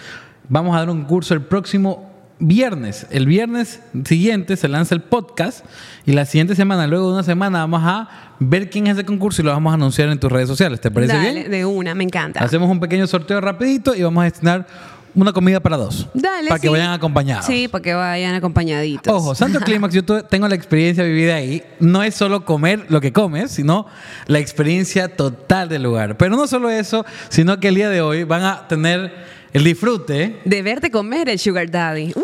vamos 0.49 0.75
a 0.75 0.81
dar 0.81 0.91
un 0.91 1.01
concurso 1.01 1.35
el 1.35 1.43
próximo 1.43 2.11
viernes. 2.39 3.07
El 3.11 3.27
viernes 3.27 3.81
siguiente 4.05 4.57
se 4.57 4.69
lanza 4.69 4.95
el 4.95 5.01
podcast 5.03 5.65
y 6.05 6.13
la 6.13 6.27
siguiente 6.27 6.55
semana, 6.55 6.87
luego 6.87 7.07
de 7.07 7.15
una 7.15 7.23
semana, 7.23 7.61
vamos 7.61 7.83
a 7.85 8.09
ver 8.41 8.69
quién 8.69 8.87
es 8.89 8.95
ese 8.95 9.07
concurso 9.07 9.43
y 9.43 9.45
lo 9.45 9.53
vamos 9.53 9.71
a 9.71 9.75
anunciar 9.75 10.09
en 10.09 10.19
tus 10.19 10.31
redes 10.31 10.49
sociales. 10.49 10.81
¿Te 10.81 10.91
parece 10.91 11.15
Dale, 11.15 11.33
bien? 11.33 11.51
de 11.51 11.65
una, 11.65 11.95
me 11.95 12.05
encanta. 12.05 12.41
Hacemos 12.41 12.69
un 12.69 12.81
pequeño 12.81 13.07
sorteo 13.07 13.41
rapidito 13.41 13.95
y 13.95 14.03
vamos 14.03 14.23
a 14.23 14.25
destinar 14.25 14.67
una 15.15 15.33
comida 15.33 15.61
para 15.61 15.77
dos. 15.77 16.09
Dale, 16.15 16.49
Para 16.49 16.61
que 16.61 16.69
sí. 16.69 16.73
vayan 16.73 16.93
acompañados. 16.93 17.47
Sí, 17.47 17.69
para 17.69 17.83
que 17.83 17.95
vayan 17.95 18.35
acompañaditos. 18.35 19.13
Ojo, 19.13 19.35
Santo 19.35 19.61
Clímax, 19.65 19.95
yo 19.95 20.03
tengo 20.05 20.49
la 20.49 20.55
experiencia 20.55 21.05
vivida 21.05 21.35
ahí. 21.37 21.63
No 21.81 22.03
es 22.03 22.15
solo 22.15 22.45
comer 22.45 22.87
lo 22.89 23.01
que 23.01 23.13
comes, 23.13 23.51
sino 23.51 23.87
la 24.27 24.39
experiencia 24.39 25.15
total 25.17 25.69
del 25.69 25.83
lugar. 25.83 26.17
Pero 26.17 26.37
no 26.37 26.47
solo 26.47 26.71
eso, 26.71 27.05
sino 27.29 27.61
que 27.61 27.69
el 27.69 27.75
día 27.75 27.89
de 27.91 28.01
hoy 28.01 28.25
van 28.25 28.43
a 28.45 28.69
tener 28.69 29.13
el 29.53 29.65
disfrute, 29.65 30.41
De 30.45 30.63
verte 30.63 30.91
comer 30.91 31.29
el 31.29 31.39
Sugar 31.39 31.71
Daddy. 31.71 32.13
¡Woo! 32.15 32.23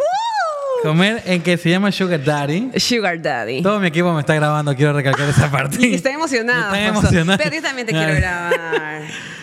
comer 0.82 1.20
en 1.26 1.42
que 1.42 1.56
se 1.56 1.70
llama 1.70 1.90
Sugar 1.90 2.22
Daddy. 2.22 2.70
Sugar 2.78 3.20
Daddy. 3.20 3.62
Todo 3.62 3.80
mi 3.80 3.88
equipo 3.88 4.12
me 4.14 4.20
está 4.20 4.34
grabando, 4.36 4.74
quiero 4.76 4.92
recalcar 4.92 5.28
esa 5.28 5.50
parte. 5.50 5.76
Estoy 5.94 6.12
emocionada. 6.12 6.66
Estoy 6.72 6.92
Fausto. 6.92 7.00
emocionado. 7.08 7.38
Pero 7.42 7.56
yo 7.56 7.62
también 7.62 7.86
te 7.86 7.92
quiero 7.92 8.14
grabar. 8.14 9.02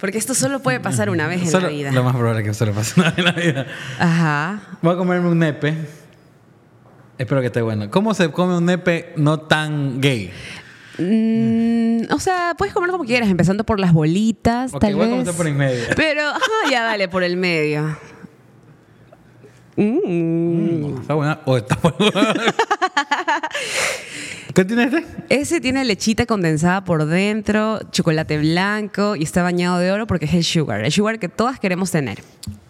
Porque 0.00 0.18
esto 0.18 0.34
solo 0.34 0.60
puede 0.60 0.80
pasar 0.80 1.10
una 1.10 1.26
vez 1.26 1.42
en 1.42 1.50
Solo- 1.50 1.66
la 1.66 1.72
vida. 1.72 1.92
Lo 1.92 2.02
más 2.04 2.14
probable 2.16 2.40
es 2.40 2.48
que 2.48 2.54
solo 2.54 2.72
pase 2.72 2.98
una 3.00 3.10
vez 3.10 3.18
en 3.18 3.24
la 3.24 3.32
vida. 3.32 3.66
Ajá. 3.98 4.60
Voy 4.82 4.94
a 4.94 4.96
comerme 4.96 5.28
un 5.28 5.38
nepe. 5.38 5.74
Espero 7.18 7.40
que 7.42 7.48
esté 7.48 7.60
bueno. 7.60 7.90
¿Cómo 7.90 8.14
se 8.14 8.30
come 8.30 8.56
un 8.56 8.64
nepe 8.64 9.12
no 9.16 9.40
tan 9.40 10.00
gay? 10.00 10.32
Mm, 10.98 12.12
o 12.12 12.18
sea, 12.18 12.54
puedes 12.56 12.72
comer 12.74 12.90
como 12.90 13.04
quieras, 13.04 13.28
empezando 13.28 13.64
por 13.64 13.78
las 13.80 13.92
bolitas, 13.92 14.72
Ok, 14.74 14.80
tal 14.80 14.94
voy 14.94 15.02
a 15.02 15.06
vez. 15.06 15.10
comenzar 15.12 15.34
por 15.34 15.46
en 15.46 15.56
medio. 15.56 15.84
Pero, 15.96 16.22
ajá, 16.28 16.70
ya 16.70 16.82
dale, 16.84 17.08
por 17.08 17.22
el 17.22 17.36
medio. 17.36 17.96
Mm. 19.80 21.00
¿Está 21.00 21.14
buena? 21.14 21.40
¿O 21.46 21.56
está 21.56 21.74
buena? 21.82 22.34
¿Qué 24.54 24.64
tiene 24.66 24.84
este? 24.84 25.06
Ese 25.30 25.60
tiene 25.60 25.84
lechita 25.84 26.26
condensada 26.26 26.84
por 26.84 27.06
dentro, 27.06 27.80
chocolate 27.90 28.36
blanco 28.38 29.16
y 29.16 29.22
está 29.22 29.42
bañado 29.42 29.78
de 29.78 29.90
oro 29.90 30.06
porque 30.06 30.26
es 30.26 30.34
el 30.34 30.44
sugar. 30.44 30.84
El 30.84 30.92
sugar 30.92 31.18
que 31.18 31.30
todas 31.30 31.58
queremos 31.58 31.90
tener. 31.90 32.22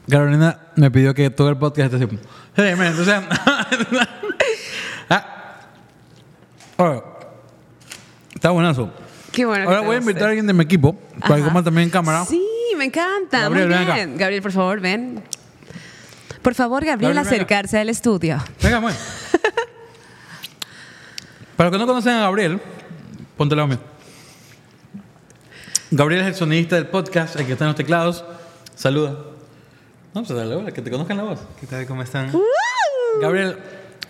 Carolina 0.08 0.60
me 0.76 0.90
pidió 0.90 1.12
que 1.12 1.30
todo 1.30 1.48
el 1.48 1.56
podcast 1.56 1.92
esté 1.92 2.04
así. 2.04 2.16
Sí, 2.56 2.62
ah. 5.10 5.56
Ahora, 6.76 7.02
está 8.34 8.50
buenazo. 8.50 8.92
Qué 9.32 9.46
bueno. 9.46 9.64
Ahora 9.64 9.80
voy 9.80 9.96
a 9.96 9.98
invitar 9.98 10.24
a 10.24 10.28
alguien 10.28 10.46
de 10.46 10.52
mi 10.52 10.62
equipo 10.62 10.96
para 11.20 11.36
que 11.36 11.42
coma 11.42 11.64
también 11.64 11.84
en 11.86 11.90
cámara. 11.90 12.24
Sí, 12.24 12.40
me 12.76 12.84
encanta. 12.84 13.40
Gabriel, 13.40 13.68
Muy 13.68 13.84
bien. 13.94 14.16
Gabriel, 14.16 14.42
por 14.42 14.52
favor, 14.52 14.80
ven. 14.80 15.22
Por 16.42 16.54
favor, 16.54 16.84
Gabriel, 16.84 17.14
Gabriel, 17.14 17.34
acercarse 17.34 17.78
al 17.78 17.88
estudio. 17.88 18.42
Venga, 18.62 18.80
pues. 18.80 18.96
Para 21.56 21.68
los 21.68 21.76
que 21.76 21.78
no 21.78 21.86
conocen 21.86 22.14
a 22.14 22.20
Gabriel, 22.20 22.60
ponte 23.36 23.54
la 23.54 23.66
mío. 23.66 23.78
Gabriel 25.90 26.22
es 26.22 26.28
el 26.28 26.34
sonidista 26.34 26.76
del 26.76 26.86
podcast, 26.86 27.36
el 27.36 27.46
que 27.46 27.52
está 27.52 27.64
en 27.64 27.68
los 27.68 27.76
teclados. 27.76 28.24
Saluda. 28.74 29.16
No, 30.14 30.24
pues 30.24 30.28
dale 30.30 30.54
hola, 30.54 30.72
que 30.72 30.82
te 30.82 30.90
conozcan 30.90 31.16
la 31.16 31.24
voz. 31.24 31.40
¿Qué 31.60 31.66
tal? 31.66 31.86
¿Cómo 31.86 32.02
están? 32.02 32.32
Gabriel, 33.20 33.58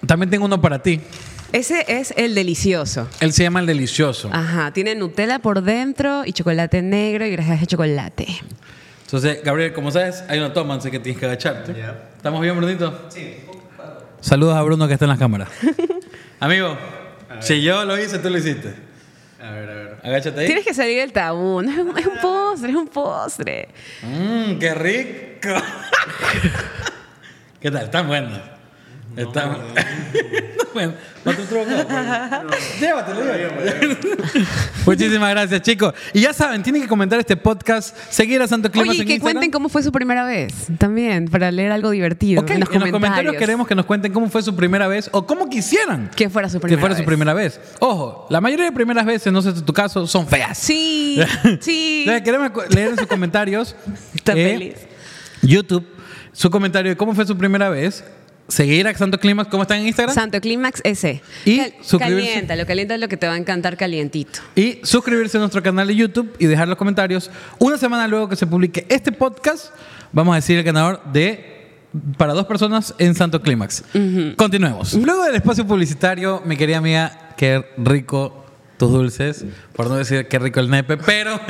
también 0.07 0.31
tengo 0.31 0.45
uno 0.45 0.61
para 0.61 0.83
ti. 0.83 1.01
Ese 1.53 1.85
es 1.89 2.15
el 2.17 2.35
delicioso. 2.35 3.09
Él 3.19 3.33
se 3.33 3.43
llama 3.43 3.61
El 3.61 3.67
Delicioso. 3.67 4.31
Ajá, 4.33 4.73
tiene 4.73 4.95
Nutella 4.95 5.41
por 5.41 5.63
dentro 5.63 6.25
y 6.25 6.33
chocolate 6.33 6.81
negro 6.81 7.27
y 7.27 7.31
gracias 7.31 7.61
de 7.61 7.67
chocolate. 7.67 8.27
Entonces, 9.13 9.43
Gabriel, 9.43 9.73
como 9.73 9.91
sabes, 9.91 10.23
hay 10.29 10.39
una 10.39 10.53
toma, 10.53 10.77
así 10.77 10.89
que 10.89 11.01
tienes 11.01 11.19
que 11.19 11.27
agacharte. 11.27 11.75
¿Estamos 12.17 12.41
bien, 12.41 12.57
Brunito? 12.57 13.07
Sí. 13.09 13.39
Saludos 14.21 14.57
a 14.57 14.63
Bruno 14.63 14.87
que 14.87 14.93
está 14.93 15.07
en 15.07 15.09
las 15.09 15.19
cámaras. 15.19 15.49
Amigo, 16.39 16.79
si 17.41 17.61
yo 17.61 17.85
lo 17.85 17.99
hice, 17.99 18.21
tú 18.21 18.31
lo 18.31 18.39
hiciste. 18.39 18.73
A 19.43 19.51
ver, 19.51 19.69
a 19.69 19.75
ver. 19.75 19.99
Agáchate 20.05 20.41
ahí. 20.41 20.47
Tienes 20.47 20.65
que 20.65 20.73
salir 20.73 21.01
del 21.01 21.13
tabú. 21.13 21.61
No, 21.61 21.73
Es 21.73 21.79
un, 21.79 21.99
es 21.99 22.07
un 22.07 22.19
postre, 22.21 22.71
es 22.71 22.77
un 22.77 22.87
postre. 22.87 23.69
Mmm, 24.03 24.59
qué 24.61 24.75
rico. 24.75 25.61
¿Qué 27.61 27.69
tal? 27.69 27.87
Están 27.87 28.07
buenos. 28.07 28.39
Están 29.17 29.57
buenos. 30.73 30.95
¿Otro 31.25 31.45
truco? 31.45 31.65
Llévatelo, 32.81 33.21
llévatelo. 33.25 33.97
Muchísimas 34.87 35.31
gracias, 35.31 35.63
chicos. 35.63 35.93
Y 36.15 36.21
ya 36.21 36.33
saben, 36.33 36.63
tienen 36.63 36.81
que 36.83 36.89
comentar 36.89 37.19
este 37.19 37.37
podcast, 37.37 37.95
seguir 38.09 38.41
a 38.41 38.47
Santo 38.47 38.71
Climas 38.71 38.91
Oye, 38.91 38.99
y 38.99 39.01
en 39.03 39.07
que 39.09 39.13
Instagram. 39.15 39.35
cuenten 39.35 39.51
cómo 39.51 39.69
fue 39.69 39.83
su 39.83 39.91
primera 39.93 40.25
vez 40.25 40.69
también, 40.79 41.27
para 41.29 41.51
leer 41.51 41.73
algo 41.73 41.91
divertido 41.91 42.43
Ok, 42.43 42.51
en 42.51 42.61
los 42.61 42.69
comentarios. 42.69 43.35
queremos 43.37 43.67
que 43.67 43.75
nos 43.75 43.85
cuenten 43.85 44.13
cómo 44.13 44.29
fue 44.31 44.43
su 44.43 44.55
primera 44.55 44.87
vez 44.87 45.11
o 45.13 45.27
cómo 45.27 45.49
quisieran 45.51 46.09
Que 46.15 46.31
fuera 46.31 46.49
su 46.49 46.59
que 46.59 46.63
primera 46.63 46.81
fuera 46.81 46.95
su 46.95 47.01
vez. 47.01 47.07
primera 47.07 47.35
vez. 47.35 47.61
Ojo, 47.81 48.27
la 48.31 48.41
mayoría 48.41 48.67
de 48.67 48.73
primeras 48.73 49.05
veces, 49.05 49.33
no 49.33 49.43
sé 49.43 49.53
si 49.53 49.59
es 49.59 49.65
tu 49.65 49.73
caso, 49.73 50.07
son 50.07 50.27
feas. 50.29 50.57
Sí, 50.57 51.21
sí. 51.61 52.05
Entonces, 52.07 52.23
queremos 52.23 52.51
leer 52.73 52.91
en 52.91 52.97
sus 52.97 53.07
comentarios. 53.07 53.75
Está 54.15 54.33
eh, 54.35 54.53
feliz. 54.53 54.75
YouTube, 55.43 55.85
su 56.33 56.49
comentario 56.51 56.91
de 56.91 56.97
cómo 56.97 57.15
fue 57.15 57.27
su 57.27 57.37
primera 57.37 57.69
vez. 57.71 58.05
Seguir 58.51 58.87
a 58.89 58.95
Santo 58.95 59.19
Climax, 59.19 59.49
¿cómo 59.51 59.63
están 59.63 59.81
en 59.81 59.87
Instagram? 59.87 60.15
Santo 60.15 60.41
Clímax 60.41 60.81
ese. 60.85 61.23
Y 61.45 61.59
Cal- 61.59 61.75
suscribirse. 61.83 62.27
Calienta, 62.29 62.57
lo 62.57 62.67
calienta 62.67 62.95
es 62.95 63.01
lo 63.01 63.09
que 63.09 63.17
te 63.17 63.27
va 63.27 63.35
a 63.35 63.39
encantar 63.39 63.77
calientito. 63.77 64.41
y 64.57 64.81
suscribirse 64.83 65.37
a 65.37 65.41
nuestro 65.41 65.63
canal 65.63 65.87
de 65.89 65.95
YouTube 65.97 66.35
y 66.39 66.47
dejar 66.47 66.69
los 66.69 66.77
comentarios. 66.77 67.31
Una 67.59 67.79
semana 67.79 68.09
luego 68.09 68.29
que 68.29 68.37
se 68.37 68.47
publique 68.47 68.87
este 68.89 69.13
podcast, 69.13 69.67
vamos 70.13 70.33
a 70.33 70.37
decir 70.37 70.59
el 70.59 70.65
ganador 70.65 71.03
de 71.13 71.59
para 72.17 72.35
dos 72.35 72.47
personas 72.47 72.95
en 72.99 73.15
Santo 73.15 73.43
Clímax. 73.43 73.83
Continuemos. 74.37 74.95
Luego 74.95 75.25
del 75.25 75.35
espacio 75.37 75.67
publicitario, 75.67 76.43
mi 76.45 76.57
querida 76.57 76.79
amiga, 76.79 77.35
qué 77.37 77.65
rico 77.79 78.45
tus 78.77 78.91
dulces, 78.93 79.45
por 79.75 79.89
no 79.89 79.97
decir 79.97 80.27
qué 80.29 80.39
rico 80.39 80.61
el 80.61 80.71
nepe, 80.71 80.97
pero 80.97 81.39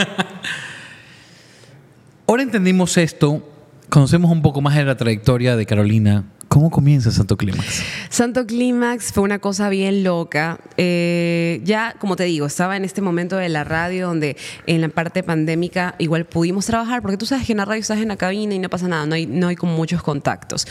ahora 2.26 2.42
entendimos 2.42 2.96
esto, 2.96 3.46
conocemos 3.88 4.30
un 4.30 4.42
poco 4.42 4.60
más 4.60 4.74
de 4.76 4.84
la 4.84 4.96
trayectoria 4.96 5.56
de 5.56 5.66
Carolina. 5.66 6.24
¿Cómo 6.50 6.68
comienza 6.68 7.12
Santo 7.12 7.36
Clímax? 7.36 7.80
Santo 8.08 8.44
Clímax 8.44 9.12
fue 9.12 9.22
una 9.22 9.38
cosa 9.38 9.68
bien 9.68 10.02
loca. 10.02 10.58
Eh, 10.76 11.60
ya, 11.62 11.94
como 12.00 12.16
te 12.16 12.24
digo, 12.24 12.44
estaba 12.46 12.76
en 12.76 12.84
este 12.84 13.00
momento 13.00 13.36
de 13.36 13.48
la 13.48 13.62
radio 13.62 14.08
donde 14.08 14.36
en 14.66 14.80
la 14.80 14.88
parte 14.88 15.22
pandémica 15.22 15.94
igual 15.98 16.24
pudimos 16.24 16.66
trabajar, 16.66 17.02
porque 17.02 17.16
tú 17.16 17.24
sabes 17.24 17.46
que 17.46 17.52
en 17.52 17.58
la 17.58 17.66
radio 17.66 17.80
estás 17.80 17.98
en 18.00 18.08
la 18.08 18.16
cabina 18.16 18.52
y 18.52 18.58
no 18.58 18.68
pasa 18.68 18.88
nada, 18.88 19.06
no 19.06 19.14
hay, 19.14 19.26
no 19.26 19.46
hay 19.46 19.54
como 19.54 19.76
muchos 19.76 20.02
contactos. 20.02 20.66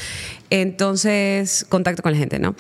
Entonces, 0.50 1.66
contacto 1.70 2.04
con 2.04 2.12
la 2.12 2.18
gente, 2.18 2.40
¿no? 2.40 2.56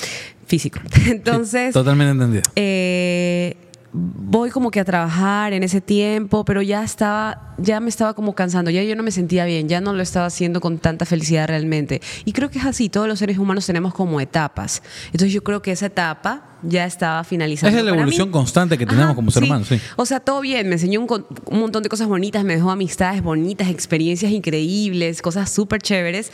Físico. 0.47 0.79
Entonces, 1.07 1.73
Totalmente 1.73 2.11
entendido. 2.11 2.43
eh, 2.55 3.57
voy 3.91 4.49
como 4.49 4.71
que 4.71 4.79
a 4.79 4.85
trabajar 4.85 5.53
en 5.53 5.63
ese 5.63 5.81
tiempo, 5.81 6.45
pero 6.45 6.61
ya 6.61 6.83
estaba, 6.83 7.53
ya 7.57 7.79
me 7.79 7.89
estaba 7.89 8.13
como 8.13 8.33
cansando, 8.33 8.71
ya 8.71 8.83
yo 8.83 8.95
no 8.95 9.03
me 9.03 9.11
sentía 9.11 9.45
bien, 9.45 9.67
ya 9.67 9.81
no 9.81 9.93
lo 9.93 10.01
estaba 10.01 10.27
haciendo 10.27 10.61
con 10.61 10.77
tanta 10.77 11.05
felicidad 11.05 11.47
realmente. 11.47 12.01
Y 12.25 12.33
creo 12.33 12.49
que 12.49 12.59
es 12.59 12.65
así, 12.65 12.89
todos 12.89 13.07
los 13.07 13.19
seres 13.19 13.37
humanos 13.37 13.65
tenemos 13.65 13.93
como 13.93 14.21
etapas. 14.21 14.83
Entonces 15.07 15.33
yo 15.33 15.43
creo 15.43 15.61
que 15.61 15.71
esa 15.71 15.87
etapa 15.87 16.43
ya 16.61 16.85
estaba 16.85 17.23
finalizando. 17.23 17.69
Esa 17.69 17.79
es 17.79 17.85
la 17.85 17.91
evolución 17.91 18.27
mí. 18.27 18.31
constante 18.33 18.77
que 18.77 18.85
tenemos 18.85 19.15
como 19.15 19.31
ser 19.31 19.43
humanos, 19.43 19.67
sí. 19.67 19.79
O 19.95 20.05
sea, 20.05 20.19
todo 20.19 20.41
bien, 20.41 20.67
me 20.67 20.73
enseñó 20.73 21.01
un, 21.01 21.25
un 21.45 21.59
montón 21.59 21.83
de 21.83 21.89
cosas 21.89 22.07
bonitas, 22.07 22.43
me 22.43 22.55
dejó 22.55 22.71
amistades 22.71 23.23
bonitas, 23.23 23.69
experiencias 23.69 24.31
increíbles, 24.31 25.21
cosas 25.21 25.49
súper 25.49 25.81
chéveres, 25.81 26.31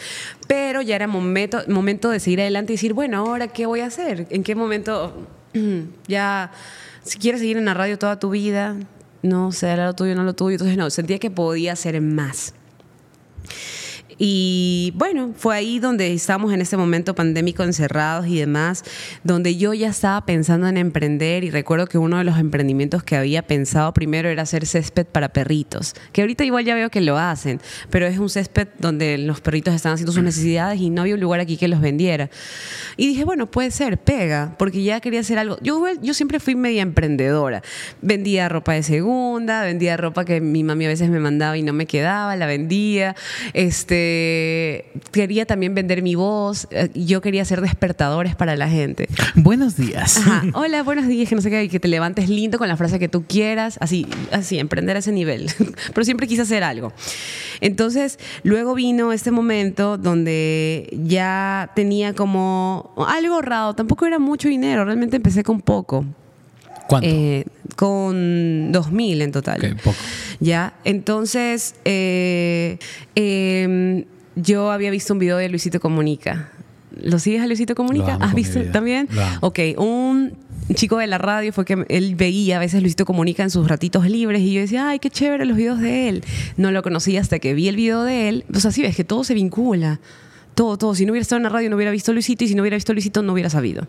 pero 0.47 0.81
ya 0.81 0.95
era 0.95 1.07
momento, 1.07 1.61
momento 1.67 2.09
de 2.09 2.19
seguir 2.19 2.41
adelante 2.41 2.73
y 2.73 2.75
decir, 2.75 2.93
bueno, 2.93 3.19
ahora 3.19 3.47
qué 3.47 3.65
voy 3.65 3.81
a 3.81 3.85
hacer, 3.85 4.27
en 4.29 4.43
qué 4.43 4.55
momento 4.55 5.13
ya, 6.07 6.51
si 7.05 7.19
quieres 7.19 7.39
seguir 7.39 7.57
en 7.57 7.65
la 7.65 7.73
radio 7.73 7.97
toda 7.97 8.19
tu 8.19 8.31
vida, 8.31 8.75
no 9.21 9.51
sé, 9.51 9.69
era 9.69 9.85
lo 9.85 9.93
tuyo, 9.93 10.15
no 10.15 10.23
lo 10.23 10.33
tuyo, 10.33 10.55
entonces 10.55 10.77
no, 10.77 10.89
sentía 10.89 11.19
que 11.19 11.31
podía 11.31 11.73
hacer 11.73 12.01
más. 12.01 12.53
Y 14.17 14.93
bueno, 14.95 15.33
fue 15.35 15.55
ahí 15.55 15.79
donde 15.79 16.13
estamos 16.13 16.53
en 16.53 16.61
este 16.61 16.77
momento 16.77 17.15
pandémico 17.15 17.63
encerrados 17.63 18.27
y 18.27 18.39
demás, 18.39 18.83
donde 19.23 19.57
yo 19.57 19.73
ya 19.73 19.89
estaba 19.89 20.25
pensando 20.25 20.67
en 20.67 20.77
emprender 20.77 21.43
y 21.43 21.51
recuerdo 21.51 21.87
que 21.87 21.97
uno 21.97 22.17
de 22.17 22.23
los 22.23 22.37
emprendimientos 22.37 23.03
que 23.03 23.15
había 23.17 23.41
pensado 23.41 23.93
primero 23.93 24.29
era 24.29 24.43
hacer 24.43 24.65
césped 24.65 25.05
para 25.05 25.29
perritos, 25.29 25.95
que 26.13 26.21
ahorita 26.21 26.45
igual 26.45 26.63
ya 26.63 26.75
veo 26.75 26.89
que 26.89 27.01
lo 27.01 27.17
hacen, 27.17 27.59
pero 27.89 28.07
es 28.07 28.17
un 28.17 28.29
césped 28.29 28.67
donde 28.79 29.17
los 29.17 29.41
perritos 29.41 29.73
están 29.73 29.93
haciendo 29.93 30.13
sus 30.13 30.23
necesidades 30.23 30.79
y 30.79 30.89
no 30.89 31.01
había 31.01 31.15
un 31.15 31.21
lugar 31.21 31.41
aquí 31.41 31.57
que 31.57 31.67
los 31.67 31.81
vendiera. 31.81 32.29
Y 32.95 33.07
dije, 33.07 33.25
bueno, 33.25 33.51
puede 33.51 33.71
ser, 33.71 33.97
pega, 33.97 34.55
porque 34.57 34.83
ya 34.83 35.01
quería 35.01 35.19
hacer 35.19 35.39
algo. 35.39 35.57
Yo, 35.61 35.83
yo 36.01 36.13
siempre 36.13 36.39
fui 36.39 36.55
media 36.55 36.81
emprendedora. 36.81 37.61
Vendía 38.01 38.47
ropa 38.47 38.73
de 38.73 38.83
segunda, 38.83 39.63
vendía 39.63 39.97
ropa 39.97 40.23
que 40.23 40.39
mi 40.39 40.63
mami 40.63 40.85
a 40.85 40.89
veces 40.89 41.09
me 41.09 41.19
mandaba 41.19 41.57
y 41.57 41.63
no 41.63 41.73
me 41.73 41.85
quedaba, 41.85 42.35
la 42.35 42.45
vendía. 42.45 43.15
Este, 43.53 44.04
quería 45.11 45.45
también 45.45 45.75
vender 45.75 46.01
mi 46.01 46.15
voz. 46.15 46.67
eh, 46.71 46.89
Yo 46.93 47.21
quería 47.21 47.41
hacer 47.41 47.61
despertadores 47.61 48.35
para 48.35 48.55
la 48.55 48.69
gente. 48.69 49.07
Buenos 49.35 49.75
días. 49.77 50.17
Ajá. 50.17 50.43
Hola, 50.53 50.83
buenos 50.83 51.07
días, 51.07 51.29
que 51.29 51.35
no 51.35 51.41
sé 51.41 51.49
qué, 51.49 51.69
que 51.69 51.79
te 51.79 51.87
levantes 51.87 52.29
lindo 52.29 52.57
con 52.57 52.67
la 52.67 52.77
frase 52.77 52.99
que 52.99 53.07
tú 53.09 53.25
quieras, 53.27 53.77
así, 53.81 54.05
así, 54.31 54.59
emprender 54.59 54.95
a 54.95 54.99
ese 54.99 55.11
nivel. 55.11 55.49
Pero 55.93 56.03
siempre 56.05 56.27
quise 56.27 56.41
hacer 56.43 56.63
algo. 56.63 56.93
Entonces, 57.61 58.19
luego 58.43 58.75
vino 58.75 59.11
este 59.11 59.31
momento 59.31 59.97
donde 59.97 60.89
ya 61.03 61.71
tenía 61.75 62.13
como 62.13 62.93
algo 63.07 63.35
ahorrado, 63.35 63.73
tampoco 63.75 64.05
era 64.05 64.19
mucho 64.19 64.47
dinero, 64.49 64.85
realmente 64.85 65.17
empecé 65.17 65.43
con 65.43 65.61
poco. 65.61 66.05
¿Cuánto? 66.87 67.07
Eh, 67.09 67.45
con 67.75 68.71
2.000 68.71 69.21
en 69.21 69.31
total. 69.31 69.73
Ok, 69.73 69.81
poco. 69.81 69.97
Ya, 70.39 70.73
entonces, 70.83 71.75
eh, 71.85 72.77
eh, 73.15 74.05
yo 74.35 74.71
había 74.71 74.91
visto 74.91 75.13
un 75.13 75.19
video 75.19 75.37
de 75.37 75.49
Luisito 75.49 75.79
Comunica. 75.79 76.51
¿Lo 77.01 77.19
sigues 77.19 77.41
a 77.41 77.47
Luisito 77.47 77.75
Comunica? 77.75 78.17
¿Has 78.21 78.33
visto 78.33 78.61
también? 78.71 79.09
Ok, 79.41 79.59
un 79.77 80.33
chico 80.73 80.97
de 80.97 81.07
la 81.07 81.17
radio 81.17 81.53
fue 81.53 81.65
que 81.65 81.85
él 81.89 82.15
veía 82.15 82.57
a 82.57 82.59
veces 82.59 82.81
Luisito 82.81 83.05
Comunica 83.05 83.43
en 83.43 83.49
sus 83.49 83.67
ratitos 83.67 84.09
libres 84.09 84.41
y 84.41 84.53
yo 84.53 84.61
decía, 84.61 84.89
ay, 84.89 84.99
qué 84.99 85.09
chévere 85.09 85.45
los 85.45 85.57
videos 85.57 85.79
de 85.79 86.09
él. 86.09 86.23
No 86.57 86.71
lo 86.71 86.81
conocí 86.83 87.17
hasta 87.17 87.39
que 87.39 87.53
vi 87.53 87.67
el 87.67 87.75
video 87.75 88.03
de 88.03 88.29
él. 88.29 88.45
O 88.53 88.59
sea, 88.59 88.71
sí 88.71 88.81
ves 88.81 88.95
que 88.95 89.03
todo 89.03 89.23
se 89.23 89.33
vincula. 89.33 89.99
Todo, 90.55 90.77
todo. 90.77 90.95
Si 90.95 91.05
no 91.05 91.11
hubiera 91.11 91.21
estado 91.21 91.37
en 91.37 91.43
la 91.43 91.49
radio, 91.49 91.69
no 91.69 91.75
hubiera 91.75 91.91
visto 91.91 92.11
a 92.11 92.13
Luisito 92.13 92.43
y 92.43 92.47
si 92.47 92.55
no 92.55 92.61
hubiera 92.63 92.75
visto 92.77 92.91
a 92.91 92.95
Luisito, 92.95 93.21
no 93.21 93.33
hubiera 93.33 93.49
sabido. 93.49 93.87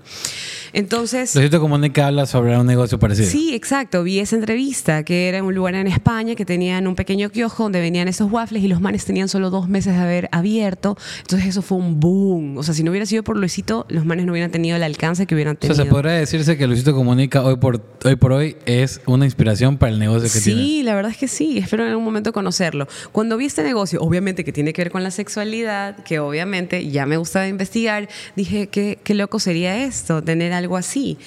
Entonces... 0.72 1.34
Luisito 1.34 1.60
Comunica 1.60 2.08
habla 2.08 2.26
sobre 2.26 2.56
un 2.58 2.66
negocio 2.66 2.98
parecido. 2.98 3.28
Sí, 3.30 3.54
exacto. 3.54 4.02
Vi 4.02 4.18
esa 4.18 4.36
entrevista 4.36 5.04
que 5.04 5.28
era 5.28 5.38
en 5.38 5.44
un 5.44 5.54
lugar 5.54 5.74
en 5.76 5.86
España 5.86 6.34
que 6.34 6.44
tenían 6.44 6.86
un 6.86 6.94
pequeño 6.96 7.30
kiosco 7.30 7.62
donde 7.64 7.80
venían 7.80 8.08
esos 8.08 8.30
waffles 8.30 8.62
y 8.64 8.68
los 8.68 8.80
manes 8.80 9.04
tenían 9.04 9.28
solo 9.28 9.50
dos 9.50 9.68
meses 9.68 9.94
de 9.94 10.00
haber 10.00 10.28
abierto. 10.32 10.96
Entonces 11.20 11.48
eso 11.48 11.62
fue 11.62 11.78
un 11.78 12.00
boom. 12.00 12.58
O 12.58 12.62
sea, 12.62 12.74
si 12.74 12.82
no 12.82 12.90
hubiera 12.90 13.06
sido 13.06 13.22
por 13.22 13.36
Luisito, 13.36 13.86
los 13.88 14.04
manes 14.04 14.26
no 14.26 14.32
hubieran 14.32 14.50
tenido 14.50 14.76
el 14.76 14.82
alcance 14.82 15.26
que 15.26 15.34
hubieran 15.34 15.56
O 15.56 15.60
sea, 15.60 15.68
tenido. 15.74 15.84
se 15.84 15.90
podría 15.90 16.12
decirse 16.12 16.56
que 16.58 16.66
Luisito 16.66 16.94
Comunica 16.94 17.42
hoy 17.44 17.56
por, 17.56 17.80
hoy 18.04 18.16
por 18.16 18.32
hoy 18.32 18.56
es 18.66 19.00
una 19.06 19.24
inspiración 19.24 19.78
para 19.78 19.92
el 19.92 19.98
negocio 19.98 20.22
que 20.24 20.40
Sí, 20.40 20.52
tienes. 20.54 20.84
la 20.84 20.94
verdad 20.96 21.12
es 21.12 21.16
que 21.16 21.28
sí. 21.28 21.58
Espero 21.58 21.84
en 21.84 21.90
algún 21.90 22.04
momento 22.04 22.32
conocerlo. 22.32 22.88
Cuando 23.12 23.36
vi 23.36 23.46
este 23.46 23.62
negocio, 23.62 24.00
obviamente 24.02 24.44
que 24.44 24.52
tiene 24.52 24.72
que 24.72 24.82
ver 24.82 24.90
con 24.90 25.04
la 25.04 25.10
sexualidad, 25.12 26.02
que 26.04 26.18
obviamente 26.18 26.55
ya 26.90 27.06
me 27.06 27.16
gustaba 27.16 27.46
investigar, 27.48 28.08
dije, 28.34 28.68
qué, 28.68 28.98
qué 29.02 29.14
loco 29.14 29.38
sería 29.38 29.84
esto, 29.84 30.22
tener 30.22 30.52
algo 30.52 30.76
así. 30.76 31.18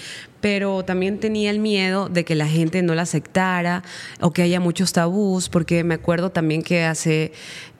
Pero 0.42 0.86
también 0.86 1.20
tenía 1.20 1.50
el 1.50 1.60
miedo 1.60 2.08
de 2.08 2.24
que 2.24 2.34
la 2.34 2.48
gente 2.48 2.82
no 2.82 2.96
la 2.96 3.02
aceptara 3.02 3.84
o 4.22 4.32
que 4.32 4.42
haya 4.42 4.62
muchos 4.62 4.94
tabús, 4.94 5.50
porque 5.50 5.84
me 5.84 5.96
acuerdo 5.96 6.32
también 6.32 6.62
que 6.62 6.86
hace 6.86 7.34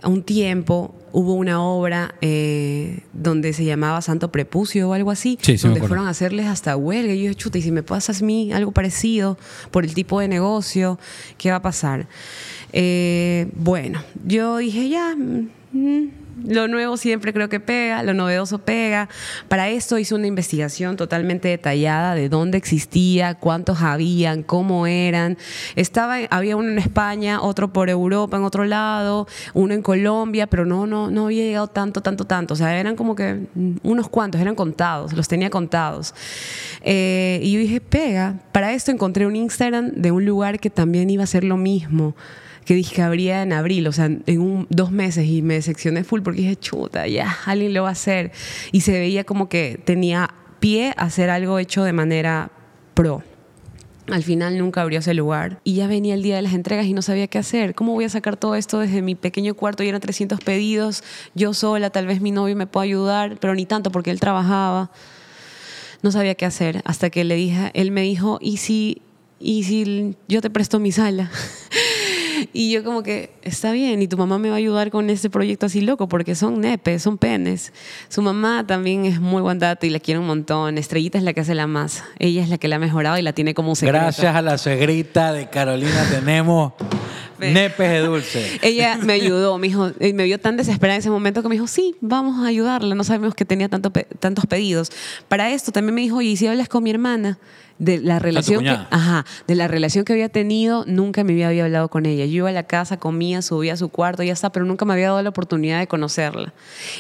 un 0.04 0.24
tiempo 0.24 0.94
hubo 1.12 1.34
una 1.34 1.62
obra 1.62 2.16
eh, 2.22 3.02
donde 3.14 3.54
se 3.54 3.66
llamaba 3.66 4.02
Santo 4.02 4.32
Prepucio 4.32 4.90
o 4.90 4.94
algo 4.94 5.12
así, 5.12 5.38
Sí, 5.42 5.58
sí 5.58 5.68
donde 5.68 5.82
fueron 5.82 6.08
a 6.08 6.10
hacerles 6.10 6.48
hasta 6.48 6.76
huelga. 6.76 7.14
Y 7.14 7.24
yo, 7.24 7.34
chuta, 7.34 7.58
y 7.58 7.62
si 7.62 7.72
me 7.72 7.84
pasas 7.84 8.22
a 8.22 8.26
mí 8.26 8.52
algo 8.52 8.72
parecido 8.72 9.38
por 9.72 9.86
el 9.86 9.94
tipo 9.94 10.20
de 10.20 10.28
negocio, 10.28 11.00
¿qué 11.38 11.52
va 11.52 11.58
a 11.58 11.62
pasar? 11.62 12.08
Eh, 12.74 13.48
bueno, 13.56 14.04
yo 14.26 14.58
dije, 14.58 14.90
ya, 14.90 15.16
mm, 15.16 15.50
mm, 15.72 16.12
lo 16.46 16.68
nuevo 16.68 16.98
siempre 16.98 17.34
creo 17.34 17.50
que 17.50 17.60
pega, 17.60 18.04
lo 18.04 18.14
novedoso 18.14 18.60
pega. 18.60 19.10
Para 19.48 19.70
esto 19.70 19.98
hice 19.98 20.16
una 20.16 20.28
investigación 20.28 20.98
totalmente 20.98 21.48
detallada 21.48 22.16
de 22.16 22.30
dónde 22.30 22.58
existía, 22.58 23.36
cuántos 23.36 23.82
habían, 23.82 24.44
cómo 24.44 24.88
eran. 24.88 25.38
Estaba, 25.76 26.18
había 26.30 26.56
uno 26.56 26.70
en 26.70 26.80
España, 26.80 27.42
otro 27.42 27.74
por 27.74 27.90
Europa, 27.90 28.38
en 28.38 28.44
otro 28.44 28.66
lado, 28.66 29.28
uno 29.54 29.74
en 29.74 29.82
Colombia, 29.82 30.48
pero 30.48 30.66
no, 30.66 30.88
no, 30.88 31.10
no 31.10 31.26
había 31.26 31.44
llegado 31.44 31.68
tanto, 31.68 32.02
tanto, 32.02 32.26
tanto. 32.26 32.54
O 32.54 32.58
sea, 32.58 32.80
eran 32.80 32.96
como 32.96 33.16
que 33.16 33.48
unos 33.84 34.10
cuantos, 34.10 34.42
eran 34.42 34.56
contados, 34.56 35.14
los 35.14 35.28
tenía 35.28 35.50
contados. 35.50 36.14
Eh, 36.82 37.40
y 37.44 37.52
yo 37.54 37.60
dije, 37.60 37.82
pega. 37.82 38.36
Para 38.52 38.74
esto 38.74 38.92
encontré 38.92 39.26
un 39.26 39.36
Instagram 39.36 39.92
de 39.96 40.12
un 40.12 40.26
lugar 40.26 40.60
que 40.60 40.70
también 40.70 41.10
iba 41.10 41.24
a 41.24 41.28
ser 41.28 41.44
lo 41.44 41.58
mismo 41.58 42.16
que 42.70 42.76
dije 42.76 42.98
que 42.98 43.02
habría 43.02 43.42
en 43.42 43.52
abril, 43.52 43.88
o 43.88 43.92
sea, 43.92 44.06
en 44.06 44.40
un, 44.40 44.68
dos 44.70 44.92
meses 44.92 45.26
y 45.26 45.42
me 45.42 45.56
decepcioné 45.56 46.04
full 46.04 46.22
porque 46.22 46.42
dije, 46.42 46.56
chuta, 46.56 47.08
ya, 47.08 47.36
alguien 47.48 47.74
lo 47.74 47.82
va 47.82 47.90
a 47.90 47.94
hacer. 47.94 48.32
Y 48.72 48.82
se 48.82 48.92
veía 48.92 49.24
como 49.24 49.50
que 49.50 49.82
tenía 49.84 50.30
pie 50.60 50.94
a 50.96 51.06
hacer 51.06 51.32
algo 51.32 51.58
hecho 51.58 51.84
de 51.84 51.94
manera 51.94 52.52
pro. 52.94 53.24
Al 54.12 54.22
final 54.22 54.60
nunca 54.60 54.84
abrió 54.84 55.00
ese 55.00 55.16
lugar 55.16 55.60
y 55.64 55.74
ya 55.74 55.88
venía 55.88 56.14
el 56.14 56.22
día 56.22 56.36
de 56.36 56.44
las 56.44 56.54
entregas 56.54 56.86
y 56.86 56.94
no 56.94 57.02
sabía 57.02 57.26
qué 57.26 57.40
hacer. 57.40 57.74
¿Cómo 57.74 57.94
voy 57.94 58.06
a 58.06 58.10
sacar 58.10 58.38
todo 58.38 58.54
esto 58.54 58.78
desde 58.78 59.02
mi 59.02 59.16
pequeño 59.16 59.56
cuarto? 59.56 59.82
Y 59.82 59.88
eran 59.88 60.00
300 60.00 60.40
pedidos, 60.40 61.04
yo 61.34 61.56
sola, 61.56 61.90
tal 61.90 62.06
vez 62.06 62.22
mi 62.22 62.30
novio 62.30 62.56
me 62.56 62.68
pueda 62.68 62.84
ayudar, 62.84 63.40
pero 63.40 63.56
ni 63.56 63.66
tanto 63.66 63.92
porque 63.92 64.12
él 64.12 64.20
trabajaba. 64.20 64.92
No 66.04 66.12
sabía 66.12 66.36
qué 66.36 66.46
hacer 66.46 66.84
hasta 66.86 67.10
que 67.10 67.24
le 67.24 67.34
dije, 67.34 67.72
él 67.74 67.90
me 67.90 68.04
dijo, 68.04 68.38
¿y 68.40 68.58
si, 68.58 69.02
y 69.40 69.64
si 69.64 70.16
yo 70.28 70.40
te 70.42 70.52
presto 70.52 70.80
mi 70.80 70.92
sala? 70.92 71.32
Y 72.54 72.72
yo 72.72 72.84
como 72.84 73.04
que, 73.04 73.32
está 73.44 73.72
bien, 73.72 74.02
y 74.02 74.08
tu 74.08 74.18
mamá 74.18 74.38
me 74.38 74.50
va 74.50 74.56
a 74.56 74.58
ayudar 74.58 74.92
con 74.92 75.10
este 75.10 75.30
proyecto 75.30 75.66
así 75.66 75.82
loco, 75.82 76.08
porque 76.08 76.36
son 76.36 76.62
nepes, 76.62 77.04
son 77.04 77.18
penes. 77.18 77.74
Su 78.08 78.22
mamá 78.22 78.66
también 78.66 79.06
es 79.06 79.20
muy 79.20 79.42
buen 79.42 79.60
dato 79.60 79.86
y 79.86 79.90
la 79.90 80.00
quiere 80.00 80.20
un 80.20 80.28
montón. 80.28 80.78
Estrellita 80.78 81.18
es 81.18 81.24
la 81.24 81.34
que 81.34 81.42
hace 81.42 81.56
la 81.56 81.68
masa. 81.68 82.06
Ella 82.20 82.44
es 82.44 82.50
la 82.50 82.58
que 82.58 82.68
la 82.68 82.78
ha 82.78 82.80
mejorado 82.80 83.18
y 83.18 83.22
la 83.22 83.34
tiene 83.34 83.54
como 83.54 83.70
un 83.70 83.76
secreto. 83.76 84.04
Gracias 84.04 84.36
a 84.36 84.42
la 84.42 84.58
suegrita 84.58 85.34
de 85.34 85.50
Carolina 85.50 86.08
tenemos 86.10 86.74
nepes 87.40 87.90
de 87.90 88.00
dulce. 88.00 88.60
Ella 88.62 88.98
me 88.98 89.14
ayudó, 89.14 89.58
me 89.58 89.68
dijo, 89.68 89.92
y 90.00 90.14
me 90.14 90.26
vio 90.26 90.40
tan 90.40 90.58
desesperada 90.58 90.96
en 90.96 91.00
ese 91.00 91.10
momento 91.10 91.42
que 91.42 91.50
me 91.50 91.56
dijo, 91.56 91.68
sí, 91.68 91.96
vamos 92.02 92.44
a 92.44 92.48
ayudarla, 92.48 92.96
no 92.96 93.04
sabemos 93.04 93.36
que 93.36 93.46
tenía 93.46 93.70
tanto 93.70 93.92
tantos 93.92 94.46
pedidos. 94.46 94.92
Para 95.28 95.52
esto 95.52 95.72
también 95.72 95.96
me 95.96 96.02
dijo, 96.02 96.18
oye, 96.18 96.30
¿y 96.30 96.38
si 96.38 96.48
hablas 96.48 96.70
con 96.70 96.84
mi 96.84 96.90
hermana? 96.90 97.40
De 97.80 97.98
la 98.00 98.20
relación 98.20 98.64
que, 98.64 98.70
ajá, 98.70 99.26
de 99.48 99.56
la 99.56 99.68
relación 99.70 100.04
que 100.06 100.14
había 100.14 100.28
tenido, 100.30 100.84
nunca 100.86 101.24
me 101.24 101.32
había 101.46 101.64
hablado 101.64 101.88
con 101.88 102.06
ella. 102.06 102.26
Yo 102.26 102.36
iba 102.36 102.50
a 102.50 102.52
la 102.52 102.64
casa, 102.64 102.98
comía, 102.98 103.42
subía 103.42 103.74
a 103.74 103.78
su 103.78 103.88
cuarto, 103.90 104.22
ya 104.22 104.34
está, 104.34 104.52
pero 104.52 104.66
nunca 104.66 104.84
me 104.86 104.94
había 104.94 105.08
dado 105.08 105.22
la 105.22 105.30
oportunidad 105.30 105.80
de 105.80 105.88
conocerla. 105.88 106.54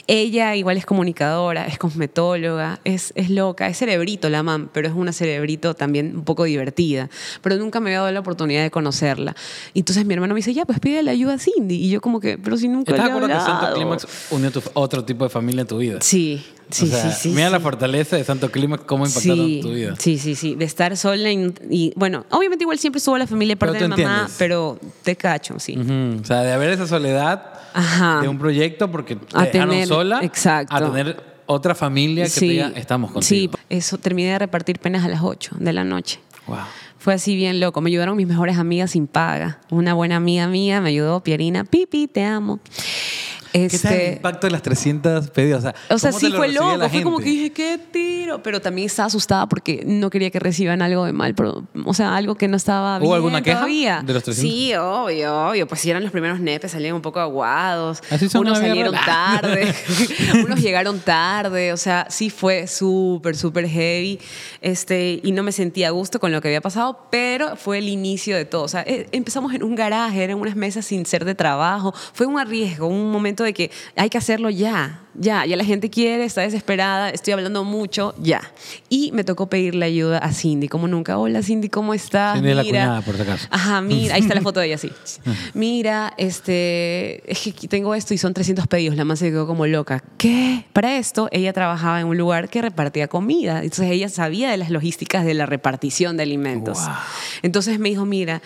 Ella 0.07 0.55
igual 0.55 0.77
es 0.77 0.85
comunicadora, 0.85 1.67
es 1.67 1.77
cosmetóloga, 1.77 2.79
es, 2.85 3.11
es 3.15 3.29
loca, 3.29 3.67
es 3.67 3.77
cerebrito 3.77 4.29
la 4.29 4.41
mam, 4.41 4.69
pero 4.71 4.87
es 4.87 4.93
una 4.95 5.11
cerebrito 5.11 5.73
también 5.73 6.15
un 6.15 6.23
poco 6.23 6.45
divertida. 6.45 7.09
Pero 7.41 7.57
nunca 7.57 7.79
me 7.79 7.89
había 7.89 7.99
dado 7.99 8.11
la 8.11 8.19
oportunidad 8.21 8.63
de 8.63 8.71
conocerla. 8.71 9.35
Y 9.73 9.79
entonces 9.79 10.05
mi 10.05 10.13
hermano 10.13 10.33
me 10.33 10.39
dice, 10.39 10.53
ya, 10.53 10.65
pues 10.65 10.79
pídele 10.79 11.11
ayuda 11.11 11.33
a 11.33 11.39
Cindy. 11.39 11.75
Y 11.75 11.89
yo 11.89 11.99
como 12.01 12.19
que, 12.19 12.37
pero 12.37 12.55
si 12.57 12.67
nunca 12.69 12.91
¿Estás 12.93 13.05
de 13.05 13.11
acuerdo 13.11 13.27
que 13.27 13.33
Santo 13.33 13.51
hablado". 13.51 13.75
Clímax 13.75 14.07
unió 14.31 14.51
tu- 14.51 14.63
otro 14.73 15.03
tipo 15.03 15.25
de 15.25 15.29
familia 15.29 15.61
en 15.61 15.67
tu 15.67 15.77
vida? 15.77 15.99
Sí, 16.01 16.43
sí, 16.69 16.85
O 16.85 16.87
sea, 16.87 17.11
sí, 17.11 17.17
sí. 17.21 17.29
Mira 17.29 17.47
sí. 17.47 17.51
la 17.53 17.59
fortaleza 17.59 18.15
de 18.15 18.23
Santo 18.23 18.51
Clímax, 18.51 18.83
cómo 18.85 19.05
impactaron 19.05 19.45
Sí, 19.45 19.59
tu 19.61 19.71
vida. 19.73 19.95
sí, 19.97 20.17
sí, 20.17 20.35
sí. 20.35 20.55
De 20.55 20.65
estar 20.65 20.95
sola 20.97 21.31
y, 21.31 21.53
y, 21.69 21.93
bueno, 21.95 22.25
obviamente 22.31 22.63
igual 22.63 22.79
siempre 22.79 22.97
estuvo 22.99 23.17
la 23.17 23.27
familia 23.27 23.55
parte 23.55 23.77
de 23.79 23.87
mamá, 23.87 24.01
entiendes. 24.01 24.35
pero 24.37 24.79
te 25.03 25.15
cacho, 25.15 25.59
sí. 25.59 25.77
Ujú. 25.77 26.21
O 26.21 26.25
sea, 26.25 26.41
de 26.41 26.51
haber 26.51 26.69
esa 26.71 26.87
soledad 26.87 27.53
Ajá. 27.73 28.21
de 28.21 28.27
un 28.27 28.37
proyecto 28.39 28.89
porque 28.91 29.15
te 29.15 29.25
A 29.37 29.43
dejaron 29.43 29.69
tener- 29.71 29.87
sola 29.87 30.19
exacto. 30.23 30.75
a 30.75 30.79
tener 30.91 31.21
otra 31.45 31.73
familia 31.75 32.25
que 32.25 32.31
te 32.31 32.45
diga, 32.45 32.71
estamos 32.75 33.09
Sí, 33.25 33.47
contigo. 33.47 33.59
eso 33.69 33.97
terminé 33.97 34.29
de 34.33 34.39
repartir 34.39 34.79
penas 34.79 35.03
a 35.03 35.07
las 35.07 35.21
8 35.23 35.55
de 35.59 35.73
la 35.73 35.83
noche. 35.83 36.19
Wow. 36.47 36.57
Fue 36.99 37.13
así 37.13 37.33
bien 37.35 37.59
loco. 37.61 37.79
Me 37.79 37.89
ayudaron 37.89 38.17
mis 38.17 38.27
mejores 38.27 38.57
amigas 38.57 38.91
sin 38.91 39.07
paga. 39.07 39.61
Una 39.71 39.93
buena 39.93 40.17
amiga 40.17 40.47
mía 40.47 40.81
me 40.81 40.89
ayudó, 40.89 41.21
Pierina. 41.23 41.63
Pipi, 41.63 42.07
te 42.07 42.25
amo. 42.25 42.59
¿Qué 43.51 43.69
tal 43.69 43.93
el 43.93 43.99
Este, 43.99 44.13
impacto 44.13 44.47
de 44.47 44.51
las 44.51 44.61
300 44.61 45.29
pedidos? 45.31 45.59
O 45.59 45.61
sea, 45.61 45.75
o 45.89 45.97
sea, 45.99 46.11
¿cómo 46.11 46.19
te 46.19 46.25
sí 46.27 46.31
fue 46.33 46.47
loco. 46.49 46.89
Fue 46.89 47.03
como 47.03 47.17
que 47.19 47.25
dije, 47.25 47.51
qué 47.51 47.79
tiro. 47.91 48.43
Pero 48.43 48.61
también 48.61 48.85
estaba 48.85 49.07
asustada 49.07 49.47
porque 49.49 49.83
no 49.85 50.09
quería 50.09 50.29
que 50.29 50.39
reciban 50.39 50.81
algo 50.81 51.05
de 51.05 51.13
mal. 51.13 51.33
Pero, 51.35 51.63
o 51.85 51.93
sea, 51.93 52.15
algo 52.15 52.35
que 52.35 52.47
no 52.47 52.57
estaba 52.57 52.97
¿Hubo 52.97 53.05
bien 53.05 53.13
alguna 53.15 53.41
queja 53.41 53.57
todavía. 53.57 54.01
de 54.05 54.13
los 54.13 54.23
300? 54.23 54.51
Sí, 54.51 54.73
obvio, 54.75 55.49
obvio. 55.49 55.67
Pues 55.67 55.81
si 55.81 55.89
eran 55.89 56.03
los 56.03 56.11
primeros 56.11 56.39
nepes, 56.39 56.71
salían 56.71 56.95
un 56.95 57.01
poco 57.01 57.19
aguados. 57.19 58.01
Unos 58.35 58.59
salieron 58.59 58.93
tarde. 58.93 59.73
Unos 60.45 60.61
llegaron 60.61 60.99
tarde. 60.99 61.73
O 61.73 61.77
sea, 61.77 62.07
sí 62.09 62.29
fue 62.29 62.67
súper, 62.67 63.35
súper 63.35 63.67
heavy. 63.67 64.19
Este, 64.61 65.19
y 65.23 65.31
no 65.31 65.43
me 65.43 65.51
sentía 65.51 65.87
a 65.87 65.91
gusto 65.91 66.19
con 66.19 66.31
lo 66.31 66.41
que 66.41 66.49
había 66.49 66.61
pasado, 66.61 67.07
pero 67.09 67.55
fue 67.55 67.79
el 67.79 67.87
inicio 67.89 68.35
de 68.35 68.45
todo. 68.45 68.63
O 68.63 68.67
sea, 68.67 68.83
eh, 68.85 69.07
empezamos 69.11 69.53
en 69.53 69.63
un 69.63 69.75
garaje, 69.75 70.23
eran 70.23 70.37
unas 70.39 70.55
mesas 70.55 70.85
sin 70.85 71.05
ser 71.05 71.25
de 71.25 71.35
trabajo. 71.35 71.93
Fue 72.13 72.25
un 72.25 72.39
arriesgo, 72.39 72.87
un 72.87 73.11
momento 73.11 73.38
de 73.43 73.53
que 73.53 73.71
hay 73.95 74.09
que 74.09 74.17
hacerlo 74.17 74.49
ya, 74.49 75.01
ya, 75.15 75.45
ya 75.45 75.57
la 75.57 75.65
gente 75.65 75.89
quiere, 75.89 76.23
está 76.23 76.41
desesperada, 76.41 77.09
estoy 77.09 77.33
hablando 77.33 77.63
mucho, 77.63 78.13
ya. 78.19 78.41
Y 78.89 79.11
me 79.11 79.23
tocó 79.23 79.49
pedirle 79.49 79.85
ayuda 79.85 80.19
a 80.19 80.31
Cindy, 80.31 80.67
como 80.67 80.87
nunca. 80.87 81.17
Hola 81.17 81.43
Cindy, 81.43 81.69
¿cómo 81.69 81.93
estás? 81.93 82.35
Cindy 82.35 82.49
es 82.51 82.55
la 82.55 82.63
Mira. 82.63 82.79
cuñada, 82.81 83.01
por 83.01 83.15
si 83.15 83.21
acaso. 83.21 83.47
Ajá, 83.51 83.81
mira, 83.81 84.15
ahí 84.15 84.21
está 84.21 84.35
la 84.35 84.41
foto 84.49 84.59
de 84.59 84.67
ella, 84.67 84.77
sí. 84.77 84.91
Mira, 85.53 86.13
este, 86.17 87.29
es 87.29 87.39
que 87.39 87.67
tengo 87.67 87.95
esto 87.95 88.13
y 88.13 88.17
son 88.17 88.33
300 88.33 88.67
pedidos. 88.67 88.95
La 88.95 89.05
más 89.05 89.19
se 89.19 89.29
quedó 89.29 89.47
como 89.47 89.65
loca. 89.67 90.03
¿Qué? 90.17 90.65
Para 90.73 90.97
esto, 90.97 91.27
ella 91.31 91.53
trabajaba 91.53 91.99
en 91.99 92.07
un 92.07 92.17
lugar 92.17 92.49
que 92.49 92.61
repartía 92.61 93.07
comida. 93.07 93.63
Entonces 93.63 93.91
ella 93.91 94.09
sabía 94.09 94.51
de 94.51 94.57
las 94.57 94.69
logísticas 94.69 95.25
de 95.25 95.33
la 95.33 95.45
repartición 95.45 96.17
de 96.17 96.23
alimentos. 96.23 96.79
Wow. 96.79 96.95
Entonces 97.41 97.79
me 97.79 97.89
dijo, 97.89 98.05
mira, 98.05 98.41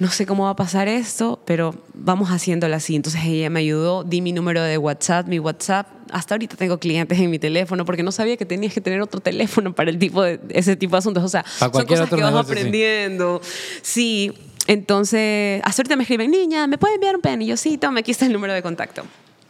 no 0.00 0.08
sé 0.08 0.24
cómo 0.24 0.44
va 0.44 0.50
a 0.50 0.56
pasar 0.56 0.88
esto, 0.88 1.40
pero 1.44 1.74
vamos 1.92 2.30
haciéndolo 2.30 2.74
así. 2.74 2.96
Entonces 2.96 3.22
ella 3.22 3.50
me 3.50 3.60
ayudó, 3.60 4.02
di 4.02 4.22
mi 4.22 4.32
número 4.32 4.62
de 4.62 4.78
WhatsApp, 4.78 5.26
mi 5.28 5.38
WhatsApp. 5.38 5.86
Hasta 6.10 6.34
ahorita 6.34 6.56
tengo 6.56 6.78
clientes 6.78 7.18
en 7.18 7.30
mi 7.30 7.38
teléfono 7.38 7.84
porque 7.84 8.02
no 8.02 8.10
sabía 8.10 8.38
que 8.38 8.46
tenías 8.46 8.72
que 8.72 8.80
tener 8.80 9.02
otro 9.02 9.20
teléfono 9.20 9.74
para 9.74 9.90
el 9.90 9.98
tipo 9.98 10.22
de, 10.22 10.40
ese 10.48 10.74
tipo 10.74 10.92
de 10.92 10.98
asuntos. 11.00 11.22
O 11.22 11.28
sea, 11.28 11.44
son 11.46 11.70
cosas 11.70 12.08
que 12.08 12.16
vas 12.16 12.32
negocio, 12.32 12.42
sí. 12.42 12.50
aprendiendo. 12.50 13.42
Sí. 13.82 14.32
Entonces, 14.66 15.60
hasta 15.64 15.82
ahorita 15.82 15.96
me 15.96 16.04
escriben, 16.04 16.30
niña, 16.30 16.66
¿me 16.66 16.78
puede 16.78 16.94
enviar 16.94 17.14
un 17.16 17.20
pen? 17.20 17.42
Y 17.42 17.46
yo, 17.46 17.58
sí, 17.58 17.76
toma, 17.76 18.00
aquí 18.00 18.10
está 18.10 18.24
el 18.24 18.32
número 18.32 18.54
de 18.54 18.62
contacto. 18.62 19.02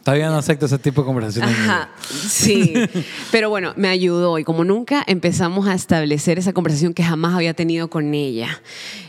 Todavía 0.03 0.29
no 0.29 0.37
acepto 0.37 0.65
ese 0.65 0.79
tipo 0.79 1.01
de 1.01 1.05
conversaciones. 1.05 1.55
Ajá, 1.57 1.89
sí. 2.01 2.73
Pero 3.31 3.49
bueno, 3.49 3.71
me 3.77 3.87
ayudó 3.87 4.37
y 4.37 4.43
como 4.43 4.65
nunca 4.65 5.01
empezamos 5.07 5.67
a 5.67 5.75
establecer 5.75 6.39
esa 6.39 6.51
conversación 6.51 6.93
que 6.93 7.03
jamás 7.03 7.35
había 7.35 7.53
tenido 7.53 7.89
con 7.89 8.13
ella. 8.13 8.61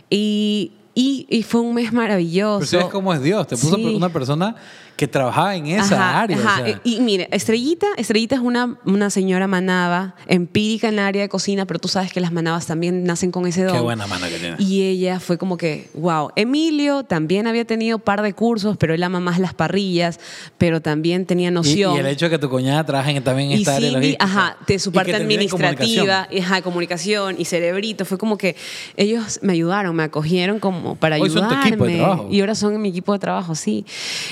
Y 0.09 0.73
Y, 0.95 1.27
y 1.31 1.43
fue 1.43 1.61
un 1.63 1.75
mes 1.75 1.93
maravilloso. 1.93 2.59
Pero 2.61 2.71
sabes 2.71 2.87
cómo 2.93 3.15
es 3.15 3.23
Dios, 3.23 3.47
te 3.47 3.57
puso 3.57 3.77
Sí. 3.77 3.95
una 3.97 4.11
persona 4.13 4.55
que 4.97 5.09
trabajaba 5.09 5.57
en 5.57 5.67
esa 5.67 5.95
Ajá, 5.97 6.21
área. 6.21 6.37
o 6.37 6.41
ajá. 6.41 6.65
sea. 6.65 6.81
Y, 6.85 6.97
y 6.97 7.01
mire, 7.01 7.29
Estrellita, 7.33 7.87
Estrellita 7.97 8.35
es 8.37 8.41
una, 8.41 8.79
una 8.85 9.11
señora 9.11 9.47
manaba, 9.49 10.15
empírica 10.29 10.89
en 10.89 10.95
el 10.95 11.01
área 11.01 11.23
de 11.23 11.29
cocina, 11.29 11.67
pero 11.67 11.81
tú 11.81 11.89
sabes 11.89 12.13
que 12.13 12.21
las 12.21 12.31
manabas 12.33 12.67
también 12.67 13.05
nacen 13.05 13.33
con 13.33 13.47
ese 13.47 13.65
don. 13.65 13.75
Qué 13.75 13.81
buena 13.81 14.07
mano 14.07 14.27
que 14.29 14.39
tiene. 14.39 14.57
Y 14.59 14.83
ella 14.83 15.19
fue 15.19 15.39
como 15.39 15.57
que, 15.57 15.89
wow. 15.95 16.31
Emilio 16.37 17.05
también 17.05 17.47
había 17.47 17.65
tenido 17.65 17.97
un 17.97 18.03
par 18.03 18.23
de 18.23 18.33
cursos, 18.35 18.77
pero 18.77 18.95
él 18.95 19.03
ama 19.03 19.19
más 19.19 19.39
las 19.39 19.55
parrillas, 19.55 20.21
pero 20.59 20.81
también 20.81 21.27
tenía 21.27 21.51
noción. 21.51 21.97
y 21.97 21.99
el 21.99 22.07
hecho 22.07 22.27
de 22.27 22.33
que 22.33 22.39
tu 22.39 22.49
cuñada 22.51 22.85
trabaje 22.85 23.21
también 23.23 23.51
en 23.51 23.59
Y 23.59 23.63
esta 23.63 23.77
área 23.77 23.91
logística. 23.93 24.25
ajá, 24.25 24.57
de 24.67 24.79
su 24.79 24.93
parte 24.93 25.15
administrativa, 25.17 26.27
comunicación. 26.27 26.45
ajá, 26.45 26.63
comunicación 26.63 27.37
y 27.39 27.45
cerebrito, 27.47 28.05
fue 28.05 28.19
como 28.19 28.37
que 28.39 28.57
ellos 28.97 29.41
me 29.43 29.55
ayudaron, 29.55 29.97
me 29.97 30.05
acogieron 30.05 30.61
como 30.61 30.95
para 30.97 31.17
Hoy 31.17 31.29
son 31.31 31.41
tu 31.41 31.45
ayudarme. 31.47 31.69
equipo 31.69 31.85
de 31.87 31.97
trabajo. 31.97 32.29
Y 32.31 32.41
ahora 32.41 32.55
son 32.55 32.81
mi 32.81 32.91
equipo 32.91 33.13
de 33.13 33.19
trabajo, 33.19 33.55
sí. 33.55 33.85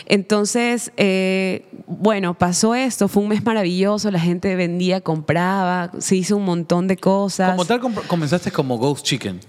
Entonces, 0.06 0.49
eh, 0.56 1.66
bueno, 1.86 2.34
pasó 2.34 2.74
esto, 2.74 3.08
fue 3.08 3.22
un 3.22 3.28
mes 3.30 3.44
maravilloso, 3.44 4.10
la 4.10 4.20
gente 4.20 4.54
vendía, 4.56 5.00
compraba, 5.00 5.90
se 5.98 6.16
hizo 6.16 6.36
un 6.36 6.44
montón 6.44 6.86
de 6.88 6.96
cosas. 6.96 7.50
Como 7.52 7.64
tal, 7.64 7.80
com- 7.80 7.94
comenzaste 8.06 8.50
como 8.50 8.78
Ghost 8.78 9.04
Chicken. 9.04 9.40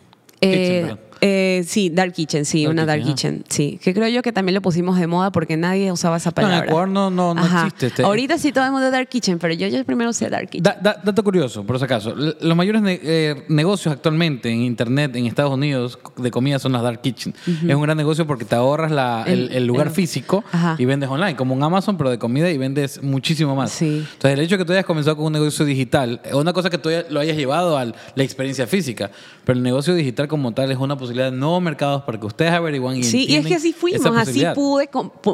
Eh, 0.42 0.82
Kitchen. 0.84 1.00
Eh, 1.22 1.64
sí, 1.68 1.90
Dark 1.90 2.14
Kitchen, 2.14 2.46
sí, 2.46 2.64
Dark 2.64 2.74
una 2.74 2.86
Dark 2.86 3.02
Kitchen, 3.04 3.44
Kitchen, 3.44 3.46
sí. 3.48 3.80
Que 3.84 3.94
creo 3.94 4.08
yo 4.10 4.22
que 4.24 4.32
también 4.32 4.56
lo 4.56 4.62
pusimos 4.62 4.98
de 5.00 5.06
moda 5.08 5.32
porque 5.32 5.56
nadie 5.56 5.92
usaba 5.92 6.18
esa 6.18 6.32
No, 6.36 6.42
en 6.42 6.48
palabra. 6.50 6.88
No- 6.88 7.10
no- 7.12 7.34
no 7.36 7.42
Ajá. 7.42 7.68
existe 7.68 7.88
este- 7.88 8.04
Ahorita 8.04 8.38
sí 8.38 8.52
todo 8.52 8.66
el 8.66 8.72
mundo 8.72 8.90
Dark 8.90 9.08
Kitchen, 9.08 9.38
pero 9.40 9.54
yo, 9.54 9.68
yo 9.68 9.84
primero 9.86 10.10
usé 10.10 10.30
Dark 10.30 10.50
Kitchen. 10.50 10.64
Da- 10.64 10.78
da- 10.82 11.00
dato 11.04 11.24
curioso, 11.24 11.64
por 11.64 11.78
si 11.78 11.86
acaso. 11.86 12.16
Los 12.16 12.56
mayores 12.58 12.82
ne- 12.82 13.00
eh, 13.04 13.44
negocios 13.50 13.94
actualmente 13.94 14.50
en 14.50 14.62
Internet 14.64 15.16
en 15.16 15.26
Estados 15.28 15.54
Unidos 15.54 16.00
de 16.18 16.32
comida 16.32 16.58
son 16.60 16.72
las 16.72 16.82
Dark 16.82 17.02
Kitchen. 17.02 17.34
Es 17.68 17.76
un 17.76 17.82
gran 17.84 17.98
negocio 17.98 18.26
porque 18.26 18.46
te 18.46 18.56
ahorras 18.56 18.92
la- 18.92 19.24
el, 19.28 19.44
El- 19.50 19.52
el 19.58 19.66
lugar 19.68 19.88
el- 19.88 19.94
físico 19.94 20.44
Ajá. 20.52 20.76
y 20.80 20.86
vendes 20.86 21.10
online, 21.10 21.36
como 21.36 21.54
un 21.54 21.62
Amazon, 21.62 21.98
pero 21.98 22.10
de 22.10 22.18
comida 22.18 22.50
y 22.50 22.58
vendes 22.58 23.02
muchísimo 23.04 23.56
más. 23.56 23.72
Sí. 23.72 24.06
Entonces, 24.14 24.32
el 24.38 24.40
hecho 24.40 24.56
de 24.56 24.60
que 24.60 24.66
tú 24.66 24.72
hayas 24.74 24.86
comenzado 24.86 25.16
con 25.18 25.28
un 25.28 25.34
negocio 25.34 25.66
digital, 25.66 26.20
es 26.24 26.34
una 26.34 26.52
cosa 26.54 26.70
que 26.72 26.80
tú 26.80 26.90
lo 27.10 27.20
hayas 27.20 27.38
llevado 27.38 27.78
a 27.78 27.86
la 27.86 28.24
experiencia 28.24 28.66
física, 28.66 29.12
pero 29.46 29.58
el 29.58 29.64
negocio 29.64 29.94
digital 29.94 30.28
como 30.28 30.52
tal 30.54 30.72
es 30.72 30.78
una 30.78 30.96
posibilidad 30.98 31.11
de 31.16 31.32
nuevos 31.32 31.62
mercados 31.62 32.04
para 32.04 32.20
que 32.20 32.26
ustedes 32.26 32.52
averigüen 32.52 32.98
y 32.98 33.04
Sí, 33.04 33.26
y 33.28 33.36
es 33.36 33.46
que 33.46 33.56
así 33.56 33.74
fuimos, 33.74 34.06
así 34.06 34.44
posibilidad. 34.44 34.54
pude 34.56 34.90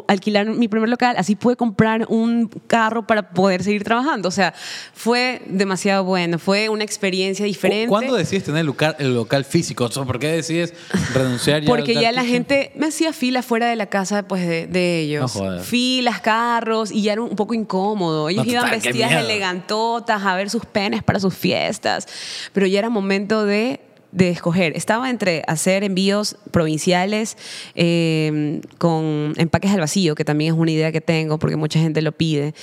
alquilar 0.08 0.46
mi 0.46 0.68
primer 0.68 0.88
local, 0.88 1.16
así 1.18 1.34
pude 1.36 1.56
comprar 1.56 2.06
un 2.08 2.48
carro 2.66 3.06
para 3.06 3.30
poder 3.30 3.62
seguir 3.62 3.84
trabajando. 3.84 4.28
O 4.28 4.32
sea, 4.32 4.54
fue 4.94 5.42
demasiado 5.46 6.04
bueno, 6.04 6.38
fue 6.38 6.68
una 6.68 6.84
experiencia 6.84 7.44
diferente. 7.44 7.86
¿Cu- 7.86 7.90
¿Cuándo 7.94 8.14
decides 8.16 8.44
tener 8.44 8.60
el 8.60 8.66
local, 8.66 8.96
el 8.98 9.14
local 9.14 9.44
físico? 9.44 9.84
O 9.84 9.90
sea, 9.90 10.04
¿Por 10.04 10.18
qué 10.18 10.28
decides 10.28 10.74
renunciar 11.14 11.62
ya 11.62 11.66
Porque 11.68 11.96
al 11.96 12.02
ya 12.02 12.12
la 12.12 12.24
gente 12.24 12.72
me 12.76 12.86
hacía 12.86 13.12
fila 13.12 13.42
fuera 13.42 13.68
de 13.68 13.76
la 13.76 13.86
casa 13.86 14.22
pues, 14.26 14.46
de, 14.46 14.66
de 14.66 15.00
ellos. 15.00 15.34
No. 15.36 15.60
Filas, 15.60 16.20
carros, 16.20 16.90
y 16.90 17.02
ya 17.02 17.12
era 17.12 17.22
un 17.22 17.36
poco 17.36 17.54
incómodo. 17.54 18.28
Ellos 18.28 18.46
No, 18.46 18.52
iban 18.52 18.70
vestidas 18.70 19.12
elegantotas 19.12 20.22
a 20.24 20.34
ver 20.36 20.50
sus 20.50 20.64
penes 20.64 21.02
para 21.02 21.20
sus 21.20 21.34
fiestas. 21.34 22.06
Pero 22.52 22.66
ya 22.66 22.78
era 22.78 22.88
momento 22.90 23.44
de, 23.44 23.80
de 24.10 24.30
escoger. 24.30 24.74
Estaba 24.76 25.10
entre 25.10 25.42
hacer 25.46 25.84
envíos 25.84 26.36
provinciales 26.50 27.36
eh, 27.74 28.60
con 28.78 29.34
empaques 29.36 29.70
al 29.70 29.80
vacío, 29.80 30.14
que 30.14 30.24
también 30.24 30.54
es 30.54 30.58
una 30.60 30.70
idea 30.70 30.92
que 30.92 31.00
tengo 31.00 31.38
porque 31.38 31.56
mucha 31.56 31.78
gente 31.78 32.00
lo 32.02 32.12
pide, 32.12 32.54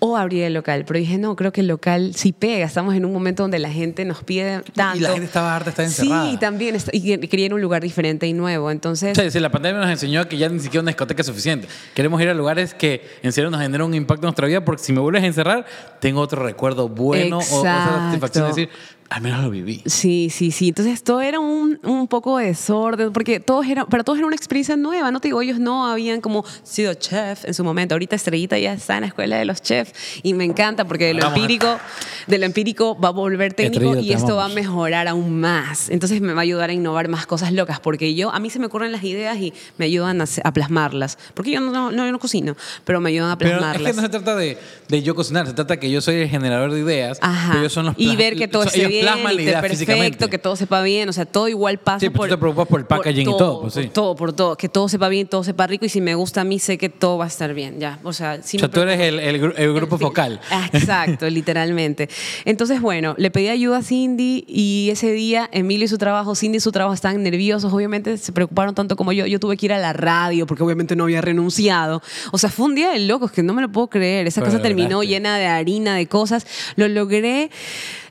o 0.00 0.16
abrir 0.16 0.42
el 0.44 0.54
local. 0.54 0.84
Pero 0.86 0.98
dije, 0.98 1.16
no, 1.18 1.34
creo 1.36 1.52
que 1.52 1.60
el 1.62 1.68
local 1.68 2.12
sí 2.14 2.32
pega. 2.32 2.66
Estamos 2.66 2.94
en 2.94 3.04
un 3.04 3.12
momento 3.12 3.42
donde 3.44 3.58
la 3.58 3.70
gente 3.70 4.04
nos 4.04 4.22
pide 4.24 4.60
tanto. 4.74 4.98
Y 4.98 5.00
la 5.00 5.10
gente 5.10 5.26
estaba 5.26 5.54
harta 5.56 5.66
de 5.66 5.70
estar 5.70 5.84
encerrada. 5.86 6.30
Sí, 6.30 6.36
también. 6.38 6.74
está- 6.74 6.90
y 6.92 7.18
quería 7.28 7.46
ir 7.46 7.52
a 7.52 7.54
un 7.54 7.60
lugar 7.62 7.82
diferente 7.82 8.26
y 8.26 8.32
nuevo. 8.32 8.70
Entonces, 8.70 9.16
Sí, 9.16 9.30
sí, 9.30 9.40
la 9.40 9.50
pandemia 9.50 9.80
nos 9.80 9.90
enseñó 9.90 10.28
que 10.28 10.36
ya 10.36 10.48
ni 10.48 10.60
siquiera 10.60 10.82
una 10.82 10.90
discoteca 10.90 11.20
es 11.22 11.26
suficiente. 11.26 11.68
Queremos 11.94 12.20
ir 12.20 12.28
a 12.28 12.34
lugares 12.34 12.74
que 12.74 13.02
en 13.22 13.32
serio 13.32 13.50
nos 13.50 13.60
generan 13.60 13.86
un 13.86 13.94
impacto 13.94 14.22
en 14.26 14.28
nuestra 14.28 14.46
vida 14.46 14.64
porque 14.64 14.82
si 14.82 14.92
me 14.92 15.00
vuelves 15.00 15.22
a 15.22 15.26
encerrar, 15.26 15.64
tengo 16.00 16.20
otro 16.20 16.42
recuerdo 16.44 16.88
bueno 16.88 17.38
o 17.38 17.56
otra 17.58 18.08
satisfacción 18.08 18.44
de 18.44 18.48
decir, 18.48 18.68
al 19.12 19.20
menos 19.20 19.42
lo 19.42 19.50
viví. 19.50 19.82
Sí, 19.84 20.28
sí, 20.30 20.50
sí. 20.50 20.68
Entonces 20.68 21.02
todo 21.02 21.20
era 21.20 21.38
un, 21.38 21.78
un 21.82 22.08
poco 22.08 22.38
de 22.38 22.46
desorden, 22.46 23.12
porque 23.12 23.40
todos 23.40 23.66
era, 23.66 23.84
para 23.84 24.04
todos 24.04 24.18
era 24.18 24.26
una 24.26 24.36
experiencia 24.36 24.76
nueva. 24.76 25.10
No 25.10 25.20
te 25.20 25.28
digo, 25.28 25.42
ellos 25.42 25.58
no 25.58 25.86
habían 25.86 26.20
como 26.20 26.44
sido 26.62 26.94
chef 26.94 27.44
en 27.44 27.54
su 27.54 27.62
momento. 27.62 27.94
Ahorita 27.94 28.16
Estrellita 28.16 28.58
ya 28.58 28.72
está 28.72 28.94
en 28.94 29.02
la 29.02 29.06
escuela 29.08 29.36
de 29.36 29.44
los 29.44 29.60
chefs 29.60 29.92
y 30.22 30.34
me 30.34 30.44
encanta 30.44 30.86
porque 30.86 31.06
de 31.06 31.14
lo 31.14 31.20
Vamos. 31.20 31.36
empírico, 31.36 31.78
de 32.26 32.38
lo 32.38 32.46
empírico 32.46 32.98
va 32.98 33.08
a 33.08 33.12
volver 33.12 33.52
técnico 33.52 33.84
Estrellita, 33.84 34.12
y 34.12 34.12
esto 34.14 34.36
va 34.36 34.46
a 34.46 34.48
mejorar 34.48 35.08
aún 35.08 35.40
más. 35.40 35.90
Entonces 35.90 36.20
me 36.20 36.32
va 36.32 36.40
a 36.40 36.42
ayudar 36.42 36.70
a 36.70 36.72
innovar 36.72 37.08
más 37.08 37.26
cosas 37.26 37.52
locas, 37.52 37.80
porque 37.80 38.14
yo 38.14 38.30
a 38.30 38.40
mí 38.40 38.48
se 38.50 38.58
me 38.58 38.66
ocurren 38.66 38.92
las 38.92 39.04
ideas 39.04 39.36
y 39.38 39.52
me 39.76 39.84
ayudan 39.84 40.22
a, 40.22 40.52
plasmarlas. 40.52 41.18
Porque 41.34 41.50
yo 41.50 41.60
no, 41.60 41.90
no, 41.90 42.06
yo 42.06 42.12
no 42.12 42.18
cocino, 42.18 42.56
pero 42.84 43.00
me 43.00 43.10
ayudan 43.10 43.30
a 43.30 43.38
Pero 43.38 43.52
es 43.52 43.56
plasmarlas. 43.58 43.90
que 43.90 43.96
no 43.96 44.02
se 44.02 44.08
trata 44.08 44.36
de, 44.36 44.58
de 44.88 45.02
yo 45.02 45.14
cocinar, 45.14 45.46
se 45.46 45.52
trata 45.52 45.78
que 45.78 45.90
yo 45.90 46.00
soy 46.00 46.16
el 46.16 46.28
generador 46.28 46.72
de 46.72 46.80
ideas. 46.80 47.18
Ajá. 47.20 47.48
pero 47.48 47.60
ellos 47.60 47.72
son 47.72 47.86
los 47.86 47.94
y 47.98 48.16
ver 48.16 48.36
que 48.36 48.48
todo 48.48 48.64
esté 48.64 48.86
bien, 48.86 49.01
plasman 49.02 49.32
y 49.32 49.36
la 49.36 49.42
idea 49.42 49.60
perfecto, 49.60 50.28
que 50.30 50.38
todo 50.38 50.56
sepa 50.56 50.82
bien, 50.82 51.08
o 51.08 51.12
sea, 51.12 51.24
todo 51.24 51.48
igual 51.48 51.78
pasa 51.78 52.00
Sí, 52.00 52.10
pues 52.10 52.16
por... 52.16 52.28
tú 52.28 52.34
te 52.34 52.38
preocupas 52.38 52.68
por 52.68 52.80
el 52.80 52.86
packaging 52.86 53.22
y 53.28 53.36
todo, 53.36 53.60
pues 53.62 53.74
sí. 53.74 53.80
Por 53.82 53.90
todo, 53.92 54.16
por 54.16 54.32
todo, 54.32 54.56
que 54.56 54.68
todo 54.68 54.88
sepa 54.88 55.08
bien, 55.08 55.26
todo 55.26 55.44
sepa 55.44 55.66
rico 55.66 55.84
y 55.84 55.88
si 55.88 56.00
me 56.00 56.14
gusta 56.14 56.42
a 56.42 56.44
mí 56.44 56.58
sé 56.58 56.78
que 56.78 56.88
todo 56.88 57.18
va 57.18 57.24
a 57.24 57.28
estar 57.28 57.52
bien, 57.54 57.78
ya, 57.80 57.98
o 58.02 58.12
sea, 58.12 58.40
o 58.62 58.68
tú 58.70 58.80
eres 58.80 59.00
el, 59.00 59.18
el 59.20 59.40
gru- 59.42 59.54
el 59.56 59.72
grupo 59.74 59.98
focal. 59.98 60.40
Exacto, 60.72 61.28
literalmente. 61.28 62.08
Entonces, 62.44 62.80
bueno, 62.80 63.14
le 63.18 63.30
pedí 63.30 63.48
ayuda 63.48 63.78
a 63.78 63.82
Cindy 63.82 64.44
y 64.48 64.88
ese 64.90 65.12
día 65.12 65.48
Emilio 65.52 65.84
y 65.84 65.88
su 65.88 65.98
trabajo, 65.98 66.34
Cindy 66.34 66.58
y 66.58 66.60
su 66.60 66.72
trabajo 66.72 66.94
estaban 66.94 67.22
nerviosos, 67.22 67.72
obviamente 67.72 68.16
se 68.18 68.32
preocuparon 68.32 68.74
tanto 68.74 68.96
como 68.96 69.12
yo. 69.12 69.26
Yo 69.26 69.38
tuve 69.40 69.56
que 69.56 69.66
ir 69.66 69.72
a 69.72 69.78
la 69.78 69.92
radio 69.92 70.46
porque 70.46 70.62
obviamente 70.62 70.96
no 70.96 71.04
había 71.04 71.20
renunciado. 71.20 72.02
O 72.32 72.38
sea, 72.38 72.50
fue 72.50 72.66
un 72.66 72.74
día 72.74 72.90
de 72.90 72.98
locos 73.00 73.32
que 73.32 73.42
no 73.42 73.54
me 73.54 73.62
lo 73.62 73.70
puedo 73.70 73.88
creer. 73.88 74.26
Esa 74.26 74.40
Pero 74.40 74.52
casa 74.52 74.62
terminó 74.62 75.02
llena 75.02 75.36
de 75.38 75.46
harina, 75.46 75.94
de 75.96 76.06
cosas. 76.06 76.46
Lo 76.76 76.88
logré. 76.88 77.50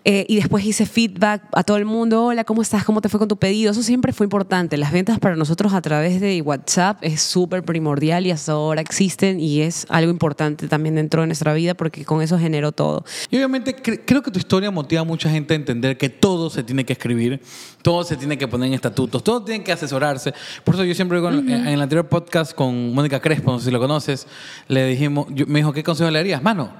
Eh, 0.03 0.25
y 0.27 0.35
después 0.37 0.65
hice 0.65 0.85
feedback 0.87 1.43
a 1.53 1.63
todo 1.63 1.77
el 1.77 1.85
mundo, 1.85 2.25
hola, 2.25 2.43
¿cómo 2.43 2.61
estás? 2.63 2.83
¿Cómo 2.83 3.01
te 3.01 3.09
fue 3.09 3.19
con 3.19 3.27
tu 3.27 3.37
pedido? 3.37 3.71
Eso 3.71 3.83
siempre 3.83 4.13
fue 4.13 4.25
importante. 4.25 4.75
Las 4.77 4.91
ventas 4.91 5.19
para 5.19 5.35
nosotros 5.35 5.73
a 5.73 5.81
través 5.81 6.19
de 6.19 6.41
WhatsApp 6.41 6.97
es 7.01 7.21
súper 7.21 7.63
primordial 7.63 8.25
y 8.25 8.31
hasta 8.31 8.53
ahora 8.53 8.81
existen 8.81 9.39
y 9.39 9.61
es 9.61 9.85
algo 9.89 10.09
importante 10.09 10.67
también 10.67 10.95
dentro 10.95 11.21
de 11.21 11.27
nuestra 11.27 11.53
vida 11.53 11.75
porque 11.75 12.03
con 12.03 12.21
eso 12.23 12.39
generó 12.39 12.71
todo. 12.71 13.05
Y 13.29 13.35
obviamente 13.37 13.75
cre- 13.75 14.01
creo 14.03 14.23
que 14.23 14.31
tu 14.31 14.39
historia 14.39 14.71
motiva 14.71 15.01
a 15.01 15.05
mucha 15.05 15.29
gente 15.29 15.53
a 15.53 15.57
entender 15.57 15.97
que 15.97 16.09
todo 16.09 16.49
se 16.49 16.63
tiene 16.63 16.83
que 16.83 16.93
escribir, 16.93 17.39
todo 17.83 18.03
se 18.03 18.15
tiene 18.17 18.37
que 18.39 18.47
poner 18.47 18.69
en 18.69 18.73
estatutos, 18.73 19.23
todo 19.23 19.43
tiene 19.43 19.63
que 19.63 19.71
asesorarse. 19.71 20.33
Por 20.63 20.73
eso 20.75 20.83
yo 20.83 20.95
siempre 20.95 21.17
digo, 21.19 21.29
en- 21.29 21.47
en 21.49 21.67
el 21.67 21.81
anterior 21.81 22.07
podcast 22.09 22.53
con 22.53 22.91
Mónica 22.93 23.19
Crespo, 23.19 23.51
no 23.51 23.59
sé 23.59 23.65
si 23.65 23.71
lo 23.71 23.79
conoces, 23.79 24.25
le 24.67 24.87
dijimos, 24.87 25.27
yo- 25.29 25.45
me 25.45 25.59
dijo, 25.59 25.71
¿qué 25.73 25.83
consejo 25.83 26.09
le 26.09 26.17
darías? 26.17 26.41
Mano, 26.41 26.71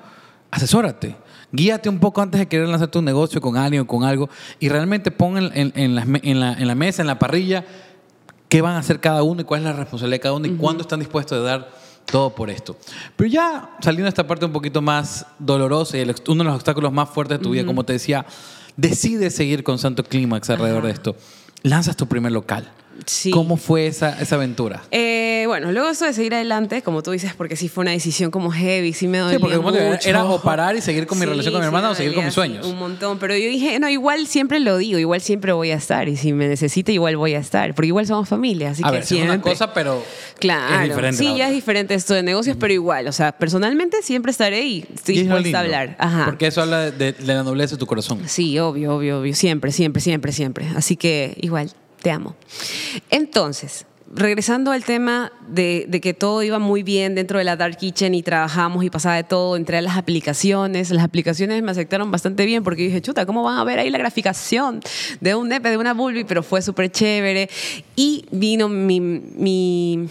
asesórate. 0.50 1.16
Guíate 1.52 1.90
un 1.90 2.00
poco 2.00 2.22
antes 2.22 2.40
de 2.40 2.48
querer 2.48 2.68
lanzar 2.68 2.90
tu 2.90 3.02
negocio 3.02 3.42
con 3.42 3.58
alguien 3.58 3.84
o 3.84 3.88
con 3.88 4.04
algo 4.04 4.30
y 4.60 4.70
realmente 4.70 5.12
pon 5.12 5.38
en, 5.38 5.96
la, 5.96 6.54
en 6.54 6.68
la 6.68 6.76
mesa, 6.76 7.02
en 7.02 7.08
la 7.08 7.20
parrilla, 7.20 7.66
qué 8.48 8.62
van 8.62 8.76
a 8.76 8.80
hacer 8.80 9.00
cada 9.00 9.24
uno 9.24 9.42
y 9.42 9.44
cuál 9.44 9.62
es 9.62 9.66
la 9.66 9.74
responsabilidad 9.74 10.16
de 10.16 10.20
cada 10.20 10.36
uno 10.36 10.48
y 10.48 10.56
cuándo 10.56 10.82
están 10.82 11.00
dispuestos 11.00 11.38
a 11.38 11.42
dar 11.42 11.70
todo 12.06 12.36
por 12.36 12.50
esto. 12.50 12.76
Pero 13.16 13.30
ya 13.30 13.72
saliendo 13.82 14.04
de 14.04 14.10
esta 14.10 14.28
parte 14.28 14.46
un 14.46 14.52
poquito 14.52 14.82
más 14.82 15.26
dolorosa 15.40 15.98
y 15.98 16.02
el 16.02 16.16
uno 16.28 16.44
de 16.44 16.50
los 16.50 16.56
obstáculos 16.56 16.92
más 16.92 17.10
fuertes 17.10 17.40
de 17.40 17.44
tu 17.44 17.52
vida, 17.52 17.66
como 17.66 17.86
te 17.86 17.94
decía, 17.94 18.26
decides 18.76 19.36
seguir 19.36 19.64
con 19.64 19.78
Santo 19.78 20.04
Clímax 20.04 20.50
alrededor 20.50 20.84
de 20.84 20.92
esto. 20.92 21.16
Lanzas 21.64 21.96
tu 21.96 22.08
primer 22.08 22.32
local. 22.32 22.70
Sí. 23.06 23.32
¿Cómo 23.32 23.58
fue 23.58 23.88
esa, 23.88 24.20
esa 24.22 24.36
aventura? 24.36 24.84
Eh, 24.92 25.44
bueno, 25.48 25.72
luego 25.72 25.90
eso 25.90 26.06
de 26.06 26.14
seguir 26.14 26.34
adelante, 26.36 26.82
como 26.82 27.02
tú 27.04 27.12
dices, 27.12 27.34
porque 27.36 27.56
sí 27.56 27.68
fue 27.70 27.82
una 27.82 27.92
decisión 27.92 28.32
como 28.32 28.52
heavy, 28.52 28.94
sí 28.94 29.08
me 29.08 29.18
dolió 29.18 29.40
porque 29.40 29.56
como 29.58 29.72
te 29.72 29.80
digo, 29.80 29.92
mucho. 29.92 30.08
era 30.10 30.24
o 30.26 30.42
parar 30.42 30.76
y 30.76 30.82
seguir 30.82 31.08
con 31.08 31.20
mi 31.20 31.26
relación 31.32 31.54
con 31.54 31.62
mi 31.62 31.66
hermana 31.66 31.90
o 31.90 31.96
seguir 31.96 32.14
con 32.14 32.24
mis 32.26 32.34
sueños. 32.34 32.66
sí, 32.66 32.72
Un 32.72 32.80
montón, 32.80 33.18
pero 33.20 33.36
yo 33.36 33.48
dije, 33.50 33.80
no, 33.80 33.90
igual 33.90 34.28
siempre 34.28 34.60
lo 34.60 34.78
digo, 34.78 35.00
igual 35.00 35.22
siempre 35.22 35.52
voy 35.54 35.72
a 35.72 35.76
estar 35.76 36.08
y 36.10 36.18
si 36.18 36.34
me 36.34 36.48
necesita 36.48 36.92
igual 36.92 37.18
voy 37.18 37.34
a 37.34 37.40
estar, 37.40 37.74
porque 37.76 37.88
igual 37.88 38.06
somos 38.08 38.30
familia, 38.30 38.72
así 38.72 38.82
a 38.86 38.90
que 38.90 38.98
ver, 38.98 39.06
sí 39.06 39.18
es 39.18 39.24
una 39.24 39.32
siempre. 39.34 39.52
cosa, 39.52 39.74
pero 39.74 40.04
Claro, 40.40 40.84
es 40.84 40.90
diferente. 40.90 41.18
sí, 41.18 41.36
ya 41.38 41.48
es 41.48 41.54
diferente 41.54 41.94
esto 41.94 42.14
de 42.14 42.24
negocios, 42.24 42.58
pero 42.60 42.74
igual, 42.74 43.08
o 43.08 43.12
sea, 43.12 43.32
personalmente 43.32 44.02
siempre 44.02 44.32
estaré 44.32 44.62
y 44.66 44.86
estoy 44.94 45.16
Y 45.16 45.20
es 45.20 45.24
dispuesta 45.26 45.58
a 45.58 45.62
hablar. 45.62 45.96
Ajá. 46.00 46.26
Porque 46.26 46.48
eso 46.48 46.62
habla 46.62 46.80
de, 46.80 46.92
de- 46.92 47.12
de 47.14 47.34
la 47.34 47.44
nobleza 47.44 47.76
de 47.76 47.80
tu 47.80 47.86
corazón. 47.86 48.22
Sí, 48.28 48.58
obvio, 48.60 48.96
obvio, 48.96 49.20
obvio. 49.20 49.36
Siempre, 49.36 49.72
siempre, 49.72 50.02
siempre, 50.02 50.32
siempre. 50.32 50.68
Así 50.76 50.96
que 50.98 51.38
igual, 51.42 51.72
te 52.02 52.12
amo. 52.12 52.36
Entonces, 53.10 53.86
regresando 54.14 54.72
al 54.72 54.84
tema 54.84 55.32
de, 55.48 55.88
que 56.02 56.14
todo 56.14 56.44
iba 56.44 56.60
muy 56.60 56.84
bien 56.84 57.16
dentro 57.16 57.38
de 57.38 57.46
la 57.46 57.56
Dark 57.56 57.78
Kitchen 57.78 58.14
y 58.14 58.24
trabajamos 58.24 58.84
y 58.84 58.90
pasaba 58.90 59.16
de 59.16 59.24
todo, 59.24 59.56
entré 59.56 59.78
a 59.78 59.82
las 59.82 59.98
aplicaciones. 59.98 60.92
Las 60.92 61.04
aplicaciones 61.04 61.62
me 61.64 61.72
aceptaron 61.72 62.12
bastante 62.12 62.46
bien 62.46 62.64
porque 62.64 62.84
dije, 62.84 63.02
chuta, 63.02 63.26
¿cómo 63.26 63.44
van 63.44 63.58
a 63.58 63.64
ver 63.64 63.80
ahí 63.80 63.90
la 63.90 63.98
graficación 63.98 64.82
de 65.20 65.36
un 65.36 65.50
nepe, 65.50 65.70
de 65.70 65.78
una 65.78 65.94
bulbi? 65.94 66.24
Pero 66.24 66.44
fue 66.44 66.62
súper 66.62 66.92
chévere. 66.92 67.50
Y 67.96 68.26
vino 68.32 68.68
mi 68.68 70.08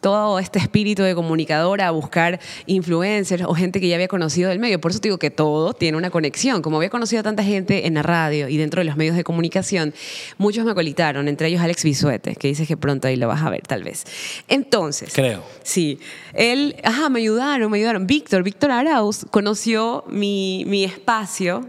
todo 0.00 0.38
este 0.38 0.58
espíritu 0.58 1.02
de 1.02 1.14
comunicadora 1.14 1.88
a 1.88 1.90
buscar 1.90 2.40
influencers 2.66 3.44
o 3.44 3.54
gente 3.54 3.80
que 3.80 3.88
ya 3.88 3.96
había 3.96 4.08
conocido 4.08 4.50
del 4.50 4.58
medio. 4.58 4.80
Por 4.80 4.90
eso 4.90 5.00
te 5.00 5.08
digo 5.08 5.18
que 5.18 5.30
todo 5.30 5.72
tiene 5.72 5.96
una 5.96 6.10
conexión. 6.10 6.62
Como 6.62 6.76
había 6.76 6.90
conocido 6.90 7.20
a 7.20 7.22
tanta 7.22 7.42
gente 7.42 7.86
en 7.86 7.94
la 7.94 8.02
radio 8.02 8.48
y 8.48 8.56
dentro 8.56 8.80
de 8.80 8.84
los 8.84 8.96
medios 8.96 9.16
de 9.16 9.24
comunicación, 9.24 9.94
muchos 10.38 10.64
me 10.64 10.74
colitaron, 10.74 11.28
entre 11.28 11.48
ellos 11.48 11.60
Alex 11.60 11.82
Bisuete, 11.84 12.36
que 12.36 12.48
dices 12.48 12.68
que 12.68 12.76
pronto 12.76 13.08
ahí 13.08 13.16
lo 13.16 13.28
vas 13.28 13.42
a 13.42 13.50
ver, 13.50 13.62
tal 13.62 13.82
vez. 13.82 14.04
Entonces, 14.48 15.12
Creo. 15.14 15.42
Sí, 15.62 15.98
él, 16.34 16.76
ajá, 16.84 17.08
me 17.08 17.20
ayudaron, 17.20 17.70
me 17.70 17.78
ayudaron. 17.78 18.06
Víctor, 18.06 18.42
Víctor 18.42 18.70
Arauz 18.70 19.26
conoció 19.30 20.04
mi, 20.08 20.64
mi 20.66 20.84
espacio. 20.84 21.66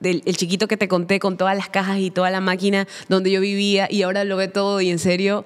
Del, 0.00 0.22
el 0.24 0.34
chiquito 0.38 0.66
que 0.66 0.78
te 0.78 0.88
conté 0.88 1.20
con 1.20 1.36
todas 1.36 1.54
las 1.54 1.68
cajas 1.68 1.98
y 1.98 2.10
toda 2.10 2.30
la 2.30 2.40
máquina 2.40 2.88
donde 3.10 3.30
yo 3.30 3.38
vivía 3.42 3.86
y 3.90 4.00
ahora 4.00 4.24
lo 4.24 4.38
ve 4.38 4.48
todo 4.48 4.80
y 4.80 4.88
en 4.88 4.98
serio, 4.98 5.44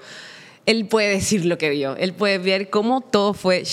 él 0.66 0.86
puede 0.86 1.10
decir 1.10 1.44
lo 1.44 1.58
que 1.58 1.68
vio, 1.68 1.96
él 1.96 2.14
puede 2.14 2.38
ver 2.38 2.70
cómo 2.70 3.02
todo 3.02 3.34
fue 3.34 3.64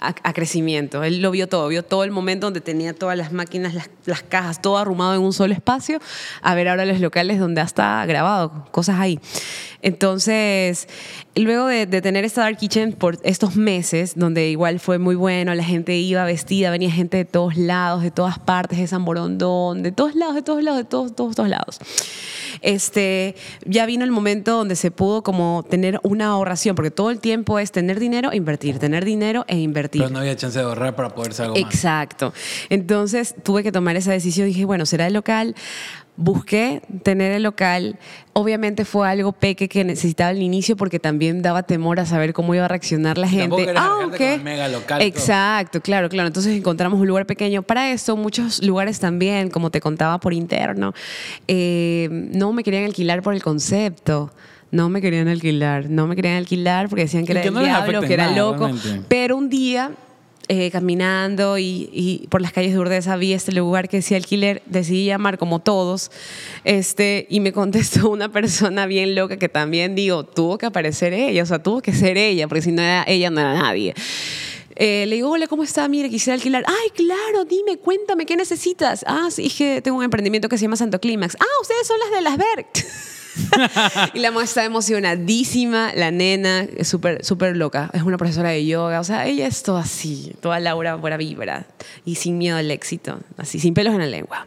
a, 0.00 0.32
crecimiento, 0.32 1.04
él 1.04 1.20
lo 1.20 1.30
vio 1.30 1.46
todo, 1.46 1.68
vio 1.68 1.82
todo 1.82 2.04
el 2.04 2.10
momento 2.10 2.46
donde 2.46 2.60
tenía 2.60 2.94
todas 2.94 3.18
las 3.18 3.32
máquinas, 3.32 3.74
las, 3.74 3.90
las 4.06 4.22
cajas, 4.22 4.62
todo 4.62 4.78
arrumado 4.78 5.14
en 5.14 5.20
un 5.20 5.32
solo 5.32 5.52
espacio, 5.52 6.00
a 6.40 6.54
ver 6.54 6.68
ahora 6.68 6.86
los 6.86 7.00
locales 7.00 7.38
donde 7.38 7.60
hasta 7.60 8.04
grabado, 8.06 8.66
cosas 8.70 8.98
ahí. 8.98 9.20
Entonces, 9.80 10.88
luego 11.36 11.66
de, 11.66 11.86
de, 11.86 12.02
tener 12.02 12.24
esta 12.24 12.40
Dark 12.40 12.56
Kitchen 12.56 12.92
por 12.92 13.18
estos 13.22 13.54
meses, 13.54 14.14
donde 14.16 14.48
igual 14.48 14.80
fue 14.80 14.98
muy 14.98 15.14
bueno, 15.14 15.54
la 15.54 15.62
gente 15.62 15.96
iba 15.96 16.24
vestida, 16.24 16.70
venía 16.70 16.90
gente 16.90 17.18
de 17.18 17.24
todos 17.24 17.56
lados, 17.56 18.02
de 18.02 18.10
todas 18.10 18.38
partes, 18.38 18.78
de 18.78 18.86
San 18.88 19.04
Borondón, 19.04 19.82
de 19.82 19.92
todos 19.92 20.16
lados, 20.16 20.34
de 20.34 20.42
todos 20.42 20.62
lados, 20.64 20.78
de 20.78 20.84
todos, 20.84 21.14
todos, 21.14 21.36
todos 21.36 21.48
lados. 21.48 21.78
Este, 22.62 23.34
ya 23.64 23.86
vino 23.86 24.04
el 24.04 24.10
momento 24.10 24.56
donde 24.56 24.76
se 24.76 24.90
pudo 24.90 25.22
como 25.22 25.64
tener 25.68 26.00
una 26.02 26.28
ahorración, 26.28 26.74
porque 26.76 26.90
todo 26.90 27.10
el 27.10 27.20
tiempo 27.20 27.58
es 27.58 27.72
tener 27.72 27.98
dinero 28.00 28.32
e 28.32 28.36
invertir, 28.36 28.78
tener 28.78 29.04
dinero 29.04 29.44
e 29.48 29.58
invertir. 29.58 30.02
Pero 30.02 30.12
no 30.12 30.20
había 30.20 30.36
chance 30.36 30.58
de 30.58 30.64
ahorrar 30.64 30.94
para 30.96 31.10
poder 31.10 31.32
hacer 31.32 31.46
algo 31.46 31.56
más. 31.60 31.74
Exacto. 31.74 32.32
Entonces 32.68 33.34
tuve 33.42 33.62
que 33.62 33.72
tomar 33.72 33.96
esa 33.96 34.12
decisión. 34.12 34.46
Dije, 34.46 34.64
bueno, 34.64 34.86
será 34.86 35.06
el 35.06 35.14
local. 35.14 35.54
Busqué 36.20 36.82
tener 37.04 37.30
el 37.30 37.44
local. 37.44 37.96
Obviamente 38.32 38.84
fue 38.84 39.08
algo 39.08 39.30
peque 39.30 39.68
que 39.68 39.84
necesitaba 39.84 40.30
al 40.30 40.42
inicio 40.42 40.76
porque 40.76 40.98
también 40.98 41.42
daba 41.42 41.62
temor 41.62 42.00
a 42.00 42.06
saber 42.06 42.32
cómo 42.32 42.56
iba 42.56 42.64
a 42.64 42.68
reaccionar 42.68 43.18
la 43.18 43.28
gente. 43.28 43.72
Aunque, 43.76 44.38
mega 44.38 44.66
local, 44.66 44.98
todo. 44.98 45.06
exacto, 45.08 45.80
claro, 45.80 46.08
claro. 46.08 46.26
Entonces 46.26 46.56
encontramos 46.56 46.98
un 46.98 47.06
lugar 47.06 47.24
pequeño. 47.24 47.62
Para 47.62 47.92
eso, 47.92 48.16
muchos 48.16 48.64
lugares 48.64 48.98
también, 48.98 49.48
como 49.48 49.70
te 49.70 49.80
contaba 49.80 50.18
por 50.18 50.34
interno, 50.34 50.92
eh, 51.46 52.08
no 52.10 52.52
me 52.52 52.64
querían 52.64 52.84
alquilar 52.84 53.22
por 53.22 53.34
el 53.34 53.42
concepto. 53.42 54.32
No 54.72 54.88
me 54.88 55.00
querían 55.00 55.28
alquilar, 55.28 55.88
no 55.88 56.06
me 56.08 56.16
querían 56.16 56.34
alquilar 56.36 56.88
porque 56.88 57.04
decían 57.04 57.24
que 57.24 57.32
Y 57.32 57.36
era 57.36 57.42
que 57.42 57.50
no 57.52 57.60
diablo, 57.60 58.00
que 58.02 58.12
era 58.12 58.32
loco. 58.32 58.66
realmente. 58.66 59.02
Pero 59.08 59.36
un 59.36 59.48
día, 59.48 59.92
eh, 60.48 60.70
caminando 60.70 61.58
y, 61.58 62.26
por 62.30 62.40
las 62.40 62.52
calles 62.52 62.72
de 62.72 62.78
Urdesa, 62.78 63.16
vi 63.16 63.32
este 63.32 63.52
lugar 63.52 63.88
que 63.88 63.98
decía 63.98 64.16
alquiler, 64.16 64.62
decidí 64.66 65.04
llamar 65.04 65.38
como 65.38 65.58
todos, 65.58 66.10
este, 66.64 67.26
y 67.28 67.40
me 67.40 67.52
contestó 67.52 68.08
una 68.08 68.30
persona 68.32 68.86
bien 68.86 69.14
loca 69.14 69.36
que 69.36 69.48
también 69.48 69.94
digo, 69.94 70.24
tuvo 70.24 70.58
que 70.58 70.66
aparecer 70.66 71.12
ella, 71.12 71.42
o 71.42 71.46
sea, 71.46 71.62
tuvo 71.62 71.82
que 71.82 71.92
ser 71.92 72.16
ella, 72.16 72.48
porque 72.48 72.62
si 72.62 72.72
no 72.72 72.82
era 72.82 73.04
ella, 73.06 73.30
no 73.30 73.40
era 73.40 73.54
nadie. 73.54 73.94
Eh, 74.74 75.06
le 75.06 75.16
digo, 75.16 75.30
hola, 75.30 75.48
¿cómo 75.48 75.64
está? 75.64 75.88
Mire, 75.88 76.08
quisiera 76.08 76.34
alquilar. 76.34 76.64
Ay, 76.66 76.90
claro, 76.94 77.44
dime, 77.44 77.78
cuéntame, 77.78 78.26
¿qué 78.26 78.36
necesitas? 78.36 79.04
Ah, 79.08 79.28
sí, 79.30 79.52
tengo 79.82 79.98
un 79.98 80.04
emprendimiento 80.04 80.48
que 80.48 80.56
se 80.56 80.62
llama 80.62 80.76
Santo 80.76 81.00
Clímax. 81.00 81.36
Ah, 81.40 81.60
ustedes 81.60 81.86
son 81.86 81.98
las 81.98 82.10
de 82.10 82.20
las 82.22 82.36
Berg. 82.38 82.66
y 84.14 84.18
la 84.18 84.30
mamá 84.30 84.44
está 84.44 84.64
emocionadísima, 84.64 85.92
la 85.94 86.10
nena 86.10 86.66
es 86.76 86.88
súper 86.88 87.24
súper 87.24 87.56
loca, 87.56 87.90
es 87.92 88.02
una 88.02 88.16
profesora 88.16 88.50
de 88.50 88.64
yoga, 88.66 89.00
o 89.00 89.04
sea, 89.04 89.26
ella 89.26 89.46
es 89.46 89.62
toda 89.62 89.82
así, 89.82 90.32
toda 90.40 90.60
Laura 90.60 90.94
buena 90.96 91.16
vibra 91.16 91.66
y 92.04 92.16
sin 92.16 92.38
miedo 92.38 92.56
al 92.56 92.70
éxito, 92.70 93.20
así, 93.36 93.58
sin 93.58 93.74
pelos 93.74 93.94
en 93.94 94.00
la 94.00 94.06
lengua. 94.06 94.46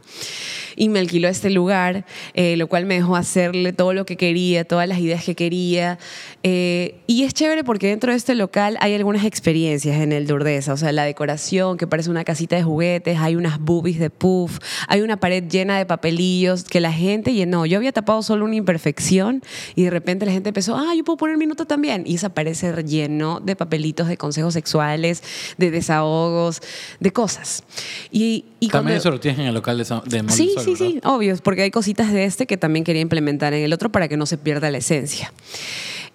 Y 0.76 0.90
me 0.90 1.00
alquiló 1.00 1.28
este 1.28 1.50
lugar, 1.50 2.06
eh, 2.34 2.56
lo 2.56 2.68
cual 2.68 2.86
me 2.86 2.96
dejó 2.96 3.16
hacerle 3.16 3.74
todo 3.74 3.94
lo 3.94 4.06
que 4.06 4.16
quería, 4.16 4.64
todas 4.64 4.88
las 4.88 5.00
ideas 5.00 5.24
que 5.24 5.36
quería. 5.36 6.00
Eh, 6.44 6.96
y 7.08 7.24
es 7.24 7.34
chévere 7.34 7.64
porque 7.64 7.88
dentro 7.88 8.12
de 8.12 8.18
este 8.18 8.36
local 8.36 8.78
hay 8.80 8.96
algunas 8.96 9.26
experiencias 9.26 10.00
en 10.00 10.12
el 10.12 10.28
Durdesa, 10.28 10.74
o 10.74 10.78
sea, 10.78 10.92
la 10.92 11.04
decoración 11.04 11.78
que 11.78 11.88
parece 11.88 12.10
una 12.10 12.24
casita 12.24 12.56
de 12.56 12.64
juguetes, 12.64 13.20
hay 13.20 13.36
unas 13.36 13.60
boobies 13.60 14.00
de 14.00 14.10
puff, 14.10 14.60
hay 14.88 15.02
una 15.02 15.18
pared 15.18 15.44
llena 15.44 15.78
de 15.78 15.86
papelillos 15.86 16.64
que 16.64 16.80
la 16.80 16.92
gente 16.92 17.34
llenó. 17.34 17.66
Yo 17.66 17.78
había 17.78 17.92
tapado 17.92 18.24
solo 18.24 18.46
una 18.46 18.56
imperfección 18.72 19.44
y 19.76 19.84
de 19.84 19.90
repente 19.90 20.26
la 20.26 20.32
gente 20.32 20.50
empezó, 20.50 20.76
ah, 20.78 20.94
yo 20.96 21.04
puedo 21.04 21.18
poner 21.18 21.38
mi 21.38 21.46
nota 21.46 21.66
también. 21.66 22.04
Y 22.06 22.18
se 22.18 22.30
llenó 22.84 23.40
de 23.40 23.56
papelitos 23.56 24.08
de 24.08 24.18
consejos 24.18 24.54
sexuales, 24.54 25.22
de 25.58 25.72
desahogos, 25.72 26.62
de 27.00 27.12
cosas. 27.12 27.64
Y, 28.12 28.46
y 28.60 28.68
También 28.70 28.72
cuando- 28.72 28.94
eso 29.00 29.12
lo 29.12 29.20
tienes 29.20 29.40
en 29.42 29.48
el 29.48 29.54
local 29.54 29.78
de, 29.78 29.86
Sa- 29.86 30.04
de 30.06 30.24
Mall 30.24 30.32
Sí, 30.34 30.56
sí, 30.64 30.76
sí, 30.76 31.00
obvio, 31.04 31.36
porque 31.44 31.64
hay 31.64 31.72
cositas 31.72 32.12
de 32.12 32.24
este 32.26 32.48
que 32.48 32.58
también 32.58 32.86
quería 32.86 33.02
implementar 33.02 33.54
en 33.54 33.64
el 33.64 33.74
otro 33.74 33.92
para 33.92 34.08
que 34.08 34.16
no 34.18 34.26
se 34.26 34.38
pierda 34.38 34.72
la 34.72 34.78
esencia. 34.78 35.34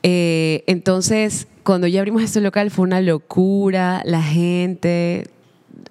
Eh, 0.02 0.64
entonces, 0.66 1.46
cuando 1.62 1.86
ya 1.86 2.00
abrimos 2.00 2.22
este 2.22 2.40
local 2.40 2.70
fue 2.70 2.84
una 2.84 3.00
locura, 3.00 4.02
la 4.04 4.22
gente 4.22 5.28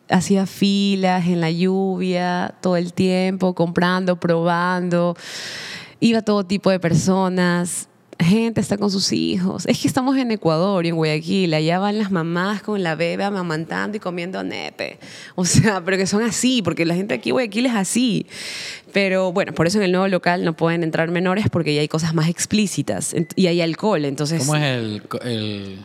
hacía 0.09 0.45
filas 0.45 1.25
en 1.27 1.41
la 1.41 1.49
lluvia 1.51 2.53
todo 2.61 2.77
el 2.77 2.93
tiempo, 2.93 3.55
comprando, 3.55 4.19
probando, 4.19 5.15
iba 5.99 6.21
todo 6.21 6.43
tipo 6.45 6.69
de 6.69 6.79
personas. 6.79 7.89
Gente 8.17 8.61
está 8.61 8.77
con 8.77 8.89
sus 8.89 9.11
hijos. 9.11 9.65
Es 9.65 9.81
que 9.81 9.89
estamos 9.89 10.15
en 10.17 10.31
Ecuador 10.31 10.85
y 10.85 10.89
en 10.89 10.95
Guayaquil. 10.95 11.53
Allá 11.53 11.79
van 11.79 11.97
las 11.97 12.11
mamás 12.11 12.61
con 12.61 12.81
la 12.81 12.95
bebé 12.95 13.25
amamantando 13.25 13.97
y 13.97 13.99
comiendo 13.99 14.41
nepe. 14.41 14.99
O 15.35 15.43
sea, 15.43 15.83
pero 15.83 15.97
que 15.97 16.07
son 16.07 16.23
así, 16.23 16.61
porque 16.61 16.85
la 16.85 16.95
gente 16.95 17.13
aquí 17.13 17.29
en 17.29 17.33
Guayaquil 17.33 17.65
es 17.65 17.75
así. 17.75 18.25
Pero 18.93 19.33
bueno, 19.33 19.53
por 19.53 19.67
eso 19.67 19.79
en 19.79 19.83
el 19.83 19.91
nuevo 19.91 20.07
local 20.07 20.45
no 20.45 20.55
pueden 20.55 20.83
entrar 20.83 21.11
menores 21.11 21.47
porque 21.51 21.73
ya 21.75 21.81
hay 21.81 21.89
cosas 21.89 22.13
más 22.13 22.29
explícitas 22.29 23.13
y 23.35 23.47
hay 23.47 23.59
alcohol. 23.61 24.05
Entonces, 24.05 24.39
¿Cómo 24.39 24.55
es 24.55 24.63
el, 24.63 25.03
el, 25.23 25.79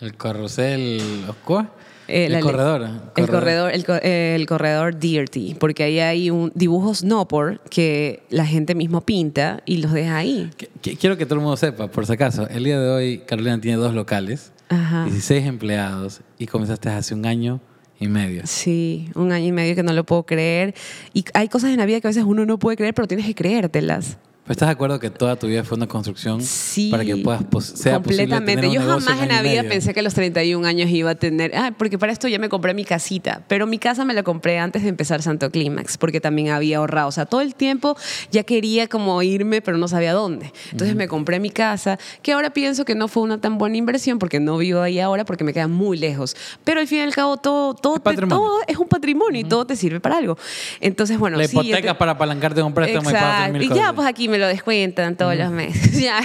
el 0.00 0.16
carrusel 0.16 1.24
oscuro? 1.28 1.66
Eh, 2.08 2.26
el 2.26 2.40
corredor. 2.40 2.88
El 3.16 3.26
corredor, 3.28 3.72
el, 3.72 3.84
co- 3.84 3.94
el 4.02 4.46
corredor 4.46 4.98
Dirty, 4.98 5.54
porque 5.58 5.82
ahí 5.84 5.98
hay 5.98 6.30
un, 6.30 6.52
dibujos 6.54 7.02
no 7.04 7.26
por 7.28 7.60
que 7.68 8.22
la 8.30 8.46
gente 8.46 8.74
mismo 8.74 9.00
pinta 9.00 9.60
y 9.66 9.78
los 9.78 9.92
deja 9.92 10.16
ahí. 10.16 10.50
Qu- 10.58 10.68
qu- 10.82 10.98
Quiero 10.98 11.16
que 11.16 11.26
todo 11.26 11.36
el 11.36 11.40
mundo 11.42 11.56
sepa, 11.56 11.88
por 11.88 12.06
si 12.06 12.12
acaso, 12.12 12.48
el 12.48 12.64
día 12.64 12.78
de 12.80 12.88
hoy 12.90 13.18
Carolina 13.26 13.60
tiene 13.60 13.76
dos 13.78 13.94
locales, 13.94 14.52
Ajá. 14.68 15.04
16 15.04 15.46
empleados 15.46 16.20
y 16.38 16.46
comenzaste 16.46 16.88
hace 16.90 17.14
un 17.14 17.26
año 17.26 17.60
y 17.98 18.08
medio. 18.08 18.42
Sí, 18.46 19.08
un 19.14 19.32
año 19.32 19.46
y 19.46 19.52
medio 19.52 19.74
que 19.74 19.82
no 19.82 19.92
lo 19.92 20.04
puedo 20.04 20.24
creer. 20.24 20.74
Y 21.14 21.24
hay 21.34 21.48
cosas 21.48 21.70
en 21.70 21.78
la 21.78 21.86
vida 21.86 22.00
que 22.00 22.06
a 22.08 22.10
veces 22.10 22.24
uno 22.24 22.44
no 22.44 22.58
puede 22.58 22.76
creer, 22.76 22.92
pero 22.94 23.08
tienes 23.08 23.26
que 23.26 23.34
creértelas. 23.34 24.18
¿Pero 24.46 24.52
¿Estás 24.52 24.68
de 24.68 24.72
acuerdo 24.74 25.00
que 25.00 25.10
toda 25.10 25.34
tu 25.34 25.48
vida 25.48 25.64
fue 25.64 25.76
una 25.76 25.88
construcción 25.88 26.40
Sí, 26.40 26.88
para 26.90 27.04
que 27.04 27.16
puedas 27.16 27.42
pos- 27.42 27.64
sea 27.64 28.00
posible 28.00 28.28
completamente. 28.28 28.52
tener 28.54 28.68
un 28.68 28.74
Yo 28.74 28.80
negocio 28.80 29.08
jamás 29.10 29.22
en 29.24 29.28
la 29.34 29.42
vida 29.42 29.64
pensé 29.64 29.92
que 29.92 29.98
a 29.98 30.02
los 30.04 30.14
31 30.14 30.64
años 30.64 30.88
iba 30.88 31.10
a 31.10 31.14
tener. 31.16 31.50
Ah, 31.56 31.72
porque 31.76 31.98
para 31.98 32.12
esto 32.12 32.28
ya 32.28 32.38
me 32.38 32.48
compré 32.48 32.72
mi 32.72 32.84
casita. 32.84 33.42
Pero 33.48 33.66
mi 33.66 33.78
casa 33.78 34.04
me 34.04 34.14
la 34.14 34.22
compré 34.22 34.60
antes 34.60 34.84
de 34.84 34.88
empezar 34.88 35.20
Santo 35.20 35.50
Clímax, 35.50 35.98
porque 35.98 36.20
también 36.20 36.50
había 36.50 36.78
ahorrado. 36.78 37.08
O 37.08 37.12
sea, 37.12 37.26
todo 37.26 37.40
el 37.40 37.56
tiempo 37.56 37.96
ya 38.30 38.44
quería 38.44 38.86
como 38.86 39.20
irme, 39.20 39.62
pero 39.62 39.78
no 39.78 39.88
sabía 39.88 40.12
dónde. 40.12 40.52
Entonces 40.70 40.94
me 40.94 41.08
compré 41.08 41.40
mi 41.40 41.50
casa, 41.50 41.98
que 42.22 42.32
ahora 42.32 42.50
pienso 42.50 42.84
que 42.84 42.94
no 42.94 43.08
fue 43.08 43.24
una 43.24 43.40
tan 43.40 43.58
buena 43.58 43.76
inversión, 43.78 44.20
porque 44.20 44.38
no 44.38 44.58
vivo 44.58 44.80
ahí 44.80 45.00
ahora, 45.00 45.24
porque 45.24 45.42
me 45.42 45.52
queda 45.52 45.66
muy 45.66 45.98
lejos. 45.98 46.36
Pero 46.62 46.78
al 46.78 46.86
fin 46.86 46.98
y 46.98 47.02
al 47.02 47.12
cabo, 47.14 47.36
todo, 47.36 47.74
todo, 47.74 47.98
te- 47.98 48.14
todo 48.16 48.60
es 48.68 48.76
un 48.78 48.86
patrimonio 48.86 49.40
y 49.40 49.44
todo 49.44 49.66
te 49.66 49.74
sirve 49.74 49.98
para 49.98 50.18
algo. 50.18 50.38
Entonces, 50.80 51.18
bueno, 51.18 51.36
La 51.36 51.48
sí, 51.48 51.56
hipoteca 51.58 51.94
te- 51.94 51.98
para 51.98 52.12
apalancarte 52.12 52.62
un 52.62 52.72
préstamo 52.72 53.10
y 53.10 53.52
mil 53.52 53.62
Y 53.64 53.74
ya, 53.74 53.92
pues 53.92 54.06
aquí 54.06 54.28
me 54.28 54.35
lo 54.38 54.46
descuentan 54.46 55.16
todos 55.16 55.36
los 55.36 55.50
meses. 55.50 55.92
ya. 56.00 56.20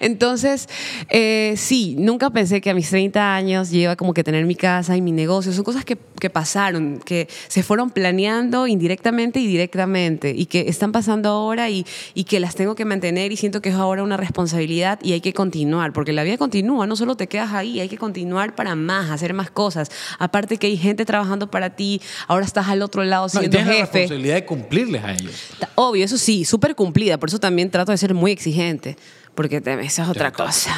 Entonces, 0.00 0.68
eh, 1.08 1.54
sí, 1.56 1.96
nunca 1.98 2.30
pensé 2.30 2.60
que 2.60 2.70
a 2.70 2.74
mis 2.74 2.88
30 2.90 3.34
años 3.34 3.72
iba 3.72 3.96
como 3.96 4.14
que 4.14 4.24
tener 4.24 4.44
mi 4.44 4.54
casa 4.54 4.96
y 4.96 5.00
mi 5.00 5.12
negocio. 5.12 5.52
Son 5.52 5.64
cosas 5.64 5.84
que, 5.84 5.96
que 6.20 6.30
pasaron, 6.30 7.00
que 7.04 7.28
se 7.48 7.62
fueron 7.62 7.90
planeando 7.90 8.66
indirectamente 8.66 9.40
y 9.40 9.46
directamente 9.46 10.30
y 10.36 10.46
que 10.46 10.68
están 10.68 10.92
pasando 10.92 11.28
ahora 11.30 11.70
y, 11.70 11.86
y 12.14 12.24
que 12.24 12.40
las 12.40 12.54
tengo 12.54 12.74
que 12.74 12.84
mantener 12.84 13.32
y 13.32 13.36
siento 13.36 13.60
que 13.60 13.70
es 13.70 13.74
ahora 13.74 14.02
una 14.02 14.16
responsabilidad 14.16 14.98
y 15.02 15.12
hay 15.12 15.20
que 15.20 15.32
continuar, 15.32 15.92
porque 15.92 16.12
la 16.12 16.22
vida 16.22 16.36
continúa, 16.38 16.86
no 16.86 16.96
solo 16.96 17.16
te 17.16 17.26
quedas 17.26 17.52
ahí, 17.52 17.80
hay 17.80 17.88
que 17.88 17.98
continuar 17.98 18.54
para 18.54 18.74
más, 18.74 19.10
hacer 19.10 19.34
más 19.34 19.50
cosas. 19.50 19.90
Aparte 20.18 20.56
que 20.58 20.66
hay 20.66 20.76
gente 20.76 21.04
trabajando 21.04 21.50
para 21.50 21.70
ti, 21.70 22.00
ahora 22.26 22.44
estás 22.44 22.68
al 22.68 22.82
otro 22.82 23.04
lado 23.04 23.22
No, 23.22 23.26
y 23.26 23.30
siendo 23.30 23.50
tienes 23.50 23.66
la 23.66 23.72
jefe. 23.86 23.98
responsabilidad 24.00 24.34
de 24.34 24.44
cumplirles 24.44 25.04
a 25.04 25.12
ellos. 25.12 25.32
Obvio, 25.74 26.04
eso 26.04 26.18
sí, 26.18 26.44
súper 26.44 26.74
cumplida. 26.74 27.18
Por 27.18 27.28
eso 27.28 27.38
también 27.38 27.47
trato 27.70 27.92
de 27.92 27.98
ser 27.98 28.14
muy 28.14 28.32
exigente. 28.32 28.96
Porque 29.34 29.60
te- 29.60 29.74
esa 29.84 30.02
es 30.02 30.08
otra 30.08 30.32
cosa. 30.32 30.74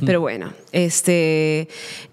Pero 0.06 0.20
bueno, 0.20 0.52
este, 0.72 1.68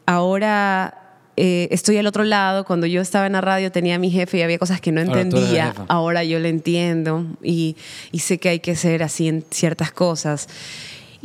ahora 0.05 0.93
eh, 1.37 1.67
estoy 1.71 1.97
al 1.97 2.07
otro 2.07 2.23
lado. 2.23 2.63
Cuando 2.65 2.87
yo 2.87 3.01
estaba 3.01 3.25
en 3.27 3.33
la 3.33 3.41
radio 3.41 3.71
tenía 3.71 3.95
a 3.95 3.99
mi 3.99 4.09
jefe 4.09 4.37
y 4.37 4.41
había 4.41 4.57
cosas 4.57 4.79
que 4.79 4.91
no 4.93 5.01
Ahora 5.01 5.19
entendía. 5.21 5.73
Ahora 5.89 6.23
yo 6.23 6.39
lo 6.39 6.47
entiendo 6.47 7.25
y, 7.43 7.75
y 8.11 8.19
sé 8.19 8.37
que 8.37 8.49
hay 8.49 8.59
que 8.59 8.75
ser 8.75 9.03
así 9.03 9.27
en 9.27 9.43
ciertas 9.51 9.91
cosas. 9.91 10.47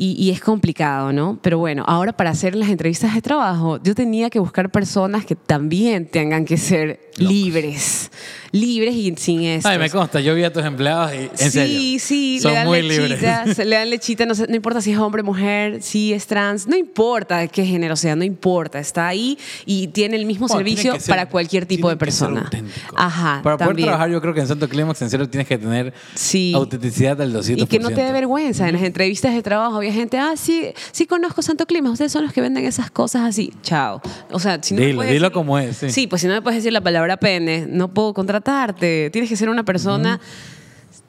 Y, 0.02 0.12
y 0.12 0.30
es 0.30 0.40
complicado, 0.40 1.12
¿no? 1.12 1.38
Pero 1.42 1.58
bueno, 1.58 1.84
ahora 1.86 2.12
para 2.14 2.30
hacer 2.30 2.54
las 2.56 2.70
entrevistas 2.70 3.14
de 3.14 3.20
trabajo, 3.20 3.78
yo 3.82 3.94
tenía 3.94 4.30
que 4.30 4.38
buscar 4.38 4.70
personas 4.70 5.26
que 5.26 5.34
también 5.36 6.06
tengan 6.06 6.46
que 6.46 6.56
ser 6.56 7.00
libres, 7.18 8.10
libres 8.50 8.94
y 8.94 9.14
sin 9.16 9.42
esto. 9.42 9.68
Ay, 9.68 9.78
me 9.78 9.90
consta, 9.90 10.20
yo 10.20 10.34
vi 10.34 10.42
a 10.44 10.52
tus 10.52 10.64
empleados 10.64 11.12
y 11.12 11.16
en 11.16 11.30
sí, 11.34 11.50
serio. 11.50 11.98
sí, 12.00 12.40
son 12.40 12.52
le 12.52 12.56
dan 12.58 12.66
muy 12.66 12.82
lechita, 12.82 13.44
libres. 13.44 13.58
le 13.66 13.76
dan 13.76 13.90
lechita, 13.90 14.24
no, 14.26 14.34
sé- 14.34 14.46
no 14.48 14.56
importa 14.56 14.80
si 14.80 14.92
es 14.92 14.98
hombre, 14.98 15.22
mujer, 15.22 15.82
si 15.82 16.14
es 16.14 16.26
trans, 16.26 16.66
no 16.66 16.76
importa 16.76 17.46
qué 17.48 17.66
género 17.66 17.94
sea, 17.94 18.16
no 18.16 18.24
importa, 18.24 18.78
está 18.78 19.06
ahí 19.06 19.36
y 19.66 19.88
tiene 19.88 20.16
el 20.16 20.24
mismo 20.24 20.46
Bueno, 20.46 20.60
servicio 20.60 20.92
ser- 20.98 21.10
para 21.10 21.28
cualquier 21.28 21.66
tipo 21.66 21.90
de 21.90 21.96
persona. 21.96 22.48
Ajá, 22.96 23.40
Para 23.42 23.56
poder 23.58 23.68
también. 23.68 23.86
trabajar, 23.88 24.10
yo 24.10 24.20
creo 24.22 24.32
que 24.34 24.40
en 24.40 24.48
Santo 24.48 24.68
Clímax, 24.68 25.02
en 25.02 25.10
serio, 25.10 25.28
tienes 25.28 25.46
que 25.46 25.58
tener 25.58 25.92
Sí. 26.14 26.52
autenticidad 26.54 27.16
del 27.18 27.32
200%. 27.34 27.62
Y 27.62 27.66
que 27.66 27.78
no 27.78 27.90
te 27.90 28.02
dé 28.02 28.12
vergüenza. 28.12 28.66
En 28.68 28.74
las 28.74 28.82
entrevistas 28.82 29.34
de 29.34 29.42
trabajo 29.42 29.80
gente, 29.92 30.18
ah, 30.18 30.32
sí, 30.36 30.72
sí 30.92 31.06
conozco 31.06 31.42
Santo 31.42 31.66
Clima, 31.66 31.90
ustedes 31.90 32.12
son 32.12 32.24
los 32.24 32.32
que 32.32 32.40
venden 32.40 32.64
esas 32.64 32.90
cosas 32.90 33.22
así. 33.22 33.52
Chao. 33.62 34.00
O 34.30 34.38
sea, 34.38 34.58
si 34.62 34.74
no 34.74 34.80
me 34.80 34.86
Dilo, 34.86 34.96
puedes 34.98 35.12
dilo 35.12 35.28
decir- 35.28 35.34
como 35.34 35.58
es, 35.58 35.76
sí. 35.76 36.06
pues 36.06 36.22
si 36.22 36.28
no 36.28 36.34
me 36.34 36.42
puedes 36.42 36.58
decir 36.58 36.72
la 36.72 36.80
palabra 36.80 37.16
pene, 37.18 37.66
no 37.68 37.88
puedo 37.88 38.14
contratarte. 38.14 39.10
Tienes 39.10 39.28
que 39.28 39.36
ser 39.36 39.48
una 39.48 39.64
persona 39.64 40.20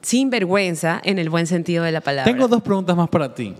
sin 0.00 0.30
vergüenza 0.30 1.00
en 1.04 1.18
el 1.18 1.30
buen 1.30 1.46
sentido 1.46 1.84
de 1.84 1.92
la 1.92 2.00
palabra. 2.00 2.30
Tengo 2.32 2.48
dos 2.48 2.62
preguntas 2.62 2.96
más 2.96 3.08
para 3.08 3.34
ti. 3.34 3.54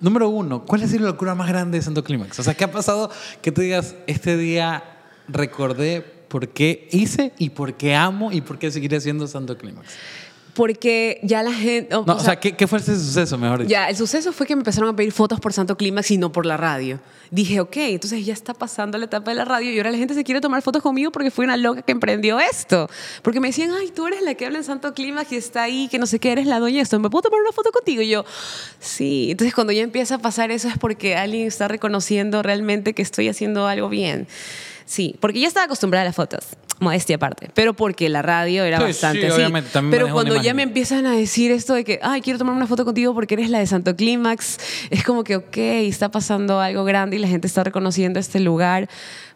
Número 0.00 0.28
uno, 0.28 0.64
¿cuál 0.64 0.82
ha 0.82 0.88
sido 0.88 1.04
la 1.04 1.10
locura 1.10 1.34
más 1.34 1.48
grande 1.48 1.78
de 1.78 1.82
Santo 1.84 2.02
Clímax? 2.02 2.38
O 2.40 2.42
sea, 2.42 2.54
¿qué 2.54 2.64
ha 2.64 2.72
pasado 2.72 3.10
que 3.42 3.52
tú 3.52 3.60
digas, 3.60 3.94
este 4.08 4.36
día 4.36 4.82
recordé 5.28 6.00
por 6.28 6.48
qué 6.48 6.88
hice 6.90 7.32
y 7.38 7.50
por 7.50 7.74
qué 7.74 7.94
amo 7.94 8.32
y 8.32 8.40
por 8.40 8.58
qué 8.58 8.70
seguiré 8.72 8.96
haciendo 8.96 9.26
Santo 9.28 9.56
Clímax? 9.56 9.88
Porque 10.54 11.18
ya 11.22 11.42
la 11.42 11.52
gente... 11.52 11.94
No, 11.94 12.14
o 12.14 12.20
sea, 12.20 12.38
¿qué, 12.38 12.54
qué 12.56 12.66
fue 12.66 12.78
ese 12.78 12.96
suceso, 12.96 13.36
mejor 13.36 13.60
dicho? 13.60 13.70
Ya, 13.70 13.88
el 13.88 13.96
suceso 13.96 14.32
fue 14.32 14.46
que 14.46 14.54
me 14.54 14.60
empezaron 14.60 14.88
a 14.88 14.96
pedir 14.96 15.12
fotos 15.12 15.40
por 15.40 15.52
Santo 15.52 15.76
Clímax 15.76 16.12
y 16.12 16.16
no 16.16 16.30
por 16.30 16.46
la 16.46 16.56
radio. 16.56 17.00
Dije, 17.30 17.58
ok, 17.58 17.76
entonces 17.76 18.24
ya 18.24 18.32
está 18.32 18.54
pasando 18.54 18.96
la 18.96 19.06
etapa 19.06 19.32
de 19.32 19.36
la 19.36 19.44
radio 19.44 19.72
y 19.72 19.76
ahora 19.78 19.90
la 19.90 19.98
gente 19.98 20.14
se 20.14 20.22
quiere 20.22 20.40
tomar 20.40 20.62
fotos 20.62 20.82
conmigo 20.82 21.10
porque 21.10 21.32
fui 21.32 21.44
una 21.44 21.56
loca 21.56 21.82
que 21.82 21.90
emprendió 21.90 22.38
esto. 22.38 22.88
Porque 23.22 23.40
me 23.40 23.48
decían, 23.48 23.72
ay, 23.72 23.90
tú 23.90 24.06
eres 24.06 24.22
la 24.22 24.34
que 24.34 24.46
habla 24.46 24.58
en 24.58 24.64
Santo 24.64 24.94
Clímax 24.94 25.32
y 25.32 25.36
está 25.36 25.64
ahí, 25.64 25.88
que 25.88 25.98
no 25.98 26.06
sé 26.06 26.20
qué, 26.20 26.30
eres 26.30 26.46
la 26.46 26.60
dueña 26.60 26.76
de 26.76 26.82
esto, 26.82 27.00
¿me 27.00 27.10
puedo 27.10 27.22
tomar 27.22 27.40
una 27.40 27.50
foto 27.50 27.72
contigo? 27.72 28.02
Y 28.02 28.10
yo, 28.10 28.24
sí. 28.78 29.32
Entonces 29.32 29.54
cuando 29.54 29.72
ya 29.72 29.82
empieza 29.82 30.16
a 30.16 30.18
pasar 30.18 30.52
eso 30.52 30.68
es 30.68 30.78
porque 30.78 31.16
alguien 31.16 31.48
está 31.48 31.66
reconociendo 31.66 32.42
realmente 32.44 32.92
que 32.92 33.02
estoy 33.02 33.28
haciendo 33.28 33.66
algo 33.66 33.88
bien. 33.88 34.28
Sí, 34.86 35.16
porque 35.20 35.40
ya 35.40 35.48
estaba 35.48 35.64
acostumbrada 35.66 36.02
a 36.02 36.04
las 36.06 36.14
fotos, 36.16 36.44
modestia 36.78 37.16
aparte, 37.16 37.50
pero 37.54 37.72
porque 37.74 38.08
la 38.08 38.20
radio 38.20 38.64
era 38.64 38.78
Sí, 38.78 38.84
bastante 38.84 39.20
sí, 39.20 39.26
así. 39.26 39.34
obviamente, 39.36 39.70
también 39.70 39.90
pero 40.02 40.12
cuando 40.12 40.40
ya 40.42 40.52
me 40.54 40.62
empiezan 40.62 41.06
a 41.06 41.12
decir 41.16 41.50
esto 41.52 41.72
de 41.74 41.84
que, 41.84 42.00
ay, 42.02 42.20
quiero 42.20 42.38
tomar 42.38 42.54
una 42.54 42.66
foto 42.66 42.84
contigo 42.84 43.14
porque 43.14 43.34
eres 43.34 43.48
la 43.50 43.58
de 43.60 43.66
Santo 43.66 43.96
Clímax, 43.96 44.58
es 44.90 45.02
como 45.02 45.24
que, 45.24 45.36
ok, 45.36 45.56
está 45.56 46.10
pasando 46.10 46.60
algo 46.60 46.84
grande 46.84 47.16
y 47.16 47.18
la 47.18 47.28
gente 47.28 47.46
está 47.46 47.64
reconociendo 47.64 48.20
este 48.20 48.40
lugar 48.40 48.88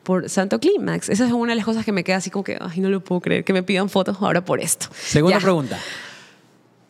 por 0.03 0.29
Santo 0.29 0.61
Clímax. 0.61 1.09
Esa 1.09 1.27
es 1.27 1.33
una 1.33 1.53
de 1.53 1.57
las 1.57 1.65
cosas 1.65 1.85
que 1.85 1.93
me 1.93 2.05
queda 2.05 2.17
así 2.17 2.29
como 2.31 2.45
que, 2.45 2.59
ay, 2.61 2.81
no 2.81 2.89
lo 2.91 3.01
puedo 3.01 3.21
creer, 3.23 3.45
que 3.45 3.53
me 3.55 3.63
pidan 3.63 3.89
fotos 3.89 4.19
ahora 4.21 4.45
por 4.45 4.61
esto. 4.61 4.89
Segunda 4.95 5.39
Ya. 5.39 5.43
pregunta. 5.43 5.79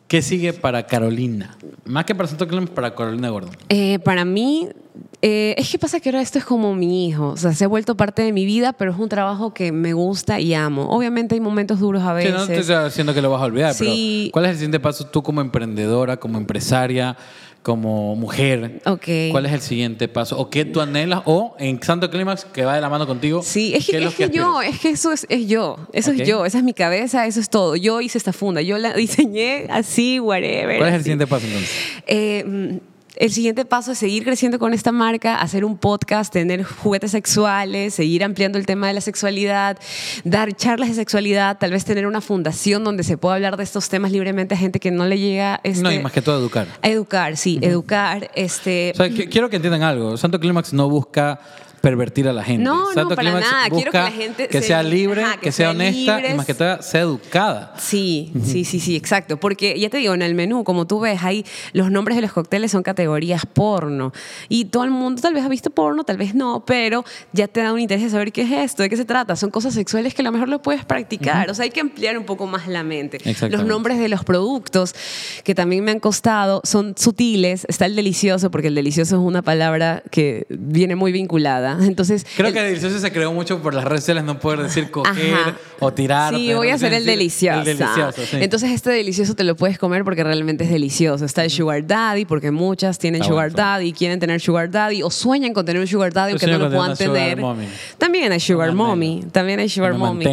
¿Qué 0.09 0.23
sigue 0.23 0.55
para 0.55 0.87
Carolina? 0.87 1.57
Más 1.85 2.05
que 2.07 2.15
para 2.15 2.29
Santo 2.29 2.49
Clímax, 2.49 2.71
para 2.71 2.95
Carolina 2.95 3.29
Gordon. 3.29 3.51
Eh, 3.69 3.99
para 3.99 4.25
mí, 4.25 4.69
eh, 5.21 5.55
es 5.59 5.71
que 5.71 5.79
pasa 5.79 6.01
que 6.01 6.09
ahora 6.09 6.23
esto 6.23 6.39
es 6.39 6.47
como 6.47 6.75
mi 6.75 7.07
hijo, 7.09 7.29
o 7.29 7.37
sea, 7.37 7.53
se 7.53 7.65
ha 7.65 7.69
vuelto 7.69 7.95
parte 7.97 8.23
de 8.23 8.33
mi 8.33 8.47
vida, 8.47 8.73
pero 8.73 8.93
es 8.93 8.99
un 8.99 9.11
trabajo 9.11 9.53
que 9.53 9.71
me 9.71 9.93
gusta 9.93 10.41
y 10.41 10.55
amo. 10.55 10.89
Obviamente 10.89 11.35
hay 11.35 11.43
momentos 11.43 11.79
duros 11.79 12.03
a 12.05 12.19
Sí, 12.19 12.25
veces. 12.27 12.33
no 12.41 12.47
te 12.47 12.59
estoy 12.59 12.85
diciendo 12.87 13.13
que 13.13 13.21
lo 13.21 13.31
vas 13.31 13.43
a 13.43 13.45
olvidar, 13.45 13.75
Sí. 13.75 14.31
pero 14.31 14.33
¿cuál 14.33 14.45
es 14.47 14.51
el 14.53 14.57
siguiente 14.57 14.81
paso 14.81 15.07
tú 15.09 15.23
como 15.23 15.43
emprendedora, 15.43 16.17
como 16.17 16.39
empresaria, 16.39 17.15
como 17.69 18.17
mujer? 18.17 18.81
¿Cuál 19.31 19.45
es 19.45 19.53
el 19.53 19.61
siguiente 19.61 20.09
paso? 20.09 20.39
¿O 20.39 20.49
qué 20.49 20.65
tú 20.65 20.81
anhelas? 20.81 21.21
¿O 21.27 21.55
en 21.59 21.83
Santo 21.83 22.09
Clímax, 22.09 22.47
que 22.47 22.65
va 22.65 22.75
de 22.75 22.81
la 22.81 22.89
mano 22.89 23.07
contigo? 23.07 23.43
Sí, 23.43 23.75
es 23.75 23.85
¿qué 23.85 23.93
que, 23.93 24.01
lo 24.01 24.09
es 24.09 24.15
que 24.15 24.31
yo, 24.31 24.63
es 24.63 24.81
que 24.81 24.89
eso 24.89 25.13
es, 25.13 25.27
es 25.29 25.47
yo, 25.49 25.77
eso 25.93 26.13
es 26.13 26.27
yo, 26.27 26.47
esa 26.47 26.57
es 26.57 26.65
mi 26.65 26.73
cabeza, 26.73 27.27
eso 27.27 27.41
es 27.41 27.51
todo. 27.51 27.77
Yo 27.77 28.01
hice 28.01 28.17
esta 28.17 28.33
funda, 28.33 28.63
yo 28.63 28.79
la 28.79 28.95
diseñé 28.97 29.67
así, 29.69 30.19
whatever. 30.19 30.79
¿Cuál 30.79 30.89
es 30.89 30.95
el 30.95 31.01
así. 31.01 31.03
siguiente 31.03 31.27
paso 31.27 31.47
entonces? 31.47 31.71
Eh, 32.07 32.45
mm, 32.47 32.77
el 33.19 33.31
siguiente 33.33 33.65
paso 33.65 33.93
es 33.93 33.99
seguir 33.99 34.25
creciendo 34.25 34.59
con 34.59 34.73
esta 34.75 34.93
marca, 34.93 35.37
hacer 35.41 35.65
un 35.65 35.77
podcast, 35.77 36.33
tener 36.33 36.63
juguetes 36.65 37.11
sexuales, 37.11 37.95
seguir 37.95 38.23
ampliando 38.25 38.59
el 38.59 38.67
tema 38.67 38.87
de 38.89 38.95
la 38.95 39.01
sexualidad, 39.01 39.79
dar 40.25 40.55
charlas 40.55 40.89
de 40.91 40.95
sexualidad, 40.95 41.59
tal 41.59 41.73
vez 41.73 41.85
tener 41.85 42.07
una 42.07 42.21
fundación 42.21 42.85
donde 42.85 43.03
se 43.03 43.19
pueda 43.19 43.35
hablar 43.37 43.57
de 43.57 43.65
estos 43.65 43.89
temas 43.89 44.13
libremente 44.13 44.55
a 44.55 44.59
gente 44.59 44.81
que 44.81 44.91
no 44.91 45.05
le 45.07 45.19
llega 45.19 45.61
este, 45.65 45.83
No, 45.83 45.93
y 45.93 45.99
más 45.99 46.13
que 46.13 46.23
todo 46.23 46.39
educar. 46.39 46.67
a 46.81 46.89
educar, 46.89 47.37
sí, 47.37 47.59
educar, 47.63 48.31
este, 48.35 48.93
O 48.95 48.97
sea, 48.97 49.11
que- 49.11 49.29
quiero 49.29 49.51
que 49.51 49.57
entiendan 49.57 49.83
algo. 49.83 50.17
Santo 50.17 50.39
Clímax 50.41 50.73
no 50.73 50.89
busca 50.89 51.41
pervertir 51.81 52.29
a 52.29 52.33
la 52.33 52.43
gente. 52.43 52.63
No, 52.65 52.93
no, 52.95 53.09
para 53.09 53.23
Clímax 53.23 53.51
nada. 53.51 53.71
Quiero 53.71 53.91
que 53.93 53.99
la 53.99 54.11
gente 54.11 54.49
que 54.49 54.61
se- 54.61 54.67
sea 54.69 54.83
libre, 54.83 55.23
ajá, 55.23 55.35
que, 55.35 55.41
que 55.41 55.53
sea 55.53 55.71
honesta 55.71 56.21
y 56.31 56.35
más 56.35 56.47
que 56.47 56.55
todo 56.55 56.83
sea 56.83 57.01
educada. 57.03 57.75
Sí, 57.79 58.33
sí, 58.45 58.65
sí, 58.65 58.81
sí, 58.81 58.97
exacto. 58.97 59.39
Porque 59.39 59.79
ya 59.79 59.89
te 59.91 59.99
digo, 59.99 60.15
en 60.15 60.23
el 60.23 60.35
menú, 60.35 60.65
como 60.65 60.87
tú 60.87 61.01
ves, 61.01 61.23
ahí 61.23 61.45
los 61.73 61.91
nombres 61.91 62.17
de 62.17 62.23
los 62.23 62.33
cócteles 62.33 62.71
son 62.73 62.83
categorías 62.83 63.47
porno. 63.47 64.13
Y 64.49 64.67
todo 64.67 64.85
el 64.85 64.91
mundo 64.91 65.21
tal 65.23 65.35
vez 65.35 65.45
ha 65.45 65.49
visto 65.49 65.71
porno, 65.71 66.05
tal 66.05 66.17
vez 66.17 66.35
no, 66.35 66.65
pero 66.67 67.05
ya 67.33 67.49
te 67.49 67.61
da 67.63 67.73
un 67.73 67.81
interés 67.81 68.03
de 68.05 68.11
saber 68.11 68.33
qué 68.33 68.43
es 68.43 68.53
esto, 68.53 68.83
de 68.83 68.89
qué 68.91 68.97
se 68.97 69.05
trata. 69.05 69.37
Son 69.37 69.51
cosas 69.51 69.75
sexuales 69.75 70.15
que 70.15 70.23
a 70.23 70.25
lo 70.25 70.33
mejor 70.33 70.49
lo 70.49 70.61
puedes 70.63 70.85
practicar. 70.85 71.51
O 71.51 71.55
sea, 71.55 71.65
hay 71.65 71.71
que 71.71 71.81
ampliar 71.81 72.19
un 72.19 72.25
poco 72.25 72.47
más 72.47 72.67
la 72.69 72.83
mente. 72.83 73.19
Los 73.51 73.65
nombres 73.65 73.99
de 73.99 74.09
los 74.09 74.25
productos 74.25 74.95
que 75.45 75.55
también 75.55 75.85
me 75.85 75.91
han 75.93 76.01
costado 76.01 76.61
son 76.65 76.95
sutiles. 76.97 77.65
Está 77.69 77.87
el 77.87 77.97
delicioso, 77.97 78.51
porque 78.51 78.69
el 78.69 78.75
delicioso 78.75 79.17
es 79.17 79.23
una 79.23 79.43
palabra 79.43 80.03
que 80.11 80.47
viene 80.49 80.97
muy 80.97 81.13
vinculada. 81.13 81.68
Entonces, 81.83 82.25
Creo 82.37 82.49
el- 82.49 82.55
que 82.55 82.61
el 82.61 82.67
delicioso 82.67 82.99
se 82.99 83.13
creó 83.13 83.33
mucho 83.33 83.61
por 83.61 83.75
las 83.75 83.85
redes 83.85 84.03
sociales, 84.03 84.25
no 84.25 84.39
poder 84.39 84.63
decir 84.63 84.91
coger 84.91 85.35
Ajá. 85.35 85.57
o 85.81 85.93
tirar. 85.93 86.35
Sí, 86.35 86.53
voy 86.55 86.71
a 86.71 86.75
hacer 86.75 86.93
el 86.95 87.05
delicioso. 87.05 87.59
El 87.59 87.65
delicioso, 87.65 88.23
sí. 88.31 88.37
Entonces, 88.41 88.71
este 88.71 88.91
delicioso 88.91 89.35
te 89.35 89.45
lo 89.45 89.57
puedes 89.57 89.79
comer 89.79 90.05
porque 90.05 90.25
realmente 90.25 90.65
es 90.65 90.71
delicioso. 90.71 91.25
Está 91.25 91.45
el 91.45 91.51
sugar 91.51 91.87
daddy, 91.87 92.25
porque 92.25 92.51
muchas 92.51 92.99
tienen 92.99 93.21
Está 93.23 93.33
sugar 93.33 93.51
bueno, 93.53 93.67
daddy, 93.69 93.93
quieren 93.93 94.21
tener 94.21 94.41
sugar 94.41 94.71
daddy 94.71 95.03
o 95.03 95.11
sueñan 95.11 95.53
con 95.53 95.65
tener 95.67 95.81
un 95.81 95.87
sugar 95.89 96.13
daddy, 96.13 96.33
aunque 96.33 96.47
no 96.47 96.59
lo 96.59 96.71
puedan 96.71 96.97
tener. 96.97 97.39
También 97.99 98.33
hay 98.33 98.41
sugar 98.41 98.73
mommy. 98.73 99.25
También 99.33 99.61
hay 99.61 99.69
sugar 99.69 99.95
mommy. 99.95 100.25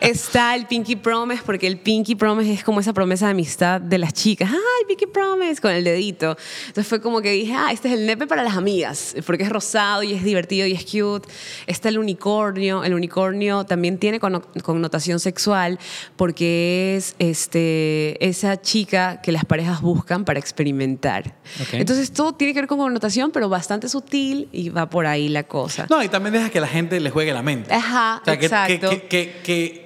Está 0.00 0.54
el 0.54 0.66
Pinky 0.66 0.96
Promise, 0.96 1.42
porque 1.44 1.66
el 1.66 1.78
Pinky 1.78 2.14
Promise 2.14 2.52
es 2.52 2.64
como 2.64 2.80
esa 2.80 2.92
promesa 2.92 3.26
de 3.26 3.32
amistad 3.32 3.80
de 3.80 3.98
las 3.98 4.12
chicas. 4.12 4.50
¡Ay, 4.50 4.84
Pinky 4.88 5.06
Promise! 5.06 5.60
Con 5.60 5.70
el 5.72 5.84
dedito. 5.84 6.36
Entonces 6.68 6.86
fue 6.86 7.00
como 7.00 7.20
que 7.20 7.30
dije, 7.32 7.54
ah, 7.54 7.70
este 7.72 7.88
es 7.88 7.94
el 7.94 8.06
nepe 8.06 8.26
para 8.26 8.42
las 8.42 8.56
amigas, 8.56 9.14
porque 9.26 9.44
es 9.44 9.48
rosado 9.48 9.73
y 10.02 10.12
es 10.12 10.22
divertido 10.24 10.66
y 10.66 10.72
es 10.72 10.84
cute. 10.84 11.28
Está 11.66 11.88
el 11.88 11.98
unicornio. 11.98 12.84
El 12.84 12.94
unicornio 12.94 13.64
también 13.64 13.98
tiene 13.98 14.20
conno- 14.20 14.42
connotación 14.62 15.20
sexual 15.20 15.78
porque 16.16 16.94
es 16.96 17.16
este, 17.18 18.24
esa 18.26 18.60
chica 18.60 19.20
que 19.22 19.32
las 19.32 19.44
parejas 19.44 19.80
buscan 19.80 20.24
para 20.24 20.38
experimentar. 20.38 21.34
Ok. 21.60 21.74
Entonces 21.74 22.12
todo 22.12 22.34
tiene 22.34 22.54
que 22.54 22.60
ver 22.60 22.68
con 22.68 22.78
connotación, 22.78 23.30
pero 23.30 23.48
bastante 23.48 23.88
sutil 23.88 24.48
y 24.52 24.68
va 24.68 24.88
por 24.88 25.06
ahí 25.06 25.28
la 25.28 25.42
cosa. 25.44 25.86
No, 25.90 26.02
y 26.02 26.08
también 26.08 26.32
deja 26.34 26.50
que 26.50 26.60
la 26.60 26.68
gente 26.68 27.00
le 27.00 27.10
juegue 27.10 27.32
la 27.32 27.42
mente. 27.42 27.72
Ajá, 27.74 28.20
o 28.22 28.24
sea, 28.24 28.34
exacto. 28.34 28.90
Que, 28.90 29.02
que, 29.02 29.08
que, 29.08 29.40
que 29.44 29.83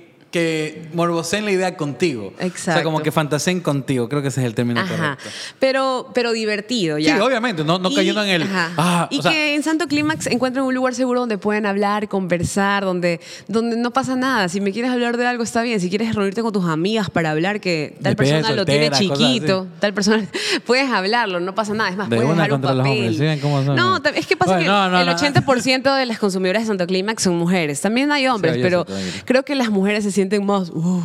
morboseen 0.92 1.44
la 1.44 1.50
idea 1.52 1.76
contigo. 1.76 2.32
O 2.34 2.38
sea, 2.38 2.46
Exacto. 2.46 2.82
como 2.84 3.00
que 3.00 3.10
fantaseen 3.12 3.60
contigo. 3.60 4.08
Creo 4.08 4.22
que 4.22 4.28
ese 4.28 4.40
es 4.40 4.46
el 4.46 4.54
término 4.54 4.80
Ajá. 4.80 4.94
correcto. 4.96 5.28
Pero, 5.58 6.10
pero 6.14 6.32
divertido, 6.32 6.98
ya. 6.98 7.14
Sí, 7.16 7.20
obviamente, 7.20 7.64
no- 7.64 7.78
no 7.78 7.90
cayendo 7.92 8.22
en 8.22 8.28
el, 8.30 8.42
ajá. 8.42 8.72
ah, 8.76 9.08
y 9.10 9.18
o 9.18 9.22
sea- 9.22 9.30
que 9.32 9.54
en 9.54 9.62
Santo 9.62 9.86
Clímax 9.86 10.26
encuentren 10.26 10.64
un 10.64 10.74
lugar 10.74 10.94
seguro 10.94 11.20
donde 11.20 11.38
pueden 11.38 11.66
hablar, 11.66 12.08
conversar, 12.08 12.84
donde, 12.84 13.20
donde 13.46 13.76
no 13.76 13.90
pasa 13.90 14.16
nada. 14.16 14.48
Si 14.48 14.60
me 14.60 14.72
quieres 14.72 14.90
hablar 14.90 15.16
de 15.16 15.26
algo, 15.26 15.42
está 15.42 15.62
bien. 15.62 15.80
Si 15.80 15.88
quieres 15.88 16.14
reunirte 16.14 16.42
con 16.42 16.52
tus 16.52 16.64
amigas 16.64 17.10
para 17.10 17.30
hablar 17.30 17.60
que 17.60 17.96
tal 18.02 18.16
persona 18.16 18.50
lo 18.52 18.64
tiene 18.64 18.90
chiquito, 18.90 19.66
tal 19.80 19.94
persona, 19.94 20.26
puedes 20.66 20.90
hablarlo, 20.90 21.40
no 21.40 21.54
pasa 21.54 21.74
nada. 21.74 21.90
Es 21.90 21.96
más, 21.96 22.08
De 22.10 22.16
puedes 22.16 22.30
dejar 22.30 22.52
un 22.52 22.60
papel. 22.60 22.80
hombres, 22.80 23.16
¿sí 23.16 23.40
cómo 23.40 23.64
son? 23.64 23.76
No, 23.76 23.96
es 24.14 24.26
que 24.26 24.36
pasa 24.36 24.52
Bueno, 24.52 24.62
que 24.64 24.68
no, 24.68 24.88
no, 24.90 25.00
el 25.00 25.06
no. 25.06 25.12
80% 25.16 25.96
de 25.96 26.06
las 26.06 26.18
consumidoras 26.18 26.62
de 26.62 26.68
Santo 26.68 26.86
Clímax 26.86 27.22
son 27.22 27.36
mujeres. 27.36 27.80
También 27.80 28.12
hay 28.12 28.26
hombres, 28.28 28.58
pero 28.60 28.86
creo 29.24 29.44
que 29.44 29.54
las 29.54 29.70
mujeres 29.70 30.04
se 30.04 30.12
sienten 30.18 30.44
más 30.44 30.70
uh, 30.70 31.02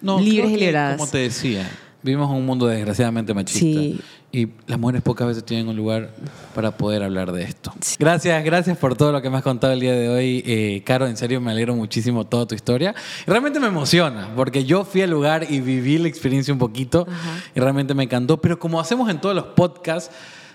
No, 0.00 0.20
libres 0.20 0.52
y 0.52 0.56
liberadas. 0.56 0.98
Como 0.98 1.10
te 1.10 1.18
decía, 1.18 1.68
vivimos 2.02 2.30
en 2.30 2.36
un 2.36 2.46
mundo 2.46 2.66
desgraciadamente 2.66 3.34
machista. 3.34 3.80
Sí. 3.80 4.00
Y 4.30 4.48
las 4.66 4.78
mujeres 4.78 5.02
pocas 5.02 5.28
veces 5.28 5.44
tienen 5.44 5.68
un 5.68 5.76
lugar 5.76 6.10
para 6.54 6.76
poder 6.76 7.02
hablar 7.02 7.32
de 7.32 7.42
esto. 7.44 7.72
Gracias, 7.98 8.44
gracias 8.44 8.76
por 8.78 8.96
todo 8.96 9.12
lo 9.12 9.22
que 9.22 9.30
me 9.30 9.36
has 9.36 9.42
contado 9.44 9.72
el 9.72 9.80
día 9.80 9.92
de 9.92 10.08
hoy, 10.08 10.42
eh, 10.44 10.82
Caro. 10.84 11.06
En 11.06 11.16
serio, 11.16 11.40
me 11.40 11.52
alegro 11.52 11.74
muchísimo 11.74 12.24
toda 12.26 12.46
tu 12.46 12.54
historia. 12.54 12.94
Realmente 13.26 13.60
me 13.60 13.68
emociona, 13.68 14.30
porque 14.34 14.64
yo 14.64 14.84
fui 14.84 15.02
al 15.02 15.10
lugar 15.10 15.46
y 15.48 15.60
viví 15.60 15.98
la 15.98 16.08
experiencia 16.08 16.52
un 16.52 16.58
poquito. 16.58 17.06
Y 17.54 17.60
realmente 17.60 17.94
me 17.94 18.04
encantó. 18.04 18.40
Pero 18.40 18.58
como 18.58 18.80
hacemos 18.80 19.08
en 19.08 19.20
todos 19.20 19.34
los 19.36 19.46
podcasts, 19.46 20.10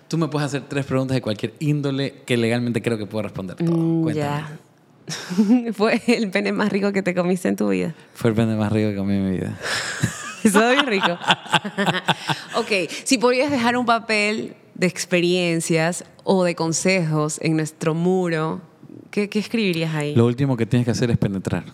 tú 0.10 0.18
me 0.18 0.28
puedes 0.28 0.48
hacer 0.48 0.64
tres 0.68 0.86
preguntas 0.86 1.16
de 1.16 1.22
cualquier 1.22 1.54
índole 1.60 2.22
que 2.26 2.36
legalmente 2.36 2.82
creo 2.82 2.98
que 2.98 3.06
puedo 3.06 3.24
responder 3.24 3.56
todo. 3.56 3.78
Mm, 3.78 4.04
Cuéntame. 4.04 4.28
Ya. 4.28 4.60
Fue 5.74 6.02
el 6.08 6.30
pene 6.30 6.52
más 6.52 6.72
rico 6.72 6.92
que 6.92 7.02
te 7.02 7.14
comiste 7.14 7.48
en 7.48 7.56
tu 7.56 7.70
vida. 7.70 7.94
Fue 8.14 8.30
el 8.30 8.36
pene 8.36 8.56
más 8.56 8.72
rico 8.72 8.90
que 8.90 8.96
comí 8.96 9.16
en 9.16 9.30
mi 9.30 9.38
vida. 9.38 9.58
Eso 10.44 10.70
bien 10.72 10.88
rico. 10.88 11.18
ok, 12.56 12.90
si 13.04 13.18
podrías 13.18 13.52
dejar 13.52 13.76
un 13.76 13.86
papel 13.86 14.56
de 14.74 14.88
experiencias 14.88 16.06
o 16.24 16.44
de 16.44 16.56
consejos 16.56 17.40
en 17.42 17.58
nuestro 17.58 17.94
muro, 17.94 18.62
¿qué, 19.12 19.28
qué 19.30 19.40
escribirías 19.40 19.94
ahí? 19.94 20.16
Lo 20.16 20.26
último 20.26 20.56
que 20.56 20.66
tienes 20.66 20.86
que 20.86 20.92
hacer 20.92 21.12
es 21.12 21.18
penetrar. 21.18 21.66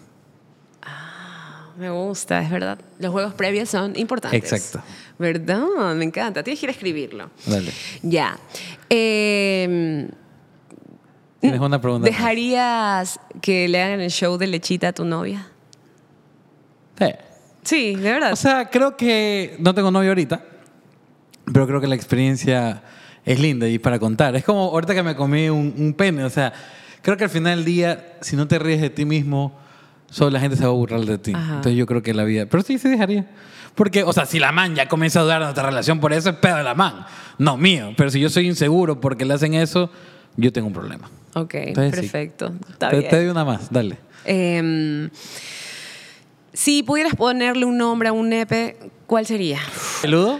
Me 1.77 1.89
gusta, 1.89 2.41
es 2.41 2.49
verdad. 2.49 2.79
Los 2.99 3.11
juegos 3.11 3.33
previos 3.33 3.69
son 3.69 3.97
importantes. 3.97 4.51
Exacto. 4.51 4.81
¿Verdad? 5.19 5.93
Me 5.95 6.05
encanta. 6.05 6.41
Tienes 6.41 6.59
que 6.59 6.65
ir 6.67 6.69
a 6.69 6.71
escribirlo. 6.71 7.29
Dale. 7.45 7.71
Ya. 8.01 8.37
Eh, 8.89 10.07
Tienes 11.45 11.61
una 11.61 11.81
pregunta. 11.81 12.05
¿Dejarías 12.05 13.19
que 13.41 13.67
le 13.67 13.81
hagan 13.81 14.01
el 14.01 14.11
show 14.11 14.37
de 14.37 14.47
lechita 14.47 14.89
a 14.89 14.93
tu 14.93 15.05
novia? 15.05 15.47
Sí. 16.99 17.07
Sí, 17.63 17.95
de 17.95 18.11
verdad. 18.11 18.31
O 18.31 18.35
sea, 18.35 18.69
creo 18.69 18.95
que 18.95 19.55
no 19.59 19.73
tengo 19.73 19.89
novio 19.89 20.09
ahorita, 20.09 20.43
pero 21.51 21.65
creo 21.65 21.81
que 21.81 21.87
la 21.87 21.95
experiencia 21.95 22.83
es 23.25 23.39
linda 23.39 23.67
y 23.67 23.79
para 23.79 23.97
contar. 23.97 24.35
Es 24.35 24.43
como 24.43 24.65
ahorita 24.65 24.93
que 24.93 25.03
me 25.03 25.15
comí 25.15 25.49
un, 25.49 25.73
un 25.75 25.93
pene, 25.93 26.23
o 26.23 26.29
sea, 26.29 26.53
creo 27.01 27.17
que 27.17 27.23
al 27.23 27.29
final 27.29 27.57
del 27.57 27.65
día, 27.65 28.17
si 28.21 28.35
no 28.35 28.47
te 28.47 28.59
ríes 28.59 28.81
de 28.81 28.91
ti 28.91 29.05
mismo, 29.05 29.57
solo 30.09 30.31
la 30.31 30.39
gente 30.39 30.55
se 30.55 30.63
va 30.63 30.69
a 30.69 30.73
burlar 30.73 31.01
de 31.01 31.17
ti. 31.17 31.33
Ajá. 31.33 31.55
Entonces 31.55 31.75
yo 31.75 31.85
creo 31.85 32.03
que 32.03 32.13
la 32.13 32.23
vida... 32.23 32.45
Pero 32.45 32.63
sí, 32.63 32.77
sí 32.77 32.87
dejaría. 32.87 33.25
Porque, 33.73 34.03
o 34.03 34.13
sea, 34.13 34.25
si 34.25 34.39
la 34.39 34.51
man 34.51 34.75
ya 34.75 34.87
comienza 34.87 35.19
a 35.19 35.23
dudar 35.23 35.39
de 35.39 35.45
nuestra 35.45 35.65
relación 35.65 35.99
por 35.99 36.13
eso, 36.13 36.29
es 36.29 36.35
pedo 36.37 36.57
de 36.57 36.63
la 36.63 36.75
man, 36.75 37.05
no 37.37 37.57
mío. 37.57 37.93
Pero 37.97 38.09
si 38.09 38.19
yo 38.19 38.29
soy 38.29 38.47
inseguro 38.47 39.01
porque 39.01 39.25
le 39.25 39.33
hacen 39.33 39.53
eso, 39.53 39.89
yo 40.37 40.51
tengo 40.53 40.67
un 40.67 40.73
problema. 40.73 41.09
ok, 41.33 41.53
Entonces, 41.55 41.95
sí. 41.95 42.01
perfecto. 42.01 42.53
Está 42.69 42.89
Te, 42.89 42.97
bien. 42.99 43.09
te 43.09 43.15
doy 43.17 43.27
una 43.27 43.45
más, 43.45 43.71
dale. 43.71 43.97
Eh, 44.25 45.09
si 46.53 46.83
pudieras 46.83 47.15
ponerle 47.15 47.65
un 47.65 47.77
nombre 47.77 48.09
a 48.09 48.13
un 48.13 48.29
nepe, 48.29 48.77
¿cuál 49.07 49.25
sería? 49.25 49.59
¿Peludo? 50.01 50.39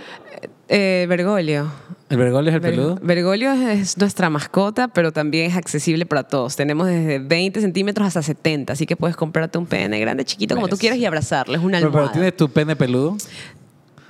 Eh, 0.68 1.06
Bergoglio. 1.10 1.72
¿El 2.08 2.18
vergolio 2.18 2.50
es 2.50 2.56
el 2.56 2.62
peludo? 2.62 3.00
Bergoglio 3.02 3.52
es 3.52 3.98
nuestra 3.98 4.30
mascota, 4.30 4.88
pero 4.88 5.12
también 5.12 5.50
es 5.52 5.58
accesible 5.58 6.06
para 6.06 6.24
todos. 6.24 6.56
Tenemos 6.56 6.88
desde 6.88 7.18
20 7.20 7.60
centímetros 7.62 8.08
hasta 8.08 8.22
70, 8.22 8.74
así 8.74 8.86
que 8.86 8.96
puedes 8.96 9.16
comprarte 9.16 9.58
un 9.58 9.66
pene 9.66 10.00
grande, 10.00 10.24
chiquito, 10.24 10.56
como 10.56 10.68
tú 10.68 10.78
quieras 10.78 11.00
y 11.00 11.06
abrazarle. 11.06 11.58
Es 11.58 11.64
una 11.64 11.80
Pero, 11.80 11.92
pero 11.92 12.12
tienes 12.12 12.38
tu 12.38 12.48
pene 12.50 12.76
peludo 12.76 13.18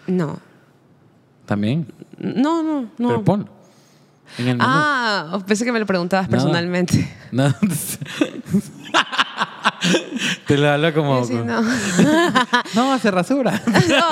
No. 0.08 0.40
también. 1.46 1.88
No, 2.18 2.62
no, 2.64 2.82
no. 2.98 3.08
Pero 3.08 3.24
ponlo. 3.24 3.48
En 4.38 4.48
el 4.48 4.58
menú. 4.58 4.64
Ah, 4.68 5.40
pensé 5.48 5.64
que 5.66 5.72
me 5.72 5.80
lo 5.80 5.86
preguntabas 5.86 6.28
personalmente. 6.28 7.10
No. 7.32 7.54
Te 10.48 10.58
lo 10.58 10.70
hablo 10.70 10.94
como. 10.94 11.24
Sí, 11.26 11.34
no. 11.34 11.62
No, 12.74 12.98
se 13.00 13.12
rasura. 13.12 13.62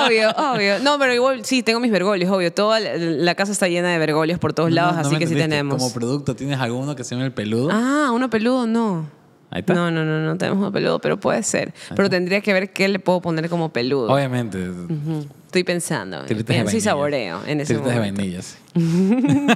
obvio, 0.06 0.30
obvio. 0.30 0.78
No, 0.80 0.98
pero 0.98 1.12
igual 1.14 1.44
sí, 1.44 1.62
tengo 1.62 1.80
mis 1.80 1.90
vergolios, 1.90 2.30
obvio. 2.30 2.52
Toda 2.52 2.80
la, 2.80 2.96
la 2.96 3.34
casa 3.34 3.52
está 3.52 3.68
llena 3.68 3.90
de 3.90 3.98
vergolios 3.98 4.38
por 4.38 4.52
todos 4.52 4.70
lados, 4.72 4.96
No, 4.96 5.02
no 5.02 5.08
así 5.08 5.16
que 5.16 5.26
sí 5.26 5.34
tenemos. 5.34 5.76
Como 5.78 5.92
producto, 5.92 6.34
¿tienes 6.36 6.58
alguno 6.60 6.94
que 6.96 7.04
se 7.04 7.14
llame 7.14 7.26
el 7.26 7.32
peludo? 7.32 7.68
Ah, 7.72 8.10
uno 8.12 8.30
peludo, 8.30 8.66
no. 8.66 9.06
Ahí 9.50 9.60
está. 9.60 9.74
No, 9.74 9.90
no, 9.90 10.04
no, 10.04 10.20
no 10.20 10.36
tenemos 10.38 10.58
uno 10.58 10.72
peludo, 10.72 10.98
pero 11.00 11.18
puede 11.18 11.42
ser. 11.42 11.74
Pero 11.94 12.08
tendría 12.10 12.40
que 12.40 12.52
ver 12.52 12.72
qué 12.72 12.88
le 12.88 12.98
puedo 12.98 13.20
poner 13.20 13.48
como 13.48 13.72
peludo. 13.72 14.12
Obviamente. 14.12 14.68
Ujú. 14.68 15.26
Estoy 15.46 15.64
pensando. 15.64 16.22
De 16.24 16.44
Pienso 16.44 16.76
y 16.76 16.80
saboreo 16.80 17.40
en 17.46 17.60
ese 17.60 17.74
Tiritas 17.74 17.92
de 17.94 17.98
momento. 18.00 18.16
vainilla, 18.20 18.42
sí. 18.42 18.56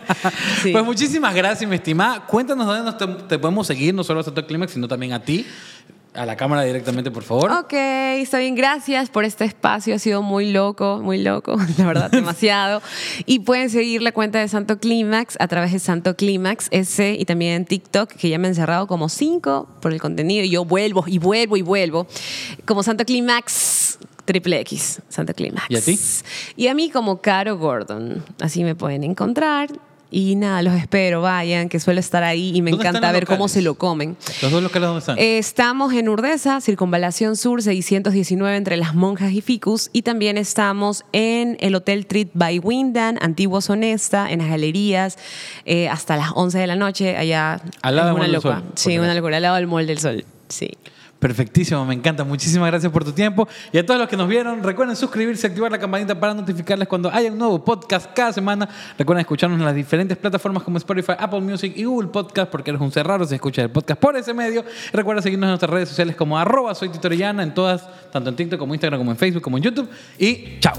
Sí. 0.63 0.73
Pues 0.73 0.85
muchísimas 0.85 1.35
gracias, 1.35 1.69
mi 1.69 1.77
estimada. 1.77 2.25
Cuéntanos 2.27 2.67
dónde 2.67 2.83
nos 2.85 2.99
te, 2.99 3.07
te 3.07 3.39
podemos 3.39 3.67
seguir, 3.67 3.95
no 3.95 4.05
solo 4.05 4.21
a 4.21 4.23
Santo 4.23 4.47
Clímax, 4.47 4.73
sino 4.73 4.89
también 4.89 5.13
a 5.13 5.23
ti. 5.23 5.47
A 6.15 6.27
la 6.27 6.37
cámara 6.37 6.63
directamente, 6.63 7.11
por 7.11 7.23
favor. 7.23 7.53
Ok, 7.53 7.73
está 7.73 8.39
bien. 8.39 8.55
Gracias 8.55 9.09
por 9.11 9.25
este 9.25 9.45
espacio. 9.45 9.95
Ha 9.95 9.99
sido 9.99 10.23
muy 10.23 10.51
loco, 10.51 11.01
muy 11.03 11.23
loco, 11.23 11.57
la 11.79 11.87
verdad, 11.87 12.11
demasiado. 12.11 12.83
Y 13.27 13.41
pueden 13.41 13.71
seguir 13.71 14.03
la 14.03 14.11
cuenta 14.11 14.41
de 14.41 14.49
Santo 14.49 14.79
Clímax 14.79 15.37
a 15.39 15.47
través 15.47 15.73
de 15.73 15.79
Santo 15.79 16.17
Clímax 16.17 16.69
S 16.71 17.17
y 17.17 17.25
también 17.25 17.53
en 17.53 17.65
TikTok, 17.67 18.11
que 18.11 18.31
ya 18.31 18.39
me 18.39 18.49
he 18.49 18.51
encerrado 18.51 18.87
como 18.87 19.09
cinco 19.09 19.69
por 19.81 19.93
el 19.93 20.01
contenido. 20.01 20.45
Y 20.45 20.51
yo 20.51 20.65
vuelvo 20.65 21.05
y 21.07 21.19
vuelvo 21.19 21.57
y 21.57 21.63
vuelvo. 21.63 22.07
Como 22.65 22.83
Santo 22.83 23.05
Clímax. 23.05 23.99
Triple 24.29 24.61
X, 24.61 25.01
Santo 25.09 25.33
Clímax. 25.33 25.71
¿Y 25.71 25.77
a 25.77 25.81
ti? 25.81 25.99
Y 26.57 26.67
a 26.67 26.75
mí 26.75 26.91
como 26.91 27.23
Caro 27.23 27.57
Gordon. 27.57 28.23
Así 28.41 28.63
me 28.63 28.75
pueden 28.75 29.03
encontrar. 29.03 29.71
Y 30.11 30.37
nada, 30.37 30.63
los 30.63 30.75
espero, 30.75 31.21
vayan, 31.23 31.69
que 31.71 31.81
suelo 31.81 32.01
estar 32.01 32.23
ahí 32.25 32.53
y 32.55 32.63
me 32.63 32.71
¿Dónde 32.71 32.83
están 32.87 32.97
encanta 32.97 33.13
ver 33.13 33.27
cómo 33.27 33.47
se 33.49 33.61
lo 33.63 33.75
comen. 33.75 34.17
Los 34.43 34.51
dos 34.53 34.63
locales, 34.63 34.87
¿dónde 34.87 35.01
están? 35.01 35.19
Eh, 35.19 35.39
Estamos 35.39 35.93
en 35.95 36.09
Urdesa, 36.09 36.61
Circunvalación 36.61 37.37
Sur 37.37 37.63
619 37.63 38.57
entre 38.57 38.77
Las 38.77 38.95
Monjas 38.95 39.33
y 39.33 39.41
Ficus. 39.41 39.89
Y 39.93 40.03
también 40.03 40.37
estamos 40.39 41.05
en 41.13 41.57
el 41.61 41.75
Hotel 41.75 42.07
Treat 42.07 42.29
by 42.35 42.59
Windan, 42.59 43.19
Antiguo 43.23 43.61
Sonesta, 43.63 44.31
en 44.31 44.39
las 44.41 44.49
galerías, 44.49 45.19
eh, 45.67 45.89
hasta 45.89 46.17
las 46.17 46.31
11 46.35 46.59
de 46.59 46.67
la 46.67 46.77
noche. 46.77 47.17
Allá 47.17 47.61
Al 47.83 47.97
lado 47.97 48.09
del 48.09 48.15
una 48.15 48.23
Mall 48.25 48.33
del. 48.33 48.41
Sol, 48.43 48.63
Sí, 48.77 48.99
una 48.99 49.15
locura, 49.15 49.37
al 49.37 49.43
lado 49.43 49.57
del 49.57 49.67
Mall 49.67 49.87
del 49.87 49.99
Sol. 49.99 50.25
Sí. 50.49 50.71
Perfectísimo, 51.19 51.85
me 51.85 51.95
encanta. 51.95 52.23
Muchísimas 52.23 52.69
gracias 52.69 52.93
por 52.93 53.05
tu 53.05 53.13
tiempo. 53.13 53.49
Y 53.73 53.79
a 53.79 53.85
todos 53.85 53.99
los 53.99 54.09
que 54.09 54.17
nos 54.17 54.29
vieron, 54.29 54.63
recuerden 54.63 54.95
suscribirse, 54.95 55.49
activar 55.49 55.73
la 55.73 55.79
campanita 55.79 56.19
para 56.19 56.33
notificarles 56.33 56.87
cuando 56.87 57.11
haya 57.11 57.33
un 57.33 57.39
nuevo 57.39 57.65
podcast 57.65 58.13
cada 58.15 58.33
semana. 58.33 58.69
Recuerden 58.97 59.23
escucharnos 59.23 59.59
en 59.59 59.65
las 59.65 59.75
diferentes 59.75 60.17
plataformas 60.17 60.63
como 60.63 60.79
Spotify, 60.79 61.13
Apple 61.19 61.41
Music 61.41 61.73
y 61.75 61.85
Google 61.85 62.09
Podcast, 62.09 62.51
porque 62.51 62.71
eres 62.71 62.81
un 62.81 62.93
ser 62.93 63.07
raro 63.07 63.25
si 63.25 63.35
escuchas 63.35 63.65
el 63.65 63.71
podcast 63.71 64.01
por 64.01 64.17
ese 64.17 64.33
medio. 64.33 64.65
Y 64.93 64.97
recuerda 64.97 65.21
seguirnos 65.21 65.49
en 65.49 65.51
nuestras 65.51 65.71
redes 65.71 65.89
sociales 65.89 66.15
como 66.15 66.39
arroba 66.39 66.75
soy 66.75 66.89
en 66.89 67.55
todas, 67.55 67.89
tanto 68.13 68.31
en 68.31 68.37
TikTok 68.37 68.59
como 68.59 68.75
Instagram, 68.75 69.01
como 69.01 69.11
en 69.11 69.17
Facebook, 69.17 69.43
como 69.43 69.57
en 69.57 69.65
YouTube. 69.65 69.89
Y 70.19 70.61
chao. 70.61 70.75